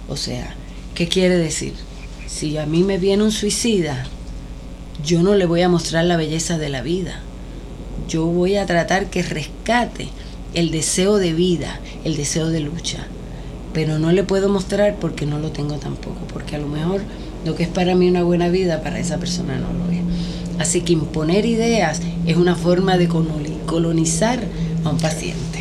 O 0.09 0.17
sea, 0.17 0.55
¿qué 0.95 1.09
quiere 1.09 1.37
decir? 1.37 1.73
Si 2.27 2.59
a 2.59 2.67
mí 2.67 2.83
me 2.83 2.99
viene 2.99 3.25
un 3.25 3.33
suicida, 3.33 4.05
yo 5.03 5.23
no 5.23 5.35
le 5.35 5.47
voy 5.47 5.63
a 5.63 5.71
mostrar 5.71 6.05
la 6.05 6.19
belleza 6.19 6.59
de 6.59 6.69
la 6.69 6.83
vida. 6.83 7.21
Yo 8.09 8.27
voy 8.27 8.57
a 8.57 8.67
tratar 8.67 9.09
que 9.09 9.23
rescate 9.23 10.09
el 10.53 10.71
deseo 10.71 11.17
de 11.17 11.33
vida, 11.33 11.81
el 12.05 12.17
deseo 12.17 12.49
de 12.49 12.61
lucha. 12.61 13.07
Pero 13.73 13.99
no 13.99 14.13
le 14.13 14.23
puedo 14.23 14.51
mostrar 14.51 14.97
porque 14.97 15.25
no 15.25 15.39
lo 15.39 15.51
tengo 15.51 15.77
tampoco, 15.77 16.21
porque 16.33 16.57
a 16.57 16.59
lo 16.59 16.69
mejor 16.69 17.01
lo 17.45 17.55
que 17.55 17.63
es 17.63 17.69
para 17.69 17.95
mí 17.95 18.09
una 18.09 18.23
buena 18.23 18.49
vida, 18.49 18.83
para 18.83 18.99
esa 18.99 19.19
persona 19.19 19.59
no 19.59 19.73
lo 19.73 19.91
es. 19.91 20.06
Así 20.59 20.81
que 20.81 20.93
imponer 20.95 21.45
ideas 21.47 22.01
es 22.27 22.37
una 22.37 22.55
forma 22.57 22.97
de 22.99 23.09
coloni- 23.09 23.59
colonizar 23.67 24.41
a 24.85 24.91
un 24.91 24.99
paciente. 24.99 25.61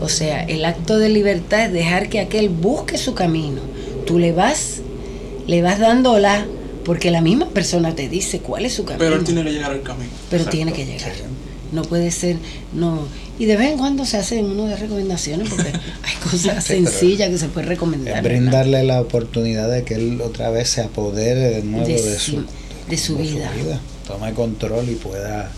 O 0.00 0.08
sea, 0.08 0.42
el 0.42 0.64
acto 0.64 0.98
de 0.98 1.08
libertad 1.08 1.66
es 1.66 1.72
dejar 1.72 2.08
que 2.08 2.20
aquel 2.20 2.48
busque 2.48 2.98
su 2.98 3.14
camino. 3.14 3.60
Tú 4.06 4.18
le 4.18 4.32
vas, 4.32 4.80
le 5.46 5.62
vas 5.62 5.78
dando 5.78 6.18
la, 6.18 6.44
porque 6.84 7.10
la 7.10 7.20
misma 7.22 7.48
persona 7.50 7.94
te 7.94 8.08
dice 8.08 8.40
cuál 8.40 8.66
es 8.66 8.74
su 8.74 8.84
camino. 8.84 8.98
Pero 9.04 9.16
él 9.16 9.24
tiene 9.24 9.44
que 9.44 9.52
llegar 9.52 9.70
al 9.70 9.82
camino. 9.82 10.10
pero 10.28 10.42
Exacto. 10.42 10.56
tiene 10.56 10.72
que 10.72 10.84
llegar. 10.84 11.12
No 11.72 11.82
puede 11.82 12.10
ser, 12.10 12.36
no. 12.72 13.00
Y 13.38 13.46
de 13.46 13.56
vez 13.56 13.72
en 13.72 13.78
cuando 13.78 14.04
se 14.04 14.16
hace 14.16 14.40
uno 14.42 14.66
de 14.66 14.76
recomendaciones 14.76 15.48
porque 15.48 15.68
hay 16.02 16.30
cosas 16.30 16.62
sencillas 16.62 17.30
que 17.30 17.38
se 17.38 17.48
puede 17.48 17.66
recomendar. 17.66 18.22
Brindarle 18.22 18.84
la 18.84 19.00
oportunidad 19.00 19.70
de 19.70 19.82
que 19.84 19.94
él 19.94 20.20
otra 20.20 20.50
vez 20.50 20.68
se 20.68 20.82
apodere 20.82 21.40
de 21.50 21.62
nuevo 21.62 21.86
De 21.86 21.94
de, 22.00 22.18
su- 22.18 22.44
su, 22.90 23.16
de 23.16 23.24
su 23.24 23.38
vida. 23.56 23.80
tome 24.06 24.32
control 24.34 24.88
y 24.88 24.94
pueda 24.94 25.50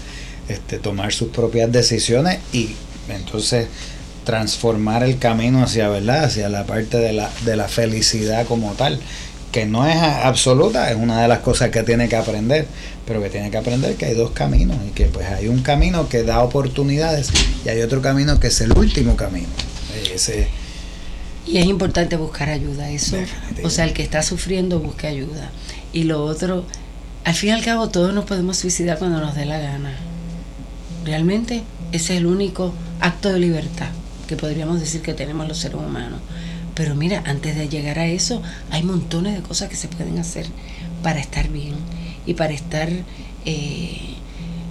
este, 0.49 0.79
tomar 0.79 1.13
sus 1.13 1.29
propias 1.29 1.71
decisiones 1.71 2.39
y 2.53 2.71
entonces 3.09 3.69
transformar 4.25 5.03
el 5.05 5.19
camino 5.19 5.63
hacia 5.63 5.89
verdad 5.89 6.25
hacia 6.25 6.49
la 6.49 6.65
parte 6.67 6.99
de 6.99 7.13
la, 7.13 7.31
de 7.45 7.57
la 7.57 7.69
felicidad 7.69 8.47
como 8.47 8.73
tal 8.73 9.01
que 9.53 9.67
no 9.67 9.87
es 9.87 9.97
absoluta 9.97 10.91
es 10.91 10.97
una 10.97 11.23
de 11.23 11.29
las 11.29 11.39
cosas 11.39 11.71
que 11.71 11.83
tiene 11.83 12.09
que 12.09 12.17
aprender 12.17 12.67
pero 13.07 13.23
que 13.23 13.31
tiene 13.31 13.51
que 13.51 13.57
aprender 13.57 13.95
que 13.95 14.07
hay 14.07 14.15
dos 14.15 14.33
caminos 14.33 14.77
y 14.87 14.91
que 14.91 15.07
pues 15.07 15.27
hay 15.29 15.49
un 15.49 15.63
camino 15.63 16.09
que 16.09 16.25
da 16.25 16.43
oportunidades 16.43 17.29
y 17.65 17.69
hay 17.69 17.81
otro 17.83 18.03
camino 18.03 18.41
que 18.41 18.49
es 18.49 18.61
el 18.61 18.73
último 18.73 19.17
camino 19.17 19.49
ese 20.15 20.49
Y 21.47 21.59
es 21.59 21.67
importante 21.67 22.17
buscar 22.17 22.49
ayuda, 22.49 22.91
eso. 22.91 23.17
Definitivo. 23.17 23.69
O 23.69 23.71
sea, 23.71 23.85
el 23.85 23.93
que 23.93 24.03
está 24.03 24.23
sufriendo 24.23 24.81
busque 24.81 25.07
ayuda. 25.07 25.51
Y 25.93 26.05
lo 26.05 26.25
otro, 26.25 26.65
al 27.27 27.35
fin 27.35 27.49
y 27.49 27.53
al 27.53 27.65
cabo 27.65 27.89
todos 27.89 28.15
nos 28.15 28.25
podemos 28.25 28.57
suicidar 28.57 29.01
cuando 29.01 29.19
nos 29.19 29.35
dé 29.35 29.47
la 29.47 29.59
gana. 29.59 29.93
Realmente 31.05 31.65
ese 31.91 32.15
es 32.15 32.21
el 32.21 32.27
único 32.27 32.73
acto 33.01 33.33
de 33.33 33.41
libertad 33.41 33.89
que 34.29 34.37
podríamos 34.37 34.79
decir 34.79 35.03
que 35.03 35.13
tenemos 35.13 35.49
los 35.49 35.59
seres 35.59 35.77
humanos. 35.77 36.21
Pero 36.77 36.95
mira, 36.95 37.25
antes 37.27 37.57
de 37.57 37.69
llegar 37.69 37.99
a 37.99 38.07
eso, 38.07 38.43
hay 38.71 38.85
montones 38.85 39.35
de 39.35 39.43
cosas 39.43 39.69
que 39.69 39.75
se 39.75 39.89
pueden 39.89 40.21
hacer 40.21 40.47
para 41.03 41.19
estar 41.19 41.49
bien 41.49 41.75
y 42.27 42.35
para 42.35 42.53
estar 42.53 42.89
eh, 43.45 44.15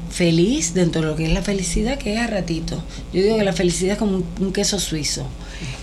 feliz 0.09 0.73
dentro 0.73 1.01
de 1.01 1.07
lo 1.07 1.15
que 1.17 1.25
es 1.25 1.33
la 1.33 1.41
felicidad, 1.41 1.97
que 1.97 2.13
es 2.13 2.21
a 2.21 2.27
ratito. 2.27 2.81
Yo 3.11 3.21
digo 3.21 3.37
que 3.37 3.43
la 3.43 3.51
felicidad 3.51 3.93
es 3.93 3.99
como 3.99 4.15
un, 4.15 4.25
un 4.39 4.53
queso 4.53 4.79
suizo, 4.79 5.27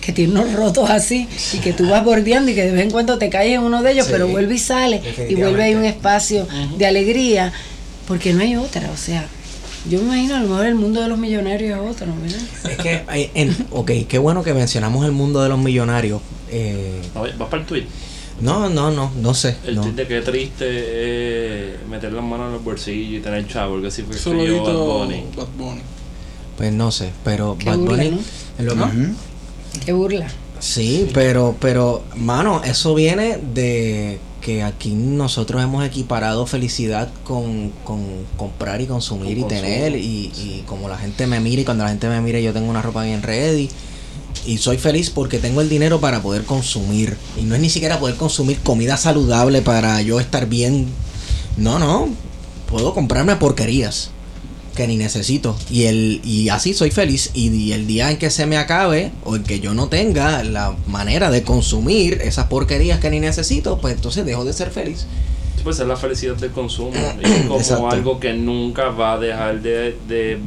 que 0.01 0.11
tiene 0.11 0.33
unos 0.39 0.53
rotos 0.53 0.89
así 0.89 1.27
y 1.53 1.57
que 1.59 1.73
tú 1.73 1.87
vas 1.89 2.03
bordeando 2.03 2.51
y 2.51 2.55
que 2.55 2.63
de 2.65 2.71
vez 2.71 2.81
en 2.83 2.91
cuando 2.91 3.17
te 3.17 3.29
caes 3.29 3.53
en 3.55 3.61
uno 3.61 3.81
de 3.81 3.91
ellos, 3.93 4.05
Sí, 4.07 4.11
pero 4.11 4.27
vuelve 4.27 4.55
y 4.55 4.59
sale 4.59 5.01
y 5.29 5.35
vuelve 5.35 5.63
ahí 5.63 5.75
un 5.75 5.85
espacio 5.85 6.47
de 6.77 6.85
alegría, 6.85 7.53
porque 8.07 8.33
no 8.33 8.41
hay 8.41 8.55
otra. 8.55 8.89
O 8.91 8.97
sea, 8.97 9.25
yo 9.89 9.99
me 9.99 10.05
imagino 10.05 10.35
a 10.35 10.39
lo 10.41 10.47
mejor 10.49 10.65
el 10.65 10.75
mundo 10.75 11.01
de 11.01 11.07
los 11.07 11.17
millonarios 11.17 11.77
es 11.79 11.91
otro, 11.91 12.07
¿verdad? 12.21 12.39
Es 12.71 12.77
que, 12.77 13.03
hay- 13.07 13.31
en- 13.33 13.55
ok, 13.71 13.91
qué 14.07 14.17
bueno 14.17 14.43
que 14.43 14.53
mencionamos 14.53 15.05
el 15.05 15.11
mundo 15.11 15.41
de 15.41 15.49
los 15.49 15.59
millonarios. 15.59 16.21
Eh, 16.51 17.01
Oye, 17.15 17.33
¿Vas 17.37 17.49
para 17.49 17.61
el 17.63 17.67
tweet? 17.67 17.83
no, 18.41 18.69
no, 18.69 18.91
no, 18.91 19.11
no 19.21 19.33
sé. 19.33 19.55
El 19.65 19.75
no. 19.75 19.81
tweet 19.83 19.93
de 19.93 20.07
qué 20.07 20.21
triste 20.21 20.65
eh, 20.67 21.77
meter 21.89 22.11
las 22.13 22.23
manos 22.23 22.47
en 22.47 22.53
los 22.53 22.63
bolsillos 22.63 23.19
y 23.19 23.23
tener 23.23 23.47
chavo, 23.47 23.73
porque 23.73 23.87
así 23.87 24.03
fue 24.03 24.17
Solo 24.17 24.39
escribió 24.41 24.63
Bad 24.63 24.73
Bunny. 24.75 25.23
Bad 25.35 25.47
Bunny. 25.57 25.81
Pues 26.57 26.71
no 26.71 26.91
sé, 26.91 27.09
pero 27.23 27.57
Qué 27.59 27.65
Bad 27.65 27.77
burla, 27.79 28.03
Bunny. 28.03 28.21
¿no? 28.59 28.63
lo- 28.75 28.85
Ujú. 28.85 29.15
Qué 29.85 29.93
burla. 29.93 30.27
Sí, 30.59 31.09
pero, 31.13 31.55
pero, 31.59 32.03
mano, 32.15 32.61
eso 32.63 32.95
viene 32.95 33.37
de 33.37 34.19
que 34.41 34.63
aquí 34.63 34.91
nosotros 34.91 35.61
hemos 35.61 35.85
equiparado 35.85 36.45
felicidad 36.45 37.09
con, 37.23 37.71
con 37.83 38.01
comprar 38.37 38.81
y 38.81 38.85
consumir 38.85 39.37
Con 39.39 39.45
y 39.45 39.47
tener. 39.49 39.95
Y, 39.95 40.31
y 40.35 40.63
como 40.67 40.87
la 40.87 40.97
gente 40.97 41.27
me 41.27 41.39
mira 41.39 41.61
y 41.61 41.65
cuando 41.65 41.83
la 41.83 41.89
gente 41.89 42.07
me 42.07 42.21
mira 42.21 42.39
yo 42.39 42.53
tengo 42.53 42.69
una 42.69 42.81
ropa 42.81 43.03
bien 43.03 43.21
ready. 43.21 43.69
Y 44.45 44.57
soy 44.57 44.77
feliz 44.77 45.09
porque 45.09 45.39
tengo 45.39 45.61
el 45.61 45.69
dinero 45.69 45.99
para 45.99 46.21
poder 46.21 46.43
consumir. 46.43 47.17
Y 47.37 47.43
no 47.43 47.55
es 47.55 47.61
ni 47.61 47.69
siquiera 47.69 47.99
poder 47.99 48.15
consumir 48.15 48.59
comida 48.59 48.97
saludable 48.97 49.61
para 49.61 50.01
yo 50.01 50.19
estar 50.19 50.47
bien. 50.47 50.87
No, 51.57 51.79
no. 51.79 52.09
Puedo 52.69 52.93
comprarme 52.93 53.35
porquerías 53.35 54.11
que 54.75 54.87
ni 54.87 54.97
necesito. 54.97 55.55
Y 55.69 55.83
el 55.83 56.21
y 56.23 56.49
así 56.49 56.73
soy 56.73 56.91
feliz. 56.91 57.31
Y, 57.33 57.49
y 57.53 57.73
el 57.73 57.87
día 57.87 58.11
en 58.11 58.17
que 58.17 58.29
se 58.29 58.45
me 58.45 58.57
acabe 58.57 59.11
o 59.23 59.35
en 59.35 59.43
que 59.43 59.59
yo 59.59 59.73
no 59.73 59.87
tenga 59.87 60.43
la 60.43 60.75
manera 60.87 61.29
de 61.31 61.43
consumir 61.43 62.19
esas 62.23 62.47
porquerías 62.47 62.99
que 62.99 63.09
ni 63.09 63.19
necesito, 63.19 63.77
pues 63.79 63.95
entonces 63.95 64.25
dejo 64.25 64.45
de 64.45 64.53
ser 64.53 64.71
feliz. 64.71 65.05
Pues 65.63 65.79
es 65.79 65.87
la 65.87 65.95
felicidad 65.95 66.35
del 66.35 66.51
consumo. 66.51 66.91
es 67.21 67.41
como 67.43 67.57
Exacto. 67.57 67.89
algo 67.89 68.19
que 68.19 68.33
nunca 68.33 68.89
va 68.89 69.13
a 69.13 69.17
dejar 69.19 69.61
de, 69.61 69.95
de- 70.09 70.37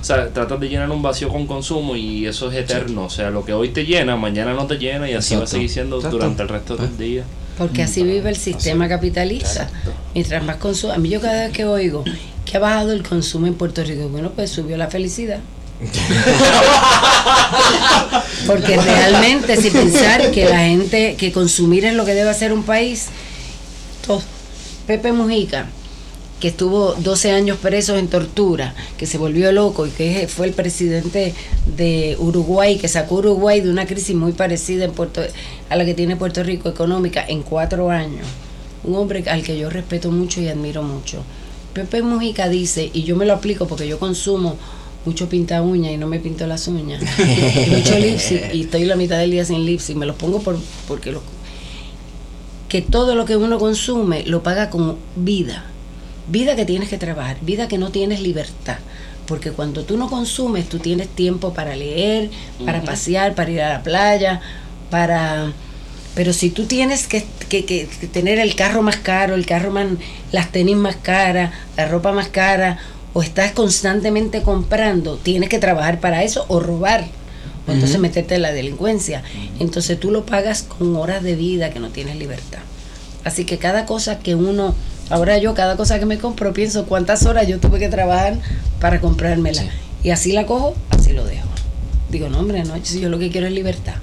O 0.00 0.04
sea, 0.04 0.28
tratas 0.32 0.60
de 0.60 0.68
llenar 0.68 0.88
un 0.92 1.02
vacío 1.02 1.28
con 1.28 1.46
consumo 1.48 1.96
y 1.96 2.26
eso 2.26 2.50
es 2.52 2.58
eterno. 2.58 3.06
O 3.06 3.10
sea, 3.10 3.30
lo 3.30 3.44
que 3.44 3.52
hoy 3.52 3.70
te 3.70 3.84
llena, 3.84 4.14
mañana 4.16 4.54
no 4.54 4.66
te 4.68 4.76
llena 4.76 5.10
y 5.10 5.14
así 5.14 5.34
va 5.34 5.42
a 5.42 5.46
seguir 5.48 5.68
siendo 5.70 5.96
Exacto. 5.96 6.18
durante 6.18 6.42
el 6.42 6.48
resto 6.48 6.76
del 6.76 6.86
Ah. 6.86 6.98
día. 6.98 7.24
Porque 7.58 7.82
así 7.82 8.02
vive 8.04 8.30
el 8.30 8.36
sistema 8.36 8.88
capitalista. 8.88 9.68
Mientras 10.14 10.42
más 10.44 10.56
consumo, 10.56 10.92
a 10.92 10.98
mí 10.98 11.08
yo 11.10 11.20
cada 11.20 11.46
vez 11.46 11.52
que 11.52 11.64
oigo 11.66 12.04
que 12.44 12.56
ha 12.56 12.60
bajado 12.60 12.92
el 12.92 13.02
consumo 13.02 13.46
en 13.46 13.54
Puerto 13.54 13.82
Rico, 13.84 14.08
bueno, 14.08 14.30
pues 14.34 14.50
subió 14.50 14.76
la 14.76 14.88
felicidad. 14.88 15.40
Porque 18.46 18.76
realmente 18.76 19.56
si 19.56 19.70
pensar 19.70 20.30
que 20.30 20.44
la 20.46 20.60
gente, 20.60 21.16
que 21.16 21.32
consumir 21.32 21.84
es 21.84 21.94
lo 21.94 22.04
que 22.04 22.14
debe 22.14 22.30
hacer 22.30 22.52
un 22.52 22.64
país, 22.64 23.06
to- 24.06 24.22
Pepe 24.86 25.12
Mujica, 25.12 25.66
que 26.40 26.48
estuvo 26.48 26.94
12 26.94 27.32
años 27.32 27.58
preso 27.58 27.96
en 27.96 28.08
tortura, 28.08 28.74
que 28.96 29.06
se 29.06 29.18
volvió 29.18 29.52
loco 29.52 29.86
y 29.86 29.90
que 29.90 30.26
fue 30.28 30.46
el 30.46 30.52
presidente 30.52 31.34
de 31.76 32.16
Uruguay, 32.18 32.78
que 32.78 32.88
sacó 32.88 33.16
Uruguay 33.16 33.60
de 33.60 33.70
una 33.70 33.86
crisis 33.86 34.16
muy 34.16 34.32
parecida 34.32 34.84
en 34.86 34.92
Puerto, 34.92 35.22
a 35.68 35.76
la 35.76 35.84
que 35.84 35.94
tiene 35.94 36.16
Puerto 36.16 36.42
Rico 36.42 36.68
económica 36.68 37.24
en 37.26 37.42
cuatro 37.42 37.90
años. 37.90 38.26
Un 38.84 38.96
hombre 38.96 39.22
al 39.28 39.42
que 39.42 39.58
yo 39.58 39.68
respeto 39.68 40.10
mucho 40.10 40.40
y 40.40 40.48
admiro 40.48 40.82
mucho. 40.82 41.22
Pepe 41.72 42.02
Mujica 42.02 42.48
dice, 42.48 42.90
y 42.92 43.02
yo 43.04 43.16
me 43.16 43.26
lo 43.26 43.34
aplico 43.34 43.66
porque 43.66 43.86
yo 43.86 43.98
consumo 43.98 44.56
mucho 45.04 45.28
pinta 45.28 45.62
uña 45.62 45.90
y 45.90 45.96
no 45.96 46.06
me 46.06 46.18
pinto 46.18 46.46
las 46.46 46.68
uñas, 46.68 47.02
y 47.18 47.70
mucho 47.70 47.98
lipstick 47.98 48.54
y 48.54 48.62
estoy 48.62 48.84
la 48.84 48.96
mitad 48.96 49.18
del 49.18 49.30
día 49.30 49.44
sin 49.44 49.64
lipstick, 49.64 49.96
me 49.96 50.06
los 50.06 50.16
pongo 50.16 50.40
por, 50.40 50.58
porque 50.86 51.12
los 51.12 51.22
que 52.70 52.80
todo 52.80 53.16
lo 53.16 53.24
que 53.26 53.36
uno 53.36 53.58
consume 53.58 54.22
lo 54.24 54.42
paga 54.42 54.70
con 54.70 54.96
vida. 55.16 55.64
Vida 56.28 56.54
que 56.54 56.64
tienes 56.64 56.88
que 56.88 56.98
trabajar, 56.98 57.36
vida 57.42 57.66
que 57.66 57.78
no 57.78 57.90
tienes 57.90 58.20
libertad. 58.22 58.78
Porque 59.26 59.50
cuando 59.50 59.82
tú 59.82 59.96
no 59.96 60.08
consumes, 60.08 60.68
tú 60.68 60.78
tienes 60.78 61.08
tiempo 61.08 61.52
para 61.52 61.74
leer, 61.74 62.30
para 62.64 62.82
pasear, 62.82 63.34
para 63.34 63.50
ir 63.50 63.60
a 63.60 63.68
la 63.68 63.82
playa, 63.82 64.40
para... 64.88 65.52
Pero 66.14 66.32
si 66.32 66.50
tú 66.50 66.64
tienes 66.66 67.06
que, 67.06 67.24
que- 67.48 67.64
que- 67.64 67.86
que 67.86 68.06
tener 68.08 68.38
el 68.38 68.54
carro 68.56 68.82
más 68.82 68.96
caro, 68.96 69.34
el 69.34 69.46
carro 69.46 69.70
más... 69.70 69.86
las 70.32 70.50
tenis 70.52 70.76
más 70.76 70.96
caras, 70.96 71.52
la 71.76 71.86
ropa 71.88 72.12
más 72.12 72.28
cara, 72.28 72.78
o 73.12 73.22
estás 73.22 73.52
constantemente 73.52 74.42
comprando, 74.42 75.16
tienes 75.16 75.48
que 75.48 75.58
trabajar 75.58 76.00
para 76.00 76.22
eso 76.22 76.44
o 76.48 76.60
robar 76.60 77.06
o 77.66 77.72
entonces 77.72 77.98
meterte 78.00 78.36
en 78.36 78.42
la 78.42 78.52
delincuencia. 78.52 79.22
Entonces 79.58 79.98
tú 80.00 80.10
lo 80.10 80.24
pagas 80.26 80.62
con 80.62 80.96
horas 80.96 81.22
de 81.22 81.34
vida 81.36 81.70
que 81.70 81.78
no 81.80 81.90
tienes 81.90 82.16
libertad. 82.16 82.60
Así 83.24 83.44
que 83.44 83.58
cada 83.58 83.84
cosa 83.84 84.18
que 84.20 84.34
uno, 84.34 84.74
ahora 85.10 85.38
yo 85.38 85.54
cada 85.54 85.76
cosa 85.76 85.98
que 85.98 86.06
me 86.06 86.18
compro 86.18 86.52
pienso 86.52 86.86
cuántas 86.86 87.26
horas 87.26 87.46
yo 87.46 87.58
tuve 87.58 87.78
que 87.78 87.88
trabajar 87.88 88.38
para 88.80 89.00
comprármela. 89.00 89.62
Sí. 89.62 89.68
Y 90.04 90.10
así 90.10 90.32
la 90.32 90.46
cojo, 90.46 90.74
así 90.90 91.12
lo 91.12 91.24
dejo. 91.24 91.48
Digo, 92.10 92.28
no 92.28 92.38
hombre, 92.40 92.64
no, 92.64 92.74
si 92.82 93.00
yo 93.00 93.08
lo 93.08 93.18
que 93.18 93.30
quiero 93.30 93.46
es 93.46 93.52
libertad. 93.52 93.94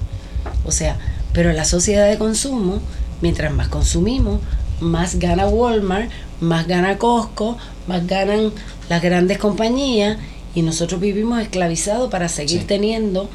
O 0.64 0.70
sea, 0.70 0.96
pero 1.38 1.50
en 1.50 1.56
la 1.56 1.64
sociedad 1.64 2.08
de 2.08 2.18
consumo, 2.18 2.80
mientras 3.22 3.52
más 3.52 3.68
consumimos, 3.68 4.40
más 4.80 5.20
gana 5.20 5.46
Walmart, 5.46 6.10
más 6.40 6.66
gana 6.66 6.98
Costco, 6.98 7.56
más 7.86 8.04
ganan 8.08 8.50
las 8.88 9.00
grandes 9.00 9.38
compañías 9.38 10.18
y 10.56 10.62
nosotros 10.62 11.00
vivimos 11.00 11.40
esclavizados 11.40 12.10
para 12.10 12.28
seguir 12.28 12.62
Sí. 12.62 12.66
teniendo 12.66 13.30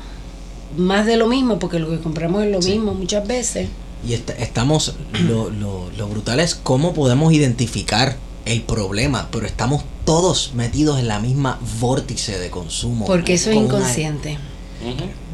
más 0.75 1.05
de 1.05 1.15
lo 1.15 1.27
mismo, 1.29 1.59
porque 1.59 1.79
lo 1.79 1.89
que 1.89 1.99
compramos 2.01 2.43
es 2.43 2.51
lo 2.51 2.61
Sí. 2.61 2.71
mismo 2.71 2.93
muchas 2.93 3.25
veces. 3.25 3.69
Y 4.05 4.11
est- 4.15 4.31
estamos, 4.37 4.95
lo, 5.25 5.49
lo, 5.49 5.89
lo 5.97 6.07
brutal 6.09 6.41
es 6.41 6.55
cómo 6.55 6.93
podemos 6.93 7.31
identificar 7.31 8.17
el 8.43 8.63
problema, 8.63 9.29
pero 9.31 9.45
estamos 9.45 9.85
todos 10.03 10.51
metidos 10.55 10.99
en 10.99 11.07
la 11.07 11.21
misma 11.21 11.57
vórtice 11.79 12.37
de 12.37 12.49
consumo. 12.49 13.05
Porque 13.05 13.35
eso 13.35 13.49
es 13.49 13.55
Con 13.55 13.67
una- 13.67 13.87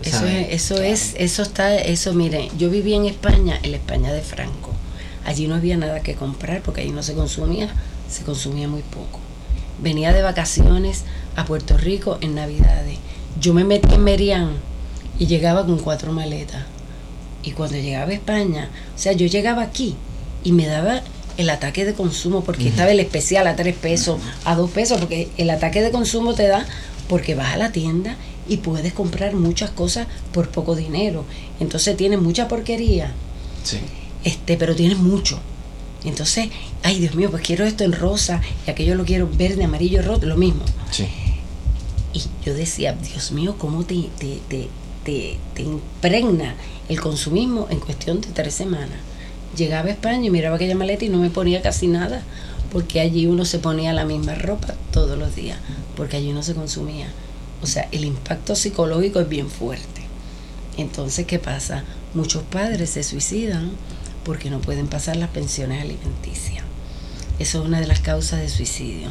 Eso 0.03 0.25
es, 0.27 0.47
eso 0.51 0.75
Claro. 0.75 0.89
es, 0.89 1.13
eso 1.17 1.41
está, 1.41 1.75
eso 1.77 2.13
mire, 2.13 2.49
yo 2.57 2.69
viví 2.69 2.93
en 2.93 3.05
España, 3.05 3.59
en 3.63 3.71
la 3.71 3.77
España 3.77 4.11
de 4.13 4.21
Franco. 4.21 4.71
Allí 5.25 5.47
no 5.47 5.55
había 5.55 5.77
nada 5.77 5.99
que 6.01 6.15
comprar 6.15 6.61
porque 6.61 6.81
allí 6.81 6.91
no 6.91 7.03
se 7.03 7.13
consumía, 7.13 7.69
se 8.09 8.23
consumía 8.23 8.67
muy 8.67 8.81
poco. 8.81 9.19
Venía 9.81 10.13
de 10.13 10.21
vacaciones 10.21 11.03
a 11.35 11.45
Puerto 11.45 11.77
Rico 11.77 12.17
en 12.21 12.35
Navidades. 12.35 12.97
Yo 13.39 13.53
me 13.53 13.63
metí 13.63 13.93
en 13.93 14.03
Merian 14.03 14.49
y 15.19 15.27
llegaba 15.27 15.65
con 15.65 15.79
cuatro 15.79 16.11
maletas. 16.11 16.63
Y 17.43 17.51
cuando 17.51 17.77
llegaba 17.77 18.11
a 18.11 18.13
España, 18.13 18.69
o 18.95 18.99
sea, 18.99 19.13
yo 19.13 19.27
llegaba 19.27 19.61
aquí 19.61 19.95
y 20.43 20.51
me 20.51 20.65
daba 20.67 21.01
el 21.37 21.49
ataque 21.49 21.85
de 21.85 21.93
consumo 21.93 22.43
porque 22.43 22.67
estaba 22.67 22.91
el 22.91 22.99
especial 22.99 23.47
a 23.47 23.55
tres 23.55 23.75
pesos, 23.75 24.19
a 24.43 24.55
dos 24.55 24.69
pesos, 24.71 24.99
porque 24.99 25.29
el 25.37 25.49
ataque 25.49 25.81
de 25.81 25.91
consumo 25.91 26.33
te 26.33 26.47
da 26.47 26.65
porque 27.07 27.35
vas 27.35 27.53
a 27.53 27.57
la 27.57 27.71
tienda 27.71 28.17
y 28.49 28.57
puedes 28.57 28.93
comprar 28.93 29.33
muchas 29.35 29.69
cosas 29.69 30.07
por 30.33 30.49
poco 30.49 30.75
dinero. 30.75 31.23
Entonces 31.59 31.95
tienes 31.95 32.19
mucha 32.19 32.47
porquería, 32.47 33.13
Sí. 33.63 33.77
este, 34.23 34.57
pero 34.57 34.75
tienes 34.75 34.97
mucho. 34.97 35.39
Entonces, 36.03 36.49
ay 36.83 36.99
Dios 36.99 37.15
mío, 37.15 37.29
pues 37.29 37.43
quiero 37.43 37.65
esto 37.65 37.83
en 37.83 37.91
rosa 37.93 38.41
y 38.65 38.71
aquello 38.71 38.95
lo 38.95 39.05
quiero 39.05 39.29
verde, 39.31 39.63
amarillo, 39.65 40.01
rojo, 40.01 40.25
lo 40.25 40.37
mismo. 40.37 40.63
Sí. 40.91 41.05
Y 42.13 42.21
yo 42.45 42.53
decía, 42.53 42.93
Dios 42.93 43.31
mío, 43.31 43.55
¿cómo 43.57 43.83
te, 43.83 44.09
te, 44.17 44.39
te, 44.47 44.67
te, 45.03 45.37
te 45.53 45.61
impregna 45.61 46.55
el 46.87 46.99
consumismo 46.99 47.67
en 47.69 47.79
cuestión 47.79 48.19
de 48.21 48.29
tres 48.29 48.53
semanas? 48.53 48.97
Llegaba 49.57 49.89
a 49.89 49.91
España 49.91 50.25
y 50.25 50.29
miraba 50.29 50.55
aquella 50.55 50.75
maleta 50.75 51.05
y 51.05 51.09
no 51.09 51.17
me 51.17 51.29
ponía 51.29 51.61
casi 51.61 51.87
nada, 51.87 52.23
porque 52.71 52.99
allí 53.01 53.25
uno 53.25 53.45
se 53.45 53.59
ponía 53.59 53.93
la 53.93 54.05
misma 54.05 54.35
ropa 54.35 54.75
todos 54.91 55.17
los 55.17 55.35
días, 55.35 55.57
porque 55.97 56.17
allí 56.17 56.31
no 56.33 56.43
se 56.43 56.53
consumía. 56.55 57.07
O 57.61 57.67
sea, 57.67 57.87
el 57.91 58.05
impacto 58.05 58.55
psicológico 58.55 59.19
es 59.19 59.29
bien 59.29 59.49
fuerte. 59.49 60.01
Entonces, 60.77 61.25
¿qué 61.25 61.39
pasa? 61.39 61.83
Muchos 62.13 62.43
padres 62.43 62.91
se 62.91 63.03
suicidan 63.03 63.71
porque 64.23 64.49
no 64.49 64.59
pueden 64.61 64.87
pasar 64.87 65.17
las 65.17 65.29
pensiones 65.29 65.81
alimenticias. 65.81 66.63
Eso 67.39 67.59
es 67.59 67.65
una 67.65 67.79
de 67.79 67.87
las 67.87 67.99
causas 67.99 68.39
de 68.41 68.49
suicidio. 68.49 69.09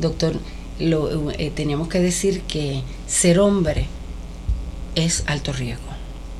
Doctor, 0.00 0.38
lo, 0.78 1.30
eh, 1.32 1.52
teníamos 1.54 1.88
que 1.88 2.00
decir 2.00 2.42
que 2.42 2.82
ser 3.06 3.38
hombre 3.38 3.86
es 4.94 5.24
alto 5.26 5.52
riesgo. 5.52 5.92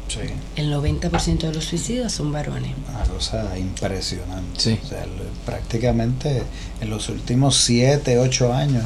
Sí. 0.08 0.20
El 0.56 0.72
90% 0.72 1.38
de 1.38 1.54
los 1.54 1.64
suicidios 1.64 2.12
son 2.12 2.32
varones. 2.32 2.72
Una 2.88 3.04
cosa 3.04 3.58
impresionante. 3.58 4.60
Sí. 4.60 4.78
O 4.82 4.86
sea, 4.86 5.06
prácticamente 5.46 6.42
en 6.80 6.90
los 6.90 7.08
últimos 7.08 7.56
7, 7.56 8.18
8 8.18 8.52
años, 8.52 8.84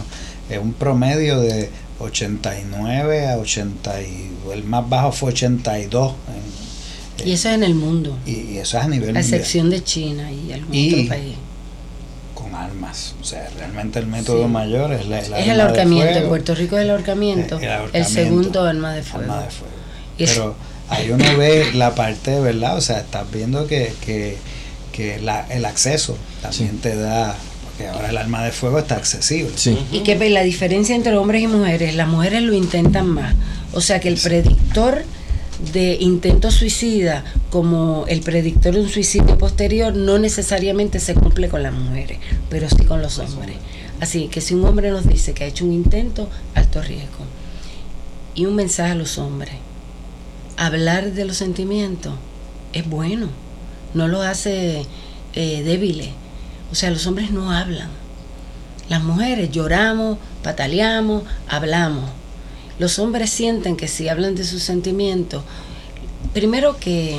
es 0.49 0.59
un 0.59 0.73
promedio 0.73 1.41
de 1.41 1.71
89 1.99 3.27
a 3.29 3.37
80, 3.39 4.03
y 4.03 4.31
el 4.53 4.65
más 4.65 4.89
bajo 4.89 5.13
fue 5.13 5.33
82. 5.33 6.13
en- 7.19 7.29
Y 7.29 7.33
eso 7.33 7.49
es 7.49 7.55
en 7.55 7.63
el 7.65 7.75
mundo, 7.75 8.17
y, 8.27 8.33
y 8.33 8.59
eso 8.59 8.79
es 8.79 8.85
a 8.85 8.89
nivel 8.89 9.11
a 9.11 9.13
mundial, 9.21 9.35
excepción 9.35 9.71
de 9.71 9.83
China 9.83 10.31
y 10.31 10.53
algún 10.53 10.75
Y- 10.75 10.95
otro 10.95 11.09
país. 11.09 11.35
con 12.35 12.55
armas. 12.55 13.15
O 13.21 13.25
sea, 13.25 13.49
realmente 13.57 13.99
el 13.99 14.07
método 14.07 14.43
Sí. 14.45 14.49
mayor 14.53 14.93
es 14.93 15.07
la, 15.09 15.21
Es 15.21 15.31
arma 15.33 15.39
el 15.55 15.61
ahorcamiento. 15.61 16.07
En 16.09 16.13
fuego. 16.15 16.29
Puerto 16.29 16.55
Rico 16.55 16.77
es 16.77 16.83
el 16.85 16.91
ahorcamiento. 16.91 17.57
El 17.59 17.65
El, 17.65 17.71
ahorcamiento. 17.73 18.11
segundo, 18.13 18.63
arma 18.65 18.93
de 18.95 19.03
fuego. 19.03 19.33
Arma 19.33 19.43
de 19.45 19.51
fuego. 19.51 19.75
Y 20.19 20.25
es- 20.25 20.31
Pero 20.33 20.55
ahí 20.91 21.11
uno 21.11 21.25
ve 21.39 21.73
la 21.75 21.95
parte, 21.95 22.39
¿verdad? 22.41 22.77
O 22.77 22.81
sea, 22.83 22.99
estás 23.01 23.31
viendo 23.33 23.67
que, 23.67 23.93
que, 24.05 24.37
que 24.93 25.19
la, 25.21 25.47
el 25.49 25.65
acceso 25.65 26.17
también 26.43 26.73
Sí. 26.73 26.79
te 26.83 26.95
da, 26.97 27.35
porque 27.77 27.89
ahora 27.89 28.09
el 28.09 28.17
arma 28.17 28.43
de 28.43 28.53
fuego 28.53 28.79
está 28.79 28.97
accesible. 28.97 29.53
Sí. 29.57 29.79
Y 29.93 30.01
que 30.01 30.17
ve 30.17 30.31
la 30.31 30.43
diferencia 30.43 30.97
entre 30.97 31.15
hombres 31.17 31.43
y 31.43 31.47
mujeres, 31.47 31.95
las 31.95 32.09
mujeres 32.09 32.43
lo 32.43 32.55
intentan 32.55 33.07
más. 33.09 33.35
O 33.73 33.83
sea 33.83 34.01
que 34.01 34.09
el 34.09 34.17
predictor 34.17 35.05
de 35.73 35.97
intento 36.01 36.51
suicida 36.51 37.25
como 37.51 38.05
el 38.09 38.21
predictor 38.21 38.75
de 38.75 38.81
un 38.81 38.89
suicidio 38.89 39.37
posterior 39.37 39.95
no 39.95 40.19
necesariamente 40.19 41.01
se 41.01 41.15
cumple 41.15 41.49
con 41.49 41.63
las 41.63 41.75
mujeres, 41.75 42.19
pero 42.49 42.69
sí 42.71 42.85
con 42.85 43.03
los 43.03 43.19
hombres. 43.19 43.57
Así 44.01 44.29
que 44.29 44.41
si 44.41 44.55
un 44.55 44.65
hombre 44.65 44.91
nos 44.91 45.07
dice 45.07 45.35
que 45.35 45.45
ha 45.45 45.47
hecho 45.47 45.67
un 45.67 45.73
intento, 45.73 46.31
alto 46.55 46.81
riesgo. 46.83 47.25
Y 48.35 48.47
un 48.47 48.55
mensaje 48.55 48.93
a 48.93 48.95
los 48.95 49.19
hombres. 49.19 49.55
Hablar 50.57 51.13
de 51.13 51.27
los 51.27 51.37
sentimientos 51.37 52.15
es 52.73 52.89
bueno, 52.89 53.29
no 53.93 54.09
lo 54.09 54.23
hace 54.23 54.87
eh, 55.35 55.63
débiles. 55.63 56.09
O 56.71 56.75
sea, 56.75 56.91
los 56.91 57.07
hombres 57.07 57.31
no 57.31 57.53
hablan. 57.53 57.89
Las 58.89 59.03
mujeres 59.03 59.51
lloramos, 59.51 60.19
pataleamos, 60.43 61.23
hablamos. 61.49 62.11
Los 62.79 62.99
hombres 62.99 63.31
sienten 63.31 63.77
que 63.77 63.89
si 63.89 64.09
hablan 64.09 64.35
de 64.35 64.45
sus 64.45 64.63
sentimientos, 64.63 65.43
primero 66.33 66.77
que 66.79 67.19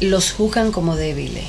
los 0.00 0.32
juzgan 0.32 0.72
como 0.72 0.96
débiles 0.96 1.44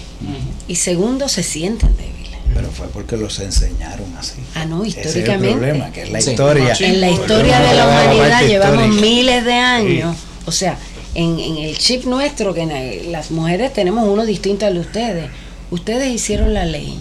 y 0.68 0.76
segundo 0.76 1.28
se 1.30 1.44
sienten 1.44 1.96
débiles. 1.96 2.14
Pero 2.54 2.70
fue 2.72 2.88
porque 2.88 3.18
los 3.18 3.40
enseñaron 3.40 4.16
así. 4.18 4.36
Ah, 4.56 4.66
no, 4.66 4.84
Ese 4.84 5.02
es 5.02 5.06
el 5.08 5.22
históricamente. 5.22 5.58
problema, 5.58 5.92
que 5.92 6.04
es 6.04 6.12
la 6.12 6.22
Sí. 6.22 6.32
historia. 6.32 6.76
Sí, 6.76 6.84
en 6.86 7.02
la 7.02 7.10
historia 7.10 7.60
de 7.60 7.74
la 7.76 7.88
humanidad 7.88 8.42
llevamos 8.48 8.84
histórica. 8.86 9.02
miles 9.02 9.46
de 9.46 9.54
años. 9.54 10.16
O 10.46 10.52
sea, 10.52 10.78
en, 11.16 11.40
en 11.40 11.58
el 11.58 11.78
chip 11.78 12.06
nuestro, 12.06 12.54
que 12.54 12.66
na- 12.66 13.10
las 13.12 13.32
mujeres 13.32 13.74
tenemos 13.74 14.08
uno 14.08 14.26
distinto 14.26 14.66
al 14.66 14.76
de 14.76 14.80
ustedes. 14.82 15.30
Ustedes 15.74 16.14
hicieron 16.14 16.54
la 16.54 16.66
ley. 16.66 17.00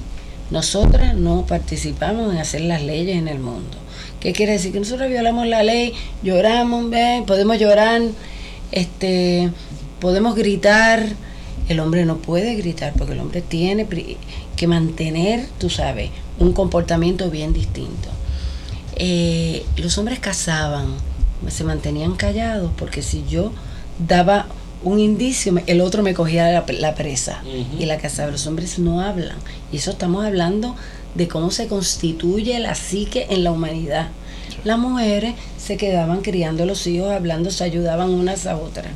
Nosotras 0.50 1.14
no 1.14 1.44
participamos 1.44 2.32
en 2.32 2.38
hacer 2.38 2.62
las 2.62 2.80
leyes 2.82 3.18
en 3.18 3.28
el 3.28 3.38
mundo. 3.38 3.76
¿Qué 4.18 4.32
quiere 4.32 4.52
decir? 4.52 4.72
Que 4.72 4.78
nosotros 4.78 5.10
violamos 5.10 5.46
la 5.46 5.62
ley, 5.62 5.92
lloramos, 6.22 6.88
¿ve? 6.88 7.22
podemos 7.26 7.58
llorar, 7.58 8.00
este, 8.70 9.50
podemos 10.00 10.34
gritar, 10.34 11.04
el 11.68 11.80
hombre 11.80 12.06
no 12.06 12.16
puede 12.16 12.54
gritar 12.54 12.94
porque 12.96 13.12
el 13.12 13.20
hombre 13.20 13.42
tiene 13.42 13.86
que 14.56 14.66
mantener, 14.66 15.46
tú 15.58 15.68
sabes, 15.68 16.08
un 16.38 16.54
comportamiento 16.54 17.28
bien 17.28 17.52
distinto. 17.52 18.08
Eh, 18.96 19.66
los 19.76 19.98
hombres 19.98 20.18
cazaban, 20.18 20.94
se 21.46 21.64
mantenían 21.64 22.14
callados 22.14 22.70
porque 22.78 23.02
si 23.02 23.22
yo 23.28 23.52
daba 24.08 24.46
un 24.84 24.98
indicio, 24.98 25.54
el 25.66 25.80
otro 25.80 26.02
me 26.02 26.14
cogía 26.14 26.50
la, 26.50 26.64
la 26.68 26.94
presa 26.94 27.42
y 27.78 27.86
la 27.86 27.98
cazaba. 27.98 28.30
Los 28.30 28.46
hombres 28.46 28.78
no 28.78 29.00
hablan. 29.00 29.36
Y 29.72 29.76
eso 29.76 29.92
estamos 29.92 30.24
hablando 30.24 30.76
de 31.14 31.28
cómo 31.28 31.50
se 31.50 31.68
constituye 31.68 32.58
la 32.58 32.74
psique 32.74 33.26
en 33.30 33.44
la 33.44 33.52
humanidad. 33.52 34.08
Las 34.64 34.78
mujeres 34.78 35.34
se 35.58 35.76
quedaban 35.76 36.22
criando 36.22 36.66
los 36.66 36.86
hijos, 36.86 37.10
hablando, 37.10 37.50
se 37.50 37.64
ayudaban 37.64 38.10
unas 38.10 38.46
a 38.46 38.56
otras. 38.56 38.92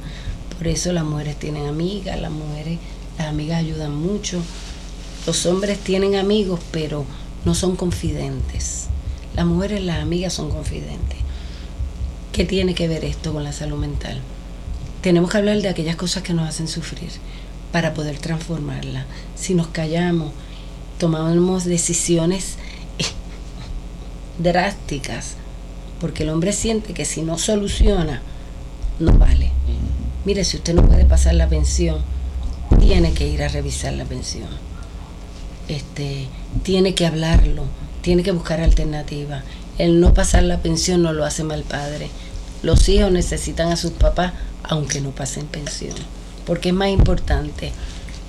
Por 0.57 0.69
eso 0.69 0.93
las 0.93 1.05
mujeres 1.05 1.37
tienen 1.37 1.67
amigas, 1.67 2.21
las 2.21 2.31
mujeres, 2.31 2.79
las 3.19 3.29
amigas 3.29 3.59
ayudan 3.59 3.95
mucho. 3.95 4.41
Los 5.27 5.45
hombres 5.47 5.79
tienen 5.79 6.17
amigos, 6.17 6.61
pero 6.71 7.05
no 7.45 7.55
son 7.55 7.77
confidentes. 7.77 8.87
Las 9.35 9.45
mujeres, 9.45 9.83
las 9.83 10.01
amigas 10.01 10.33
son 10.33 10.51
confidentes. 10.51 11.19
¿Qué 12.33 12.45
tiene 12.45 12.75
que 12.75 12.89
ver 12.89 13.05
esto 13.05 13.33
con 13.33 13.45
la 13.45 13.53
salud 13.53 13.79
mental? 13.79 14.21
Tenemos 15.03 15.31
que 15.31 15.39
hablar 15.39 15.61
de 15.61 15.69
aquellas 15.69 15.97
cosas 15.97 16.23
que 16.23 16.35
nos 16.35 16.49
hacen 16.49 16.69
sufrir 16.69 17.11
para 17.73 17.95
poder 17.95 18.19
transformarla. 18.19 19.07
Si 19.37 19.55
nos 19.55 19.69
callamos, 19.69 20.33
tomamos 20.99 21.65
decisiones 21.65 22.57
drásticas, 24.39 25.35
porque 26.01 26.23
el 26.23 26.31
hombre 26.31 26.53
siente 26.53 26.93
que 26.93 27.05
si 27.05 27.23
no 27.23 27.39
soluciona, 27.39 28.23
no 28.99 29.13
vale. 29.13 29.53
Mire, 30.25 30.45
si 30.45 30.57
usted 30.57 30.75
no 30.75 30.83
puede 30.83 31.05
pasar 31.05 31.35
la 31.35 31.49
pensión, 31.49 31.99
tiene 32.81 33.13
que 33.13 33.29
ir 33.29 33.43
a 33.43 33.49
revisar 33.49 33.93
la 33.93 34.05
pensión. 34.05 34.49
Este, 35.69 36.29
tiene 36.63 36.95
que 36.95 37.07
hablarlo, 37.07 37.65
tiene 38.03 38.23
que 38.23 38.33
buscar 38.33 38.61
alternativas. 38.61 39.45
El 39.79 40.01
no 40.01 40.15
pasar 40.15 40.43
la 40.43 40.63
pensión 40.63 41.03
no 41.03 41.13
lo 41.13 41.25
hace 41.25 41.45
mal 41.45 41.63
padre. 41.63 42.09
Los 42.63 42.89
hijos 42.89 43.13
necesitan 43.13 43.71
a 43.71 43.77
sus 43.77 43.93
papás 43.93 44.33
aunque 44.69 45.01
no 45.01 45.11
pasen 45.11 45.47
pensión, 45.47 45.95
porque 46.45 46.71
es 46.71 46.75
más 46.75 46.89
importante 46.89 47.73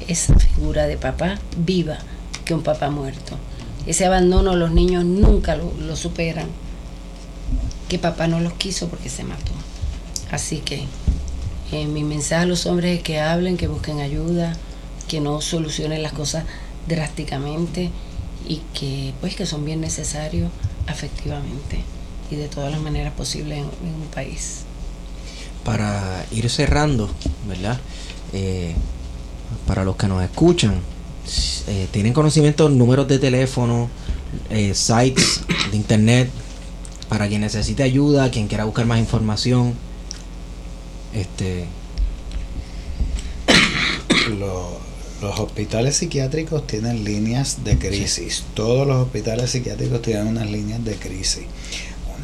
esa 0.07 0.37
figura 0.37 0.87
de 0.87 0.97
papá 0.97 1.39
viva 1.57 1.97
que 2.45 2.53
un 2.53 2.63
papá 2.63 2.89
muerto. 2.89 3.37
Ese 3.85 4.05
abandono 4.05 4.55
los 4.55 4.71
niños 4.71 5.05
nunca 5.05 5.55
lo, 5.55 5.95
superan, 5.95 6.47
que 7.89 7.99
papá 7.99 8.27
no 8.27 8.39
los 8.39 8.53
quiso 8.53 8.89
porque 8.89 9.09
se 9.09 9.23
mató. 9.23 9.51
Así 10.31 10.57
que 10.59 10.85
eh, 11.71 11.87
mi 11.87 12.03
mensaje 12.03 12.43
a 12.43 12.45
los 12.45 12.65
hombres 12.65 12.97
es 12.97 13.03
que 13.03 13.19
hablen, 13.19 13.57
que 13.57 13.67
busquen 13.67 14.01
ayuda, 14.01 14.55
que 15.07 15.21
no 15.21 15.41
solucionen 15.41 16.03
las 16.03 16.11
cosas 16.11 16.43
drásticamente 16.87 17.91
y 18.47 18.61
que 18.73 19.13
pues 19.21 19.35
que 19.35 19.45
son 19.45 19.65
bien 19.65 19.81
necesarios 19.81 20.51
afectivamente 20.85 21.81
y 22.29 22.35
de 22.35 22.47
todas 22.47 22.71
las 22.71 22.81
maneras 22.81 23.13
posibles 23.13 23.59
en 23.59 23.65
un 23.65 24.07
país. 24.13 24.66
Para 25.67 26.25
ir 26.31 26.49
cerrando, 26.49 27.09
¿verdad? 27.47 27.77
Eh, 28.31 28.73
para 29.67 29.83
los 29.83 29.97
que 29.97 30.07
nos 30.07 30.23
escuchan, 30.23 30.75
eh, 31.67 31.87
tienen 31.91 32.13
conocimiento 32.13 32.69
números 32.69 33.07
de 33.09 33.19
teléfono, 33.19 33.89
eh, 34.49 34.73
sites 34.73 35.41
de 35.69 35.75
internet, 35.75 36.29
para 37.09 37.27
quien 37.27 37.41
necesite 37.41 37.83
ayuda, 37.83 38.31
quien 38.31 38.47
quiera 38.47 38.63
buscar 38.63 38.85
más 38.85 38.99
información. 38.99 39.73
Este, 41.13 41.65
Lo- 44.39 44.77
los 45.21 45.39
hospitales 45.39 45.97
psiquiátricos 45.97 46.65
tienen 46.67 47.03
líneas 47.03 47.63
de 47.65 47.77
crisis. 47.77 48.43
Todos 48.53 48.87
los 48.87 48.97
hospitales 49.05 49.49
psiquiátricos 49.51 50.01
tienen 50.01 50.27
unas 50.27 50.49
líneas 50.49 50.83
de 50.85 50.95
crisis. 50.95 51.43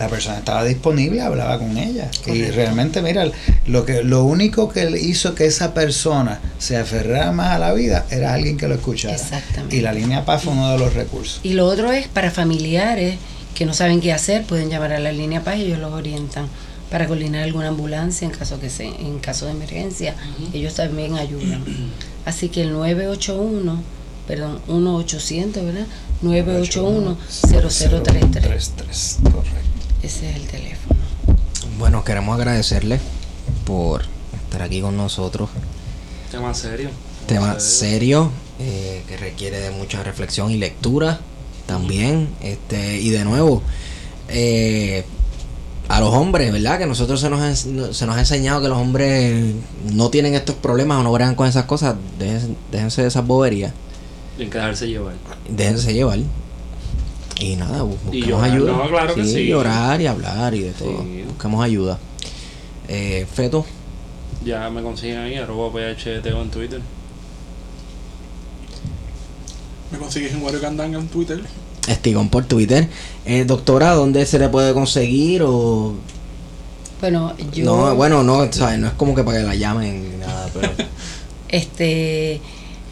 la 0.00 0.08
persona 0.08 0.38
estaba 0.38 0.64
disponible, 0.64 1.20
hablaba 1.20 1.58
con 1.58 1.76
ella. 1.76 2.10
Y 2.26 2.46
realmente, 2.46 3.02
mira, 3.02 3.30
lo 3.66 3.84
que 3.84 4.02
lo 4.02 4.24
único 4.24 4.70
que 4.70 4.88
le 4.88 4.98
hizo 4.98 5.34
que 5.34 5.44
esa 5.44 5.74
persona 5.74 6.40
se 6.58 6.78
aferrara 6.78 7.32
más 7.32 7.48
a 7.48 7.58
la 7.58 7.74
vida 7.74 8.06
era 8.10 8.32
alguien 8.32 8.56
que 8.56 8.66
lo 8.66 8.76
escuchara. 8.76 9.14
Exactamente. 9.14 9.76
Y 9.76 9.82
la 9.82 9.92
línea 9.92 10.24
Paz 10.24 10.44
fue 10.44 10.54
uno 10.54 10.72
de 10.72 10.78
los 10.78 10.94
recursos. 10.94 11.40
Y 11.42 11.52
lo 11.52 11.66
otro 11.66 11.92
es 11.92 12.08
para 12.08 12.30
familiares 12.30 13.18
que 13.54 13.66
no 13.66 13.74
saben 13.74 14.00
qué 14.00 14.14
hacer, 14.14 14.44
pueden 14.44 14.70
llamar 14.70 14.94
a 14.94 15.00
la 15.00 15.12
línea 15.12 15.44
Paz 15.44 15.58
y 15.58 15.64
ellos 15.64 15.78
los 15.78 15.92
orientan 15.92 16.46
para 16.90 17.06
coordinar 17.06 17.42
alguna 17.42 17.68
ambulancia 17.68 18.26
en 18.26 18.32
caso 18.32 18.58
que 18.58 18.70
se, 18.70 18.86
en 18.86 19.18
caso 19.18 19.44
de 19.44 19.52
emergencia. 19.52 20.14
Ellos 20.54 20.76
también 20.76 21.16
ayudan. 21.16 21.62
Así 22.24 22.48
que 22.48 22.62
el 22.62 22.72
981, 22.72 23.82
perdón, 24.26 24.62
1800, 24.66 25.62
¿verdad? 25.62 25.86
981-0033. 26.22 28.30
33, 28.30 29.18
correcto. 29.30 29.59
Ese 30.02 30.30
es 30.30 30.36
el 30.36 30.46
teléfono. 30.46 30.98
bueno, 31.78 32.04
queremos 32.04 32.36
agradecerles 32.38 33.00
por 33.64 34.02
estar 34.44 34.62
aquí 34.62 34.80
con 34.80 34.96
nosotros. 34.96 35.50
Tema 36.30 36.54
serio. 36.54 36.90
Tema 37.26 37.60
serio 37.60 38.30
eh, 38.58 39.02
que 39.08 39.16
requiere 39.16 39.58
de 39.60 39.70
mucha 39.70 40.02
reflexión 40.02 40.50
y 40.50 40.56
lectura 40.56 41.20
también. 41.66 42.28
Este 42.40 42.98
y 43.00 43.10
de 43.10 43.24
nuevo 43.24 43.62
eh, 44.28 45.04
a 45.88 46.00
los 46.00 46.14
hombres, 46.14 46.52
¿verdad? 46.52 46.78
Que 46.78 46.86
nosotros 46.86 47.20
se 47.20 47.28
nos, 47.30 47.40
ha- 47.40 47.54
se 47.56 48.06
nos 48.06 48.16
ha 48.16 48.20
enseñado 48.20 48.62
que 48.62 48.68
los 48.68 48.78
hombres 48.78 49.54
no 49.92 50.08
tienen 50.10 50.34
estos 50.34 50.54
problemas 50.56 50.98
o 50.98 51.02
no 51.02 51.12
bregan 51.12 51.34
con 51.34 51.46
esas 51.48 51.64
cosas. 51.64 51.96
Déjense, 52.18 52.48
déjense 52.70 53.02
de 53.02 53.08
esas 53.08 53.26
boberías. 53.26 53.72
Tienen 54.36 54.50
que 54.52 54.58
dejarse 54.58 54.88
llevar. 54.88 55.14
Déjense 55.48 55.92
llevar. 55.92 56.18
Y 57.40 57.56
nada, 57.56 57.78
Y 57.78 57.82
busquemos 57.86 58.26
llorar, 58.28 58.50
ayuda. 58.52 58.72
no, 58.72 58.88
claro 58.88 59.14
que 59.14 59.24
sí. 59.24 59.46
llorar 59.46 60.00
y 60.00 60.06
hablar 60.06 60.54
y 60.54 60.60
de 60.60 60.70
todo. 60.72 61.02
Sí. 61.02 61.24
Busquemos 61.26 61.64
ayuda. 61.64 61.98
Eh, 62.88 63.26
Feto, 63.32 63.64
Ya 64.44 64.68
me 64.70 64.82
consiguen 64.82 65.18
ahí, 65.18 65.36
arroba 65.36 65.70
PHTO 65.72 66.42
en 66.42 66.50
Twitter. 66.50 66.80
Me 69.90 69.98
consigues 69.98 70.32
en 70.32 70.42
Wario 70.42 70.60
Candanga 70.60 70.98
en 70.98 71.08
Twitter. 71.08 71.40
Estigón 71.88 72.28
por 72.28 72.44
Twitter. 72.44 72.88
Eh, 73.24 73.44
doctora, 73.44 73.94
¿dónde 73.94 74.24
se 74.26 74.38
le 74.38 74.48
puede 74.48 74.72
conseguir? 74.72 75.42
O... 75.42 75.94
Bueno, 77.00 77.32
yo. 77.52 77.64
No, 77.64 77.94
bueno, 77.96 78.22
no, 78.22 78.52
¿sabes? 78.52 78.78
no 78.78 78.88
es 78.88 78.92
como 78.94 79.14
que 79.14 79.24
para 79.24 79.38
que 79.38 79.44
la 79.44 79.54
llamen 79.54 80.10
ni 80.12 80.16
nada, 80.18 80.48
pero... 80.52 80.70
Este, 81.48 82.40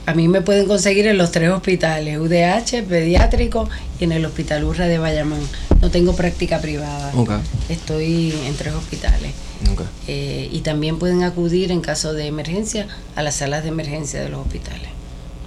a 0.09 0.15
mí 0.15 0.27
me 0.27 0.41
pueden 0.41 0.67
conseguir 0.67 1.07
en 1.07 1.19
los 1.19 1.33
tres 1.33 1.51
hospitales, 1.51 2.19
UDH, 2.19 2.83
pediátrico 2.89 3.69
y 4.01 4.05
en 4.05 4.13
el 4.13 4.25
Hospital 4.25 4.65
Urra 4.65 4.87
de 4.87 4.97
Bayamón. 4.97 5.41
No 5.83 5.91
tengo 5.91 6.17
práctica 6.17 6.63
privada. 6.63 7.13
ok, 7.15 7.33
Estoy 7.69 8.33
en 8.47 8.55
tres 8.55 8.73
hospitales. 8.73 9.33
ok. 9.71 9.83
Eh, 10.07 10.49
y 10.51 10.61
también 10.61 10.99
pueden 10.99 11.25
acudir 11.25 11.71
en 11.71 11.83
caso 11.83 12.15
de 12.15 12.27
emergencia 12.27 12.89
a 13.17 13.23
las 13.23 13.35
salas 13.35 13.65
de 13.65 13.69
emergencia 13.69 14.23
de 14.23 14.31
los 14.31 14.41
hospitales. 14.41 14.89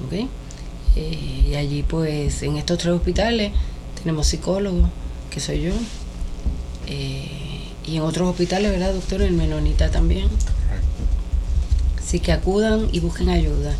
¿ok? 0.05 0.27
Eh, 0.95 1.47
y 1.49 1.55
allí 1.55 1.81
pues 1.81 2.43
en 2.43 2.57
estos 2.57 2.77
tres 2.77 2.93
hospitales 2.93 3.53
tenemos 3.99 4.27
psicólogos, 4.27 4.91
que 5.31 5.39
soy 5.39 5.61
yo, 5.63 5.73
eh, 6.85 7.63
y 7.87 7.95
en 7.95 8.03
otros 8.03 8.29
hospitales, 8.29 8.69
¿verdad, 8.71 8.93
doctor? 8.93 9.23
En 9.23 9.37
Menonita 9.37 9.89
también. 9.89 10.27
Así 11.97 12.19
que 12.19 12.31
acudan 12.31 12.89
y 12.91 12.99
busquen 12.99 13.29
ayuda. 13.29 13.73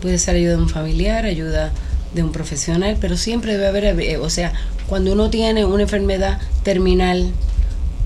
Puede 0.00 0.18
ser 0.18 0.36
ayuda 0.36 0.56
de 0.56 0.62
un 0.62 0.68
familiar, 0.68 1.24
ayuda 1.24 1.72
de 2.14 2.22
un 2.22 2.32
profesional, 2.32 2.96
pero 3.00 3.16
siempre 3.16 3.52
debe 3.52 3.66
haber, 3.66 3.84
eh, 4.00 4.16
o 4.18 4.30
sea, 4.30 4.52
cuando 4.88 5.12
uno 5.12 5.30
tiene 5.30 5.64
una 5.64 5.82
enfermedad 5.82 6.40
terminal, 6.62 7.30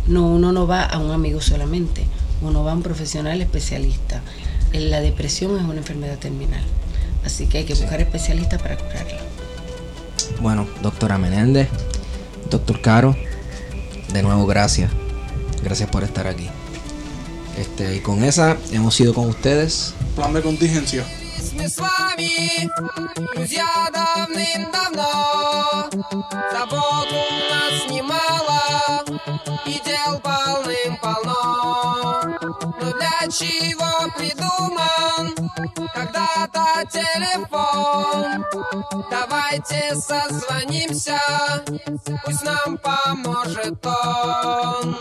no, 0.06 0.26
uno 0.26 0.52
no 0.52 0.66
va 0.66 0.82
a 0.82 0.98
un 0.98 1.10
amigo 1.10 1.40
solamente. 1.40 2.04
uno 2.40 2.64
va 2.64 2.72
a 2.72 2.74
un 2.74 2.82
profesional 2.82 3.40
especialista. 3.40 4.20
La 4.72 5.00
depresión 5.00 5.56
es 5.56 5.62
una 5.64 5.76
enfermedad 5.76 6.18
terminal, 6.18 6.62
así 7.24 7.46
que 7.46 7.58
hay 7.58 7.64
que 7.64 7.74
buscar 7.74 8.00
especialistas 8.00 8.60
para 8.60 8.76
curarla. 8.76 9.20
Bueno, 10.40 10.66
doctora 10.82 11.18
Menéndez, 11.18 11.68
doctor 12.50 12.80
Caro, 12.80 13.16
de 14.12 14.22
nuevo 14.22 14.46
gracias. 14.46 14.90
Gracias 15.62 15.88
por 15.88 16.02
estar 16.02 16.26
aquí. 16.26 16.48
Este, 17.56 17.94
y 17.94 18.00
con 18.00 18.24
esa 18.24 18.56
hemos 18.72 18.98
ido 18.98 19.14
con 19.14 19.28
ustedes. 19.28 19.94
Plan 20.16 20.32
de 20.32 20.42
contingencia. 20.42 21.04
Мы 21.50 21.68
с 21.68 21.78
вами, 21.78 22.70
друзья, 23.34 23.88
давным-давно. 23.92 25.90
Забот 26.52 27.08
у 27.10 27.24
нас 27.50 27.90
немало 27.90 29.04
И 29.66 29.80
дел 29.84 30.20
полным-полно. 30.20 31.40
Но 32.80 32.92
для 32.92 33.30
чего 33.30 34.08
придуман 34.16 35.34
Когда-то 35.92 36.64
телефон? 36.90 38.44
Давайте 39.10 39.94
созвонимся 39.96 41.20
Пусть 42.24 42.44
нам 42.44 42.78
поможет 42.78 43.84
он 43.84 44.96